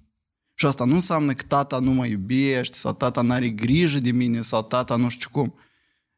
Și 0.59 0.67
asta 0.67 0.85
nu 0.85 0.95
înseamnă 0.95 1.33
că 1.33 1.43
tata 1.43 1.79
nu 1.79 1.91
mă 1.91 2.07
iubește 2.07 2.77
sau 2.77 2.93
tata 2.93 3.23
nu 3.23 3.33
are 3.33 3.49
grijă 3.49 3.99
de 3.99 4.11
mine 4.11 4.41
sau 4.41 4.63
tata 4.63 4.97
nu 4.97 5.09
știu 5.09 5.29
cum. 5.33 5.55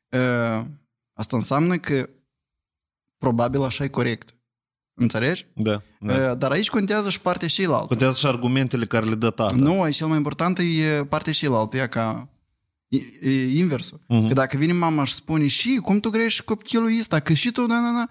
Uh, 0.09 0.65
Asta 1.13 1.37
înseamnă 1.37 1.79
că 1.79 2.09
probabil 3.19 3.63
așa 3.63 3.85
e 3.85 3.89
corect. 3.89 4.35
Înțelegi? 4.95 5.47
Da, 5.55 5.83
da. 6.01 6.31
Uh, 6.31 6.39
Dar 6.39 6.51
aici 6.51 6.71
contează 6.71 7.11
și 7.11 7.21
partea 7.21 7.49
cealaltă. 7.49 7.87
Contează 7.87 8.19
și 8.19 8.27
argumentele 8.27 8.87
care 8.87 9.07
le 9.07 9.15
dă 9.15 9.31
tata. 9.31 9.55
Nu, 9.57 9.83
aici 9.83 9.97
cel 9.97 10.07
mai 10.07 10.17
important 10.17 10.59
e 10.59 11.05
partea 11.09 11.33
cealaltă, 11.33 11.77
e 11.77 11.87
ca 11.87 12.29
e, 12.89 12.99
e 13.29 13.59
inversul. 13.59 14.01
Mhm. 14.07 14.29
Că 14.29 14.35
dacă 14.35 14.57
vine 14.57 14.73
mama 14.73 15.05
și 15.05 15.15
spune 15.15 15.47
și 15.47 15.81
cum 15.83 16.01
tu 16.01 16.11
grești 16.11 16.43
copilul 16.45 16.91
ăsta, 16.99 17.21
că 17.21 17.33
și 17.33 17.51
tu, 17.51 17.67
na, 17.67 17.81
na, 17.81 17.91
na, 17.91 18.11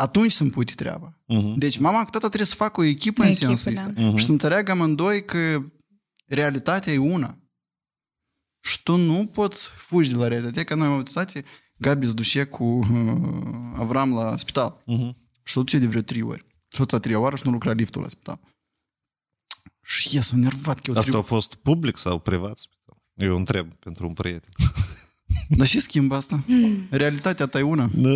atunci 0.00 0.32
să-mi 0.32 0.50
pute 0.50 0.72
treaba. 0.74 1.18
Mhm. 1.26 1.58
Deci 1.58 1.78
mama 1.78 2.04
cu 2.04 2.10
tata 2.10 2.26
trebuie 2.26 2.46
să 2.46 2.54
facă 2.54 2.80
o 2.80 2.84
echipă 2.84 3.22
O 3.22 3.24
în 3.24 3.30
echipă, 3.30 3.46
sensul 3.54 3.72
da. 3.72 3.80
ăsta. 3.86 4.00
Mhm. 4.00 4.16
Și 4.16 4.24
să 4.24 4.30
înțeleagă 4.32 4.70
amândoi 4.70 5.24
că 5.24 5.62
realitatea 6.26 6.92
e 6.92 6.98
una. 6.98 7.38
Și 8.62 8.82
tu 8.82 8.96
nu 8.96 9.26
poți 9.26 9.68
fugi 9.68 10.10
de 10.10 10.16
la 10.16 10.28
realitate. 10.28 10.64
Că 10.64 10.74
noi 10.74 10.86
am 10.86 10.92
avut 10.92 11.06
situație, 11.06 11.44
Gabi 11.76 12.06
se 12.06 12.12
duce 12.12 12.44
cu 12.44 12.64
uh, 12.64 12.86
Avram 13.76 14.12
la 14.14 14.36
spital. 14.36 14.82
Mhm. 14.86 15.16
Și 15.42 15.58
o 15.58 15.60
duce 15.60 15.78
de 15.78 15.86
vreo 15.86 16.02
trei 16.02 16.22
ori. 16.22 16.46
Soța 16.68 16.96
a 16.96 17.00
treia 17.00 17.18
oară 17.18 17.36
și 17.36 17.42
nu 17.46 17.52
lucra 17.52 17.72
liftul 17.72 18.02
la 18.02 18.08
spital. 18.08 18.40
Și 19.82 20.16
e 20.16 20.20
s-a 20.20 20.36
nervat 20.36 20.80
că 20.80 20.90
eu 20.90 20.96
Asta 20.96 21.10
a 21.10 21.14
trei... 21.14 21.24
fost 21.24 21.54
public 21.54 21.96
sau 21.96 22.18
privat? 22.18 22.60
Eu 23.14 23.36
întreb 23.36 23.72
pentru 23.74 24.06
un 24.06 24.12
prieten. 24.12 24.50
Dar 25.56 25.66
și 25.66 25.80
schimbă 25.80 26.14
asta? 26.14 26.44
Realitatea 26.90 27.46
ta 27.46 27.58
e 27.58 27.62
una. 27.62 27.90
Da, 27.94 28.10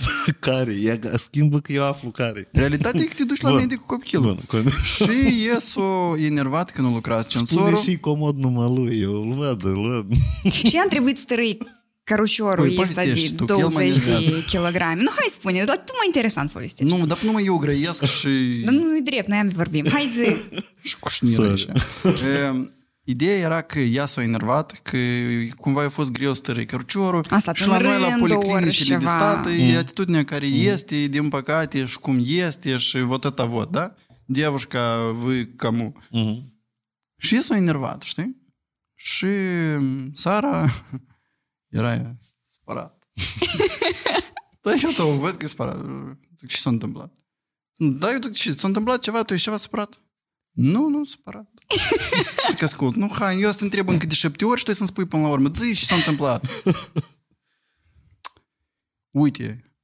care? 0.40 0.76
Ea 0.80 0.98
schimbă 1.16 1.60
că 1.60 1.72
eu 1.72 1.84
aflu 1.84 2.10
care. 2.10 2.48
Realitatea 2.52 3.00
e 3.02 3.04
că 3.06 3.14
te 3.16 3.24
duci 3.24 3.40
la 3.40 3.48
Bun. 3.48 3.58
medic 3.58 3.78
cu 3.78 3.86
copilul. 3.86 4.38
Bun. 4.50 4.64
Și 4.84 5.46
e 5.54 5.58
s-o 5.58 6.14
enervat 6.18 6.70
că 6.70 6.80
nu 6.80 6.92
lucrați 6.92 7.28
Spune 7.28 7.44
censorul. 7.46 7.78
și 7.78 7.96
comod 7.98 8.36
numai 8.36 8.72
lui. 8.78 9.00
Eu 9.00 9.12
îl 9.30 9.34
văd, 9.34 9.64
îl 9.64 9.88
văd. 9.88 10.06
Și 10.52 10.70
ea 10.76 10.86
trebuie 10.88 11.14
să 11.16 11.24
tărâi 11.26 11.58
căruciorul 12.04 12.66
Păi, 12.66 12.76
ăsta 12.80 13.00
povestești 13.00 13.30
de 13.30 13.36
tu, 13.36 13.44
că 13.44 13.52
el 13.58 13.64
mă 13.66 13.72
20 13.72 13.96
de 14.04 14.10
enervează. 14.10 14.44
kilograme. 14.46 15.02
Nu, 15.02 15.10
hai 15.10 15.26
spune, 15.30 15.64
dar 15.64 15.76
tu 15.76 15.92
mai 15.96 16.06
interesant 16.06 16.50
povestești. 16.50 16.94
Nu, 16.94 17.06
dar 17.06 17.18
numai 17.22 17.44
eu 17.44 17.56
grăiesc 17.56 18.04
și... 18.04 18.28
Dar 18.64 18.74
nu, 18.74 18.84
nu-i 18.84 19.02
drept, 19.02 19.28
noi 19.28 19.38
am 19.38 19.48
vorbim. 19.48 19.84
Hai 19.92 20.02
zi. 20.16 20.36
și 20.88 20.98
cu 20.98 21.08
șniră 21.08 21.56
Sorry. 21.56 21.66
așa. 21.72 22.08
E, 22.28 22.70
Ideea 23.05 23.37
era 23.37 23.61
că 23.61 23.79
ea 23.79 24.05
s-a 24.05 24.21
enervat, 24.23 24.79
că 24.81 24.97
cumva 25.57 25.83
a 25.83 25.89
fost 25.89 26.11
greu 26.11 26.33
să 26.33 26.41
tărâi 26.41 26.65
căruciorul 26.65 27.25
Asta 27.29 27.53
și 27.53 27.63
în 27.63 27.69
la 27.69 27.77
noi 27.77 27.99
la 27.99 28.07
rând, 28.07 28.21
ori 28.21 28.33
policlinicile 28.33 28.97
de 28.97 29.03
ceva. 29.03 29.15
stat 29.15 29.47
e 29.49 29.77
atitudinea 29.77 30.23
care 30.23 30.45
este, 30.45 31.05
din 31.05 31.29
păcate, 31.29 31.85
și 31.85 31.99
cum 31.99 32.23
este 32.25 32.77
și 32.77 33.01
вот 33.01 33.25
это 33.25 33.45
вот, 33.45 33.71
da? 33.71 33.95
Девушка, 34.25 35.11
вы 35.11 35.45
кому? 35.45 35.93
Mhm. 36.11 36.53
Și 37.17 37.35
e 37.35 37.41
s-a 37.41 37.55
enervat, 37.55 38.01
știi? 38.01 38.41
Și 38.93 39.27
Sara 40.13 40.69
era 41.69 42.15
spărat. 42.41 43.09
Dar 44.61 44.73
eu 44.83 44.89
tot 44.91 45.17
văd 45.17 45.35
că 45.35 45.43
e 45.43 45.47
spărat. 45.47 45.85
Zic, 46.37 46.49
ce 46.49 46.57
s-a 46.57 46.69
întâmplat? 46.69 47.13
Da, 47.75 48.11
eu 48.11 48.19
zic, 48.21 48.33
ce, 48.33 48.53
s-a 48.53 48.67
întâmplat 48.67 48.99
ceva, 49.01 49.23
tu 49.23 49.33
ești 49.33 49.45
ceva 49.45 49.57
spărat? 49.57 50.01
Nu, 50.51 50.89
nu, 50.89 51.03
supărat. 51.03 51.49
Zic, 52.49 52.61
ascult, 52.61 52.95
nu, 52.95 53.11
hai, 53.11 53.39
eu 53.39 53.51
să 53.51 53.57
te 53.57 53.63
întreb 53.63 53.89
încă 53.89 54.05
de 54.05 54.13
șapte 54.13 54.45
ori 54.45 54.59
și 54.59 54.65
tu 54.65 54.73
să-mi 54.73 54.89
spui 54.89 55.05
până 55.05 55.21
la 55.21 55.29
urmă, 55.29 55.49
zi 55.55 55.73
și 55.73 55.85
s-a 55.85 55.95
întâmplat. 55.95 56.63
Uite, 59.09 59.75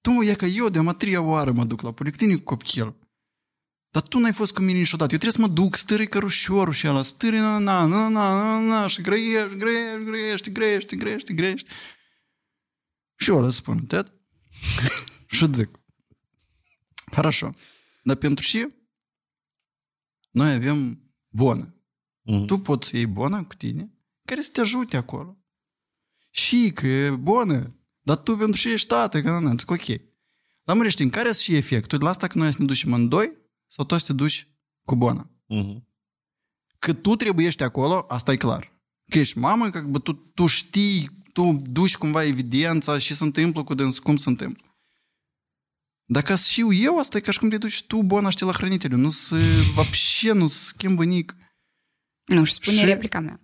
tu 0.00 0.10
e 0.10 0.34
că 0.34 0.44
eu 0.44 0.68
de 0.68 0.78
a 0.86 0.92
treia 0.92 1.20
oară 1.20 1.52
mă 1.52 1.64
duc 1.64 1.80
la 1.80 1.92
policlinic 1.92 2.44
copil. 2.44 2.94
Dar 3.90 4.02
tu 4.02 4.18
n-ai 4.18 4.32
fost 4.32 4.52
cu 4.52 4.60
mine 4.60 4.78
niciodată. 4.78 5.12
Eu 5.12 5.18
trebuie 5.18 5.32
să 5.32 5.40
mă 5.40 5.54
duc, 5.54 5.76
stârâi 5.76 6.08
cărușorul 6.08 6.72
și 6.72 6.88
ăla, 6.88 7.02
stârâi 7.02 7.38
na, 7.38 7.58
na, 7.58 7.86
na, 7.86 8.08
na, 8.08 8.58
na, 8.58 8.58
na, 8.58 8.86
și 8.86 9.02
grăiești, 9.02 9.56
grăiești, 9.56 10.04
grăiești, 10.04 10.52
grăiești, 10.52 10.96
grăiești, 10.96 11.34
grăiești. 11.34 11.68
Și 13.16 13.30
eu 13.30 13.36
ăla 13.36 13.50
spun, 13.50 13.86
tăt? 13.86 14.12
și 15.26 15.46
zic. 15.52 15.80
Хорошо. 17.12 17.54
Dar 18.02 18.16
pentru 18.16 18.44
ce? 18.44 18.68
Noi 20.30 20.52
avem 20.52 21.02
bonă. 21.29 21.73
Mhm. 22.21 22.45
Tu 22.45 22.57
poți 22.57 22.87
să 22.87 22.95
iei 22.95 23.05
bona 23.05 23.43
cu 23.43 23.55
tine, 23.55 23.91
care 24.25 24.41
să 24.41 24.49
te 24.53 24.61
ajute 24.61 24.97
acolo. 24.97 25.37
Și 26.31 26.71
că 26.73 26.87
e 26.87 27.09
bună, 27.09 27.75
dar 28.01 28.17
tu 28.17 28.37
pentru 28.37 28.61
ce 28.61 28.71
ești 28.71 28.87
tată, 28.87 29.21
că 29.21 29.39
nu, 29.39 29.57
zic, 29.57 29.71
ok. 29.71 29.85
Lămurește, 30.63 31.03
în 31.03 31.09
care 31.09 31.31
să 31.31 31.41
și 31.41 31.55
efectul 31.55 32.01
la 32.01 32.09
asta 32.09 32.27
că 32.27 32.37
noi 32.37 32.51
să 32.51 32.57
ne 32.59 32.65
ducem 32.65 32.93
în 32.93 33.07
doi 33.07 33.37
sau 33.67 33.85
tu 33.85 33.97
să 33.97 34.05
te 34.05 34.13
duci 34.13 34.47
cu 34.85 34.95
bona? 34.95 35.29
Mhm. 35.45 35.87
Că 36.79 36.93
tu 36.93 37.15
trebuiești 37.15 37.63
acolo, 37.63 38.05
asta 38.07 38.31
e 38.31 38.37
clar. 38.37 38.71
Că 39.09 39.19
ești 39.19 39.37
mamă, 39.37 39.69
că 39.69 39.81
bă, 39.81 39.99
tu, 39.99 40.13
tu 40.13 40.45
știi, 40.45 41.09
tu 41.33 41.61
duci 41.69 41.97
cumva 41.97 42.23
evidența 42.23 42.97
și 42.97 43.15
se 43.15 43.23
întâmplă 43.23 43.63
cu 43.63 43.73
dâns, 43.73 43.99
cum 43.99 44.17
se 44.17 44.29
întâmplă. 44.29 44.68
Dacă 46.08 46.34
știu 46.34 46.72
eu, 46.72 46.98
asta 46.98 47.16
e 47.16 47.20
ca 47.20 47.30
și 47.30 47.38
cum 47.38 47.48
te 47.48 47.58
duci 47.58 47.82
tu, 47.82 48.02
bona, 48.02 48.28
știi, 48.30 48.46
la 48.46 48.52
hrănitele. 48.52 48.96
Nu 48.96 49.10
se, 49.10 49.36
вообще 49.74 50.32
nu 50.32 50.48
se 50.48 50.58
schimbă 50.64 51.04
nic. 51.04 51.36
Nu, 52.24 52.44
și 52.44 52.52
spune 52.52 52.76
Și- 52.76 52.84
replica 52.84 53.20
mea. 53.20 53.40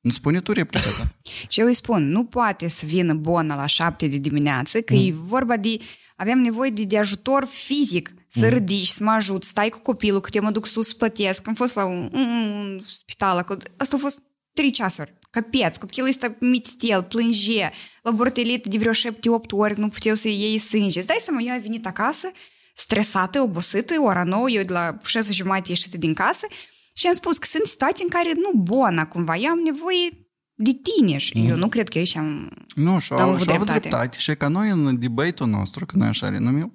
Nu 0.00 0.10
spune 0.10 0.40
tu 0.40 0.52
replica 0.52 0.90
ta. 0.98 1.16
Și 1.48 1.60
eu 1.60 1.66
îi 1.66 1.74
spun, 1.74 2.08
nu 2.08 2.24
poate 2.24 2.68
să 2.68 2.86
vină 2.86 3.14
Bona 3.14 3.54
la 3.56 3.66
șapte 3.66 4.06
de 4.06 4.16
dimineață, 4.16 4.80
că 4.80 4.94
e 4.94 5.12
vorba 5.12 5.56
de... 5.56 5.78
Aveam 6.16 6.38
nevoie 6.38 6.70
de, 6.70 6.84
de 6.84 6.98
ajutor 6.98 7.44
fizic. 7.44 8.14
Să 8.28 8.48
ridici, 8.48 8.88
să 8.88 9.04
mă 9.04 9.10
ajut, 9.10 9.44
stai 9.44 9.68
cu 9.68 9.78
copilul, 9.78 10.20
cât 10.20 10.34
eu 10.34 10.42
mă 10.42 10.50
duc 10.50 10.66
sus 10.66 10.88
să 10.88 10.94
plătesc. 10.94 11.48
Am 11.48 11.54
fost 11.54 11.74
la 11.74 11.84
un, 11.84 12.10
un, 12.12 12.28
un 12.50 12.82
spital, 12.86 13.36
acolo. 13.38 13.58
asta 13.76 13.96
a 13.96 13.98
fost 13.98 14.22
trei 14.52 14.70
ceasuri. 14.70 15.14
Capeț, 15.31 15.77
copilul 15.77 16.07
este 16.07 16.37
mititel, 16.39 17.03
plânge, 17.03 17.69
la 18.01 18.11
bortelit 18.11 18.65
de 18.65 18.77
vreo 18.77 18.91
șapte-opt 18.91 19.51
ori, 19.51 19.79
nu 19.79 19.89
puteau 19.89 20.15
să 20.15 20.27
iei 20.27 20.57
sânge. 20.57 20.99
Îți 20.99 21.07
dai 21.07 21.17
seama, 21.19 21.41
eu 21.41 21.53
am 21.53 21.59
venit 21.61 21.85
acasă, 21.85 22.31
stresată, 22.73 23.41
obosită, 23.41 23.93
ora 23.99 24.23
nouă, 24.23 24.49
eu 24.49 24.63
de 24.63 24.73
la 24.73 24.97
șase 25.03 25.33
jumate 25.33 25.69
ieșită 25.69 25.97
din 25.97 26.13
casă 26.13 26.47
și 26.93 27.07
am 27.07 27.13
spus 27.13 27.37
că 27.37 27.47
sunt 27.47 27.65
situații 27.65 28.03
în 28.03 28.09
care 28.09 28.31
nu 28.35 28.59
bona 28.61 29.07
cumva, 29.07 29.35
eu 29.35 29.49
am 29.49 29.59
nevoie 29.59 30.09
de 30.53 30.71
tine 30.83 31.17
și 31.17 31.45
eu 31.47 31.55
nu 31.55 31.69
cred 31.69 31.89
că 31.89 31.97
eu 31.97 32.03
și-am... 32.03 32.51
Nu, 32.75 32.99
și 32.99 33.13
Am 33.13 33.19
au, 33.19 33.29
avut 33.29 33.41
și 33.41 33.49
au 33.49 33.55
avut 33.55 33.67
dreptate. 33.67 33.89
dreptate. 33.89 34.17
Și 34.17 34.35
ca 34.35 34.47
noi 34.47 34.69
în 34.69 34.99
debate-ul 34.99 35.49
nostru, 35.49 35.85
că 35.85 35.97
noi 35.97 36.07
așa 36.07 36.29
le 36.29 36.37
numim, 36.37 36.71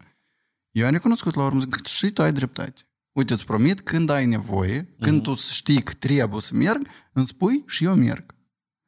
eu 0.70 0.86
am 0.86 0.92
recunoscut 0.92 1.34
la 1.34 1.44
urmă, 1.44 1.60
zic, 1.60 1.86
și 1.86 2.10
tu 2.10 2.22
ai 2.22 2.32
dreptate. 2.32 2.80
Uite, 3.12 3.32
îți 3.32 3.44
promit, 3.44 3.80
când 3.80 4.10
ai 4.10 4.26
nevoie, 4.26 4.94
când 5.00 5.22
tu 5.22 5.34
știi 5.34 5.82
că 5.82 5.92
trebuie 5.92 6.40
să 6.40 6.54
merg, 6.54 6.88
îmi 7.12 7.26
spui 7.26 7.64
și 7.66 7.84
eu 7.84 7.94
merg. 7.94 8.35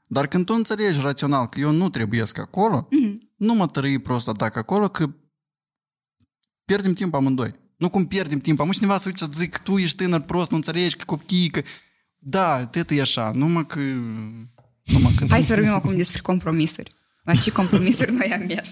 Dar 0.09 0.27
când 0.27 0.45
tu 0.45 0.55
înțelegi 0.55 1.01
rațional 1.01 1.49
că 1.49 1.61
eu 1.61 1.71
nu 1.71 1.89
trebuiesc 1.89 2.39
acolo, 2.39 2.89
nu 3.37 3.55
mă 3.55 3.67
tărâi 3.67 3.99
prost 3.99 4.29
atac 4.29 4.57
acolo, 4.57 4.89
că 4.89 5.15
pierdem 6.65 6.93
timp 6.93 7.15
amândoi. 7.15 7.51
Nu 7.77 7.89
cum 7.89 8.07
pierdem 8.07 8.39
timp. 8.39 8.61
Am 8.61 8.71
cineva 8.71 8.99
să 8.99 9.05
uite 9.07 9.25
să 9.25 9.31
zic, 9.33 9.59
tu 9.59 9.79
ești 9.79 9.97
tânăr 9.97 10.21
prost, 10.21 10.51
nu 10.51 10.57
înțelegi 10.57 10.97
că 10.97 11.05
copii, 11.05 11.51
că... 11.51 11.63
Da, 12.19 12.67
tătă 12.67 12.95
e 12.95 13.01
așa, 13.01 13.33
numai 13.35 13.67
că... 13.67 13.81
Numai 14.85 15.13
că... 15.17 15.27
Hai 15.29 15.43
să 15.43 15.55
vorbim 15.55 15.73
acum 15.73 15.97
despre 15.97 16.21
compromisuri. 16.21 16.93
La 17.23 17.35
ce 17.35 17.53
compromisuri 17.53 18.13
noi 18.13 18.33
am 18.33 18.47
mers? 18.47 18.71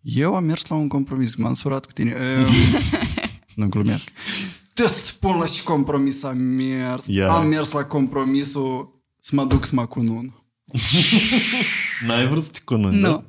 Eu 0.00 0.34
am 0.34 0.44
mers 0.44 0.66
la 0.66 0.76
un 0.76 0.88
compromis, 0.88 1.34
m-am 1.34 1.54
surat 1.54 1.86
cu 1.86 1.92
tine. 1.92 2.10
Ehm, 2.10 2.52
nu 3.54 3.68
glumesc. 3.68 4.08
Te 4.74 4.86
spun 4.86 5.38
la 5.38 5.46
ce 5.46 5.62
compromis 5.62 6.22
am 6.22 6.38
mers. 6.38 7.06
Ia. 7.06 7.32
Am 7.32 7.46
mers 7.46 7.70
la 7.70 7.84
compromisul 7.84 8.99
С 9.22 9.32
duksmā, 9.32 9.86
ko 9.88 10.00
non. 10.02 10.30
Наивръците 12.06 12.60
да? 12.68 12.78
Ну. 12.78 13.22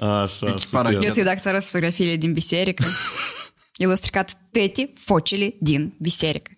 А, 0.00 0.28
ша, 0.28 0.58
супер. 0.58 1.08
Люци 1.08 1.24
Даксаров 1.24 1.64
сфотографили 1.64 2.10
един 2.10 2.34
бисерик. 2.34 2.80
Илустрикат 3.80 4.36
тети 4.52 4.88
фочили 5.06 5.52
дин 5.62 5.92
бисерик. 6.00 6.50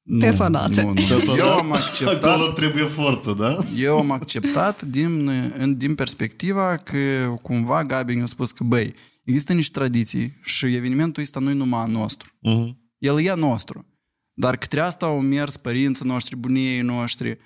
Nu, 0.01 0.19
Personată. 0.19 0.81
Nu, 0.81 0.93
nu. 0.93 1.35
Eu 1.37 1.51
am 1.51 1.71
acceptat 1.71 2.23
Acolo 2.23 2.51
trebuie 2.51 2.83
forță, 2.83 3.35
da? 3.39 3.57
Eu 3.75 3.97
am 3.97 4.11
acceptat 4.11 4.81
din, 4.81 5.27
în, 5.57 5.77
din 5.77 5.95
perspectiva 5.95 6.75
că 6.75 7.33
cumva 7.41 7.83
Gabi 7.83 8.15
mi-a 8.15 8.25
spus 8.25 8.51
că, 8.51 8.63
băi, 8.63 8.93
există 9.23 9.53
niște 9.53 9.79
tradiții 9.79 10.39
și 10.43 10.65
evenimentul 10.65 11.23
ăsta 11.23 11.39
nu 11.39 11.49
e 11.49 11.53
numai 11.53 11.81
a 11.81 11.85
nostru. 11.85 12.29
Mhm. 12.39 12.77
El 12.97 13.21
e 13.21 13.31
a 13.31 13.35
nostru. 13.35 13.85
Dar 14.33 14.57
către 14.57 14.79
asta 14.79 15.05
au 15.05 15.19
mers 15.19 15.57
părinții 15.57 16.07
noștri, 16.07 16.35
bunii 16.35 16.81
noștri 16.81 17.37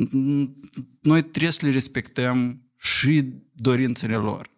N- 0.00 0.48
Noi 1.00 1.22
trebuie 1.22 1.50
să 1.52 1.58
le 1.62 1.70
respectăm 1.70 2.62
și 2.78 3.24
dorințele 3.52 4.14
lor. 4.16 4.50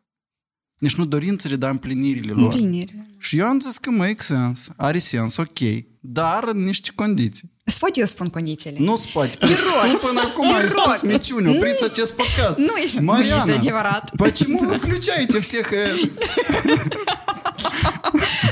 Deci 0.78 0.94
nu 0.94 1.04
dorințele, 1.04 1.56
dar 1.56 1.70
împlinirile 1.70 2.32
lor. 2.32 2.52
Împlinire. 2.52 3.06
Și 3.18 3.38
eu 3.38 3.46
am 3.46 3.60
zis 3.60 3.78
că 3.78 3.90
make 3.90 4.22
sens, 4.22 4.68
are 4.76 4.98
sens, 4.98 5.36
ok, 5.36 5.58
dar 6.00 6.44
în 6.44 6.62
niște 6.64 6.90
condiții. 6.94 7.50
Îți 7.64 7.78
pot 7.78 7.96
eu 7.96 8.04
spun 8.04 8.26
condițiile? 8.26 8.76
Nu 8.78 8.96
se 8.96 9.08
poate. 9.12 9.36
Pentru 9.36 9.56
că 9.82 9.90
tu 9.90 10.06
până 10.06 10.20
acum 10.20 10.54
ai 10.54 10.60
rog. 10.60 10.70
spus 10.70 11.02
minciune, 11.02 11.50
opriți 11.50 11.84
acest 11.84 12.14
podcast. 12.14 12.58
Nu 12.58 12.76
este, 12.84 12.98
nu 12.98 13.04
Mariana, 13.04 13.36
este 13.36 13.50
adevărat. 13.52 14.10
Почему 14.16 14.58
вы 14.58 14.76
включаете 14.76 15.38
всех... 15.40 15.70
э, 15.72 16.10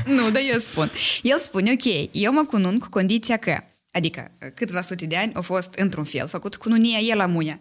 Nu, 0.07 0.31
dar 0.31 0.43
eu 0.53 0.59
spun. 0.59 0.91
El 1.23 1.39
spune, 1.39 1.71
ok, 1.73 2.09
eu 2.13 2.33
mă 2.33 2.45
cunun 2.45 2.79
cu 2.79 2.89
condiția 2.89 3.37
că, 3.37 3.57
adică 3.94 4.32
câțiva 4.56 4.82
sute 4.82 5.06
de 5.06 5.16
ani 5.16 5.34
au 5.34 5.42
fost 5.42 5.74
într-un 5.74 6.04
fel, 6.04 6.28
făcut 6.28 6.56
cununia 6.56 7.00
el 7.00 7.18
la 7.18 7.26
muia. 7.26 7.60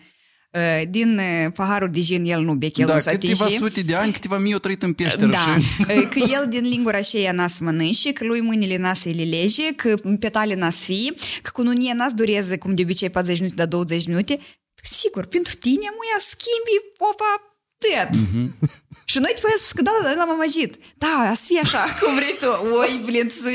Uh, 0.51 0.83
Din 0.91 1.19
uh, 1.19 1.53
paharul 1.57 1.91
de 1.91 2.01
gin 2.01 2.25
el 2.25 2.41
nu 2.43 2.55
bec, 2.55 2.77
el 2.77 2.87
Da, 2.87 2.95
nu 2.95 3.01
s-a 3.01 3.11
câteva 3.11 3.45
atinge. 3.45 3.65
sute 3.65 3.81
de 3.81 3.95
ani, 3.95 4.13
câteva 4.13 4.39
mii 4.39 4.53
au 4.53 4.59
trăit 4.59 4.83
în 4.83 4.93
peșteră 4.93 5.27
Da, 5.31 5.37
și... 5.39 5.49
Uh, 5.81 6.09
că 6.11 6.19
el 6.19 6.47
din 6.49 6.63
lingura 6.69 6.97
aceea 6.99 7.33
n-a 7.33 7.47
să 7.47 7.59
mănânce, 7.65 8.13
că 8.13 8.25
lui 8.25 8.41
mâinile 8.41 8.77
n-a 8.77 8.95
să 8.95 9.09
le 9.09 9.23
lege, 9.23 9.75
că 9.75 9.95
petale 10.19 10.55
n-a 10.55 10.71
să 10.71 10.85
fie, 10.85 11.13
că 11.43 11.51
cununia 11.53 11.95
n-a 11.95 12.09
să 12.09 12.15
dureze, 12.15 12.59
cum 12.59 12.75
de 12.75 12.83
obicei, 12.83 13.11
40 13.11 13.39
minute, 13.41 13.57
dar 13.57 13.67
20 13.67 14.07
minute. 14.07 14.39
Sigur, 14.83 15.25
pentru 15.27 15.55
tine, 15.57 15.89
muia, 15.99 16.19
schimbi 16.19 16.75
opa 16.99 17.33
tăt. 17.79 18.21
Și 19.12 19.18
noi 19.20 19.32
trebuie 19.32 19.58
să 19.58 19.64
spus 19.64 19.76
că 19.78 19.82
da, 19.82 19.92
da, 20.02 20.08
da, 20.10 20.14
l-am 20.16 20.30
amăgit. 20.32 20.76
Da, 20.98 21.32
să 21.36 21.44
fie 21.46 21.60
așa, 21.64 21.80
cum 22.02 22.14
vrei 22.16 22.36
tu. 22.40 22.50
Oi, 22.80 23.02
blin, 23.06 23.30
să 23.30 23.50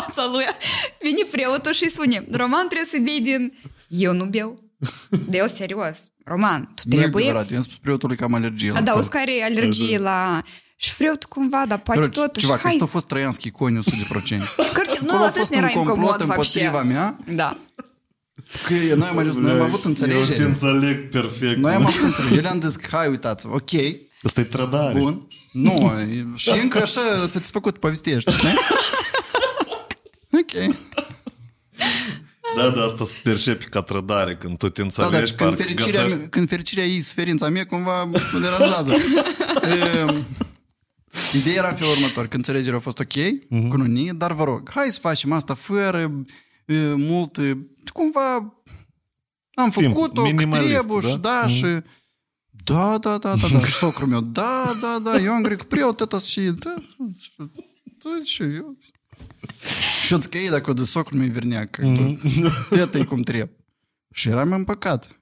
fața 0.00 0.28
lui. 0.32 0.44
Vine 1.00 1.22
preotul 1.30 1.72
și 1.72 1.84
îi 1.84 1.90
spune, 1.90 2.26
Roman 2.32 2.66
trebuie 2.68 2.88
să 2.90 2.98
bei 3.02 3.20
din... 3.20 3.58
Eu 3.88 4.12
nu 4.12 4.24
beau. 4.24 4.58
De 5.28 5.36
el 5.36 5.48
serios. 5.48 5.98
Roman, 6.24 6.72
tu 6.74 6.82
Nu 6.84 6.94
e 6.94 6.98
trebuie... 6.98 7.24
adevărat, 7.24 7.50
eu 7.50 7.56
am 7.56 7.62
spus 7.62 7.76
preotului 7.78 8.16
că 8.16 8.24
am 8.24 8.34
alergie. 8.34 8.70
la 8.70 8.78
A, 8.78 8.80
da, 8.82 8.90
corp. 8.92 9.04
o 9.04 9.10
să 9.10 9.16
are 9.18 9.42
alergie 9.42 9.98
la... 9.98 10.40
Și 10.76 10.94
vreau 10.94 11.14
tu 11.14 11.28
cumva, 11.28 11.64
dar 11.68 11.78
poate 11.78 12.00
Короче, 12.00 12.20
totuși, 12.20 12.44
Чувак, 12.46 12.60
hai... 12.60 12.72
ăsta 12.72 12.84
a 12.84 12.86
fost 12.86 13.06
Trăianski 13.06 13.50
Coniu 13.50 13.80
100%. 13.80 13.84
Короче, 14.72 14.98
nu, 15.00 15.08
Acolo 15.08 15.22
a 15.22 15.26
atât 15.26 15.38
fost 15.38 15.50
ne 15.50 15.56
era 15.56 15.66
un 15.66 15.72
complot 15.72 15.98
incomod, 15.98 16.20
împotriva 16.20 16.70
вообще. 16.70 16.92
mea, 16.92 17.16
Da. 17.34 17.56
că 18.66 18.94
noi 18.94 19.08
am 19.08 19.18
ajuns, 19.18 19.36
noi 19.36 19.50
am 19.50 19.60
avut 19.60 19.72
Eu 19.74 19.80
te 19.82 19.88
înțelegere. 19.88 20.42
înțeleg 20.42 21.08
perfect. 21.10 21.56
Noi 21.58 21.72
am 21.72 21.86
avut 21.86 22.02
înțelegere, 22.02 22.48
am 22.48 22.60
zis 22.60 22.76
că 22.76 22.86
hai, 22.90 23.08
uitați 23.08 23.46
ok, 23.46 23.70
Asta 24.23 24.39
e 24.39 24.43
trădare. 24.43 24.99
bun, 24.99 25.27
nu, 25.51 25.91
și 26.35 26.49
încă 26.49 26.81
așa 26.81 27.27
satisfăcut 27.27 27.77
povestești, 27.79 28.31
știi? 28.31 28.49
Ok. 30.39 30.75
Da, 32.57 32.69
da, 32.69 32.83
asta 32.83 33.05
se 33.05 33.19
percepe 33.23 33.63
ca 33.63 33.81
trădare, 33.81 34.35
când 34.35 34.57
tu 34.57 34.69
te 34.69 34.81
Da, 34.81 34.87
dar 34.97 35.03
înțelegi, 35.05 35.33
când 35.33 35.49
parcă 35.49 35.63
fericirea, 35.63 36.03
găsești... 36.03 36.27
când 36.27 36.49
fericirea 36.49 36.85
ei, 36.85 37.01
sferința 37.01 37.49
mea, 37.49 37.65
cumva 37.65 38.03
mă 38.03 38.19
deranjează. 38.41 38.93
Ehm, 39.63 40.25
Ideea 41.33 41.55
era 41.55 41.69
în 41.69 41.75
felul 41.75 41.91
următor, 41.93 42.27
că 42.27 42.35
înțelegerea 42.35 42.77
a 42.77 42.81
fost 42.81 42.99
ok, 42.99 43.13
cu 43.69 43.81
unii, 43.81 44.13
dar 44.13 44.33
vă 44.33 44.43
rog, 44.43 44.69
hai 44.71 44.87
să 44.91 44.99
facem 44.99 45.31
asta 45.31 45.53
fără 45.53 46.11
e, 46.65 46.75
mult, 46.93 47.37
e, 47.37 47.57
cumva 47.93 48.33
am 49.53 49.69
Simplu, 49.71 49.93
făcut-o, 49.93 50.21
că 50.21 50.27
minimalist, 50.27 50.77
trebuie 50.79 51.01
și 51.01 51.17
da? 51.17 51.29
da, 51.29 51.45
Mhm. 51.45 51.53
și 51.55 51.65
da, 52.63 52.97
da, 52.97 53.17
da, 53.17 53.35
da, 53.35 53.47
da, 53.47 53.65
și 53.65 53.73
socrul 53.73 54.07
meu, 54.07 54.21
da, 54.21 54.77
da, 54.81 54.99
da, 55.03 55.17
eu 55.17 55.31
am 55.31 55.41
grec 55.41 55.63
preot, 55.63 55.97
tătă 55.97 56.19
și, 56.19 56.41
da, 56.41 56.75
și, 57.17 57.31
da, 57.97 58.09
și 58.23 58.41
eu. 58.41 58.77
Și 60.03 60.13
eu 60.13 60.19
zic, 60.19 60.33
ei, 60.33 60.49
dacă 60.49 60.69
o 60.69 60.73
de 60.73 60.83
socrul 60.83 61.19
meu 61.19 61.27
verneac, 61.27 61.69
că 61.69 61.91
tătă 62.69 62.97
e 62.97 63.03
cum 63.03 63.21
trebuie. 63.21 63.55
Și 64.13 64.29
eram 64.29 64.51
împăcat. 64.51 65.21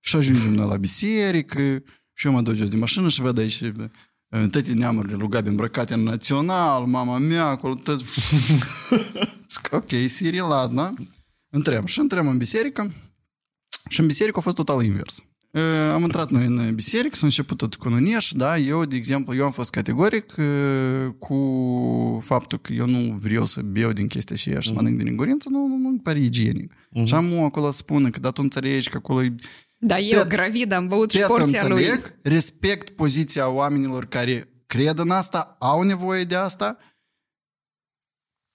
Și 0.00 0.16
ajungem 0.16 0.52
noi 0.52 0.68
la 0.68 0.76
biserică, 0.76 1.82
și 2.12 2.26
eu 2.26 2.32
mă 2.32 2.42
duc 2.42 2.54
jos 2.54 2.68
din 2.68 2.78
mașină 2.78 3.08
și 3.08 3.20
văd 3.20 3.38
aici 3.38 3.60
uh, 3.60 3.88
toate 4.28 4.72
neamurile 4.72 5.16
lui 5.16 5.28
Gabi 5.28 5.48
îmbrăcate 5.48 5.94
în 5.94 6.02
național, 6.02 6.84
mama 6.84 7.18
mea, 7.18 7.44
acolo, 7.44 7.74
tot... 7.74 8.00
Zic, 9.52 9.68
ok, 9.70 9.90
Siri, 10.06 10.38
ladna. 10.38 10.94
Întrem. 11.50 11.86
Și 11.86 11.98
întrem 11.98 12.28
în 12.28 12.36
biserică. 12.36 12.94
Și 13.88 14.00
în 14.00 14.06
biserică 14.06 14.38
a 14.38 14.42
fost 14.42 14.56
total 14.56 14.82
invers. 14.82 15.24
Uh, 15.56 15.62
Am 15.92 16.02
intrat 16.02 16.30
noi 16.30 16.44
în 16.44 16.74
biserică, 16.74 17.14
s-a 17.16 17.26
început 17.26 17.56
tot 17.56 17.74
cu 17.74 17.88
nunieș, 17.88 18.32
da, 18.32 18.58
eu, 18.58 18.84
de 18.84 18.96
exemplu, 18.96 19.34
eu 19.34 19.44
am 19.44 19.50
fost 19.52 19.70
categoric 19.70 20.34
uh, 20.38 21.12
cu 21.18 22.18
faptul 22.22 22.58
că 22.58 22.72
eu 22.72 22.86
nu 22.86 23.14
vreau 23.14 23.44
să 23.44 23.62
beau 23.62 23.92
din 23.92 24.06
chestia 24.06 24.36
și 24.36 24.50
și 24.60 24.68
să 24.68 24.74
mănânc 24.74 24.98
din 24.98 25.06
ingurință, 25.06 25.48
nu, 25.48 25.66
nu, 25.66 25.76
nu 25.76 25.98
pare 26.02 26.18
igienic. 26.18 26.72
Și 27.04 27.14
am 27.14 27.44
acolo 27.44 27.70
să 27.70 27.76
spună 27.76 28.10
că 28.10 28.20
da, 28.20 28.30
tu 28.30 28.42
înțelegi 28.42 28.88
că 28.90 28.96
acolo 28.96 29.22
e 29.22 29.34
Da, 29.78 29.98
eu, 29.98 30.24
Tet- 30.24 30.28
gravid, 30.28 30.72
am 30.72 30.88
băut 30.88 31.10
și 31.10 31.16
Tet 31.18 31.26
porția 31.26 31.66
lui. 31.66 31.78
înțeleg, 31.84 32.18
respect 32.22 32.90
poziția 32.90 33.48
oamenilor 33.48 34.04
care 34.04 34.48
cred 34.66 34.98
în 34.98 35.10
asta, 35.10 35.56
au 35.58 35.82
nevoie 35.82 36.24
de 36.24 36.34
asta. 36.34 36.78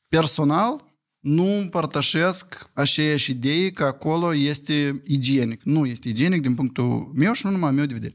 Personal, 0.08 0.91
nu 1.21 1.47
împărtășesc 1.59 2.71
aceeași 2.73 3.31
idee 3.31 3.71
că 3.71 3.85
acolo 3.85 4.35
este 4.35 5.03
igienic. 5.05 5.63
Nu 5.63 5.87
este 5.87 6.09
igienic 6.09 6.43
din 6.43 6.55
punctul 6.55 7.11
meu 7.15 7.33
și 7.33 7.47
nu 7.47 7.51
numai 7.53 7.71
meu 7.71 7.87
de 7.87 7.95
vedere. 7.95 8.15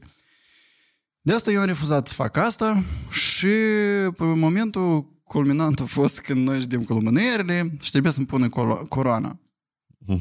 De 1.20 1.32
asta 1.32 1.50
eu 1.50 1.60
am 1.60 1.66
refuzat 1.66 2.08
să 2.08 2.14
fac 2.14 2.36
asta 2.36 2.82
și 3.10 3.46
pe 4.16 4.24
momentul 4.24 5.20
culminant 5.24 5.80
a 5.80 5.84
fost 5.84 6.20
când 6.20 6.46
noi 6.46 6.60
știm 6.60 6.84
cu 6.84 6.92
lumânările 6.92 7.76
și 7.80 7.90
trebuie 7.90 8.12
să-mi 8.12 8.26
pună 8.26 8.48
colo- 8.48 8.88
coroana. 8.88 9.40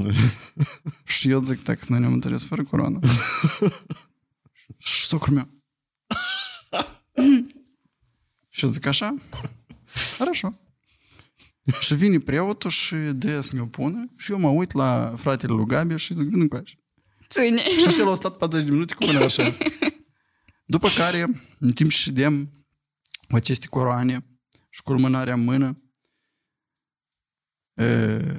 Și 1.04 1.30
eu 1.30 1.44
zic, 1.44 1.62
так, 1.64 1.84
să 1.84 1.92
noi 1.92 2.00
ne-am 2.00 2.14
întâlnit 2.14 2.42
fără 2.42 2.64
coroană. 2.64 3.00
și 4.78 5.06
socrul 5.06 5.34
meu. 5.34 5.48
și 8.50 8.66
eu 8.66 8.72
zic 8.72 8.86
așa, 8.86 9.16
хорошо. 10.18 10.54
și 11.81 11.95
vine 11.95 12.19
preotul 12.19 12.71
și 12.71 12.95
de 12.95 13.41
să 13.41 13.51
mi-o 13.55 13.67
pune 13.67 14.11
și 14.17 14.33
eu 14.33 14.39
mă 14.39 14.49
uit 14.49 14.73
la 14.73 15.15
fratele 15.17 15.53
lui 15.53 15.67
Gabi 15.67 15.97
și 15.97 16.15
zic, 16.15 16.29
vină 16.29 16.49
cu 16.49 16.57
așa. 16.57 16.75
Ține. 17.29 17.61
Și 17.61 17.87
așa 17.87 18.05
l-a 18.05 18.15
stat 18.15 18.37
40 18.37 18.67
de 18.67 18.73
minute 18.73 18.95
cu 18.95 19.05
mine 19.05 19.19
așa. 19.19 19.57
După 20.65 20.89
care, 20.97 21.47
în 21.59 21.73
timp 21.73 21.91
ce 21.91 21.97
ședem 21.97 22.51
cu 23.29 23.37
aceste 23.37 23.67
coroane 23.67 24.39
și 24.71 24.83
cu 24.83 24.93
lumânarea 24.93 25.35
în 25.35 25.45
mână, 25.45 25.83
e, 27.75 27.85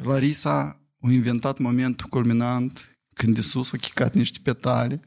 Larisa 0.04 0.82
a 1.02 1.12
inventat 1.12 1.58
momentul 1.58 2.08
culminant 2.08 2.98
când 3.14 3.36
de 3.36 3.42
sus 3.42 3.74
a 3.74 3.78
chicat 3.78 4.14
niște 4.14 4.40
petale. 4.44 5.00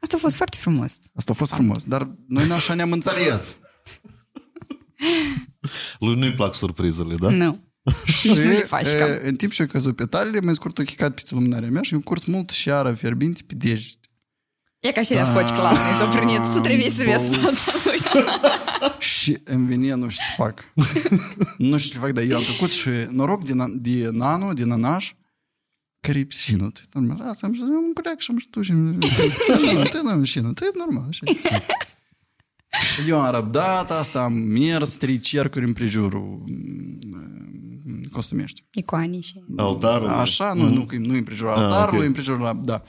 Asta 0.00 0.16
a 0.16 0.18
fost 0.18 0.36
foarte 0.36 0.56
frumos. 0.60 0.98
Asta 1.14 1.32
a 1.32 1.34
fost 1.34 1.52
frumos, 1.52 1.84
dar 1.84 2.16
noi 2.26 2.46
nu 2.46 2.54
așa 2.54 2.74
ne-am 2.74 2.92
înțeles. 2.92 3.58
Lui 5.98 6.14
nu-i 6.14 6.32
plac 6.32 6.54
surprizele, 6.54 7.14
da? 7.14 7.28
Nu. 7.30 7.60
Și 8.18 8.28
Nici 8.28 8.38
nu 8.38 8.50
le 8.50 8.58
faci 8.58 8.86
e, 8.88 8.96
cam. 8.98 9.08
în 9.28 9.36
timp 9.36 9.52
ce 9.52 9.62
au 9.62 9.68
căzut 9.68 9.96
petalele, 9.96 10.40
mai 10.40 10.54
scurt 10.54 10.78
a 10.78 10.82
chicat 10.82 11.14
peste 11.14 11.34
lumânarea 11.34 11.68
mea 11.70 11.82
și 11.82 11.94
am 11.94 12.00
curs 12.00 12.24
mult 12.24 12.50
șară 12.50 12.94
fierbinte 12.94 13.40
pe 13.46 13.54
degete. 13.54 13.96
E 14.80 14.92
ca 14.92 15.02
și 15.02 15.12
le 15.12 15.24
sfoci 15.24 15.48
clasne, 15.48 16.04
s-o 16.04 16.10
prânit. 16.16 16.40
Tu 16.54 16.60
trebuie 16.60 16.90
să 16.90 17.02
vezi 17.04 17.30
Băut. 17.30 17.54
fața 17.54 17.72
lui. 17.84 18.00
Și 19.22 19.38
îmi 19.44 19.66
vine 19.66 19.94
nu 19.94 20.08
știu 20.08 20.24
ce 20.24 20.28
să 20.28 20.32
fac. 20.36 20.72
nu 21.58 21.78
știu 21.78 21.92
ce 21.92 21.98
fac, 21.98 22.10
dar 22.12 22.24
eu 22.24 22.36
am 22.36 22.42
făcut 22.42 22.72
și 22.72 22.88
noroc 23.10 23.44
din, 23.44 23.80
din 23.80 24.08
nano, 24.16 24.52
din 24.52 24.66
nanaș, 24.66 25.12
care 26.00 26.18
e 26.18 26.24
piscină. 26.24 26.70
Tu 26.70 26.98
normal. 26.98 27.28
Asta 27.28 27.46
am 27.46 27.52
zis, 27.52 27.62
un 27.62 27.92
coleg 27.94 28.18
și 28.18 28.30
am 28.30 28.38
zis, 28.38 28.48
tu 28.50 28.62
și... 28.62 28.72
Tu 29.92 30.02
nu 30.02 30.10
am 30.10 30.20
piscină, 30.20 30.50
tu 30.52 30.64
e 30.64 30.70
normal. 30.74 31.06
Așa. 31.08 31.24
Și 32.80 33.08
eu 33.08 33.20
am 33.20 33.32
răbdat 33.34 33.90
asta, 33.90 34.22
am 34.22 34.32
mers 34.32 34.92
trei 34.92 35.18
cercuri 35.20 35.64
împrejurul 35.64 36.44
mm, 36.46 38.02
costumești. 38.12 38.64
Icoanii 38.72 39.20
și... 39.22 39.44
Altarul. 39.56 40.08
Așa, 40.08 40.52
nu, 40.52 40.68
nu, 40.68 40.86
nu 40.98 41.14
împrejurul 41.14 41.52
Ah, 41.52 41.58
altarului, 41.58 41.98
ok. 42.00 42.06
împrejurul, 42.06 42.40
la- 42.42 42.54
da. 42.54 42.82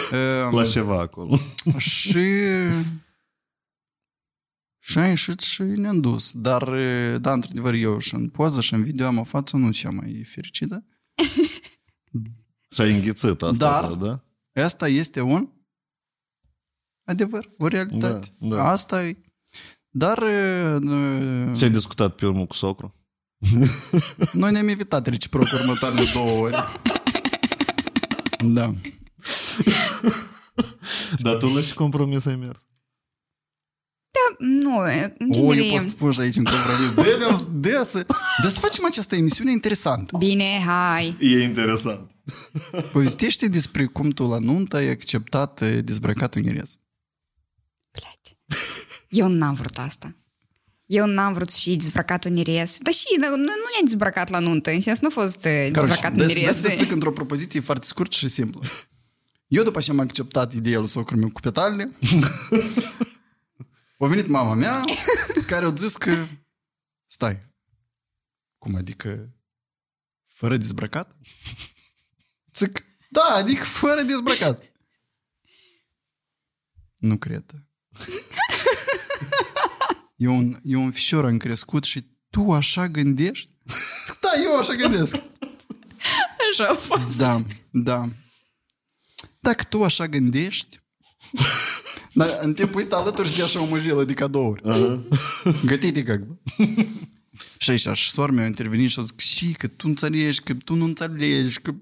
La 0.56 0.64
ceva 0.64 1.00
acolo. 1.00 1.38
Și... 1.78 2.24
Și 4.78 4.98
a 4.98 5.06
ieșit 5.08 5.40
și 5.40 5.62
ne-am 5.62 6.00
dus. 6.00 6.32
Dar, 6.32 6.68
e, 6.72 7.18
da, 7.18 7.32
într-adevăr, 7.32 7.74
eu 7.74 7.98
și 7.98 8.14
în 8.14 8.28
poză 8.28 8.60
și 8.60 8.74
în 8.74 8.82
video 8.82 9.06
am 9.06 9.18
o 9.18 9.24
față 9.24 9.56
nu 9.56 9.70
cea 9.70 9.90
mai 9.90 10.24
fericită. 10.28 10.84
Și 12.70 12.80
ai 12.80 12.92
înghițit 12.92 13.42
asta, 13.42 13.80
Dar- 13.80 13.92
da? 13.92 14.20
da? 14.52 14.62
Asta 14.62 14.88
este 14.88 15.20
un 15.20 15.48
adevăr, 17.04 17.50
o 17.58 17.66
realitate. 17.66 18.28
Da, 18.38 18.56
da. 18.56 18.68
Asta 18.68 19.04
e. 19.06 19.16
Dar 19.98 20.22
e, 20.22 20.78
Și 21.56 21.64
ai 21.64 21.70
discutat 21.70 22.14
pe 22.14 22.26
urmă 22.26 22.46
cu 22.46 22.54
socru? 22.54 22.94
noi 24.32 24.52
ne-am 24.52 24.68
evitat 24.68 25.06
reciproc 25.06 25.52
următoarele 25.52 26.02
două 26.12 26.30
ori. 26.30 26.54
Da. 28.38 28.74
Dar 31.18 31.36
tu 31.36 31.46
la 31.46 31.60
și 31.60 31.74
compromis 31.74 32.26
ai 32.26 32.36
mers. 32.36 32.66
Nu, 34.38 34.78
în 35.18 35.30
O, 35.30 35.38
eu 35.38 35.52
genere... 35.52 35.70
pot 35.70 35.80
să 35.80 35.88
spun 35.88 36.12
și 36.12 36.20
aici 36.20 36.36
un 36.36 36.44
compromis. 36.44 36.94
De, 36.94 37.02
de, 37.02 37.68
de, 37.68 37.84
să, 37.86 38.06
de 38.42 38.48
să 38.48 38.58
facem 38.58 38.84
această 38.84 39.16
emisiune 39.16 39.50
interesantă. 39.50 40.16
Bine, 40.16 40.62
hai. 40.66 41.16
E 41.20 41.42
interesant. 41.42 42.10
Povestește 42.92 43.48
despre 43.48 43.86
cum 43.86 44.10
tu 44.10 44.26
la 44.26 44.38
nuntă 44.38 44.76
ai 44.76 44.88
acceptat 44.88 45.60
e, 45.60 45.80
dezbrăcatul 45.80 46.42
nerez. 46.42 46.78
Eu 49.16 49.28
n-am 49.28 49.54
vrut 49.54 49.78
asta. 49.78 50.16
Eu 50.86 51.06
n-am 51.06 51.32
vrut 51.32 51.50
și 51.50 51.76
dezbrăcatul 51.76 52.30
neres. 52.30 52.78
Dar 52.78 52.92
și, 52.92 53.06
nu, 53.18 53.28
nu 53.28 53.36
ne-am 53.36 53.84
dezbrăcat 53.84 54.28
la 54.28 54.38
nuntă, 54.38 54.70
în 54.70 54.80
sens 54.80 55.00
nu 55.00 55.08
a 55.08 55.10
fost 55.10 55.44
eh, 55.44 55.70
dezbrăcat 55.72 56.12
des, 56.12 56.26
neres. 56.26 56.60
des, 56.60 56.78
zic 56.78 56.90
într-o 56.90 57.12
propoziție 57.12 57.60
foarte 57.60 57.86
scurt 57.86 58.12
și 58.12 58.28
simplă. 58.28 58.60
Eu 59.46 59.62
după 59.62 59.80
ce 59.80 59.90
am 59.90 60.00
acceptat 60.00 60.52
ideea 60.52 60.78
lui 60.78 60.88
socrul 60.88 61.18
meu 61.18 61.30
cu 61.30 61.40
petalele, 61.40 61.84
a 63.98 64.06
venit 64.06 64.26
mama 64.26 64.54
mea, 64.54 64.84
care 65.46 65.66
a 65.66 65.72
zis 65.76 65.96
că 65.96 66.26
stai, 67.06 67.42
cum 68.58 68.74
adică 68.74 69.34
fără 70.24 70.56
dezbrăcat? 70.56 71.16
Zic, 72.54 72.84
da, 73.10 73.34
adică 73.34 73.64
fără 73.64 74.02
dezbrăcat. 74.02 74.62
Nu 76.96 77.16
cred. 77.16 77.44
E 80.16 80.28
un, 80.28 80.60
e 80.62 80.76
un 80.76 80.90
fișor 80.90 81.24
am 81.24 81.36
crescut 81.36 81.84
și 81.84 82.06
tu 82.30 82.52
așa 82.52 82.88
gândești? 82.88 83.48
Da, 84.20 84.28
eu 84.44 84.56
așa 84.58 84.74
gândesc. 84.74 85.14
Așa 86.50 86.64
a 86.70 86.74
fost. 86.74 87.18
Da, 87.18 87.42
da. 87.70 88.08
Dacă 89.40 89.64
tu 89.64 89.84
așa 89.84 90.06
gândești, 90.06 90.80
dar 92.12 92.38
în 92.40 92.54
timpul 92.54 92.80
ăsta 92.80 92.96
alături 92.96 93.28
și 93.28 93.36
de 93.36 93.42
așa 93.42 93.60
o 93.60 93.64
măjilă 93.64 94.04
de 94.04 94.14
cadouri. 94.14 94.62
Uh-huh. 94.62 95.00
Gătite 95.64 96.02
ca. 96.02 96.20
și 97.58 97.70
aici, 97.70 97.88
și 97.92 98.10
soar 98.10 98.30
mi-a 98.30 98.46
intervenit 98.46 98.90
și 98.90 98.98
a 98.98 99.02
zis, 99.02 99.36
și 99.36 99.52
că 99.52 99.66
tu 99.66 99.84
înțelegi, 99.88 100.40
că 100.40 100.54
tu 100.54 100.74
nu 100.74 100.84
înțelegi, 100.84 101.60
că 101.60 101.74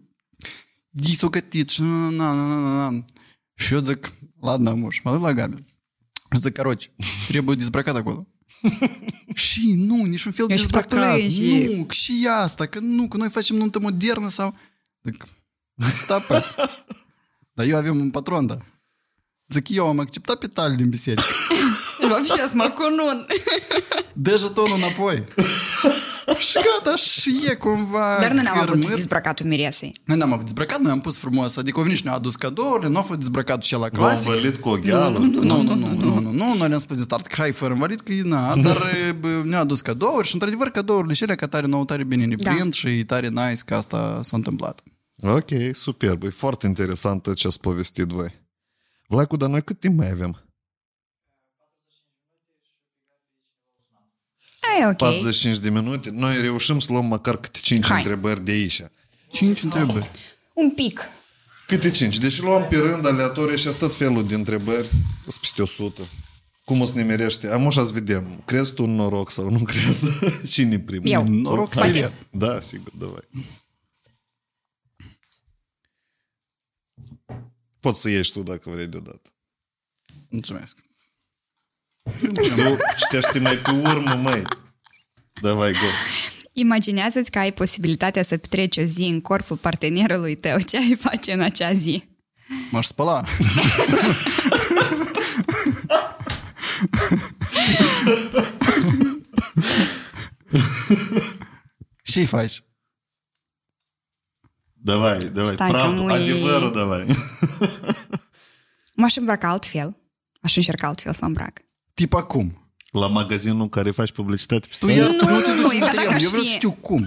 dis 0.88 1.22
o 1.22 1.28
gătit 1.28 1.68
și 1.68 1.80
na, 1.80 2.08
na, 2.08 2.32
na, 2.32 2.58
na, 2.58 2.90
na. 2.90 3.04
Și 3.54 3.74
eu 3.74 3.80
zic, 3.80 4.12
ladna, 4.40 4.74
moș, 4.74 5.00
mă 5.02 5.32
duc. 5.32 5.62
Și 6.33 6.39
zic, 6.39 6.53
короче, 6.53 6.89
trebuie 7.27 7.55
dezbrăcat 7.55 7.95
acolo. 7.95 8.27
și 9.33 9.73
nu, 9.77 10.03
niciun 10.03 10.31
fel 10.31 10.45
de 10.47 10.53
Eu 10.53 10.59
și 10.59 10.65
dezbrăcat. 10.67 10.87
plăpălăie 10.89 11.29
și- 11.29 11.75
Nu, 11.75 11.83
că 11.83 11.93
și 11.93 12.27
asta, 12.31 12.65
că 12.65 12.79
nu, 12.79 13.07
că 13.07 13.17
noi 13.17 13.29
facem 13.29 13.55
nuntă 13.55 13.79
modernă 13.79 14.29
sau... 14.29 14.55
Zic, 15.03 15.23
stapă. 15.93 16.43
Dar 17.53 17.65
eu 17.65 17.77
avem 17.77 17.99
un 17.99 18.09
patron, 18.09 18.45
da. 18.45 18.57
Zic, 19.47 19.69
eu 19.69 19.87
am 19.87 19.99
acceptat 19.99 20.37
pe 20.37 20.47
tali 20.47 20.75
din 20.75 20.89
biserică. 20.89 21.27
Вообще, 22.09 22.47
с 22.47 22.53
макунун. 22.53 23.25
Dă 24.13 24.37
jetonul 24.37 24.77
înapoi. 24.77 25.23
și 26.48 26.58
gata, 26.82 26.96
și 26.96 27.40
e 27.50 27.54
cumva 27.54 28.16
Dar 28.20 28.32
nu 28.32 28.42
ne-am 28.42 28.56
avut 28.58 28.68
hărmât. 28.68 28.88
dezbrăcatul 28.88 29.46
miresei. 29.46 29.92
Noi 30.04 30.16
n-am 30.16 30.32
avut 30.32 30.44
dezbrăcat, 30.44 30.78
noi 30.80 30.90
am 30.90 31.00
pus 31.00 31.18
frumos, 31.18 31.56
adică 31.56 31.76
au 31.76 31.82
venit 31.82 31.98
și 31.98 32.04
ne-a 32.04 32.14
adus 32.14 32.36
cadourile, 32.36 32.88
nu 32.88 32.98
a 32.98 33.02
fost 33.02 33.18
dezbrăcatul 33.18 33.62
și 33.62 33.72
la 33.72 33.78
V-au 33.78 33.88
clasic. 33.90 34.28
învălit 34.28 34.56
cu 34.56 34.68
o 34.68 34.76
gheală. 34.76 35.18
Nu, 35.18 35.42
nu, 35.42 35.62
nu, 35.62 35.74
nu, 35.74 35.94
nu, 35.94 36.20
nu, 36.20 36.30
nu, 36.30 36.54
noi 36.56 36.68
le-am 36.68 36.80
spus 36.80 36.96
de 36.96 37.02
start 37.02 37.26
că 37.26 37.34
hai 37.38 37.52
fără 37.52 37.72
învălit, 37.72 38.00
că 38.00 38.12
e 38.12 38.22
na, 38.22 38.56
dar 38.66 38.76
e, 39.08 39.12
bă, 39.12 39.42
ne-a 39.44 39.58
adus 39.58 39.80
cadouri 39.80 40.26
și 40.26 40.34
într-adevăr 40.34 40.68
cadourile 40.68 41.12
și 41.14 41.22
ele 41.22 41.34
ca 41.34 41.46
tare 41.48 41.66
nou, 41.66 41.84
tare 41.84 42.04
bine 42.04 42.24
ne 42.24 42.34
Da. 42.34 42.50
prind 42.52 42.72
și 42.72 42.86
e 42.88 43.04
tare 43.04 43.28
nice 43.28 43.62
că 43.66 43.74
asta 43.74 44.20
s-a 44.22 44.36
întâmplat. 44.36 44.82
Ok, 45.22 45.48
superb. 45.72 46.22
E 46.22 46.28
foarte 46.28 46.66
interesant 46.66 47.34
ce 47.34 47.46
ați 47.46 47.60
povestit 47.60 48.04
voi. 48.06 48.28
Vlaicu, 49.08 49.36
dar 49.36 49.48
noi 49.48 49.62
cât 49.62 49.80
timp 49.80 49.96
mai 49.98 50.10
avem? 50.10 50.42
E 54.80 54.86
ok. 54.86 54.96
45 54.96 55.58
de 55.58 55.70
minute. 55.70 56.10
Noi 56.10 56.40
reușim 56.40 56.78
să 56.78 56.92
luăm 56.92 57.04
măcar 57.04 57.36
câte 57.36 57.58
5 57.62 57.84
Hai. 57.86 57.96
întrebări 57.96 58.44
de 58.44 58.50
aici. 58.50 58.82
Cinci 59.30 59.62
întrebări. 59.62 60.10
Un 60.52 60.70
pic. 60.70 61.00
Câte 61.66 61.90
5? 61.90 62.18
Deci 62.18 62.40
luăm 62.40 62.66
pe 62.68 62.76
rând 62.76 63.06
aleatorie 63.06 63.56
și 63.56 63.68
tot 63.78 63.96
felul 63.96 64.26
de 64.26 64.34
întrebări. 64.34 64.86
Sunt 65.22 65.36
peste 65.40 65.62
100. 65.62 66.02
Cum 66.64 66.80
o 66.80 66.84
să 66.84 66.92
ne 66.94 67.02
merește? 67.02 67.48
Am 67.48 67.66
așa 67.66 67.84
să 67.84 67.92
vedem. 67.92 68.42
Crezi 68.44 68.74
tu 68.74 68.82
în 68.82 68.94
noroc 68.94 69.30
sau 69.30 69.50
nu 69.50 69.58
crezi? 69.58 70.06
Cine 70.52 70.78
primul? 70.78 71.08
Eu. 71.08 71.26
Noroc 71.28 71.70
Spate. 71.70 71.88
speriat. 71.88 72.12
Da, 72.30 72.60
sigur, 72.60 72.92
davai. 72.98 73.28
Poți 77.80 78.00
să 78.00 78.08
ieși 78.10 78.32
tu 78.32 78.42
dacă 78.42 78.70
vrei 78.70 78.86
deodată. 78.86 79.30
Mulțumesc. 80.28 80.78
Tu 82.20 82.32
citește 82.96 83.38
mai 83.38 83.56
pe 83.56 83.70
urmă, 83.70 84.14
măi. 84.14 84.42
Davai, 85.41 85.71
go. 85.71 85.77
Imaginează-ți 86.53 87.31
că 87.31 87.39
ai 87.39 87.53
posibilitatea 87.53 88.23
să 88.23 88.37
petreci 88.37 88.77
o 88.77 88.81
zi 88.83 89.03
în 89.03 89.21
corpul 89.21 89.57
partenerului 89.57 90.35
tău. 90.35 90.59
Ce 90.59 90.77
ai 90.77 90.95
face 90.99 91.31
în 91.33 91.41
acea 91.41 91.73
zi? 91.73 92.03
M-aș 92.71 92.85
spăla. 92.85 93.23
Ce 102.03 102.25
faci? 102.25 102.63
Davai, 104.73 105.17
davai. 105.17 105.53
Stai 105.53 105.71
că 105.71 105.77
Правду, 105.77 106.01
mui- 106.01 106.13
adevărul, 106.13 106.73
davai. 106.73 107.05
M-aș 108.95 109.15
îmbrăca 109.15 109.49
altfel. 109.49 109.97
Aș 110.41 110.55
încerca 110.55 110.87
altfel 110.87 111.11
să 111.13 111.19
mă 111.21 111.27
îmbrac. 111.27 111.61
Tip 111.93 112.13
acum. 112.13 112.62
La 113.00 113.06
magazinul 113.06 113.60
în 113.60 113.68
care 113.68 113.90
faci 113.90 114.10
publicitate. 114.12 114.66
pe 114.70 114.74
Tu, 114.80 114.90
stradă? 114.90 115.00
ia, 115.00 115.16
tu 115.16 115.24
nu 115.28 115.40
te 115.40 115.50
nu, 115.54 115.62
duci 115.62 115.70
e 115.72 115.74
și 115.74 115.78
ca 115.78 115.84
întrebi. 115.86 116.04
dacă 116.04 116.16
aș 116.16 116.22
Eu 116.22 116.28
vreau 116.28 116.42
fi- 116.42 116.48
să 116.48 116.54
știu 116.54 116.72
cum. 116.72 117.00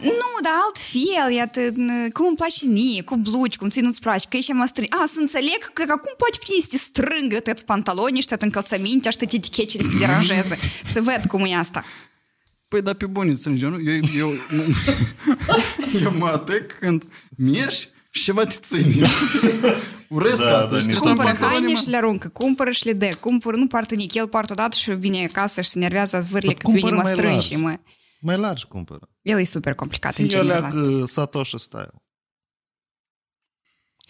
Nu, 0.00 0.30
dar 0.42 0.52
altfel, 0.66 1.32
iată, 1.36 1.60
n- 1.70 2.12
cum 2.12 2.26
îmi 2.26 2.36
place 2.36 2.66
mie, 2.66 3.02
cu 3.02 3.16
blugi, 3.16 3.56
cum 3.58 3.68
ți 3.68 3.80
nu-ți 3.80 4.00
place, 4.00 4.26
că 4.28 4.36
ești 4.36 4.52
mă 4.52 4.64
strâng. 4.66 4.88
A, 4.94 5.04
să 5.06 5.14
înțeleg 5.20 5.58
că 5.72 5.82
acum 5.88 6.12
poți 6.18 6.38
prinde 6.38 6.60
să 6.62 6.68
te 6.70 6.76
strângă 6.76 7.40
tăți 7.40 7.64
pantaloni 7.64 8.20
și 8.20 8.26
tăți 8.26 8.44
încălțăminte, 8.44 9.10
și 9.10 9.16
tăți 9.16 9.34
etichecele 9.36 9.82
să 9.82 9.96
deranjeze. 9.98 10.58
Să 10.92 11.00
văd 11.00 11.22
cum 11.28 11.44
e 11.44 11.54
asta. 11.56 11.84
Păi, 12.68 12.82
dar 12.82 12.94
pe 12.94 13.06
bune, 13.06 13.30
înțelegi, 13.30 13.64
eu, 13.64 13.70
nu- 13.70 13.80
eu, 13.90 14.00
eu, 14.16 14.30
eu 16.02 16.12
mă 16.18 16.26
atec 16.26 16.78
când 16.78 17.02
mergi 17.36 17.88
și 18.10 18.22
ceva 18.22 18.44
te 18.44 18.56
ține. 18.60 19.06
Urăsc 20.08 20.36
Da, 20.36 20.58
asta. 20.58 20.70
da, 20.70 20.78
și 20.78 20.86
nici 20.86 20.96
trebuie 20.96 20.98
să 21.00 21.08
am 21.08 21.14
Cumpără 21.14 21.28
pantaloni, 21.28 21.54
haine 21.58 21.72
mă. 21.72 21.78
și 21.80 21.88
le 21.88 21.96
aruncă, 21.96 22.28
cumpără 22.28 22.70
și 22.70 22.84
le 22.86 22.92
dă, 22.92 23.08
cumpără, 23.20 23.56
nu 23.56 23.66
poartă 23.66 23.94
nici 23.94 24.14
el, 24.14 24.28
poartă 24.28 24.52
odată 24.52 24.76
și 24.76 24.90
vine 24.90 25.24
acasă 25.24 25.60
și 25.60 25.68
se 25.68 25.78
nervează 25.78 26.20
zvârle 26.20 26.46
Dar 26.52 26.56
că 26.56 26.66
vine 26.70 26.80
cumpără 26.80 26.96
mă 26.96 27.02
mai 27.02 27.12
strângi, 27.12 27.34
largi. 27.52 27.56
mă. 27.56 27.78
Mai 28.20 28.36
largi 28.38 28.66
cumpără. 28.66 29.10
El 29.22 29.38
e 29.38 29.44
super 29.44 29.74
complicat 29.74 30.16
în 30.16 30.24
Fii 30.24 30.34
general 30.34 30.56
alea 30.56 30.68
asta. 30.68 30.80
cu 31.00 31.06
Satoshi 31.06 31.58
style. 31.58 31.90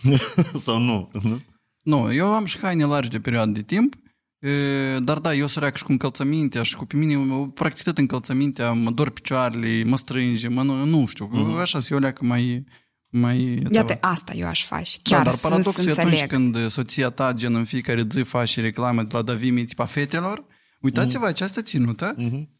sau 0.65 0.79
nu? 0.79 1.11
nu? 1.23 1.41
Nu, 1.83 2.12
eu 2.12 2.27
am 2.35 2.45
și 2.45 2.59
haine 2.59 2.85
largi 2.85 3.09
de 3.11 3.20
perioadă 3.20 3.51
de 3.51 3.62
timp, 3.62 3.95
e, 4.39 4.99
dar 4.99 5.19
da, 5.19 5.35
eu 5.35 5.47
săreac 5.47 5.77
și 5.77 5.85
cu 5.85 5.93
încălțămintea 5.93 6.62
și 6.62 6.77
cu 6.77 6.85
pe 6.85 6.97
mine, 6.97 7.16
mă- 7.16 7.49
practic 7.49 7.85
tot 7.85 7.99
încălțămintea, 7.99 8.73
mă 8.73 8.91
dor 8.91 9.11
picioarele, 9.11 9.83
mă 9.85 9.97
strânge, 9.97 10.49
mă, 10.49 10.62
nu, 10.62 10.85
nu 10.85 11.07
știu, 11.07 11.29
Mhm. 11.33 11.51
așa 11.55 11.81
să 11.81 11.89
eu 11.93 11.99
leacă 11.99 12.25
mai 12.25 12.65
mai 13.10 13.64
Iată, 13.72 13.98
asta 14.02 14.34
eu 14.34 14.48
aș 14.48 14.66
face. 14.66 14.98
Da, 15.04 15.16
Chiar 15.16 15.24
dar 15.24 15.34
să, 15.34 15.40
să 15.40 15.48
paradoxul 15.48 15.88
e 15.88 15.91
atunci 15.91 16.06
înțeleg. 16.08 16.30
când 16.30 16.70
soția 16.70 17.10
ta, 17.10 17.34
gen 17.34 17.56
în 17.56 17.64
fiecare 17.66 18.06
zi, 18.10 18.22
face 18.22 18.62
reclame 18.62 19.02
de 19.04 19.10
la 19.12 19.22
Davimi, 19.22 19.66
tipa 19.66 19.86
fetelor, 19.86 20.44
uitați-vă 20.82 21.20
Mhm. 21.24 21.28
această 21.34 21.62
ținută, 21.62 22.16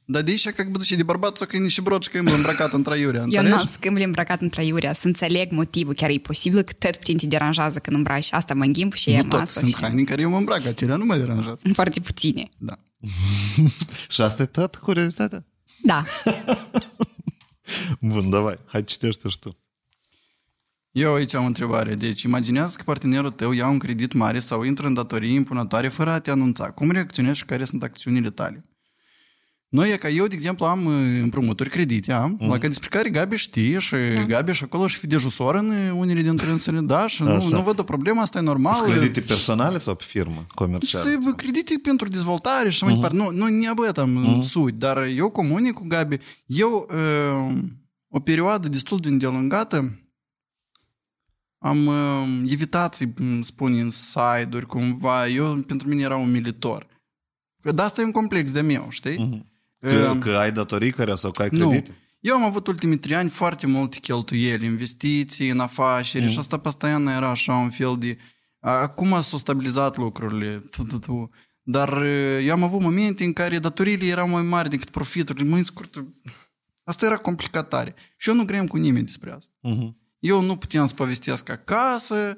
dar 0.06 0.22
de 0.22 0.32
aici, 0.32 0.50
как 0.50 0.68
бы, 0.68 0.82
și 0.86 0.96
de 0.96 1.04
bărbat, 1.04 1.38
să 1.38 1.46
că 1.46 1.56
e 1.56 1.60
niște 1.60 1.82
broci, 1.82 2.08
că 2.10 2.18
e 2.18 2.20
îmbrăcat 2.20 2.72
în 2.74 2.84
traiurea, 2.84 3.20
Eu 3.20 3.26
înțelegi? 3.26 3.54
n-am 3.54 3.64
schimb 3.66 3.98
îmbrăcat 3.98 4.42
în 4.42 4.50
traiurea, 4.50 4.94
să 4.94 5.08
înțeleg 5.08 5.52
motivul. 5.52 5.94
Chiar 5.94 6.10
e 6.10 6.18
posibil 6.18 6.62
că 6.62 6.74
tot 6.74 6.96
puțin 6.96 7.18
te 7.18 7.26
deranjează 7.28 7.80
când 7.80 7.96
îmbraci. 7.98 8.34
Asta 8.34 8.54
mă 8.54 8.64
înghimb 8.64 8.94
și 8.94 9.10
Nu 9.10 9.16
e 9.16 9.22
tot, 9.24 9.40
asta. 9.40 9.60
sunt 9.60 9.72
și... 9.74 9.82
haine 9.82 10.00
în 10.00 10.06
care 10.06 10.22
eu 10.22 10.30
mă 10.30 10.38
îmbrac, 10.38 10.66
acelea 10.66 10.96
nu 10.96 11.06
mă 11.06 11.18
deranjează. 11.18 11.62
Foarte 11.74 12.00
puține. 12.00 12.50
Da. 12.58 12.80
Și 14.10 14.22
asta 14.22 14.42
e 14.42 14.46
tot 14.46 14.76
curiozitatea? 14.76 15.46
Da. 15.84 16.04
Bun, 18.00 18.30
davai. 18.30 18.60
Hai 18.66 18.84
citește 18.84 19.28
și 19.28 19.40
tu. 19.40 19.58
Eu 20.98 21.14
aici 21.14 21.34
am 21.34 21.44
o 21.44 21.48
întrebare. 21.48 21.96
Deci, 21.96 22.22
imaginează 22.22 22.76
că 22.78 22.84
partenerul 22.86 23.32
tău 23.32 23.52
ia 23.52 23.68
un 23.68 23.78
credit 23.78 24.14
mare 24.14 24.40
sau 24.40 24.64
intră 24.64 24.88
în 24.88 24.94
datorii 24.94 25.34
impunătoare 25.34 25.88
fără 25.88 26.10
a 26.10 26.20
te 26.20 26.32
anunța. 26.32 26.72
Cum 26.72 26.92
reacționezi 26.92 27.38
și 27.38 27.46
care 27.46 27.66
sunt 27.66 27.84
acțiunile 27.84 28.30
tale? 28.30 28.64
Noi, 29.74 29.92
e 29.92 29.98
ca 29.98 30.10
eu, 30.10 30.28
de 30.28 30.36
exemplu, 30.36 30.66
am 30.66 30.86
uh, 30.86 30.94
împrumuturi, 31.22 31.70
credite, 31.70 32.12
am, 32.12 32.38
mm. 32.40 32.48
la 32.48 32.54
care 32.54 32.68
despre 32.68 32.90
care 32.90 33.10
Gabi 33.10 33.36
știe 33.36 33.80
și 33.80 33.96
da. 34.16 34.24
Gabi 34.24 34.52
și 34.52 34.64
acolo 34.64 34.88
și 34.88 34.98
fi 34.98 35.08
de 35.08 35.18
jusor 35.18 35.56
în 35.56 35.70
uh, 35.70 35.92
unele 35.96 36.22
dintre 36.22 36.50
însele, 36.50 36.80
da, 36.80 37.08
și 37.08 37.24
nu, 37.24 37.30
Așa. 37.30 37.48
nu 37.50 37.62
văd 37.62 37.80
o 37.80 37.84
problemă, 37.84 38.22
asta 38.22 38.40
e 38.40 38.42
normal. 38.42 38.74
Sunt 38.74 38.90
credite 38.90 39.22
personale 39.22 39.78
sau 39.78 39.96
pe 39.96 40.04
firmă 40.08 40.46
comercială? 40.56 41.04
Să 41.04 41.34
credite 41.36 41.74
pentru 41.84 42.08
dezvoltare 42.08 42.70
și 42.70 42.84
așa 42.84 42.86
mai 42.86 42.94
departe. 42.94 43.18
Nu, 43.18 43.32
nu 43.32 43.48
не 43.48 43.68
об 43.68 43.80
этом 43.80 44.42
sud, 44.42 44.74
dar 44.74 45.04
eu 45.16 45.30
comunic 45.30 45.74
cu 45.74 45.88
Gabi. 45.88 46.18
Eu, 46.46 46.90
uh, 47.48 47.56
o 48.10 48.20
perioadă 48.20 48.68
destul 48.68 49.00
de 49.00 49.08
îndelungată, 49.08 50.00
am 51.59 51.87
uh, 51.87 52.29
evitat 52.51 52.95
să-i 52.95 53.13
m, 53.17 53.41
spun 53.43 53.79
în 53.79 53.91
side-uri 53.91 54.67
cumva. 54.67 55.27
Eu, 55.29 55.55
pentru 55.61 55.89
mine 55.89 56.03
era 56.03 56.17
umilitor. 56.17 56.87
Că 57.63 57.73
de 57.73 57.83
asta 57.83 58.01
e 58.01 58.05
un 58.05 58.11
complex 58.11 58.53
de 58.53 58.61
meu, 58.61 58.87
știi? 58.91 59.47
Că, 59.79 60.11
Uh, 60.13 60.19
că 60.19 60.31
ai 60.31 60.53
datorii 60.53 60.93
care 60.93 61.15
sau 61.15 61.31
că 61.31 61.43
ai 61.43 61.49
nu. 61.53 61.69
credite? 61.69 61.95
Eu 62.21 62.35
am 62.35 62.43
avut 62.45 62.67
ultimii 62.67 62.99
trei 62.99 63.17
ani 63.17 63.29
foarte 63.29 63.67
multe 63.67 63.99
cheltuieli, 63.99 64.65
investiții 64.67 65.49
în 65.51 65.61
afaceri 65.61 66.25
Mm. 66.25 66.31
și 66.31 66.39
asta 66.39 66.59
postoian 66.59 67.07
era 67.07 67.29
așa 67.29 67.55
un 67.55 67.71
fel 67.71 67.97
de... 67.99 68.19
Acum 68.61 69.21
s-au 69.23 69.39
stabilizat 69.39 69.97
lucrurile, 69.97 70.59
tu, 70.71 70.83
tu, 70.85 70.99
tu. 70.99 71.31
dar 71.63 71.93
uh, 72.03 72.39
eu 72.45 72.53
am 72.53 72.63
avut 72.63 72.81
momente 72.81 73.25
în 73.25 73.33
care 73.33 73.59
datoriile 73.59 74.07
erau 74.07 74.29
mai 74.29 74.43
mari 74.43 74.71
decât 74.71 74.91
profiturile, 74.91 75.49
mai 75.49 75.65
scurt. 75.65 76.05
Asta 76.85 77.07
era 77.07 77.17
complicat 77.17 77.69
tare. 77.69 77.95
Și 78.17 78.29
eu 78.29 78.35
nu 78.35 78.45
gream 78.45 78.67
cu 78.67 78.77
nimeni 78.77 79.05
despre 79.05 79.31
asta. 79.33 79.53
Mhm. 79.61 79.97
Eu 80.20 80.42
nu 80.42 80.56
puteam 80.56 80.86
să 80.86 80.94
povestesc 80.94 81.50
acasă, 81.50 82.38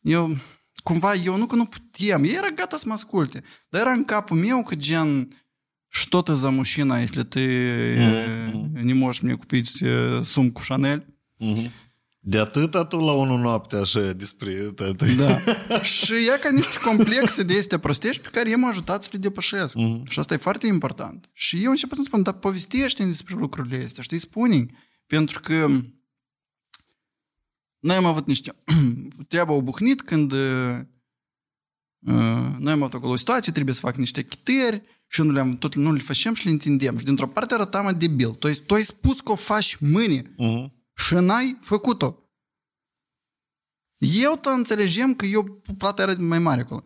eu... 0.00 0.36
Cumva 0.82 1.14
eu 1.14 1.36
nu 1.36 1.46
că 1.46 1.54
nu 1.54 1.64
puteam, 1.64 2.24
ei 2.24 2.34
era 2.34 2.48
gata 2.48 2.76
să 2.76 2.84
mă 2.86 2.92
asculte. 2.92 3.42
Dar 3.68 3.80
era 3.80 3.92
în 3.92 4.04
capul 4.04 4.36
meu 4.36 4.62
că 4.62 4.74
gen... 4.74 5.28
Что 5.96 6.22
ты 6.22 6.34
за 6.34 6.50
мужчина, 6.50 7.02
если 7.02 7.22
ты 7.22 7.40
э, 7.40 8.52
не 8.82 8.94
можешь 8.94 9.22
мне 9.22 9.36
купить 9.36 9.80
э, 9.80 10.22
сумку 10.24 10.60
Шанель? 10.62 11.06
Mhm. 11.38 11.70
De 12.26 12.38
atâta 12.38 12.84
tu 12.84 12.96
la 12.96 13.12
unul 13.12 13.38
noapte 13.38 13.76
așa 13.76 14.12
despre 14.12 14.52
tata. 14.52 15.06
Da. 15.16 15.38
și 15.82 16.12
e 16.12 16.38
ca 16.40 16.50
niște 16.50 16.78
complexe 16.84 17.42
de 17.42 17.58
astea 17.58 17.78
prostești 17.78 18.22
pe 18.22 18.28
care 18.32 18.48
i-am 18.48 18.64
ajutat 18.68 19.02
să 19.02 19.08
le 19.12 19.18
depășesc. 19.18 19.74
Mhm. 19.74 20.08
Și 20.08 20.18
asta 20.18 20.34
e 20.34 20.36
foarte 20.36 20.66
important. 20.66 21.30
Și 21.32 21.64
eu 21.64 21.70
început 21.70 21.96
să 21.96 22.02
spun, 22.02 22.22
dar 22.22 22.34
povestește 22.34 23.04
despre 23.04 23.34
lucrurile 23.38 23.84
astea, 23.84 24.02
știi, 24.02 24.18
spune 24.18 24.66
Pentru 25.06 25.40
că 25.40 25.66
noi 27.79 27.95
am 27.95 28.05
avut 28.05 28.27
niște 28.27 28.55
treaba 29.27 29.53
obuhnit 29.53 30.01
când 30.01 30.31
uh, 30.31 30.79
uh, 32.05 32.55
noi 32.59 32.71
am 32.71 32.81
avut 32.81 32.93
acolo 32.93 33.11
o 33.11 33.15
situație, 33.15 33.51
trebuie 33.51 33.73
să 33.73 33.79
fac 33.79 33.95
niște 33.95 34.23
chitări 34.23 34.81
și 35.07 35.21
nu 35.21 35.31
le-am, 35.31 35.57
tot 35.57 35.75
nu 35.75 35.91
le 35.93 35.99
facem 35.99 36.33
și 36.33 36.45
le 36.45 36.51
întindem. 36.51 36.97
Și 36.97 37.03
dintr-o 37.05 37.27
parte 37.27 37.53
arătam 37.53 37.97
debil. 37.97 38.29
Tu 38.29 38.47
ai, 38.47 38.53
tu 38.53 38.73
ai 38.73 38.81
spus 38.83 39.21
că 39.21 39.31
o 39.31 39.35
faci 39.35 39.75
mâine 39.75 40.33
Mhm. 40.37 40.73
și 40.95 41.13
n-ai 41.13 41.57
făcut-o. 41.61 42.23
Eu 43.97 44.31
tot 44.35 44.53
înțelegem 44.53 45.13
că 45.13 45.25
eu, 45.25 45.61
plata 45.77 46.01
era 46.01 46.15
mai 46.19 46.39
mare 46.39 46.61
acolo. 46.61 46.83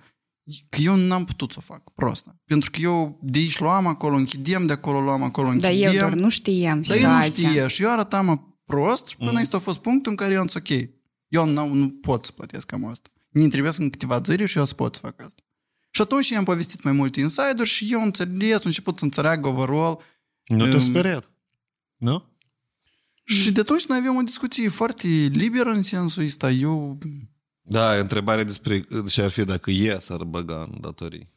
Că 0.70 0.82
eu 0.82 0.96
n-am 0.96 1.26
putut 1.26 1.52
să 1.52 1.56
o 1.60 1.62
fac, 1.62 1.94
prostă. 1.94 2.42
Pentru 2.46 2.72
că 2.72 2.80
eu 2.80 3.20
de 3.22 3.40
aici 3.40 3.60
luam 3.60 3.88
acolo, 3.88 4.16
închidem, 4.16 4.66
de 4.66 4.74
acolo 4.74 5.02
luam 5.02 5.24
acolo, 5.24 5.54
Dar 5.54 5.72
închidem. 5.72 5.94
eu 5.94 6.00
doar 6.00 6.14
nu 6.14 6.30
știam 6.30 6.82
Dar 6.82 6.98
eu 6.98 7.12
nu 7.12 7.22
situația. 7.22 7.50
știe 7.50 7.68
și 7.68 7.84
eu 7.84 7.90
arătam 7.92 8.53
prost 8.66 9.08
și 9.08 9.18
până 9.18 9.32
Mhm. 9.32 9.48
mm. 9.52 9.58
a 9.60 9.60
fost 9.60 9.80
punctul 9.80 10.12
în 10.12 10.18
care 10.18 10.34
eu 10.34 10.40
am 10.40 10.48
zis, 10.48 10.56
ok, 10.56 10.90
eu 11.28 11.46
nu, 11.46 11.74
nu 11.74 11.90
pot 11.90 12.26
să 12.26 12.32
plătesc 12.32 12.66
cam 12.66 12.86
asta. 12.86 13.10
Ne 13.30 13.48
trebuie 13.48 13.72
în 13.78 13.90
câteva 13.90 14.22
zile 14.26 14.46
și 14.46 14.58
eu 14.58 14.66
să 14.66 14.74
pot 14.74 14.96
să 14.96 15.02
fac 15.04 15.22
asta. 15.22 15.44
Și 15.90 16.02
atunci 16.02 16.30
i-am 16.30 16.44
povestit 16.44 16.84
mai 16.84 16.94
multe 16.94 17.20
insider 17.20 17.66
și 17.66 17.92
eu 17.92 18.02
înțeles, 18.02 18.54
am 18.54 18.62
început 18.64 18.98
să 18.98 19.04
înțeleagă 19.04 19.48
overall. 19.48 20.00
Nu 20.46 20.66
te-a 20.66 20.74
Um, 20.74 20.80
speriat. 20.80 21.30
Nu? 21.98 22.24
Și 23.24 23.52
de 23.52 23.60
atunci 23.60 23.86
noi 23.86 23.98
avem 23.98 24.16
o 24.16 24.22
discuție 24.22 24.70
foarte 24.70 25.08
liberă 25.08 25.70
în 25.70 25.82
sensul 25.82 26.24
ăsta. 26.24 26.52
Eu... 26.52 26.98
Da, 27.62 28.00
întrebarea 28.00 28.44
despre 28.44 28.88
ce 29.08 29.22
ar 29.22 29.30
fi 29.30 29.44
dacă 29.46 29.72
e 29.72 29.98
s-ar 30.02 30.24
băga 30.24 30.70
în 30.72 30.78
datorii. 30.82 31.33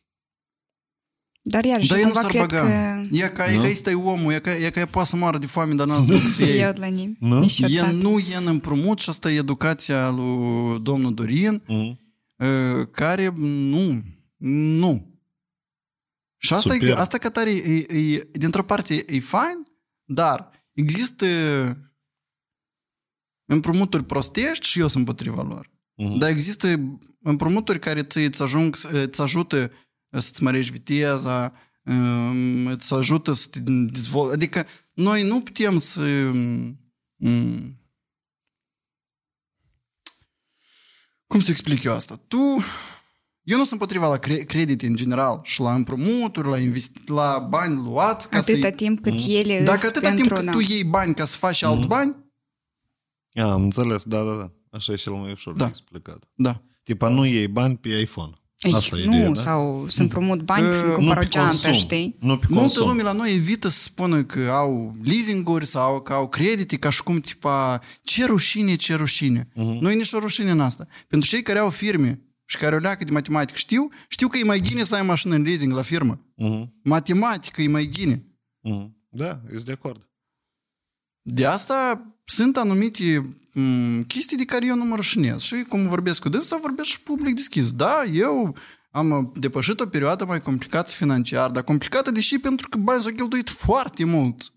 Dar 1.48 1.64
iarăși, 1.64 1.89
Dar 1.89 1.98
el 1.98 2.05
nu 2.05 2.10
cumva 2.10 2.28
s-ar 2.28 2.31
cred 2.31 2.47
băga. 2.47 2.60
că... 2.60 3.16
E 3.16 3.28
ca, 3.28 3.52
e 3.52 3.56
Nu? 3.56 3.62
ca 3.62 3.68
ăsta 3.70 3.90
e 3.90 3.94
omul, 3.94 4.32
e 4.32 4.39
ca, 4.40 4.56
e 4.56 4.70
ca 4.70 4.81
e 4.81 4.85
poate 4.86 5.09
să 5.09 5.16
moară 5.16 5.39
de 5.39 5.47
foame, 5.47 5.74
dar 5.74 5.86
n-ați 5.86 6.06
duc 6.06 6.18
să 6.20 6.28
Se 6.28 6.44
iei. 6.47 6.59
iau 6.59 6.73
de 6.73 6.81
la 6.81 6.86
nim. 6.86 7.16
Nu? 7.20 7.39
Nici 7.39 7.60
E 7.60 7.81
odată. 7.81 7.93
nu 7.97 8.18
e 8.18 8.36
în 8.36 8.47
împrumut 8.47 8.98
și 8.98 9.09
asta 9.09 9.31
e 9.31 9.36
educația 9.36 10.10
lui 10.10 10.78
domnul 10.82 11.14
Dorin, 11.14 11.62
Mhm. 11.66 11.98
uh, 12.36 12.86
care 12.90 13.32
nu, 13.36 14.02
nu. 14.78 15.14
Și 16.36 16.52
asta, 16.55 16.74
e, 16.74 16.78
Super. 16.78 16.94
asta 16.97 17.18
ca 17.18 17.31
tare, 17.31 17.51
e, 17.51 17.77
e, 17.98 18.28
dintr-o 18.32 18.62
parte 18.62 19.05
e 19.09 19.20
fain, 19.20 19.66
dar 20.05 20.51
există 20.73 21.27
împrumuturi 23.44 24.05
prostești 24.05 24.66
și 24.66 24.78
eu 24.78 24.86
sunt 24.89 25.09
împotriva 25.09 25.43
lor. 25.43 25.70
Mhm. 25.94 26.18
Dar 26.18 26.31
există 26.31 26.98
împrumuturi 27.23 27.78
care 27.78 28.02
ți, 28.02 28.18
îți, 28.18 28.43
ajung, 28.43 28.77
îți 28.93 29.20
ajută 29.20 29.70
să-ți 30.20 30.43
mărești 30.43 30.72
viteza, 30.72 31.52
um, 31.84 32.66
îți 32.66 32.94
ajută 32.94 33.32
să 33.32 33.48
te 33.51 33.60
dezvolți. 33.64 34.34
Adică 34.34 34.66
noi 34.93 35.22
nu 35.22 35.40
putem 35.40 35.78
să... 35.78 36.02
um, 37.16 37.78
Cum 41.26 41.40
să 41.40 41.51
explic 41.51 41.82
eu 41.82 41.93
asta? 41.93 42.16
Tu... 42.28 42.38
Eu 43.43 43.56
nu 43.56 43.64
sunt 43.64 43.80
împotriva 43.80 44.09
la 44.09 44.16
cre- 44.16 44.44
credit 44.44 44.82
în 44.82 44.97
general 44.97 45.40
și 45.43 45.60
la 45.60 45.74
împrumuturi, 45.74 46.48
la, 46.48 46.59
investi- 46.59 47.06
la 47.06 47.38
bani 47.38 47.74
luați 47.74 48.30
ca 48.30 48.38
Atâta 48.38 48.68
să 48.68 48.74
timp 48.74 49.02
cât 49.02 49.18
ele 49.26 49.62
Dacă 49.62 49.76
îs 49.82 49.88
atâta 49.88 50.14
timp 50.14 50.18
pentru... 50.28 50.34
cât 50.34 50.44
da. 50.44 50.51
tu 50.51 50.59
iei 50.59 50.84
bani 50.84 51.14
ca 51.14 51.24
să 51.24 51.36
faci 51.36 51.62
alt 51.62 51.86
bani, 51.86 52.16
A, 53.32 53.43
am 53.51 53.62
înțeles, 53.62 54.05
da, 54.05 54.24
da, 54.24 54.34
da. 54.36 54.52
Așa 54.70 54.93
e 54.93 54.97
cel 54.97 55.12
mai 55.12 55.32
ușor 55.32 55.55
Da. 55.55 55.64
de 55.64 55.70
explicat. 55.70 56.24
da. 56.34 56.62
Tipa, 56.82 57.09
nu 57.09 57.24
iei 57.24 57.48
bani 57.48 57.76
pe 57.76 57.88
iPhone. 57.88 58.32
Ei, 58.61 58.73
Asta 58.74 58.97
e 58.99 59.05
nu, 59.05 59.12
ideea, 59.12 59.28
da? 59.28 59.35
sau 59.41 59.87
să 59.89 60.03
împrumut 60.03 60.43
bani, 60.43 60.69
Uh, 60.69 60.74
să 60.74 60.87
nu 60.87 60.93
cumpăr 60.95 61.19
pe 61.19 61.24
o 61.24 61.28
geantă, 61.28 61.51
consum. 61.51 61.73
știi? 61.73 62.16
Nu 62.20 62.39
pe 62.39 62.47
Multă 62.49 62.61
consum. 62.62 62.87
lume 62.87 63.03
la 63.03 63.12
noi 63.12 63.35
evită 63.35 63.69
să 63.69 63.78
spună 63.83 64.24
că 64.24 64.41
au 64.51 64.97
leasinguri 65.03 65.66
sau 65.66 66.01
că 66.03 66.12
au 66.12 66.28
credite, 66.28 66.77
ca 66.77 66.91
și 66.91 67.03
cum, 67.03 67.20
tipa, 67.20 67.81
ce 68.03 68.24
rușine, 68.27 68.74
ce 68.77 68.95
rușine. 68.95 69.49
Mhm. 69.55 69.78
Nu 69.81 69.91
e 69.91 69.95
nicio 69.95 70.19
rușine 70.19 70.51
în 70.51 70.61
asta. 70.61 70.87
Pentru 71.09 71.28
cei 71.28 71.43
care 71.43 71.59
au 71.59 71.70
firme 71.70 72.20
și 72.45 72.57
care 72.57 72.74
o 72.74 72.78
leacă 72.78 73.05
de 73.05 73.11
matematică 73.11 73.59
știu, 73.59 73.89
știu 74.09 74.28
că 74.28 74.39
e 74.39 74.43
mai 74.43 74.59
bine 74.61 74.83
să 74.85 74.95
ai 74.95 75.03
mașină 75.03 75.35
în 75.35 75.43
leasing 75.43 75.73
la 75.73 75.83
firmă. 75.83 76.20
Mhm. 76.35 76.74
Matematică 76.83 77.62
e 77.62 77.69
mai 77.69 77.85
bine. 77.85 78.24
Mhm. 78.61 78.97
Da, 79.09 79.41
ești 79.53 79.65
de 79.66 79.73
acord. 79.73 80.09
De 81.23 81.45
asta 81.47 82.07
sunt 82.28 82.57
anumite 82.57 83.20
m, 83.53 84.03
chestii 84.03 84.36
de 84.36 84.44
care 84.44 84.66
eu 84.66 84.77
nu 84.77 84.85
mă 84.85 84.97
rășinez. 84.97 85.40
Și 85.40 85.65
cum 85.69 85.89
vorbesc 85.89 86.20
cu 86.20 86.28
dânsa, 86.28 86.59
vorbesc 86.62 86.89
și 86.89 87.01
public 87.01 87.35
deschis. 87.35 87.73
Da, 87.73 88.05
eu 88.12 88.57
am 88.90 89.32
depășit 89.35 89.81
o 89.81 89.86
perioadă 89.86 90.24
mai 90.24 90.40
complicată 90.40 90.90
financiar, 90.90 91.51
dar 91.51 91.62
complicată 91.62 92.11
deși 92.11 92.39
pentru 92.39 92.69
că 92.69 92.78
bani 92.78 93.03
s-au 93.03 93.12
cheltuit 93.12 93.51
foarte 93.51 94.05
mult. 94.05 94.51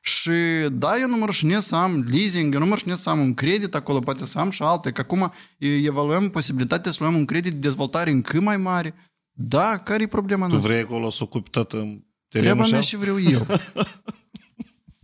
Și 0.00 0.30
da, 0.72 0.98
eu 1.00 1.08
nu 1.08 1.16
mă 1.16 1.24
rășinez 1.26 1.64
să 1.66 1.76
am 1.76 2.06
leasing, 2.10 2.54
eu 2.54 2.60
nu 2.60 2.66
mă 2.66 2.72
rășinez 2.74 3.00
să 3.00 3.10
am 3.10 3.18
un 3.20 3.34
credit 3.34 3.74
acolo, 3.74 3.98
poate 4.00 4.26
să 4.26 4.38
am 4.38 4.50
și 4.50 4.62
alte, 4.62 4.92
că 4.92 5.00
acum 5.00 5.32
e- 5.58 5.74
evaluăm 5.76 6.30
posibilitatea 6.30 6.92
să 6.92 6.98
luăm 7.02 7.14
un 7.14 7.24
credit 7.24 7.52
de 7.52 7.58
dezvoltare 7.58 8.10
încă 8.10 8.40
mai 8.40 8.56
mare. 8.56 8.94
Da, 9.32 9.78
care 9.78 10.02
e 10.02 10.06
problema 10.06 10.44
Tu 10.46 10.50
noastră? 10.50 10.72
vrei 10.72 10.82
acolo 10.84 11.10
să 11.10 11.22
ocupi 11.22 11.50
tot 11.50 11.68
terenul 11.68 12.02
Treaba 12.28 12.62
și 12.64 12.70
mea 12.70 12.78
al? 12.78 12.84
și 12.84 12.96
vreau 12.96 13.20
eu. 13.20 13.46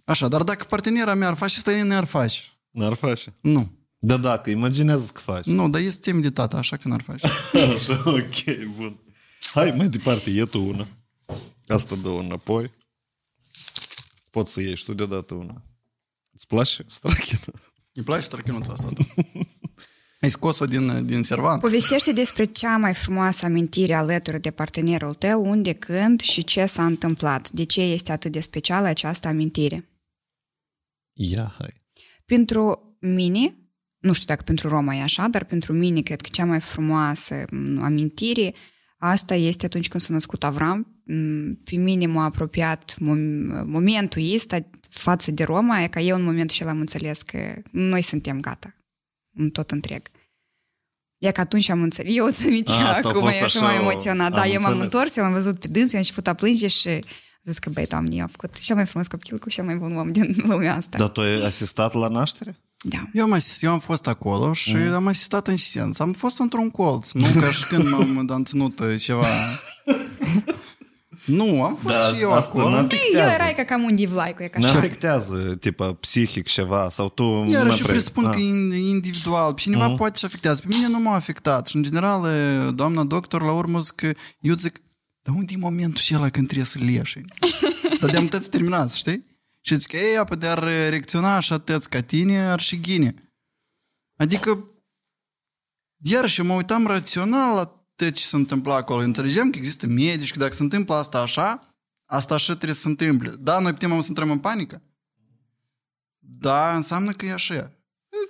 Așa, 0.05 0.29
dar 0.29 0.43
dacă 0.43 0.65
partenera 0.65 1.15
mea 1.15 1.29
ar 1.29 1.35
face, 1.35 1.55
asta 1.57 1.73
ei 1.73 1.83
n-ar 1.83 2.05
face. 2.05 2.43
N-ar 2.71 2.95
face. 2.95 3.35
Nu. 3.41 3.73
Da, 3.99 4.17
dacă, 4.17 4.51
imaginează 4.51 5.11
că 5.13 5.21
faci. 5.21 5.45
Nu, 5.45 5.69
dar 5.69 5.81
este 5.81 6.11
timp 6.11 6.23
de 6.23 6.31
tata, 6.31 6.57
așa 6.57 6.77
că 6.77 6.89
n-ar 6.89 7.03
face. 7.03 7.27
Așa, 7.75 8.03
ok, 8.07 8.67
bun. 8.77 8.99
Hai, 9.53 9.71
mai 9.77 9.89
departe, 9.89 10.31
e 10.31 10.45
tu 10.45 10.63
una. 10.63 10.87
Asta 11.67 11.95
dă 12.03 12.09
înapoi. 12.09 12.71
Poți 14.31 14.53
să 14.53 14.61
ieși 14.61 14.75
și 14.75 14.85
tu 14.85 14.95
deodată 14.95 15.35
una. 15.35 15.63
Îți 16.33 16.47
place 16.47 16.85
strachina? 16.89 17.41
Îi 17.93 18.03
place 18.03 18.23
străchinuța 18.23 18.73
asta. 18.73 18.89
Da? 18.95 19.23
Ai 20.21 20.31
scos-o 20.31 20.65
din, 20.65 21.07
din 21.07 21.23
servan? 21.23 21.61
Povestește 21.61 22.13
despre 22.13 22.45
cea 22.45 22.77
mai 22.77 22.95
frumoasă 22.95 23.47
amintire 23.47 23.95
alături 23.95 24.41
de 24.41 24.51
partenerul 24.51 25.15
tău, 25.15 25.45
unde, 25.51 25.73
când 25.73 26.21
și 26.21 26.45
ce 26.45 26.67
s-a 26.67 26.85
întâmplat. 26.87 27.51
De 27.51 27.65
ce 27.65 27.81
este 27.81 28.13
atât 28.13 28.33
de 28.33 28.41
specială 28.41 28.87
această 28.87 29.29
amintire? 29.29 29.89
Ia, 31.15 31.55
hai. 31.59 31.75
Pentru 32.25 32.97
mine, 33.01 33.57
nu 33.99 34.13
știu 34.13 34.27
dacă 34.27 34.43
pentru 34.43 34.69
Roma 34.69 34.95
e 34.95 35.03
așa, 35.03 35.29
dar 35.29 35.45
pentru 35.45 35.73
mine 35.73 36.01
cred 36.01 36.21
că 36.21 36.29
cea 36.33 36.45
mai 36.45 36.61
frumoasă 36.61 37.45
m, 37.51 37.83
amintire 37.83 38.55
asta 38.99 39.35
este 39.35 39.65
atunci 39.67 39.89
când 39.89 40.03
s-a 40.03 40.13
născut 40.13 40.45
Avram. 40.45 41.03
M, 41.05 41.55
Pe 41.65 41.77
mine 41.77 42.07
m-a 42.07 42.25
apropiat 42.25 42.95
mom- 42.95 43.65
momentul 43.65 44.33
ăsta 44.35 44.71
față 44.89 45.31
de 45.31 45.45
Roma, 45.45 45.83
e 45.83 45.89
ca 45.89 46.01
eu 46.01 46.17
în 46.17 46.23
momentul 46.23 46.55
acela 46.57 46.71
am 46.71 46.81
înțeles 46.81 47.23
că 47.23 47.39
noi 47.71 48.03
suntem 48.03 48.41
gata, 48.41 48.75
în 49.37 49.51
tot 49.51 49.71
întreg. 49.71 50.11
E 51.19 51.31
că 51.31 51.41
atunci 51.41 51.69
am 51.69 51.83
înțeles, 51.83 52.15
eu 52.17 52.31
ți 52.31 52.47
aminte 52.47 52.73
A, 52.73 52.89
asta 52.89 53.09
a 53.09 53.11
acum, 53.11 53.21
fost 53.23 53.35
e 53.35 53.43
așa 53.43 53.59
așa, 53.59 53.67
mai 53.67 53.77
emoționat. 53.77 54.33
Da, 54.33 54.41
am 54.41 54.51
eu 54.51 54.61
m-am 54.61 54.71
înțeles. 54.71 54.85
întors, 54.93 55.17
eu 55.17 55.25
l-am 55.25 55.33
văzut 55.33 55.59
pe 55.59 55.69
dâns, 55.69 55.93
eu 55.93 55.99
am 55.99 56.05
început 56.05 56.27
a 56.27 56.35
plânge 56.35 56.67
și 56.67 57.05
am 57.47 57.53
zis 57.53 57.59
că, 57.59 57.71
băi, 57.71 57.87
doamne, 57.87 58.15
eu 58.17 58.23
am 58.23 58.29
făcut 58.29 58.59
cel 58.59 58.77
mai 58.77 58.87
frumos 58.87 59.07
copil 59.07 59.39
cu 59.39 59.49
cel 59.49 59.65
mai 59.65 59.77
bun 59.77 59.97
om 59.97 60.13
din 60.13 60.43
lumea 60.47 60.77
asta. 60.77 60.99
Dar 60.99 61.09
tu 61.09 61.21
ai 61.21 61.45
asistat 61.47 61.95
la 61.95 62.09
naștere? 62.09 62.59
Da. 62.87 63.09
Eu 63.13 63.25
am, 63.25 63.33
asist, 63.33 63.63
eu 63.63 63.71
am 63.71 63.79
fost 63.79 64.07
acolo 64.07 64.53
și 64.53 64.75
Mhm. 64.77 64.93
am 64.95 65.07
asistat 65.07 65.47
în 65.49 65.57
sens. 65.57 65.99
Am 65.99 66.13
fost 66.13 66.39
într-un 66.39 66.71
colț, 66.71 67.13
nu 67.13 67.27
ca 67.41 67.51
și 67.51 67.67
când 67.67 67.89
m-am 67.89 68.29
am 68.33 68.43
ținut 68.45 68.81
uh, 68.81 68.99
ceva... 69.01 69.27
Nu, 71.25 71.63
am 71.65 71.77
fost 71.83 71.95
Da, 71.95 72.01
și 72.17 72.21
eu 72.21 72.33
asta 72.33 72.59
acolo. 72.59 72.71
n-a- 72.71 72.77
Ei, 72.77 72.83
eu 72.83 72.87
Afectează. 72.99 73.33
erai 73.35 73.55
ca 73.55 73.65
cam 73.65 73.83
un 73.83 73.95
divlai 73.95 74.35
cu 74.35 74.43
e 74.43 74.49
ca 74.49 74.59
Ne 74.59 74.67
așa. 74.67 74.79
afectează, 74.79 75.57
tipa, 75.61 75.93
psihic 75.93 76.47
ceva, 76.47 76.89
sau 76.91 77.09
tu... 77.09 77.45
Iar 77.51 77.65
nu 77.65 77.73
și 77.73 77.79
prea- 77.83 77.91
presupun 77.93 78.25
Ah. 78.25 78.33
că 78.35 78.41
e 78.41 78.89
individual. 78.89 79.55
Pe 79.55 79.61
cineva 79.61 79.87
Mhm. 79.87 79.97
poate 79.97 80.19
și 80.19 80.25
afectează. 80.25 80.61
Pe 80.69 80.75
mine 80.75 80.89
nu 80.89 81.01
m-a 81.01 81.15
afectat. 81.15 81.67
Și 81.67 81.77
în 81.77 81.83
general, 81.83 82.25
e, 82.25 82.71
doamna 82.71 83.05
doctor, 83.05 83.43
la 83.43 83.53
urmă 83.53 83.81
zic 83.81 83.95
că 83.95 84.13
eu 84.41 84.55
zic, 84.55 84.81
dar 85.25 85.35
unde 85.35 85.53
e 85.53 85.57
momentul 85.57 86.01
și 86.01 86.15
ăla 86.15 86.29
când 86.29 86.45
trebuie 86.47 86.67
să 86.67 86.79
leși? 86.79 87.21
dar 88.01 88.11
de-am 88.11 88.27
tăți 88.29 88.51
terminați, 88.51 88.99
știi? 88.99 89.25
Și 89.61 89.79
zic 89.79 89.91
că 89.91 89.97
ei, 89.97 90.17
apă 90.17 90.35
de-ar 90.35 90.59
reacționa 90.63 91.37
așa 91.37 91.59
tăți 91.59 91.89
ca 91.89 92.01
tine, 92.01 92.39
ar 92.39 92.61
și 92.61 92.81
ghine. 92.81 93.33
Adică, 94.17 94.69
iar 95.97 96.29
și 96.29 96.43
mă 96.43 96.55
uitam 96.55 96.87
rațional 96.87 97.55
la 97.55 97.65
tot 97.97 98.13
ce 98.13 98.25
se 98.25 98.37
întâmpla 98.37 98.75
acolo. 98.75 99.01
Înțelegem 99.03 99.51
că 99.51 99.59
există 99.59 99.87
medici, 99.87 100.33
că 100.33 100.39
dacă 100.39 100.55
se 100.55 100.63
întâmplă 100.63 100.95
asta 100.95 101.21
așa, 101.21 101.75
asta 102.05 102.35
așa 102.35 102.53
trebuie 102.53 102.75
să 102.75 102.81
se 102.81 102.89
întâmple. 102.89 103.31
Da, 103.31 103.59
noi 103.59 103.73
putem 103.73 104.01
să 104.01 104.07
intrăm 104.09 104.31
în 104.31 104.39
panică. 104.39 104.83
Da, 106.19 106.77
înseamnă 106.77 107.13
că 107.13 107.27
e 107.27 107.33
așa. 107.33 107.73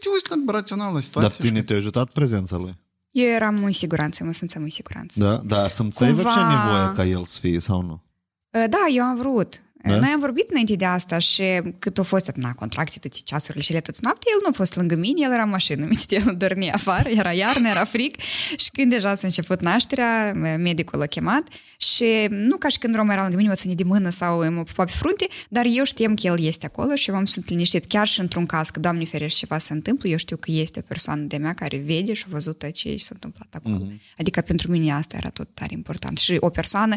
Te 0.01 0.09
uiți 0.13 0.45
la 0.47 0.53
rațional 0.53 0.87
la 0.87 0.93
Dar 0.93 1.03
situație. 1.03 1.39
pe 1.41 1.47
tine 1.49 1.63
te-a 1.63 1.77
ajutat 1.77 2.13
prezența 2.13 2.57
lui? 2.57 2.84
Eu 3.15 3.27
eram 3.29 3.65
în 3.65 3.73
siguranță, 3.73 4.25
mă 4.25 4.33
simțeam 4.33 4.63
în 4.63 4.71
siguranță. 4.71 5.21
Da, 5.21 5.37
da, 5.37 5.69
simțeai 5.69 6.11
Cumva- 6.13 6.23
Cumva... 6.23 6.49
nevoie 6.65 6.93
ca 6.95 7.05
el 7.05 7.25
să 7.25 7.39
fie 7.41 7.59
sau 7.61 7.81
nu? 7.83 8.03
Da, 8.51 8.85
eu 8.95 9.05
am 9.05 9.17
vrut. 9.17 9.63
Da? 9.85 9.99
Noi 9.99 10.11
am 10.13 10.21
vorbit 10.21 10.51
înainte 10.51 10.75
de 10.75 10.85
asta 10.85 11.19
și 11.19 11.45
cât 11.79 11.99
au 11.99 12.05
fost 12.05 12.31
na, 12.35 12.53
contracții, 12.53 13.01
toate 13.01 13.17
ceasurile 13.25 13.63
și 13.63 13.71
ele 13.73 13.81
tot 13.81 14.01
noapte, 14.01 14.27
el 14.35 14.41
nu 14.43 14.49
a 14.51 14.53
fost 14.55 14.77
lângă 14.77 14.95
mine, 14.95 15.21
el 15.23 15.33
era 15.33 15.43
în 15.43 15.49
mașină, 15.49 15.87
mi 15.91 15.97
el 16.09 16.35
dormea 16.39 16.75
afară, 16.75 17.09
era 17.09 17.33
iarnă, 17.33 17.69
era 17.69 17.85
fric 17.85 18.21
și 18.57 18.71
când 18.71 18.91
deja 18.91 19.15
s-a 19.15 19.27
început 19.27 19.61
nașterea, 19.61 20.33
medicul 20.59 20.99
l-a 20.99 21.07
chemat 21.07 21.49
și 21.77 22.27
nu 22.29 22.57
ca 22.57 22.69
și 22.69 22.79
când 22.79 22.95
Roma 22.95 23.13
era 23.13 23.21
lângă 23.21 23.37
mine, 23.37 23.49
mă 23.49 23.55
ține 23.55 23.75
de 23.75 23.85
mână 23.85 24.09
sau 24.09 24.51
mă 24.51 24.63
pupa 24.63 24.85
pe 24.85 24.93
frunte, 24.97 25.27
dar 25.49 25.65
eu 25.69 25.85
știam 25.85 26.15
că 26.15 26.27
el 26.27 26.41
este 26.41 26.67
acolo 26.67 26.95
și 26.95 27.11
m-am 27.11 27.25
simțit 27.25 27.51
liniștit, 27.51 27.85
chiar 27.85 28.07
și 28.07 28.21
într-un 28.21 28.47
caz 28.47 28.71
că, 28.71 28.81
Doamne 28.81 29.05
ferește, 29.05 29.39
ceva 29.39 29.59
se 29.59 29.73
întâmplă, 29.73 30.09
eu 30.09 30.17
știu 30.17 30.37
că 30.37 30.51
este 30.51 30.79
o 30.79 30.83
persoană 30.89 31.23
de 31.23 31.37
mea 31.37 31.53
care 31.53 31.77
vede 31.77 32.13
și 32.13 32.25
a 32.27 32.31
văzut 32.31 32.59
tot 32.59 32.71
ce 32.71 32.97
s-a 32.97 33.11
întâmplat 33.13 33.49
acolo. 33.55 33.75
Mhm. 33.75 34.01
Adică 34.19 34.41
pentru 34.41 34.71
mine 34.71 34.93
asta 34.93 35.17
era 35.17 35.29
tot 35.29 35.49
tare 35.55 35.73
important. 35.73 36.19
Și 36.19 36.37
o 36.41 36.49
persoană 36.49 36.97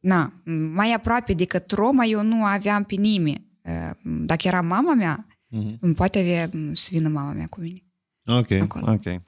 na, 0.00 0.32
mai 0.72 0.92
aproape 0.92 1.32
decât 1.32 1.70
Roma 1.70 2.04
eu 2.04 2.22
nu 2.22 2.44
aveam 2.44 2.84
pe 2.84 2.94
nimeni. 2.94 3.46
Dacă 4.02 4.46
era 4.48 4.60
mama 4.60 4.94
mea, 4.94 5.26
Mhm. 5.48 5.92
poate 5.92 6.18
avea 6.18 6.50
să 6.72 6.88
vină 6.90 7.08
mama 7.08 7.32
mea 7.32 7.46
cu 7.46 7.60
mine. 7.60 7.82
Ok, 8.26 8.50
Acolo. 8.50 8.92
ok. 8.92 9.22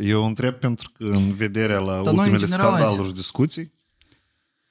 Eu 0.00 0.24
întreb 0.26 0.54
pentru 0.54 0.90
că 0.92 1.04
în 1.04 1.34
vederea 1.34 1.78
la 1.78 1.94
noi, 1.96 2.12
în 2.12 2.18
ultimele 2.18 2.44
general, 2.44 2.74
scandaluri 2.76 3.08
și 3.08 3.14
discuții, 3.14 3.72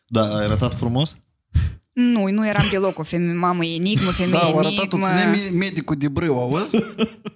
da, 0.06 0.36
ai 0.38 0.44
arătat 0.46 0.76
frumos? 0.76 1.18
Nu, 1.94 2.28
nu 2.30 2.48
eram 2.48 2.66
deloc 2.72 3.00
o 3.00 3.04
femeie, 3.04 3.34
mamă 3.34 3.66
enigmă, 3.66 4.12
femeie 4.12 4.32
Da, 4.34 4.40
au 4.40 4.58
arătat 4.60 4.94
o 4.94 4.98
enigmă. 4.98 5.06
ține 5.08 5.26
me- 5.52 5.58
medicul 5.58 5.96
de 5.96 6.08
brâu, 6.08 6.40
auzi? 6.40 6.76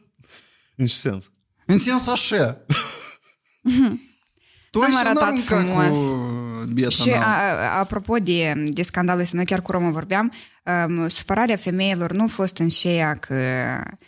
În 0.77 0.85
ce 0.85 0.93
sens? 0.93 1.31
În 1.65 1.77
sens 1.77 2.07
așa. 2.07 2.57
Tu 4.72 4.80
N-am 4.80 4.89
ai 4.89 4.91
să 4.95 5.07
arătat 5.07 5.22
n-arunca 5.23 5.56
frumos. 5.60 5.97
cu 5.97 6.03
bieta 6.73 6.89
Și 6.89 7.09
înalt. 7.09 7.23
a, 7.23 7.27
a, 7.27 7.79
apropo 7.79 8.15
de, 8.17 8.63
de 8.67 8.81
scandalul 8.81 9.21
ăsta, 9.21 9.35
noi 9.35 9.45
chiar 9.45 9.61
cu 9.61 9.71
Roma 9.71 9.89
vorbeam, 9.89 10.33
um, 10.87 11.07
supărarea 11.07 11.55
femeilor 11.55 12.11
nu 12.11 12.23
a 12.23 12.27
fost 12.27 12.57
în 12.57 12.69
șeia 12.69 13.15
că 13.15 13.35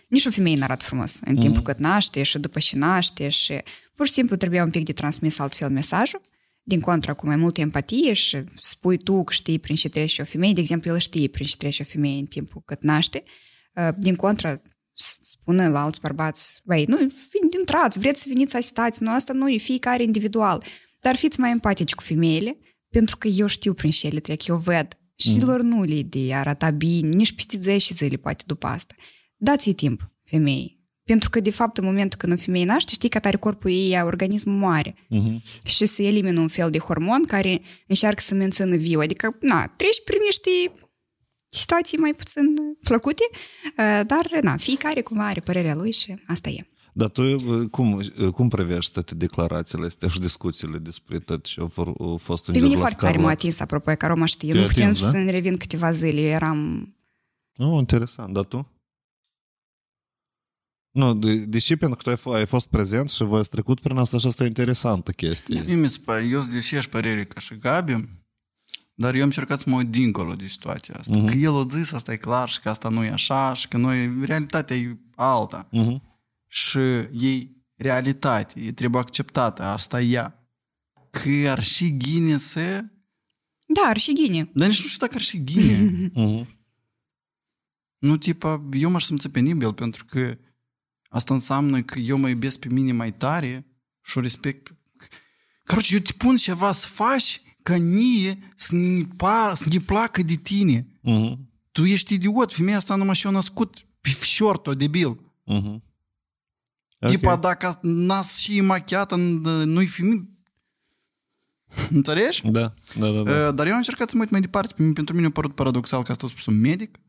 nici 0.07 0.25
o 0.25 0.29
femeie 0.29 0.57
n-arată 0.57 0.85
frumos 0.85 1.19
în 1.25 1.35
timpul 1.35 1.61
cât 1.61 1.79
naște 1.79 2.23
și 2.23 2.39
după 2.39 2.59
ce 2.59 2.77
naște 2.77 3.29
și 3.29 3.61
pur 3.95 4.07
și 4.07 4.13
simplu 4.13 4.35
trebuia 4.35 4.63
un 4.63 4.69
pic 4.69 4.85
de 4.85 4.93
transmis 4.93 5.39
altfel 5.39 5.69
mesajul 5.69 6.21
din 6.63 6.79
contra, 6.79 7.13
cu 7.13 7.25
mai 7.25 7.35
multă 7.35 7.61
empatie 7.61 8.13
și 8.13 8.37
spui 8.59 8.97
tu 8.97 9.23
că 9.23 9.33
știi 9.33 9.59
prin 9.59 9.75
ce 9.75 9.89
trece 9.89 10.21
o 10.21 10.25
femeie, 10.25 10.53
de 10.53 10.59
exemplu, 10.59 10.91
el 10.91 10.97
știe 10.97 11.27
prin 11.27 11.45
ce 11.45 11.55
trece 11.57 11.81
o 11.81 11.85
femeie 11.85 12.19
în 12.19 12.25
timpul 12.25 12.61
cât 12.65 12.81
naște, 12.81 13.23
uh, 13.73 13.89
din 13.97 14.15
contra, 14.15 14.61
spune 14.93 15.69
la 15.69 15.83
alți 15.83 15.99
bărbați, 15.99 16.61
băi, 16.63 16.83
nu, 16.87 16.99
intrați, 17.59 17.99
vreți 17.99 18.21
să 18.21 18.25
veniți 18.29 18.51
să 18.51 18.57
asistați, 18.57 19.03
nu, 19.03 19.11
asta 19.11 19.33
nu 19.33 19.49
e 19.49 19.57
fiecare 19.57 20.03
individual, 20.03 20.63
dar 21.07 21.15
fiți 21.15 21.39
mai 21.39 21.51
empatici 21.51 21.95
cu 21.95 22.03
femeile, 22.03 22.57
pentru 22.89 23.17
că 23.17 23.27
eu 23.27 23.47
știu 23.47 23.73
prin 23.73 23.91
ce 23.91 24.07
ele 24.07 24.19
trec, 24.19 24.45
eu 24.45 24.57
văd. 24.57 24.87
Și 25.15 25.29
mm. 25.29 25.47
lor 25.47 25.61
nu 25.61 25.83
le 25.83 26.01
de 26.01 26.33
arata 26.33 26.69
bine, 26.69 27.09
nici 27.09 27.31
peste 27.31 27.57
10 27.57 27.93
zile 27.93 28.17
poate 28.17 28.43
după 28.47 28.67
asta. 28.67 28.95
Dați-i 29.35 29.73
timp 29.73 30.11
femeii. 30.23 30.75
Pentru 31.03 31.29
că, 31.29 31.39
de 31.39 31.49
fapt, 31.49 31.77
în 31.77 31.85
momentul 31.85 32.19
când 32.19 32.33
o 32.33 32.35
femeie 32.35 32.65
naște, 32.65 32.91
știi 32.93 33.09
că 33.09 33.19
tare 33.19 33.37
corpul 33.37 33.71
ei, 33.71 34.01
organismul 34.01 34.55
moare. 34.55 34.91
Uh-huh. 34.91 35.63
Și 35.63 35.85
se 35.85 36.03
elimină 36.03 36.39
un 36.39 36.47
fel 36.47 36.69
de 36.69 36.79
hormon 36.79 37.23
care 37.23 37.61
încearcă 37.87 38.21
să 38.21 38.33
mențină 38.35 38.75
viu. 38.75 38.99
Adică, 38.99 39.37
na, 39.41 39.67
treci 39.67 40.03
prin 40.03 40.19
niște 40.25 40.79
situații 41.49 41.97
mai 41.97 42.13
puțin 42.13 42.55
plăcute, 42.83 43.23
dar, 44.05 44.39
na, 44.41 44.57
fiecare 44.57 45.01
cumva 45.01 45.27
are 45.27 45.39
părerea 45.39 45.75
lui 45.75 45.91
și 45.91 46.13
asta 46.27 46.49
e. 46.49 46.67
Dar 46.97 47.09
tu 47.09 47.35
cum, 47.71 48.01
cum 48.33 48.49
privești 48.49 48.93
toate 48.93 49.15
declarațiile 49.15 49.85
astea 49.85 50.07
și 50.07 50.19
discuțiile 50.19 50.77
despre 50.77 51.19
tot 51.19 51.43
ce 51.43 51.59
au 51.99 52.17
fost 52.21 52.47
în 52.47 52.53
Pe 52.53 52.59
mine 52.59 52.75
foarte 52.75 52.97
tare 52.99 53.17
m-a 53.17 53.29
atins, 53.29 53.59
apropo, 53.59 53.91
ca 53.91 54.07
Roma 54.07 54.25
știe. 54.25 54.53
Nu 54.53 54.65
putem 54.65 54.91
da? 54.91 55.09
să 55.09 55.17
ne 55.17 55.31
revin 55.31 55.57
câteva 55.57 55.91
zile. 55.91 56.21
Eu 56.21 56.27
eram... 56.27 56.89
Nu, 57.53 57.77
interesant. 57.77 58.33
Dar 58.33 58.45
tu? 58.45 58.71
Nu, 60.91 61.13
de, 61.13 61.35
deși 61.45 61.75
pentru 61.75 61.97
că 61.97 62.15
tu 62.15 62.29
ai, 62.29 62.39
ai 62.39 62.45
fost 62.45 62.67
prezent 62.67 63.09
și 63.09 63.23
voi 63.23 63.39
ați 63.39 63.49
trecut 63.49 63.79
prin 63.79 63.97
asta 63.97 64.17
și 64.17 64.27
asta 64.27 64.43
e 64.43 64.47
interesantă 64.47 65.11
chestie. 65.11 65.61
Mie 65.61 65.75
mi 65.75 65.89
se 65.89 65.99
pare, 66.05 66.23
eu 66.23 66.41
sunt 66.41 66.53
deși 66.53 66.75
aș 66.75 66.87
părere 66.87 67.25
ca 67.25 67.39
și 67.39 67.57
Gabi, 67.57 67.93
dar 68.93 69.13
eu 69.13 69.21
am 69.21 69.25
încercat 69.25 69.59
să 69.59 69.69
mă 69.69 69.75
uit 69.75 69.89
dincolo 69.89 70.33
de 70.33 70.47
situația 70.47 70.95
asta. 70.99 71.21
Uh-huh. 71.21 71.25
Că 71.25 71.33
el 71.33 71.57
a 71.57 71.65
zis, 71.71 71.91
asta 71.91 72.13
e 72.13 72.17
clar 72.17 72.49
și 72.49 72.59
că 72.59 72.69
asta 72.69 72.89
nu 72.89 73.03
e 73.03 73.09
așa 73.09 73.53
și 73.53 73.67
că 73.67 73.77
noi, 73.77 74.13
realitatea 74.25 74.75
e 74.75 74.97
alta. 75.15 75.67
Uh-huh 75.67 76.06
și 76.47 76.79
ei 77.19 77.55
realitate, 77.75 78.59
e 78.59 78.71
trebuie 78.71 79.01
acceptată, 79.01 79.63
asta 79.63 80.01
e 80.01 80.11
ea. 80.11 80.49
Că 81.09 81.49
ar 81.49 81.63
și 81.63 81.97
ghine 81.97 82.37
să... 82.37 82.85
Da, 83.67 83.81
ar 83.81 83.97
și 83.97 84.13
ghine. 84.13 84.49
Dar 84.53 84.67
nici 84.67 84.81
nu 84.81 84.87
știu 84.87 84.99
dacă 84.99 85.15
ar 85.15 85.21
și 85.21 85.43
ghine. 85.43 86.09
Mhm. 86.13 86.55
Nu, 87.97 88.17
tipa, 88.17 88.63
eu 88.73 88.89
m-aș 88.89 89.03
simți 89.03 89.29
penibil 89.29 89.73
pentru 89.73 90.05
că 90.05 90.37
asta 91.09 91.33
înseamnă 91.33 91.81
că 91.81 91.99
eu 91.99 92.17
mă 92.17 92.29
iubesc 92.29 92.59
pe 92.59 92.67
mine 92.69 92.91
mai 92.91 93.13
tare 93.13 93.65
și 94.01 94.17
o 94.17 94.21
respect. 94.21 94.75
Căruci, 95.63 95.91
eu 95.91 95.99
te 95.99 96.11
pun 96.13 96.37
ceva 96.37 96.71
să 96.71 96.87
faci 96.87 97.41
ca 97.63 97.75
nie 97.75 98.39
să 98.55 98.75
ne, 98.75 99.79
placă 99.85 100.21
de 100.21 100.35
tine. 100.35 100.81
Uh-huh. 100.81 101.37
Tu 101.71 101.85
ești 101.85 102.13
idiot, 102.13 102.53
femeia 102.53 102.77
asta 102.77 102.95
numai 102.95 103.15
și-a 103.15 103.29
născut 103.29 103.85
pe 104.01 104.09
fișortul, 104.09 104.75
debil. 104.75 105.33
Uh-huh. 105.53 105.86
Okay. 106.99 107.15
Tipa, 107.15 107.35
dacă 107.35 107.79
nas 107.81 108.37
și 108.37 108.61
machiată, 108.61 109.15
nu-i 109.65 109.87
femeie, 109.87 110.29
Înțelegi? 111.89 112.41
Da, 112.47 112.73
da, 112.99 113.11
da, 113.11 113.23
da. 113.23 113.51
Dar 113.51 113.65
eu 113.65 113.71
am 113.71 113.77
încercat 113.77 114.09
să 114.09 114.15
mă 114.15 114.21
uit 114.21 114.31
mai 114.31 114.41
departe. 114.41 114.73
Pentru 114.93 115.15
mine 115.15 115.27
a 115.27 115.31
părut 115.31 115.55
paradoxal 115.55 116.03
că 116.03 116.11
asta 116.11 116.25
a 116.25 116.29
spus 116.29 116.45
un 116.45 116.59
medic. 116.59 116.99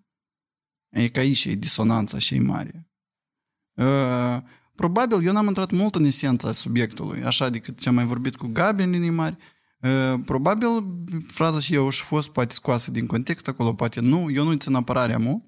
E 0.89 1.09
că 1.09 1.21
aici 1.21 1.45
e 1.45 1.55
disonanța 1.55 2.19
și 2.19 2.35
e 2.35 2.41
mare. 2.41 2.91
Probabil 4.75 5.27
eu 5.27 5.33
n-am 5.33 5.47
intrat 5.47 5.71
mult 5.71 5.95
în 5.95 6.05
esența 6.05 6.53
subiectului, 6.53 7.25
așa 7.25 7.49
decât 7.49 7.81
ce 7.81 7.89
am 7.89 7.95
mai 7.95 8.07
vorbit 8.07 8.37
cu 8.37 8.47
Gabi 8.47 8.83
în 8.83 8.91
linii 8.91 9.11
mari. 9.11 9.37
Probabil 10.25 10.69
fraza 11.27 11.61
și 11.61 11.75
eu 11.75 11.89
și 11.89 12.03
fost 12.03 12.29
poate 12.29 12.55
scoasă 12.55 12.91
din 12.91 13.07
context 13.07 13.49
acolo, 13.49 13.75
poate 13.75 14.01
nu. 14.01 14.31
Eu 14.31 14.45
nu 14.45 14.55
țin 14.55 14.75
apărarea 14.75 15.19
mu. 15.19 15.47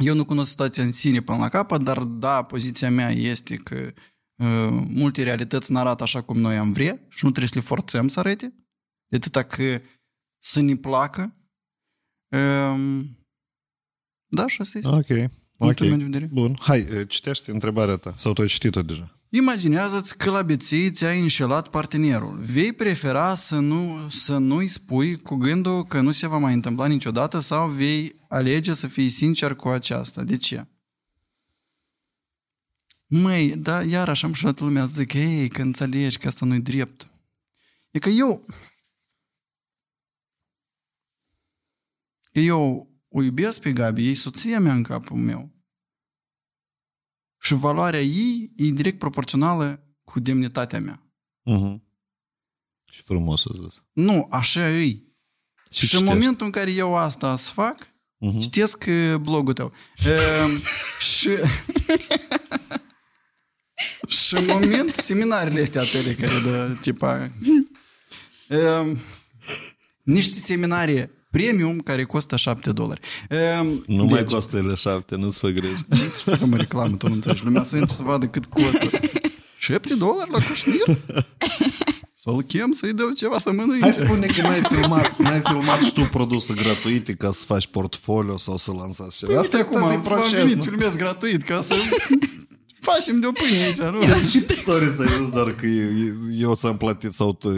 Eu 0.00 0.14
nu 0.14 0.24
cunosc 0.24 0.50
situația 0.50 0.84
în 0.84 0.92
sine 0.92 1.20
până 1.20 1.38
la 1.38 1.48
capăt, 1.48 1.82
dar 1.82 2.02
da, 2.02 2.42
poziția 2.42 2.90
mea 2.90 3.10
este 3.10 3.56
că 3.56 3.92
uh, 4.36 4.84
multe 4.88 5.22
realități 5.22 5.72
nu 5.72 5.78
arată 5.78 6.02
așa 6.02 6.22
cum 6.22 6.38
noi 6.38 6.56
am 6.56 6.72
vrea 6.72 7.06
și 7.08 7.24
nu 7.24 7.30
trebuie 7.30 7.48
să 7.48 7.54
le 7.54 7.60
forțăm 7.60 8.08
să 8.08 8.18
arate. 8.18 8.54
De 9.06 9.16
atâta 9.16 9.42
că 9.42 9.80
să 10.38 10.60
ne 10.60 10.76
placă. 10.76 11.34
Uh, 12.28 13.00
da, 14.26 14.46
și 14.46 14.60
asta 14.60 14.78
este. 14.78 14.90
Ok 14.90 15.30
punctul 15.60 15.86
okay. 15.86 15.88
meu 15.88 15.98
de 15.98 16.04
vedere. 16.04 16.30
Bun. 16.32 16.56
Hai, 16.60 17.06
citește 17.06 17.50
întrebarea 17.50 17.96
ta. 17.96 18.14
Sau 18.16 18.32
tu 18.32 18.40
ai 18.40 18.46
citit-o 18.46 18.82
deja? 18.82 19.19
Imaginează-ți 19.32 20.16
că 20.16 20.30
la 20.30 20.42
beții 20.42 20.90
ți-ai 20.90 21.20
înșelat 21.20 21.68
partenerul. 21.68 22.38
Vei 22.38 22.72
prefera 22.72 23.34
să, 23.34 23.58
nu, 23.58 24.08
să 24.08 24.36
nu-i 24.36 24.68
spui 24.68 25.20
cu 25.20 25.34
gândul 25.34 25.84
că 25.84 26.00
nu 26.00 26.12
se 26.12 26.26
va 26.26 26.38
mai 26.38 26.52
întâmpla 26.52 26.86
niciodată 26.86 27.38
sau 27.38 27.68
vei 27.68 28.14
alege 28.28 28.74
să 28.74 28.86
fii 28.86 29.10
sincer 29.10 29.54
cu 29.54 29.68
aceasta. 29.68 30.24
De 30.24 30.36
ce? 30.36 30.66
Măi, 33.06 33.56
da, 33.56 33.82
iarăși 33.82 34.24
am 34.24 34.32
și 34.32 34.42
toată 34.42 34.64
lumea 34.64 34.84
zic, 34.84 35.12
ei, 35.12 35.48
că 35.48 35.62
înțelegi 35.62 36.18
că 36.18 36.26
asta 36.26 36.46
nu-i 36.46 36.60
drept. 36.60 37.10
E 37.90 37.98
că 37.98 38.08
eu... 38.08 38.46
Eu 42.32 42.88
o 43.08 43.22
iubesc 43.22 43.60
pe 43.60 43.72
Gabi, 43.72 44.10
e 44.10 44.14
soția 44.14 44.60
mea 44.60 44.74
în 44.74 44.82
capul 44.82 45.16
meu. 45.16 45.59
Și 47.40 47.54
valoarea 47.54 48.02
ei 48.02 48.52
e 48.56 48.64
direct 48.64 48.98
proporțională 48.98 49.84
cu 50.04 50.20
demnitatea 50.20 50.80
mea. 50.80 51.02
Uh-huh. 51.50 51.80
Și 52.90 53.02
frumos 53.02 53.40
să 53.40 53.50
zis. 53.62 53.82
Nu, 53.92 54.26
așa 54.30 54.70
e. 54.70 55.02
Și, 55.70 55.86
și 55.86 55.96
în 55.96 56.04
momentul 56.04 56.46
în 56.46 56.52
care 56.52 56.70
eu 56.70 56.96
asta 56.96 57.36
să 57.36 57.52
fac, 57.52 57.86
uh-huh. 57.86 58.40
citesc 58.40 58.84
uh, 58.88 59.14
blogul 59.16 59.52
tău. 59.52 59.72
uh, 60.06 60.62
și... 61.18 61.30
și 64.26 64.36
în 64.36 64.46
momentul 64.46 65.02
seminarele 65.02 65.60
astea 65.60 65.82
tale 65.82 66.14
care 66.14 66.32
dă, 66.44 66.76
tipa... 66.80 67.30
Uh, 68.48 68.96
niște 70.02 70.38
seminarii 70.38 71.10
premium 71.30 71.78
care 71.78 72.04
costă 72.04 72.36
7 72.36 72.72
dolari. 72.72 73.00
Um, 73.60 73.84
nu 73.86 74.02
deci, 74.02 74.10
mai 74.10 74.24
costă 74.24 74.56
ele 74.56 74.74
7, 74.74 75.16
nu-ți 75.16 75.38
fă 75.38 75.48
greș. 75.48 75.78
Nu-ți 75.88 76.22
fă 76.22 76.38
mă 76.46 76.56
reclamă, 76.56 76.96
tu 76.96 77.08
nu 77.08 77.14
înțelegi. 77.14 77.44
Lumea 77.44 77.62
să 77.62 77.84
să 77.88 78.02
vadă 78.02 78.26
cât 78.26 78.44
costă. 78.44 78.90
7 79.56 79.94
dolari 79.94 80.30
la 80.30 80.38
cușnir? 80.38 80.98
Să-l 82.14 82.42
chem 82.42 82.72
să-i 82.72 82.92
dau 82.92 83.10
ceva 83.10 83.38
să 83.38 83.52
mănânce. 83.52 83.80
Hai 83.80 83.92
spune 83.92 84.26
că 84.26 84.42
n-ai 84.42 84.62
filmat, 84.68 85.18
n-ai 85.18 85.40
filmat 85.44 85.82
și 85.82 85.92
tu 85.92 86.00
produse 86.00 86.54
gratuite 86.54 87.12
ca 87.14 87.30
să 87.32 87.44
faci 87.44 87.66
portfolio 87.66 88.38
sau 88.38 88.56
să 88.56 88.72
lansați 88.72 89.16
ceva. 89.16 89.32
Păi 89.32 89.40
Asta 89.40 89.56
e 89.56 89.60
acum, 89.60 90.00
proces. 90.00 90.32
Venit, 90.32 90.62
filmez 90.62 90.96
gratuit 90.96 91.42
ca 91.42 91.60
să 91.60 91.74
facem 92.80 93.20
de 93.20 93.26
o 93.26 93.32
pâine 93.32 93.62
aici, 93.62 93.76
nu? 93.76 94.02
El 94.02 94.22
și 94.22 94.40
pe 94.40 94.52
story 94.52 94.90
să 94.90 95.04
zis, 95.18 95.30
dar 95.30 95.54
că 95.54 95.66
eu 96.32 96.54
ți-am 96.54 96.76
plătit 96.76 97.12
sau 97.12 97.32
tu, 97.32 97.48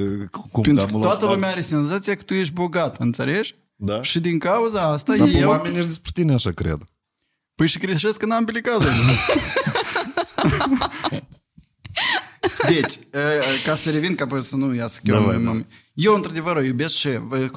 cum 0.50 0.62
Pentru 0.62 0.86
că 0.86 0.98
toată 0.98 1.26
lumea 1.26 1.48
are 1.48 1.60
senzația 1.60 2.14
că 2.14 2.22
tu 2.22 2.34
ești 2.34 2.52
bogat, 2.52 2.96
înțelegi? 2.98 3.54
Da? 3.84 4.02
Și 4.02 4.20
din 4.20 4.38
cauza 4.38 4.82
asta 4.82 5.16
Dar 5.16 5.28
eu... 5.28 5.48
oamenii 5.48 5.76
ești 5.76 5.90
despre 5.90 6.10
tine 6.14 6.32
așa 6.32 6.50
cred. 6.50 6.84
Păi 7.54 7.66
și 7.66 7.78
greșesc 7.78 8.22
în 8.22 8.30
ambele 8.30 8.60
cazuri. 8.60 8.94
deci, 12.68 12.98
ca 13.64 13.74
să 13.74 13.90
revin, 13.90 14.14
ca 14.14 14.40
să 14.40 14.56
nu 14.56 14.74
iasă 14.74 15.00
da, 15.02 15.38
da. 15.38 15.64
Eu, 15.94 16.14
într-adevăr, 16.14 16.56
o 16.56 16.60
iubesc 16.60 16.94
și, 16.94 17.08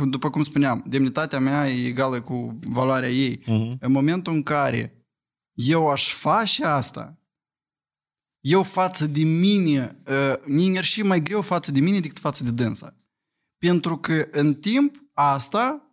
după 0.06 0.30
cum 0.30 0.44
spuneam, 0.44 0.84
demnitatea 0.88 1.40
mea 1.40 1.70
e 1.70 1.88
egală 1.88 2.22
cu 2.22 2.60
valoarea 2.68 3.10
ei. 3.10 3.40
Uh-huh. 3.40 3.80
În 3.80 3.92
momentul 3.92 4.34
în 4.34 4.44
care 4.44 5.08
eu 5.54 5.90
aș 5.90 6.14
face 6.14 6.66
asta, 6.66 7.20
eu 8.40 8.64
față 8.64 9.08
de 9.08 9.24
mine, 9.24 10.02
uh, 10.48 10.82
și 10.82 11.02
mai 11.02 11.24
greu 11.24 11.42
față 11.42 11.72
de 11.72 11.80
mine 11.80 12.00
decât 12.00 12.20
față 12.20 12.44
de 12.44 12.52
dânsa. 12.52 12.98
Pentru 13.58 13.98
că 13.98 14.28
în 14.32 14.54
timp 14.54 14.96
asta 15.14 15.86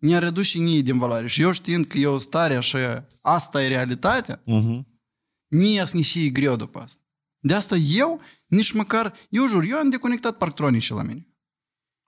ne-a 0.00 0.18
redus 0.18 0.46
și 0.46 0.58
nii 0.58 0.82
din 0.82 0.98
valoare. 0.98 1.26
Și 1.26 1.42
eu 1.42 1.52
știind 1.52 1.86
că 1.86 1.98
eu 1.98 2.18
stare 2.18 2.54
așa, 2.54 3.06
asta 3.20 3.62
e 3.62 3.68
realitatea, 3.68 4.42
uh-huh. 4.42 4.84
nie 5.48 5.86
să 5.86 6.00
și 6.00 6.32
greu 6.32 6.56
după 6.56 6.78
asta. 6.78 7.02
De 7.38 7.54
asta 7.54 7.76
eu, 7.76 8.20
nici 8.46 8.72
măcar, 8.72 9.14
eu 9.28 9.46
jur, 9.46 9.64
eu 9.64 9.78
am 9.78 9.90
deconectat 9.90 10.38
parctronici 10.38 10.88
la 10.88 11.02
mine. 11.02 11.26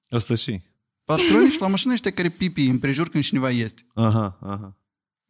Asta 0.09 0.35
și. 0.35 0.61
Parctronici 1.05 1.59
la 1.59 1.67
mașină 1.67 1.93
ăștia 1.93 2.13
care 2.13 2.29
pipi 2.29 2.67
împrejur 2.67 3.09
când 3.09 3.25
cineva 3.25 3.51
este. 3.51 3.87
Aha, 3.95 4.39
aha. 4.41 4.79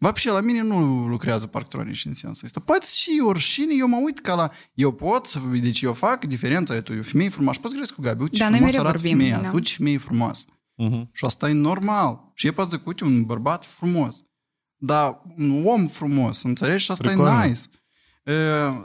Вообще, 0.00 0.30
la 0.30 0.40
mine 0.40 0.62
nu 0.62 1.06
lucrează 1.06 1.46
parctronici 1.46 2.04
în 2.04 2.14
sensul 2.14 2.46
ăsta. 2.46 2.60
Poate 2.60 2.86
și 2.94 3.22
oricine, 3.24 3.74
eu 3.74 3.88
mă 3.88 4.00
uit 4.04 4.18
ca 4.18 4.34
la... 4.34 4.50
Eu 4.74 4.92
pot 4.92 5.26
să... 5.26 5.40
Deci 5.60 5.80
eu 5.80 5.92
fac 5.92 6.24
diferența, 6.24 6.82
tu 6.82 6.92
e 6.92 6.98
o 6.98 7.02
femeie 7.02 7.30
frumoasă. 7.30 7.60
Poți 7.60 7.86
să 7.86 7.94
cu 7.94 8.00
Gabi, 8.00 8.22
uite 8.22 8.38
da, 8.38 8.44
ce 8.44 8.54
frumos 8.54 8.74
arată 8.74 8.98
vorbim, 8.98 9.18
femeia, 9.18 9.40
da. 9.40 9.50
uite 9.50 9.66
ce 9.66 9.76
femeie 9.76 9.98
frumoasă. 9.98 10.46
Mhm. 10.74 11.10
Și 11.12 11.24
asta 11.24 11.48
e 11.48 11.52
normal. 11.52 12.30
Și 12.34 12.46
e 12.46 12.50
poate 12.52 12.76
zic, 12.76 12.86
uite, 12.86 13.04
un 13.04 13.24
bărbat 13.24 13.64
frumos. 13.64 14.16
Dar 14.76 15.22
un 15.36 15.66
om 15.66 15.86
frumos, 15.86 16.42
înțelegi? 16.42 16.84
Și 16.84 16.90
asta 16.90 17.08
Прикольно. 17.08 17.44
e 17.44 17.46
nice. 17.46 17.60
E, 18.24 18.34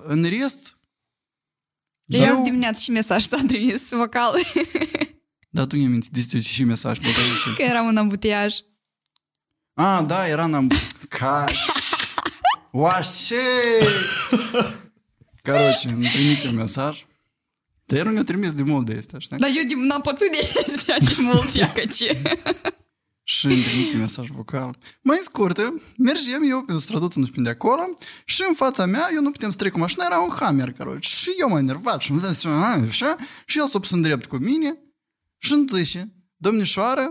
în 0.04 0.24
rest, 0.24 0.78
Eu 2.06 2.32
azi 2.32 2.42
dimineață 2.42 2.82
și 2.82 2.92
mesaj 2.92 3.28
s-a 3.28 3.44
trimis 3.48 3.90
vocal, 3.90 4.36
Da, 5.50 5.68
tu 5.68 5.76
mi-ai 5.76 5.88
mintit 5.88 6.32
de 6.32 6.42
și 6.42 6.64
mesaj 6.64 7.00
pe 7.00 7.08
și... 7.08 7.56
că 7.56 7.62
eram 7.62 7.88
în 7.88 7.98
ambutiaj. 7.98 8.56
A, 9.74 10.02
da, 10.02 10.28
era 10.28 10.44
în... 10.44 10.68
Caci! 11.10 11.56
Oașe! 12.72 13.36
Короче, 15.42 15.90
îmi 15.90 16.06
trimite 16.08 16.48
un 16.48 16.56
mesaj. 16.56 17.06
Dar 17.89 17.99
eu 17.99 18.05
nu 18.05 18.11
mi-a 18.11 18.25
trimis 18.25 18.53
de 18.53 18.63
mult 18.63 18.87
de 18.87 18.97
asta, 18.99 19.19
știi? 19.19 19.37
Dar 19.37 19.51
eu 19.55 19.81
n-am 19.81 20.01
pățit 20.01 20.31
de 20.31 20.63
astea 20.67 20.99
de 21.09 21.15
mult, 21.21 21.55
ia 21.55 21.73
că 21.73 21.81
ce. 21.81 22.23
și 23.23 23.47
îmi 23.47 23.63
trimite 23.63 23.97
mesaj 23.97 24.29
vocal. 24.29 24.79
Mai 25.03 25.19
scurtă, 25.23 25.83
mergem 25.99 26.43
eu 26.43 26.63
pe 26.63 26.73
o 26.73 26.79
străduță, 26.79 27.19
nu 27.19 27.27
știu 27.27 27.43
de 27.43 27.49
acolo, 27.49 27.83
și 28.25 28.45
în 28.49 28.55
fața 28.55 28.87
mea, 28.87 29.09
eu 29.15 29.23
nu 29.23 29.31
putem 29.31 29.51
să 29.51 29.57
trec 29.57 29.73
cu 29.73 29.79
mașina, 29.79 30.05
era 30.05 30.21
un 30.21 30.31
hammer, 30.31 30.73
caroci. 30.73 31.07
Și 31.07 31.35
eu 31.39 31.49
m-am 31.49 31.59
enervat 31.59 32.01
și 32.01 32.11
îmi 32.11 32.21
dă 32.21 32.33
și 33.47 33.59
el 33.59 33.69
s-a 33.69 33.79
pus 33.79 33.91
în 33.91 34.03
drept 34.03 34.27
cu 34.27 34.37
mine 34.37 34.79
și 35.39 35.53
îmi 35.53 35.65
zice, 35.69 36.13
domnișoară, 36.37 37.11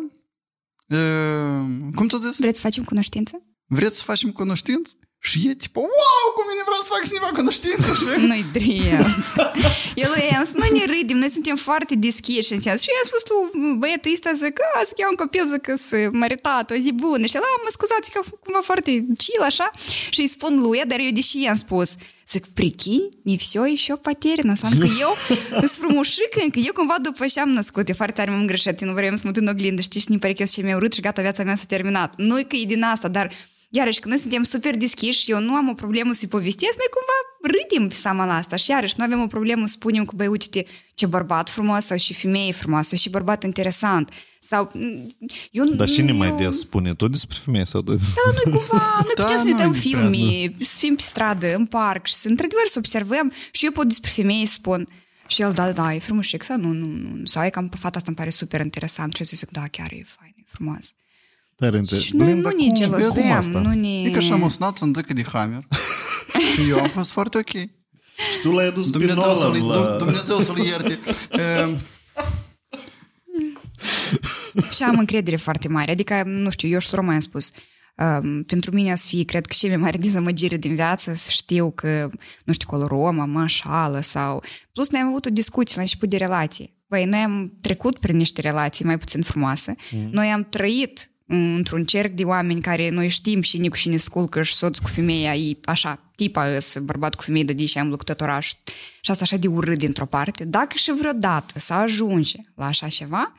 cum 1.95 2.07
tot 2.07 2.23
zis? 2.23 2.39
Vreți 2.39 2.59
să 2.59 2.63
facem 2.63 2.83
cunoștință? 2.83 3.41
Vreți 3.65 3.97
să 3.97 4.03
facem 4.03 4.31
cunoștință? 4.31 4.91
Și 5.28 5.48
e 5.48 5.54
tipo, 5.54 5.80
wow, 5.80 6.26
cu 6.36 6.42
mine 6.48 6.62
vreau 6.68 6.80
să 6.84 6.90
fac 6.94 7.02
cineva 7.10 7.30
cunoștință. 7.40 7.88
Și- 7.98 8.26
Nu-i 8.30 8.44
drept. 8.58 9.24
Eu 10.02 10.08
lui 10.14 10.28
i-am 10.32 10.44
spus, 10.48 10.58
noi 10.62 10.70
ne 10.78 10.84
râdim, 10.92 11.16
noi 11.22 11.28
suntem 11.36 11.56
foarte 11.56 11.94
deschiși 12.06 12.52
în 12.52 12.60
sens. 12.66 12.78
Și 12.82 12.88
eu 12.90 12.96
i-am 12.98 13.08
spus 13.12 13.22
lui 13.30 13.76
băiatul 13.82 14.12
ăsta, 14.16 14.30
zic, 14.42 14.52
că 14.60 14.64
să 14.88 14.92
iau 15.00 15.10
un 15.14 15.20
copil, 15.22 15.44
zic 15.52 15.60
că 15.68 15.74
să 15.88 15.96
măritat, 16.22 16.66
o 16.70 16.74
zi 16.84 16.92
bună. 17.04 17.24
Și 17.30 17.36
el, 17.36 17.42
"A, 17.42 17.60
mă 17.66 17.70
scuzați 17.76 18.10
că 18.10 18.18
a 18.20 18.24
fost 18.28 18.40
cumva 18.44 18.62
foarte 18.70 18.90
chill, 19.22 19.42
așa. 19.50 19.66
Și 20.14 20.20
îi 20.24 20.32
spun 20.36 20.52
lui, 20.64 20.82
dar 20.90 20.98
eu 21.06 21.10
deși 21.18 21.36
i-am 21.46 21.58
spus, 21.64 21.88
zic, 22.32 22.44
прикинь, 22.58 23.06
не 23.28 23.36
все 23.44 23.60
еще 23.74 23.92
потеряно. 24.08 24.52
Înseamnă 24.54 24.78
că 24.86 24.92
eu 25.06 25.12
sunt 25.58 25.70
frumușică, 25.80 26.40
că 26.54 26.58
eu 26.68 26.72
cumva 26.78 26.96
după 27.06 27.22
ce 27.32 27.40
am 27.40 27.48
născut, 27.58 27.84
eu 27.88 27.94
foarte 28.00 28.14
tare 28.18 28.30
m-am 28.30 28.46
greșit, 28.46 28.80
eu 28.80 28.88
nu 28.88 28.94
vreau 28.94 29.16
să 29.16 29.22
mă 29.24 29.30
uit 29.34 29.42
în 29.44 29.52
oglindă, 29.54 29.80
știi, 29.82 30.00
și 30.00 30.10
nu 30.12 30.18
pare 30.22 30.32
că 30.32 30.40
eu 30.40 30.46
sunt 30.46 30.58
cei 30.58 30.68
mai 30.68 30.78
urât 30.80 30.92
și 30.96 31.00
gata, 31.06 31.20
viața 31.22 31.42
mea 31.48 31.54
s-a 31.54 31.64
terminat. 31.74 32.10
Nu 32.16 32.38
e 32.38 32.42
că 32.42 32.56
e 32.56 32.64
din 32.64 32.82
asta, 32.82 33.08
dar 33.08 33.26
Iarăși, 33.77 33.99
că 33.99 34.07
noi 34.07 34.17
suntem 34.17 34.43
super 34.43 34.77
deschiși, 34.77 35.31
eu 35.31 35.39
nu 35.39 35.53
am 35.53 35.69
o 35.69 35.73
problemă 35.73 36.13
să-i 36.13 36.27
povestesc, 36.27 36.75
noi 36.77 36.89
cumva 36.95 37.17
râdim 37.57 37.87
pe 37.87 37.93
seama 37.93 38.25
la 38.25 38.35
asta 38.35 38.55
și 38.55 38.69
iarăși 38.69 38.93
nu 38.97 39.03
avem 39.03 39.21
o 39.21 39.27
problemă 39.27 39.65
să 39.65 39.71
spunem 39.71 40.05
că, 40.05 40.13
băi, 40.15 40.27
uite 40.27 40.65
ce 40.93 41.05
bărbat 41.05 41.49
frumos 41.49 41.85
sau 41.85 41.97
și 41.97 42.13
femeie 42.13 42.51
frumoasă 42.51 42.95
și 42.95 43.09
bărbat 43.09 43.43
interesant. 43.43 44.09
Sau, 44.39 44.71
eu, 45.51 45.65
Dar 45.65 45.87
cine 45.87 46.11
mai 46.11 46.27
eu- 46.27 46.37
des 46.37 46.59
spune? 46.59 46.93
Tu 46.93 47.07
despre 47.07 47.37
femeie 47.43 47.65
sau 47.65 47.81
tu 47.81 47.93
despre... 47.93 48.21
Da, 48.25 48.31
noi 48.31 48.57
cumva, 48.57 48.99
noi 49.03 49.13
Da, 49.15 49.23
putem 49.23 49.37
să 49.37 49.43
ne 49.43 49.49
noi 49.49 49.59
uităm 49.59 49.71
despre 49.71 49.89
filme, 49.89 50.53
să 50.61 50.77
fim 50.79 50.95
pe 50.95 51.01
stradă, 51.01 51.55
în 51.55 51.65
parc 51.65 52.05
și 52.05 52.13
să, 52.13 52.27
într-adevăr, 52.27 52.63
să 52.67 52.77
observăm 52.77 53.31
și 53.51 53.65
eu 53.65 53.71
pot 53.71 53.87
despre 53.87 54.09
femei 54.09 54.45
să 54.45 54.53
spun 54.53 54.87
și 55.27 55.41
el, 55.41 55.53
da, 55.53 55.71
da, 55.71 55.93
e 55.93 55.99
frumușic 55.99 56.43
sau 56.43 56.57
nu, 56.57 56.71
nu, 56.71 56.85
nu, 56.85 57.25
sau 57.25 57.45
e 57.45 57.49
cam 57.49 57.67
pe 57.67 57.77
fata 57.79 57.97
asta 57.97 58.07
îmi 58.07 58.17
pare 58.17 58.29
super 58.29 58.59
interesant 58.59 59.13
și 59.13 59.21
eu 59.21 59.27
zic, 59.29 59.49
da, 59.51 59.63
chiar 59.71 59.91
e 59.91 60.03
fain, 60.05 60.33
e 60.37 60.43
frumos. 60.45 60.91
Tare 61.57 61.77
inter- 61.81 61.99
Și 61.99 62.15
noi 62.15 62.25
Blin, 62.25 62.37
nu 62.37 62.41
dar 62.43 62.53
ne 62.53 62.65
cum- 62.65 62.75
gelozăm, 62.75 63.11
cum 63.11 63.31
asta? 63.31 63.59
nu 63.59 63.73
ne... 63.73 64.01
E 64.01 64.09
că 64.11 64.17
așa 64.17 64.35
m-a 64.35 64.49
sunat 64.49 64.77
să-mi 64.77 64.93
zică 64.95 65.13
de 65.13 65.23
hammer. 65.23 65.61
și 66.53 66.69
eu 66.69 66.79
am 66.79 66.89
fost 66.89 67.11
foarte 67.11 67.37
ok. 67.37 67.49
Și 68.31 68.39
tu 68.41 68.51
l-ai 68.51 68.71
dus 68.71 68.85
pe 68.89 68.97
Dumnezeu 68.97 69.33
să-l, 69.33 69.57
Nolan 69.57 69.81
la... 69.81 69.87
Dum- 69.89 69.97
Dumnezeu 69.97 70.39
să-l 70.39 70.57
ierte. 70.57 70.99
E, 71.31 71.77
Și 74.71 74.83
am 74.83 74.99
încredere 74.99 75.35
foarte 75.35 75.67
mare. 75.67 75.91
Adică, 75.91 76.23
nu 76.25 76.49
știu, 76.49 76.69
eu 76.69 76.79
și 76.79 76.89
Roma 76.91 77.13
am 77.13 77.19
spus, 77.19 77.51
um, 78.21 78.43
pentru 78.43 78.71
mine 78.73 78.95
să 78.95 79.05
fie, 79.07 79.23
cred 79.23 79.45
că 79.45 79.53
cea 79.57 79.67
mai 79.67 79.77
mare 79.77 79.97
dezamăgire 79.97 80.57
din 80.57 80.75
viață, 80.75 81.13
să 81.13 81.27
știu 81.29 81.71
că, 81.71 82.09
nu 82.43 82.53
știu, 82.53 82.67
acolo 82.71 82.87
Roma 82.87 83.25
mă 83.25 83.39
înșală 83.39 84.01
sau... 84.01 84.43
Plus, 84.73 84.89
noi 84.89 85.01
am 85.01 85.07
avut 85.07 85.25
o 85.25 85.29
discuție 85.29 85.75
la 85.75 85.81
început 85.81 86.09
de 86.09 86.17
relații. 86.17 86.75
Băi, 86.87 87.05
noi 87.05 87.19
am 87.19 87.53
trecut 87.61 87.99
prin 87.99 88.17
niște 88.17 88.41
relații 88.41 88.85
mai 88.85 88.97
puțin 88.97 89.21
frumoase. 89.21 89.75
Mm. 89.91 90.09
Noi 90.11 90.27
am 90.27 90.43
trăit 90.49 91.11
într-un 91.27 91.83
cerc 91.83 92.13
de 92.13 92.23
oameni 92.23 92.61
care 92.61 92.89
noi 92.89 93.07
știm 93.07 93.41
și 93.41 93.57
nici 93.57 93.75
și 93.75 93.89
ne 93.89 93.97
sculcă 93.97 94.41
și 94.41 94.53
soț 94.53 94.77
cu 94.77 94.87
femeia, 94.87 95.35
e 95.35 95.57
așa, 95.65 96.11
tipa 96.15 96.45
îs, 96.55 96.77
bărbat 96.77 97.15
cu 97.15 97.23
femeie 97.23 97.43
de 97.43 97.53
di 97.53 97.65
și 97.65 97.77
am 97.77 97.89
lucrat 97.89 98.21
oraș 98.21 98.47
și 99.01 99.11
asta 99.11 99.23
așa 99.23 99.37
de 99.37 99.47
urât 99.47 99.77
dintr-o 99.77 100.05
parte. 100.05 100.45
Dacă 100.45 100.73
și 100.77 100.91
vreodată 100.91 101.59
să 101.59 101.73
ajunge 101.73 102.37
la 102.55 102.65
așa 102.65 102.87
ceva, 102.87 103.33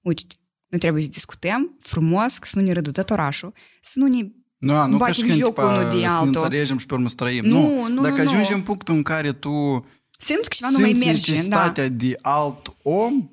uite, 0.00 0.24
nu 0.66 0.78
trebuie 0.78 1.02
să 1.02 1.08
discutăm 1.08 1.76
frumos, 1.80 2.38
să 2.42 2.58
nu 2.58 2.64
ne 2.64 2.72
râdă 2.72 2.90
tot 2.90 3.10
orașul, 3.10 3.52
să 3.80 3.98
nu 3.98 4.06
ne 4.06 4.26
Nu, 4.58 4.86
nu 4.86 4.90
ca 4.90 4.96
batem 4.96 5.12
și 5.14 5.20
când 5.20 5.32
joc 5.38 5.58
unul 5.58 5.78
tipa, 5.78 5.84
de 5.84 5.90
să 5.90 5.96
ne 5.96 6.06
altul. 6.06 6.26
înțelegem 6.42 6.78
și 6.78 6.86
pe 6.86 6.94
urmă 6.94 7.08
să 7.08 7.14
trăim. 7.14 7.44
Nu, 7.44 7.60
Nu, 7.60 7.88
nu, 7.88 8.02
Dacă 8.02 8.22
nu, 8.22 8.28
ajungi 8.28 8.50
nu. 8.50 8.56
în 8.56 8.62
punctul 8.62 8.94
în 8.94 9.02
care 9.02 9.32
tu 9.32 9.86
Simt 10.18 10.40
că 10.46 10.54
ceva 10.54 10.70
nu 10.70 10.78
mai 10.78 10.88
simți 10.88 11.04
merge, 11.04 11.24
da. 11.24 11.32
necesitatea 11.32 11.88
de 11.88 12.16
alt 12.20 12.76
om, 12.82 13.30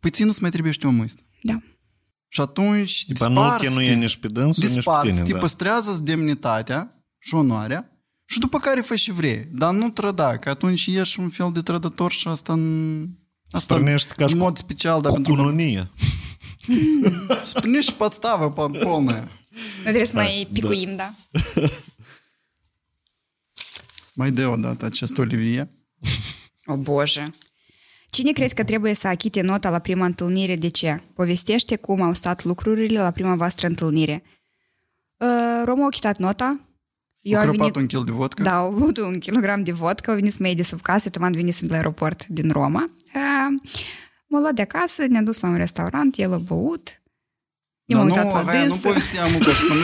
păi 0.00 0.10
ție 0.10 0.24
nu-ți 0.24 0.40
mai 0.42 0.50
trebuie 0.50 0.72
și 0.72 0.78
un 0.86 1.00
ăsta. 1.00 1.22
Da. 1.42 1.62
Și 2.27 2.41
atunci 2.41 3.05
Tipa, 3.05 3.27
nu 3.27 3.41
dispar, 3.41 3.59
chinuie 3.59 3.93
nici 3.93 4.15
pe 4.17 4.27
dânsul, 4.27 4.63
nici 4.63 4.71
pe 4.71 4.75
dispar, 4.75 5.05
tine, 5.05 5.21
te 5.21 5.31
da. 5.31 5.37
păstrează 5.37 5.99
demnitatea 6.03 7.05
și 7.19 7.33
onoarea 7.35 7.93
și 8.25 8.39
după 8.39 8.59
care 8.59 8.81
fă 8.81 8.95
și 8.95 9.11
vrei. 9.11 9.47
Dar 9.51 9.73
nu 9.73 9.89
trăda, 9.89 10.37
că 10.37 10.49
atunci 10.49 10.85
ești 10.87 11.19
un 11.19 11.29
fel 11.29 11.51
de 11.51 11.61
trădător 11.61 12.11
și 12.11 12.27
asta 12.27 12.53
în... 12.53 13.07
Asta 13.51 13.75
Strănești 13.75 14.13
ca 14.13 14.27
și 14.27 14.33
în 14.33 14.39
mod 14.39 14.57
special, 14.57 15.01
dar 15.01 15.11
Cu 15.11 15.15
pentru 15.15 15.35
cununie. 15.35 15.91
Spunești 17.43 17.91
подставă 17.91 18.51
pe 18.51 18.79
полная. 18.79 19.31
Nu 19.49 19.81
trebuie 19.83 20.05
să 20.05 20.15
mai 20.15 20.47
picuim, 20.53 20.95
da. 20.95 21.13
Mai 24.13 24.31
de 24.31 24.45
o 24.45 24.55
dată 24.55 24.85
acest 24.85 25.17
Olivier. 25.17 25.67
O, 26.65 26.75
bože. 26.75 27.33
Cine 28.10 28.32
crezi 28.32 28.54
că 28.54 28.64
trebuie 28.64 28.94
să 28.94 29.08
achite 29.08 29.40
nota 29.40 29.70
la 29.70 29.78
prima 29.78 30.04
întâlnire? 30.04 30.56
De 30.56 30.68
ce? 30.68 31.00
Povestește 31.14 31.76
cum 31.76 32.00
au 32.02 32.12
stat 32.12 32.44
lucrurile 32.44 33.00
la 33.00 33.10
prima 33.10 33.34
voastră 33.34 33.66
întâlnire. 33.66 34.22
Uh, 35.16 35.62
Roma 35.64 35.82
a 35.82 35.86
achitat 35.86 36.18
nota. 36.18 36.60
Eu 37.22 37.38
am 37.38 37.42
crăpat 37.44 37.58
venit- 37.60 37.76
un 37.76 37.86
kil 37.86 38.04
de 38.04 38.10
vodka. 38.12 38.42
Da, 38.42 38.56
au 38.56 38.66
avut 38.66 38.98
un 38.98 39.18
kilogram 39.18 39.62
de 39.62 39.72
vodka, 39.72 40.10
au 40.10 40.16
venit 40.18 40.32
să 40.32 40.38
mă 40.40 40.46
iei 40.46 40.56
de 40.56 40.62
sub 40.62 40.80
casă, 40.80 41.10
tocmai 41.10 41.30
venit 41.30 41.54
să 41.54 41.64
la 41.68 41.74
aeroport 41.74 42.26
din 42.26 42.50
Roma. 42.50 42.90
Uh, 43.14 43.70
M-a 44.26 44.40
luat 44.40 44.54
de 44.54 44.62
acasă, 44.62 45.06
ne-a 45.06 45.22
dus 45.22 45.40
la 45.40 45.48
un 45.48 45.56
restaurant, 45.56 46.16
el 46.18 46.32
a 46.32 46.38
băut. 46.38 47.02
Eu 47.84 47.96
Dar 47.98 48.06
m-am 48.06 48.06
nu, 48.06 48.14
uitat 48.14 48.44
la 48.44 48.50
aia 48.50 48.60
nu 48.62 48.68
dânsă. 48.68 48.86
povesteam 48.88 49.38
că 49.38 49.50
spune... 49.50 49.80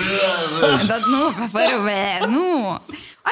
Dar 0.90 1.00
nu, 1.08 1.46
fără 1.48 1.82
ve, 1.82 2.26
nu. 2.30 2.78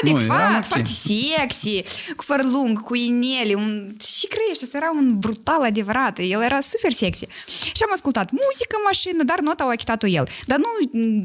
Nu, 0.02 0.08
eram 0.08 0.20
Adecvat, 0.26 0.56
ok. 0.62 0.64
foarte 0.64 0.88
sexy, 0.88 1.82
cu 2.16 2.24
păr 2.26 2.44
lung, 2.44 2.80
cu 2.82 2.94
inele, 2.94 3.54
un... 3.54 3.96
și 4.18 4.26
crește, 4.26 4.64
ăsta 4.64 4.76
era 4.76 4.90
un 4.90 5.18
brutal 5.18 5.62
adevărat, 5.62 6.18
el 6.18 6.42
era 6.42 6.60
super 6.60 6.92
sexy. 6.92 7.26
Și 7.46 7.82
am 7.82 7.90
ascultat 7.92 8.30
muzică 8.30 8.74
în 8.76 8.82
mașină, 8.84 9.22
dar 9.24 9.40
nota 9.40 9.62
au 9.64 9.68
achitat-o 9.70 10.06
el. 10.06 10.28
Dar 10.46 10.58
nu 10.58 10.66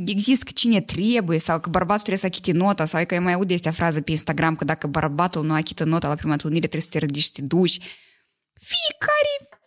există 0.06 0.44
că 0.46 0.52
cine 0.56 0.82
trebuie 0.82 1.40
sau 1.40 1.60
că 1.60 1.70
bărbatul 1.70 2.04
trebuie 2.04 2.18
să 2.20 2.26
achite 2.26 2.52
nota 2.52 2.86
sau 2.86 3.06
că 3.06 3.14
eu 3.16 3.22
mai 3.22 3.34
aud 3.34 3.48
de 3.62 3.70
frază 3.70 4.02
pe 4.02 4.12
Instagram 4.12 4.56
că 4.56 4.66
dacă 4.66 4.88
bărbatul 4.88 5.46
nu 5.46 5.54
achită 5.54 5.84
nota 5.84 6.08
la 6.08 6.16
prima 6.16 6.32
întâlnire 6.32 6.68
trebuie 6.68 6.82
să 6.92 7.00
te 7.00 7.06
ridici 7.06 7.24
să 7.24 7.32
te 7.34 7.42
duci. 7.42 7.78
Fiecare 8.54 9.60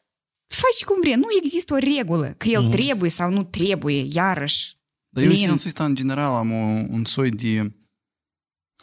faci 0.47 0.85
cum 0.85 0.97
vrea. 1.01 1.17
Nu 1.17 1.27
există 1.43 1.75
o 1.75 1.77
regulă 1.77 2.35
că 2.39 2.49
el 2.49 2.61
Mhm. 2.63 2.71
trebuie 2.71 3.11
sau 3.11 3.31
nu 3.31 3.43
trebuie, 3.45 4.07
iarăși. 4.13 4.77
Dar 5.09 5.23
eu 5.23 5.29
în 5.31 5.35
Lin. 5.37 5.47
sensul 5.47 5.67
ăsta, 5.67 5.85
în 5.85 5.95
general, 5.95 6.35
am 6.35 6.53
o, 6.53 6.65
un 6.91 7.05
soi 7.05 7.31
de... 7.31 7.73